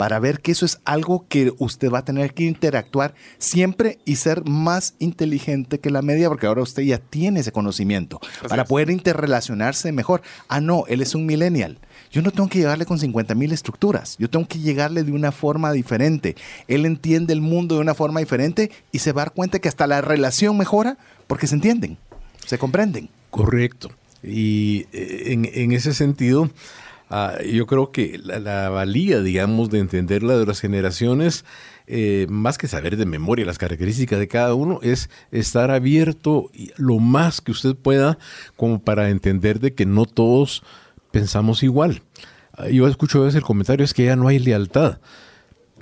para 0.00 0.18
ver 0.18 0.40
que 0.40 0.52
eso 0.52 0.64
es 0.64 0.80
algo 0.86 1.26
que 1.28 1.52
usted 1.58 1.90
va 1.90 1.98
a 1.98 2.04
tener 2.06 2.32
que 2.32 2.44
interactuar 2.44 3.14
siempre 3.36 3.98
y 4.06 4.16
ser 4.16 4.48
más 4.48 4.94
inteligente 4.98 5.78
que 5.78 5.90
la 5.90 6.00
media, 6.00 6.30
porque 6.30 6.46
ahora 6.46 6.62
usted 6.62 6.84
ya 6.84 6.96
tiene 6.96 7.40
ese 7.40 7.52
conocimiento 7.52 8.18
para 8.48 8.64
poder 8.64 8.88
interrelacionarse 8.88 9.92
mejor. 9.92 10.22
Ah, 10.48 10.62
no, 10.62 10.84
él 10.88 11.02
es 11.02 11.14
un 11.14 11.26
millennial. 11.26 11.76
Yo 12.10 12.22
no 12.22 12.30
tengo 12.30 12.48
que 12.48 12.60
llegarle 12.60 12.86
con 12.86 12.98
50 12.98 13.34
mil 13.34 13.52
estructuras, 13.52 14.16
yo 14.18 14.30
tengo 14.30 14.48
que 14.48 14.58
llegarle 14.58 15.04
de 15.04 15.12
una 15.12 15.32
forma 15.32 15.70
diferente. 15.70 16.34
Él 16.66 16.86
entiende 16.86 17.34
el 17.34 17.42
mundo 17.42 17.74
de 17.74 17.82
una 17.82 17.92
forma 17.92 18.20
diferente 18.20 18.70
y 18.92 19.00
se 19.00 19.12
va 19.12 19.20
a 19.20 19.24
dar 19.26 19.34
cuenta 19.34 19.58
que 19.58 19.68
hasta 19.68 19.86
la 19.86 20.00
relación 20.00 20.56
mejora 20.56 20.96
porque 21.26 21.46
se 21.46 21.56
entienden, 21.56 21.98
se 22.46 22.56
comprenden. 22.56 23.10
Correcto. 23.28 23.90
Y 24.22 24.86
eh, 24.94 25.24
en, 25.26 25.46
en 25.52 25.72
ese 25.72 25.92
sentido, 25.92 26.48
Ah, 27.12 27.38
yo 27.42 27.66
creo 27.66 27.90
que 27.90 28.20
la, 28.22 28.68
valía, 28.68 29.20
digamos, 29.20 29.68
de 29.68 29.80
entender 29.80 30.22
la 30.22 30.38
de 30.38 30.46
las 30.46 30.60
generaciones, 30.60 31.44
eh, 31.88 32.26
más 32.30 32.56
que 32.56 32.68
saber 32.68 32.96
de 32.96 33.04
memoria 33.04 33.44
las 33.44 33.58
características 33.58 34.20
de 34.20 34.28
cada 34.28 34.54
uno, 34.54 34.78
es 34.80 35.10
estar 35.32 35.72
abierto 35.72 36.52
lo 36.76 37.00
más 37.00 37.40
que 37.40 37.50
usted 37.50 37.74
pueda 37.74 38.16
como 38.56 38.80
para 38.80 39.10
entender 39.10 39.58
de 39.58 39.74
que 39.74 39.86
no 39.86 40.06
todos 40.06 40.62
pensamos 41.10 41.64
igual. 41.64 42.02
Ah, 42.52 42.68
yo 42.68 42.86
escucho 42.86 43.18
a 43.18 43.24
veces 43.24 43.38
el 43.38 43.42
comentario, 43.42 43.84
es 43.84 43.92
que 43.92 44.04
ya 44.04 44.14
no 44.14 44.28
hay 44.28 44.38
lealtad. 44.38 45.00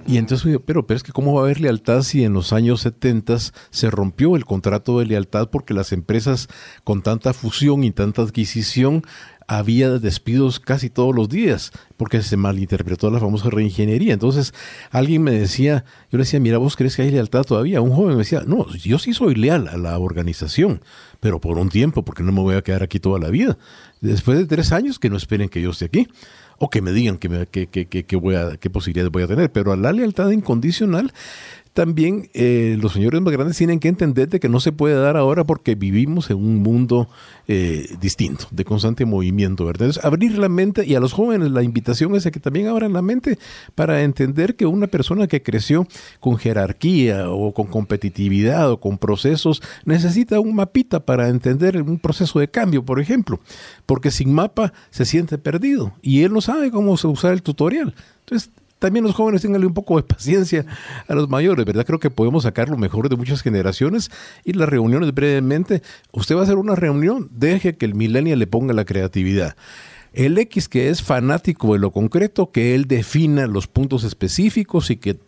Y 0.06 0.16
entonces, 0.16 0.58
pero, 0.64 0.86
pero 0.86 0.96
es 0.96 1.02
que 1.02 1.12
¿cómo 1.12 1.34
va 1.34 1.42
a 1.42 1.44
haber 1.44 1.60
lealtad 1.60 2.02
si 2.02 2.24
en 2.24 2.32
los 2.32 2.54
años 2.54 2.80
70 2.80 3.36
se 3.70 3.90
rompió 3.90 4.36
el 4.36 4.46
contrato 4.46 4.98
de 4.98 5.04
lealtad 5.04 5.50
porque 5.50 5.74
las 5.74 5.92
empresas 5.92 6.48
con 6.84 7.02
tanta 7.02 7.34
fusión 7.34 7.84
y 7.84 7.90
tanta 7.90 8.22
adquisición 8.22 9.02
había 9.48 9.90
despidos 9.98 10.60
casi 10.60 10.90
todos 10.90 11.14
los 11.16 11.28
días 11.28 11.72
porque 11.96 12.22
se 12.22 12.36
malinterpretó 12.36 13.10
la 13.10 13.18
famosa 13.18 13.48
reingeniería. 13.50 14.12
Entonces 14.12 14.52
alguien 14.90 15.22
me 15.22 15.32
decía, 15.32 15.84
yo 16.12 16.18
le 16.18 16.24
decía, 16.24 16.38
mira, 16.38 16.58
vos 16.58 16.76
crees 16.76 16.94
que 16.94 17.02
hay 17.02 17.10
lealtad 17.10 17.42
todavía. 17.42 17.80
Un 17.80 17.90
joven 17.92 18.12
me 18.12 18.18
decía, 18.18 18.42
no, 18.46 18.68
yo 18.74 18.98
sí 18.98 19.14
soy 19.14 19.34
leal 19.34 19.66
a 19.68 19.78
la 19.78 19.98
organización, 19.98 20.82
pero 21.18 21.40
por 21.40 21.58
un 21.58 21.70
tiempo, 21.70 22.04
porque 22.04 22.22
no 22.22 22.30
me 22.30 22.40
voy 22.42 22.54
a 22.56 22.62
quedar 22.62 22.82
aquí 22.82 23.00
toda 23.00 23.18
la 23.18 23.30
vida. 23.30 23.58
Después 24.00 24.38
de 24.38 24.46
tres 24.46 24.70
años, 24.70 24.98
que 24.98 25.10
no 25.10 25.16
esperen 25.16 25.48
que 25.48 25.60
yo 25.62 25.70
esté 25.70 25.86
aquí. 25.86 26.06
o 26.60 26.68
que 26.70 26.82
me 26.82 26.90
digan 26.92 27.18
que, 27.18 27.28
me- 27.28 27.46
que, 27.46 27.68
que- 27.68 27.86
que- 27.86 28.16
voy 28.16 28.34
a, 28.34 28.56
qué 28.56 28.68
posibilidades 28.68 29.12
voy 29.12 29.22
a 29.22 29.28
tener. 29.28 29.50
Pero 29.52 29.72
a 29.72 29.76
la 29.76 29.92
lealtad 29.92 30.30
incondicional, 30.30 31.12
también 31.72 32.28
eh, 32.34 32.76
los 32.80 32.92
señores 32.92 33.20
más 33.20 33.32
grandes 33.32 33.56
tienen 33.56 33.80
que 33.80 33.88
entender 33.88 34.28
de 34.28 34.40
que 34.40 34.48
no 34.48 34.60
se 34.60 34.72
puede 34.72 34.94
dar 34.94 35.16
ahora 35.16 35.44
porque 35.44 35.74
vivimos 35.74 36.30
en 36.30 36.36
un 36.36 36.62
mundo 36.62 37.08
eh, 37.46 37.88
distinto, 38.00 38.46
de 38.50 38.64
constante 38.64 39.04
movimiento, 39.04 39.64
¿verdad? 39.64 39.86
Entonces, 39.86 40.04
abrir 40.04 40.38
la 40.38 40.48
mente 40.48 40.84
y 40.84 40.94
a 40.94 41.00
los 41.00 41.12
jóvenes 41.12 41.50
la 41.50 41.62
invitación 41.62 42.14
es 42.14 42.26
a 42.26 42.30
que 42.30 42.40
también 42.40 42.66
abran 42.66 42.92
la 42.92 43.02
mente 43.02 43.38
para 43.74 44.02
entender 44.02 44.56
que 44.56 44.66
una 44.66 44.86
persona 44.86 45.26
que 45.26 45.42
creció 45.42 45.86
con 46.20 46.36
jerarquía 46.36 47.30
o 47.30 47.52
con 47.52 47.66
competitividad 47.66 48.70
o 48.70 48.80
con 48.80 48.98
procesos 48.98 49.62
necesita 49.84 50.40
un 50.40 50.54
mapita 50.54 51.00
para 51.00 51.28
entender 51.28 51.80
un 51.82 51.98
proceso 51.98 52.38
de 52.38 52.48
cambio, 52.48 52.84
por 52.84 53.00
ejemplo, 53.00 53.40
porque 53.86 54.10
sin 54.10 54.32
mapa 54.32 54.72
se 54.90 55.04
siente 55.04 55.38
perdido 55.38 55.92
y 56.02 56.22
él 56.22 56.32
no 56.32 56.40
sabe 56.40 56.70
cómo 56.70 56.92
usar 56.92 57.32
el 57.32 57.42
tutorial. 57.42 57.94
Entonces, 58.20 58.50
también 58.78 59.04
los 59.04 59.14
jóvenes 59.14 59.42
tengan 59.42 59.64
un 59.64 59.74
poco 59.74 59.96
de 59.96 60.02
paciencia 60.02 60.64
a 61.06 61.14
los 61.14 61.28
mayores, 61.28 61.64
¿verdad? 61.64 61.84
Creo 61.84 61.98
que 61.98 62.10
podemos 62.10 62.44
sacar 62.44 62.68
lo 62.68 62.76
mejor 62.76 63.08
de 63.08 63.16
muchas 63.16 63.42
generaciones 63.42 64.10
y 64.44 64.52
las 64.52 64.68
reuniones 64.68 65.12
brevemente. 65.12 65.82
Usted 66.12 66.36
va 66.36 66.40
a 66.40 66.44
hacer 66.44 66.56
una 66.56 66.74
reunión, 66.74 67.28
deje 67.32 67.76
que 67.76 67.86
el 67.86 67.94
millennial 67.94 68.38
le 68.38 68.46
ponga 68.46 68.72
la 68.74 68.84
creatividad. 68.84 69.56
El 70.12 70.38
X 70.38 70.68
que 70.68 70.88
es 70.88 71.02
fanático 71.02 71.74
de 71.74 71.78
lo 71.78 71.92
concreto, 71.92 72.50
que 72.50 72.74
él 72.74 72.86
defina 72.86 73.46
los 73.46 73.66
puntos 73.66 74.04
específicos 74.04 74.90
y 74.90 74.96
que 74.96 75.18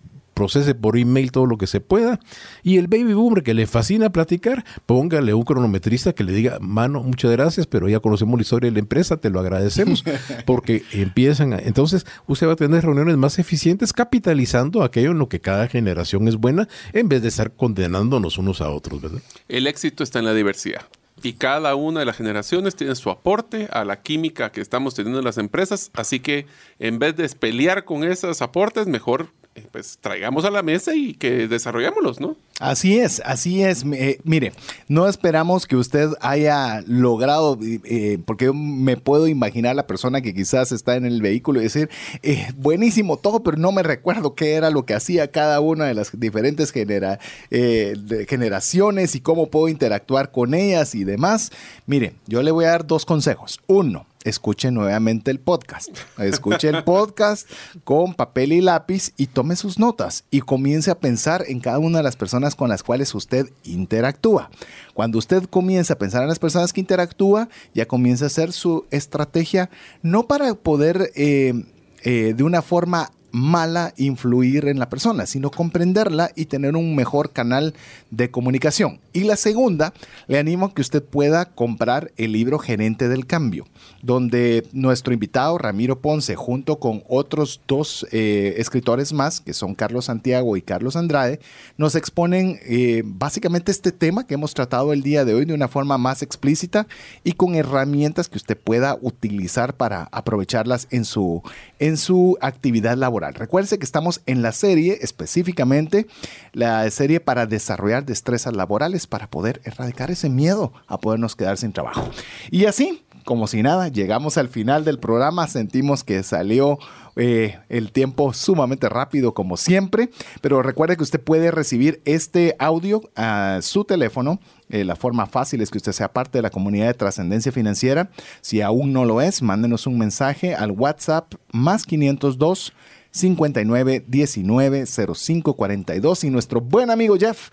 procese 0.41 0.75
por 0.75 0.97
email 0.97 1.33
todo 1.33 1.45
lo 1.45 1.59
que 1.59 1.67
se 1.67 1.83
pueda. 1.83 2.19
Y 2.63 2.79
el 2.79 2.89
baby 2.89 3.13
boomer 3.13 3.43
que 3.43 3.53
le 3.53 3.67
fascina 3.67 4.09
platicar, 4.09 4.65
póngale 4.87 5.35
un 5.35 5.43
cronometrista 5.43 6.15
que 6.15 6.25
le 6.25 6.33
diga, 6.33 6.57
mano, 6.63 7.03
muchas 7.03 7.31
gracias, 7.31 7.67
pero 7.67 7.91
ya 7.91 8.01
conocemos 8.01 8.39
la 8.39 8.43
historia 8.43 8.71
de 8.71 8.73
la 8.73 8.79
empresa, 8.79 9.19
te 9.19 9.29
lo 9.29 9.39
agradecemos, 9.39 10.03
porque 10.47 10.83
empiezan 10.93 11.53
a... 11.53 11.59
Entonces, 11.59 12.07
usted 12.27 12.47
va 12.49 12.55
a 12.55 12.57
tener 12.57 12.87
reuniones 12.87 13.19
más 13.19 13.39
eficientes 13.39 13.93
capitalizando 13.93 14.83
aquello 14.83 15.11
en 15.11 15.19
lo 15.19 15.29
que 15.29 15.41
cada 15.41 15.69
generación 15.69 16.27
es 16.27 16.37
buena, 16.37 16.69
en 16.95 17.11
vez 17.11 17.21
de 17.21 17.29
estar 17.29 17.53
condenándonos 17.53 18.39
unos 18.39 18.63
a 18.63 18.71
otros, 18.71 19.03
¿verdad? 19.03 19.21
El 19.47 19.67
éxito 19.67 20.03
está 20.03 20.21
en 20.21 20.25
la 20.25 20.33
diversidad. 20.33 20.87
Y 21.23 21.35
cada 21.35 21.75
una 21.75 22.01
de 22.01 22.07
las 22.07 22.17
generaciones 22.17 22.77
tiene 22.77 22.95
su 22.95 23.11
aporte 23.11 23.69
a 23.73 23.85
la 23.85 24.01
química 24.01 24.53
que 24.53 24.63
estamos 24.63 24.95
teniendo 24.95 25.19
en 25.19 25.27
las 25.27 25.37
empresas. 25.37 25.91
Así 25.93 26.21
que 26.21 26.47
en 26.79 26.99
vez 26.99 27.15
de 27.15 27.29
pelear 27.29 27.85
con 27.85 28.05
esos 28.05 28.41
aportes, 28.41 28.87
mejor 28.87 29.29
pues 29.73 29.99
traigamos 30.01 30.45
a 30.45 30.51
la 30.51 30.63
mesa 30.63 30.95
y 30.95 31.15
que 31.15 31.49
desarrollémoslos, 31.49 32.21
¿no? 32.21 32.37
Así 32.61 32.99
es, 32.99 33.23
así 33.25 33.63
es. 33.63 33.85
Eh, 33.95 34.21
mire, 34.23 34.53
no 34.87 35.09
esperamos 35.09 35.67
que 35.67 35.77
usted 35.77 36.11
haya 36.21 36.83
logrado, 36.87 37.59
eh, 37.63 38.19
porque 38.27 38.47
yo 38.47 38.55
me 38.55 38.99
puedo 38.99 39.29
imaginar 39.29 39.75
la 39.75 39.87
persona 39.87 40.21
que 40.21 40.35
quizás 40.35 40.71
está 40.71 40.97
en 40.97 41.07
el 41.07 41.23
vehículo 41.23 41.61
y 41.61 41.65
decir, 41.65 41.89
eh, 42.23 42.49
buenísimo 42.57 43.17
todo, 43.17 43.43
pero 43.43 43.57
no 43.57 43.73
me 43.73 43.83
recuerdo 43.83 44.35
qué 44.35 44.53
era 44.53 44.69
lo 44.69 44.85
que 44.85 44.95
hacía 44.95 45.31
cada 45.31 45.61
una 45.61 45.87
de 45.87 45.95
las 45.95 46.11
diferentes 46.19 46.73
eh, 46.75 48.27
generaciones 48.29 49.15
y 49.15 49.21
cómo 49.21 49.49
puedo 49.49 49.69
interactuar 49.69 50.31
con 50.31 50.53
ellas 50.53 50.95
y 50.95 51.05
demás. 51.05 51.53
Mire, 51.87 52.13
yo 52.27 52.43
le 52.43 52.51
voy 52.51 52.67
a 52.67 52.71
dar 52.71 52.87
dos 52.87 53.07
consejos. 53.07 53.61
Uno, 53.67 54.07
escuche 54.25 54.71
nuevamente 54.71 55.31
el 55.31 55.41
podcast. 55.41 55.89
Escuche 56.19 56.69
el 56.69 56.85
podcast 56.85 57.49
con 57.85 58.15
papel 58.15 58.53
y 58.53 58.61
lápiz 58.61 59.13
y 59.17 59.27
tome 59.27 59.57
sus 59.57 59.79
notas 59.79 60.25
y 60.31 60.41
comience 60.41 60.91
a 60.91 60.99
pensar 60.99 61.45
en 61.49 61.61
cada 61.61 61.79
una 61.79 61.99
de 61.99 62.05
las 62.05 62.17
personas 62.17 62.55
con 62.55 62.69
las 62.69 62.83
cuales 62.83 63.15
usted 63.15 63.51
interactúa. 63.65 64.51
Cuando 64.95 65.19
usted 65.19 65.45
comienza 65.45 65.95
a 65.95 65.99
pensar 65.99 66.23
en 66.23 66.29
las 66.29 66.39
personas 66.39 66.73
que 66.73 66.81
interactúa, 66.81 67.49
ya 67.75 67.87
comienza 67.87 68.25
a 68.25 68.29
hacer 68.29 68.53
su 68.53 68.87
estrategia, 68.91 69.71
no 70.03 70.27
para 70.27 70.55
poder 70.55 71.11
eh, 71.15 71.55
eh, 72.03 72.35
de 72.37 72.43
una 72.43 72.63
forma 72.63 73.11
mala 73.33 73.95
influir 73.97 74.67
en 74.67 74.79
la 74.79 74.89
persona, 74.89 75.27
sino 75.27 75.51
comprenderla 75.51 76.31
y 76.35 76.47
tener 76.47 76.77
un 76.77 76.95
mejor 76.97 77.33
canal 77.33 77.75
de 78.11 78.31
comunicación. 78.31 79.01
Y 79.13 79.25
la 79.25 79.37
segunda, 79.37 79.93
le 80.29 80.39
animo 80.39 80.67
a 80.67 80.75
que 80.75 80.83
usted 80.83 81.03
pueda 81.03 81.47
comprar 81.47 82.13
el 82.17 82.33
libro 82.33 82.59
Gerente 82.59 83.09
del 83.09 83.27
Cambio, 83.27 83.67
donde 84.03 84.67
nuestro 84.73 85.13
invitado 85.13 85.59
Ramiro 85.59 86.01
Ponce, 86.01 86.37
junto 86.37 86.79
con 86.79 87.03
otros 87.09 87.61
dos 87.67 88.07
eh, 88.13 88.55
escritores 88.59 89.13
más, 89.13 89.41
que 89.41 89.53
son 89.53 89.75
Carlos 89.75 90.05
Santiago 90.05 90.57
y 90.57 90.63
Carlos 90.63 90.95
Andrade, 90.95 91.41
nos 91.77 91.97
exponen 91.97 92.61
eh, 92.63 93.03
básicamente 93.05 93.73
este 93.73 93.91
tema 93.91 94.27
que 94.27 94.35
hemos 94.35 94.55
tratado 94.55 94.93
el 94.93 95.03
día 95.03 95.25
de 95.25 95.35
hoy 95.35 95.45
de 95.45 95.55
una 95.55 95.69
forma 95.69 95.99
más 95.99 96.23
explícita 96.23 96.87
y 97.25 97.33
con 97.33 97.57
herramientas 97.57 98.29
que 98.29 98.39
usted 98.39 98.57
pueda 98.57 98.97
utilizar 99.01 99.75
para 99.75 100.09
aprovecharlas 100.13 100.87
en 100.91 101.05
su, 101.05 101.43
en 101.79 101.97
su 101.97 102.39
actividad 102.41 102.97
laboral. 102.97 103.35
Recuerde 103.35 103.79
que 103.79 103.85
estamos 103.85 104.21
en 104.27 104.43
la 104.43 104.53
serie, 104.53 104.99
específicamente 105.03 106.07
la 106.53 106.89
serie 106.91 107.21
para 107.21 107.47
desarrollar 107.47 108.05
destrezas 108.05 108.55
laborales 108.55 109.00
para 109.07 109.29
poder 109.29 109.61
erradicar 109.65 110.11
ese 110.11 110.29
miedo 110.29 110.73
a 110.87 110.99
podernos 110.99 111.37
quedar 111.37 111.57
sin 111.57 111.73
trabajo. 111.73 112.09
Y 112.51 112.67
así, 112.67 113.03
como 113.25 113.47
si 113.47 113.63
nada, 113.63 113.89
llegamos 113.89 114.39
al 114.39 114.49
final 114.49 114.85
del 114.85 114.99
programa, 114.99 115.47
sentimos 115.47 116.05
que 116.05 116.23
salió 116.23 116.79
eh, 117.17 117.59
el 117.69 117.93
tiempo 117.93 118.33
sumamente 118.33 118.89
rápido 118.89 119.35
como 119.35 119.57
siempre, 119.57 120.11
pero 120.41 120.63
recuerde 120.63 120.97
que 120.97 121.03
usted 121.03 121.21
puede 121.21 121.51
recibir 121.51 122.01
este 122.05 122.57
audio 122.59 123.03
a 123.17 123.59
su 123.63 123.85
teléfono. 123.85 124.41
Eh, 124.69 124.85
la 124.85 124.97
forma 124.97 125.27
fácil 125.27 125.61
es 125.61 125.71
que 125.71 125.79
usted 125.79 125.93
sea 125.93 126.13
parte 126.13 126.39
de 126.39 126.43
la 126.43 126.51
comunidad 126.51 126.87
de 126.87 126.95
trascendencia 126.95 127.53
financiera. 127.53 128.11
Si 128.41 128.63
aún 128.63 128.93
no 128.93 129.05
lo 129.05 129.21
es, 129.21 129.43
mándenos 129.43 129.87
un 129.87 129.99
mensaje 129.99 130.55
al 130.55 130.71
WhatsApp 130.71 131.35
más 131.53 131.85
502 131.85 132.73
59 133.13 134.05
19 134.07 134.85
05 134.87 135.55
42 135.55 136.25
y 136.25 136.31
nuestro 136.31 136.61
buen 136.61 136.91
amigo 136.91 137.17
Jeff 137.19 137.51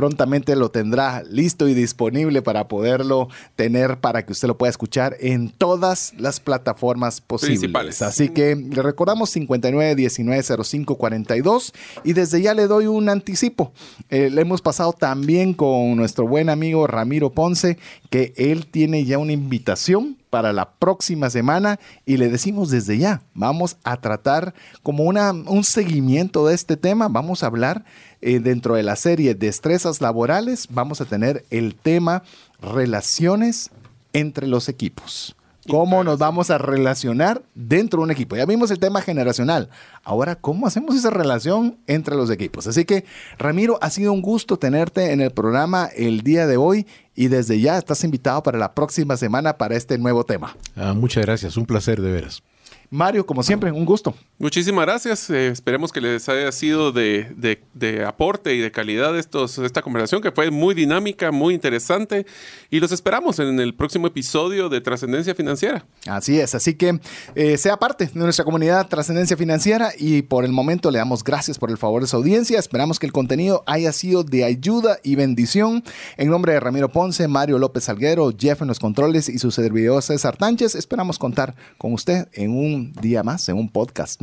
prontamente 0.00 0.56
lo 0.56 0.70
tendrá 0.70 1.22
listo 1.24 1.68
y 1.68 1.74
disponible 1.74 2.40
para 2.40 2.68
poderlo 2.68 3.28
tener 3.54 4.00
para 4.00 4.24
que 4.24 4.32
usted 4.32 4.48
lo 4.48 4.56
pueda 4.56 4.70
escuchar 4.70 5.14
en 5.20 5.50
todas 5.50 6.14
las 6.16 6.40
plataformas 6.40 7.20
posibles. 7.20 7.58
Principales. 7.58 8.00
Así 8.00 8.30
que 8.30 8.56
le 8.56 8.80
recordamos 8.80 9.28
59 9.28 9.94
19 9.94 10.42
05 10.64 10.96
42 10.96 11.74
y 12.02 12.14
desde 12.14 12.40
ya 12.40 12.54
le 12.54 12.66
doy 12.66 12.86
un 12.86 13.10
anticipo. 13.10 13.74
Eh, 14.08 14.30
le 14.30 14.40
hemos 14.40 14.62
pasado 14.62 14.94
también 14.94 15.52
con 15.52 15.94
nuestro 15.96 16.26
buen 16.26 16.48
amigo 16.48 16.86
Ramiro 16.86 17.28
Ponce 17.28 17.76
que 18.08 18.32
él 18.38 18.68
tiene 18.68 19.04
ya 19.04 19.18
una 19.18 19.32
invitación 19.32 20.16
para 20.30 20.52
la 20.52 20.70
próxima 20.70 21.28
semana 21.28 21.78
y 22.06 22.16
le 22.16 22.30
decimos 22.30 22.70
desde 22.70 22.96
ya, 22.96 23.22
vamos 23.34 23.76
a 23.82 23.96
tratar 24.00 24.54
como 24.82 25.04
una, 25.04 25.32
un 25.32 25.64
seguimiento 25.64 26.46
de 26.46 26.54
este 26.54 26.76
tema, 26.76 27.08
vamos 27.08 27.42
a 27.42 27.46
hablar 27.46 27.84
eh, 28.22 28.40
dentro 28.40 28.74
de 28.74 28.82
la 28.82 28.96
serie 28.96 29.34
Destrezas 29.34 30.00
Laborales, 30.00 30.68
vamos 30.70 31.00
a 31.00 31.04
tener 31.04 31.44
el 31.50 31.74
tema 31.74 32.22
relaciones 32.60 33.70
entre 34.12 34.46
los 34.46 34.68
equipos. 34.68 35.36
¿Cómo 35.68 36.02
nos 36.02 36.18
vamos 36.18 36.50
a 36.50 36.58
relacionar 36.58 37.42
dentro 37.54 37.98
de 37.98 38.04
un 38.04 38.10
equipo? 38.10 38.34
Ya 38.34 38.46
vimos 38.46 38.70
el 38.70 38.78
tema 38.78 39.02
generacional. 39.02 39.68
Ahora, 40.02 40.34
¿cómo 40.34 40.66
hacemos 40.66 40.96
esa 40.96 41.10
relación 41.10 41.76
entre 41.86 42.16
los 42.16 42.30
equipos? 42.30 42.66
Así 42.66 42.84
que, 42.84 43.04
Ramiro, 43.38 43.78
ha 43.82 43.90
sido 43.90 44.12
un 44.12 44.22
gusto 44.22 44.58
tenerte 44.58 45.12
en 45.12 45.20
el 45.20 45.30
programa 45.30 45.88
el 45.94 46.22
día 46.22 46.46
de 46.46 46.56
hoy 46.56 46.86
y 47.14 47.28
desde 47.28 47.60
ya 47.60 47.76
estás 47.76 48.02
invitado 48.04 48.42
para 48.42 48.58
la 48.58 48.74
próxima 48.74 49.16
semana 49.16 49.58
para 49.58 49.76
este 49.76 49.98
nuevo 49.98 50.24
tema. 50.24 50.56
Ah, 50.76 50.94
muchas 50.94 51.24
gracias, 51.24 51.56
un 51.56 51.66
placer 51.66 52.00
de 52.00 52.10
veras. 52.10 52.42
Mario, 52.88 53.24
como 53.24 53.42
siempre, 53.42 53.70
un 53.70 53.84
gusto. 53.84 54.14
Muchísimas 54.40 54.86
gracias. 54.86 55.28
Eh, 55.28 55.48
esperemos 55.48 55.92
que 55.92 56.00
les 56.00 56.26
haya 56.30 56.50
sido 56.50 56.92
de, 56.92 57.26
de- 57.74 58.04
aporte 58.06 58.54
y 58.54 58.58
de 58.60 58.70
calidad 58.72 59.14
esta 59.18 59.82
conversación 59.82 60.22
que 60.22 60.32
fue 60.32 60.50
muy 60.50 60.74
dinámica, 60.74 61.30
muy 61.30 61.52
interesante. 61.52 62.24
Y 62.70 62.80
los 62.80 62.90
esperamos 62.90 63.38
en 63.38 63.60
el 63.60 63.74
próximo 63.74 64.06
episodio 64.06 64.70
de 64.70 64.80
Trascendencia 64.80 65.34
Financiera. 65.34 65.84
Así 66.06 66.40
es, 66.40 66.54
así 66.54 66.72
que 66.74 66.98
eh, 67.34 67.58
sea 67.58 67.76
parte 67.76 68.06
de 68.06 68.12
nuestra 68.18 68.46
comunidad 68.46 68.88
Trascendencia 68.88 69.36
Financiera 69.36 69.90
y 69.98 70.22
por 70.22 70.46
el 70.46 70.52
momento 70.52 70.90
le 70.90 70.96
damos 70.98 71.22
gracias 71.22 71.58
por 71.58 71.70
el 71.70 71.76
favor 71.76 72.00
de 72.00 72.08
su 72.08 72.16
audiencia. 72.16 72.58
Esperamos 72.58 72.98
que 72.98 73.04
el 73.04 73.12
contenido 73.12 73.62
haya 73.66 73.92
sido 73.92 74.24
de 74.24 74.44
ayuda 74.44 74.98
y 75.02 75.16
bendición. 75.16 75.84
En 76.16 76.30
nombre 76.30 76.54
de 76.54 76.60
Ramiro 76.60 76.88
Ponce, 76.88 77.28
Mario 77.28 77.58
López 77.58 77.84
Salguero, 77.84 78.32
Jeff 78.38 78.62
en 78.62 78.68
los 78.68 78.78
controles 78.78 79.28
y 79.28 79.38
su 79.38 79.50
servidor 79.50 80.02
César 80.02 80.38
Tánchez, 80.38 80.74
esperamos 80.76 81.18
contar 81.18 81.54
con 81.76 81.92
usted 81.92 82.28
en 82.32 82.52
un 82.52 82.92
día 82.94 83.22
más, 83.22 83.46
en 83.50 83.56
un 83.58 83.68
podcast 83.68 84.22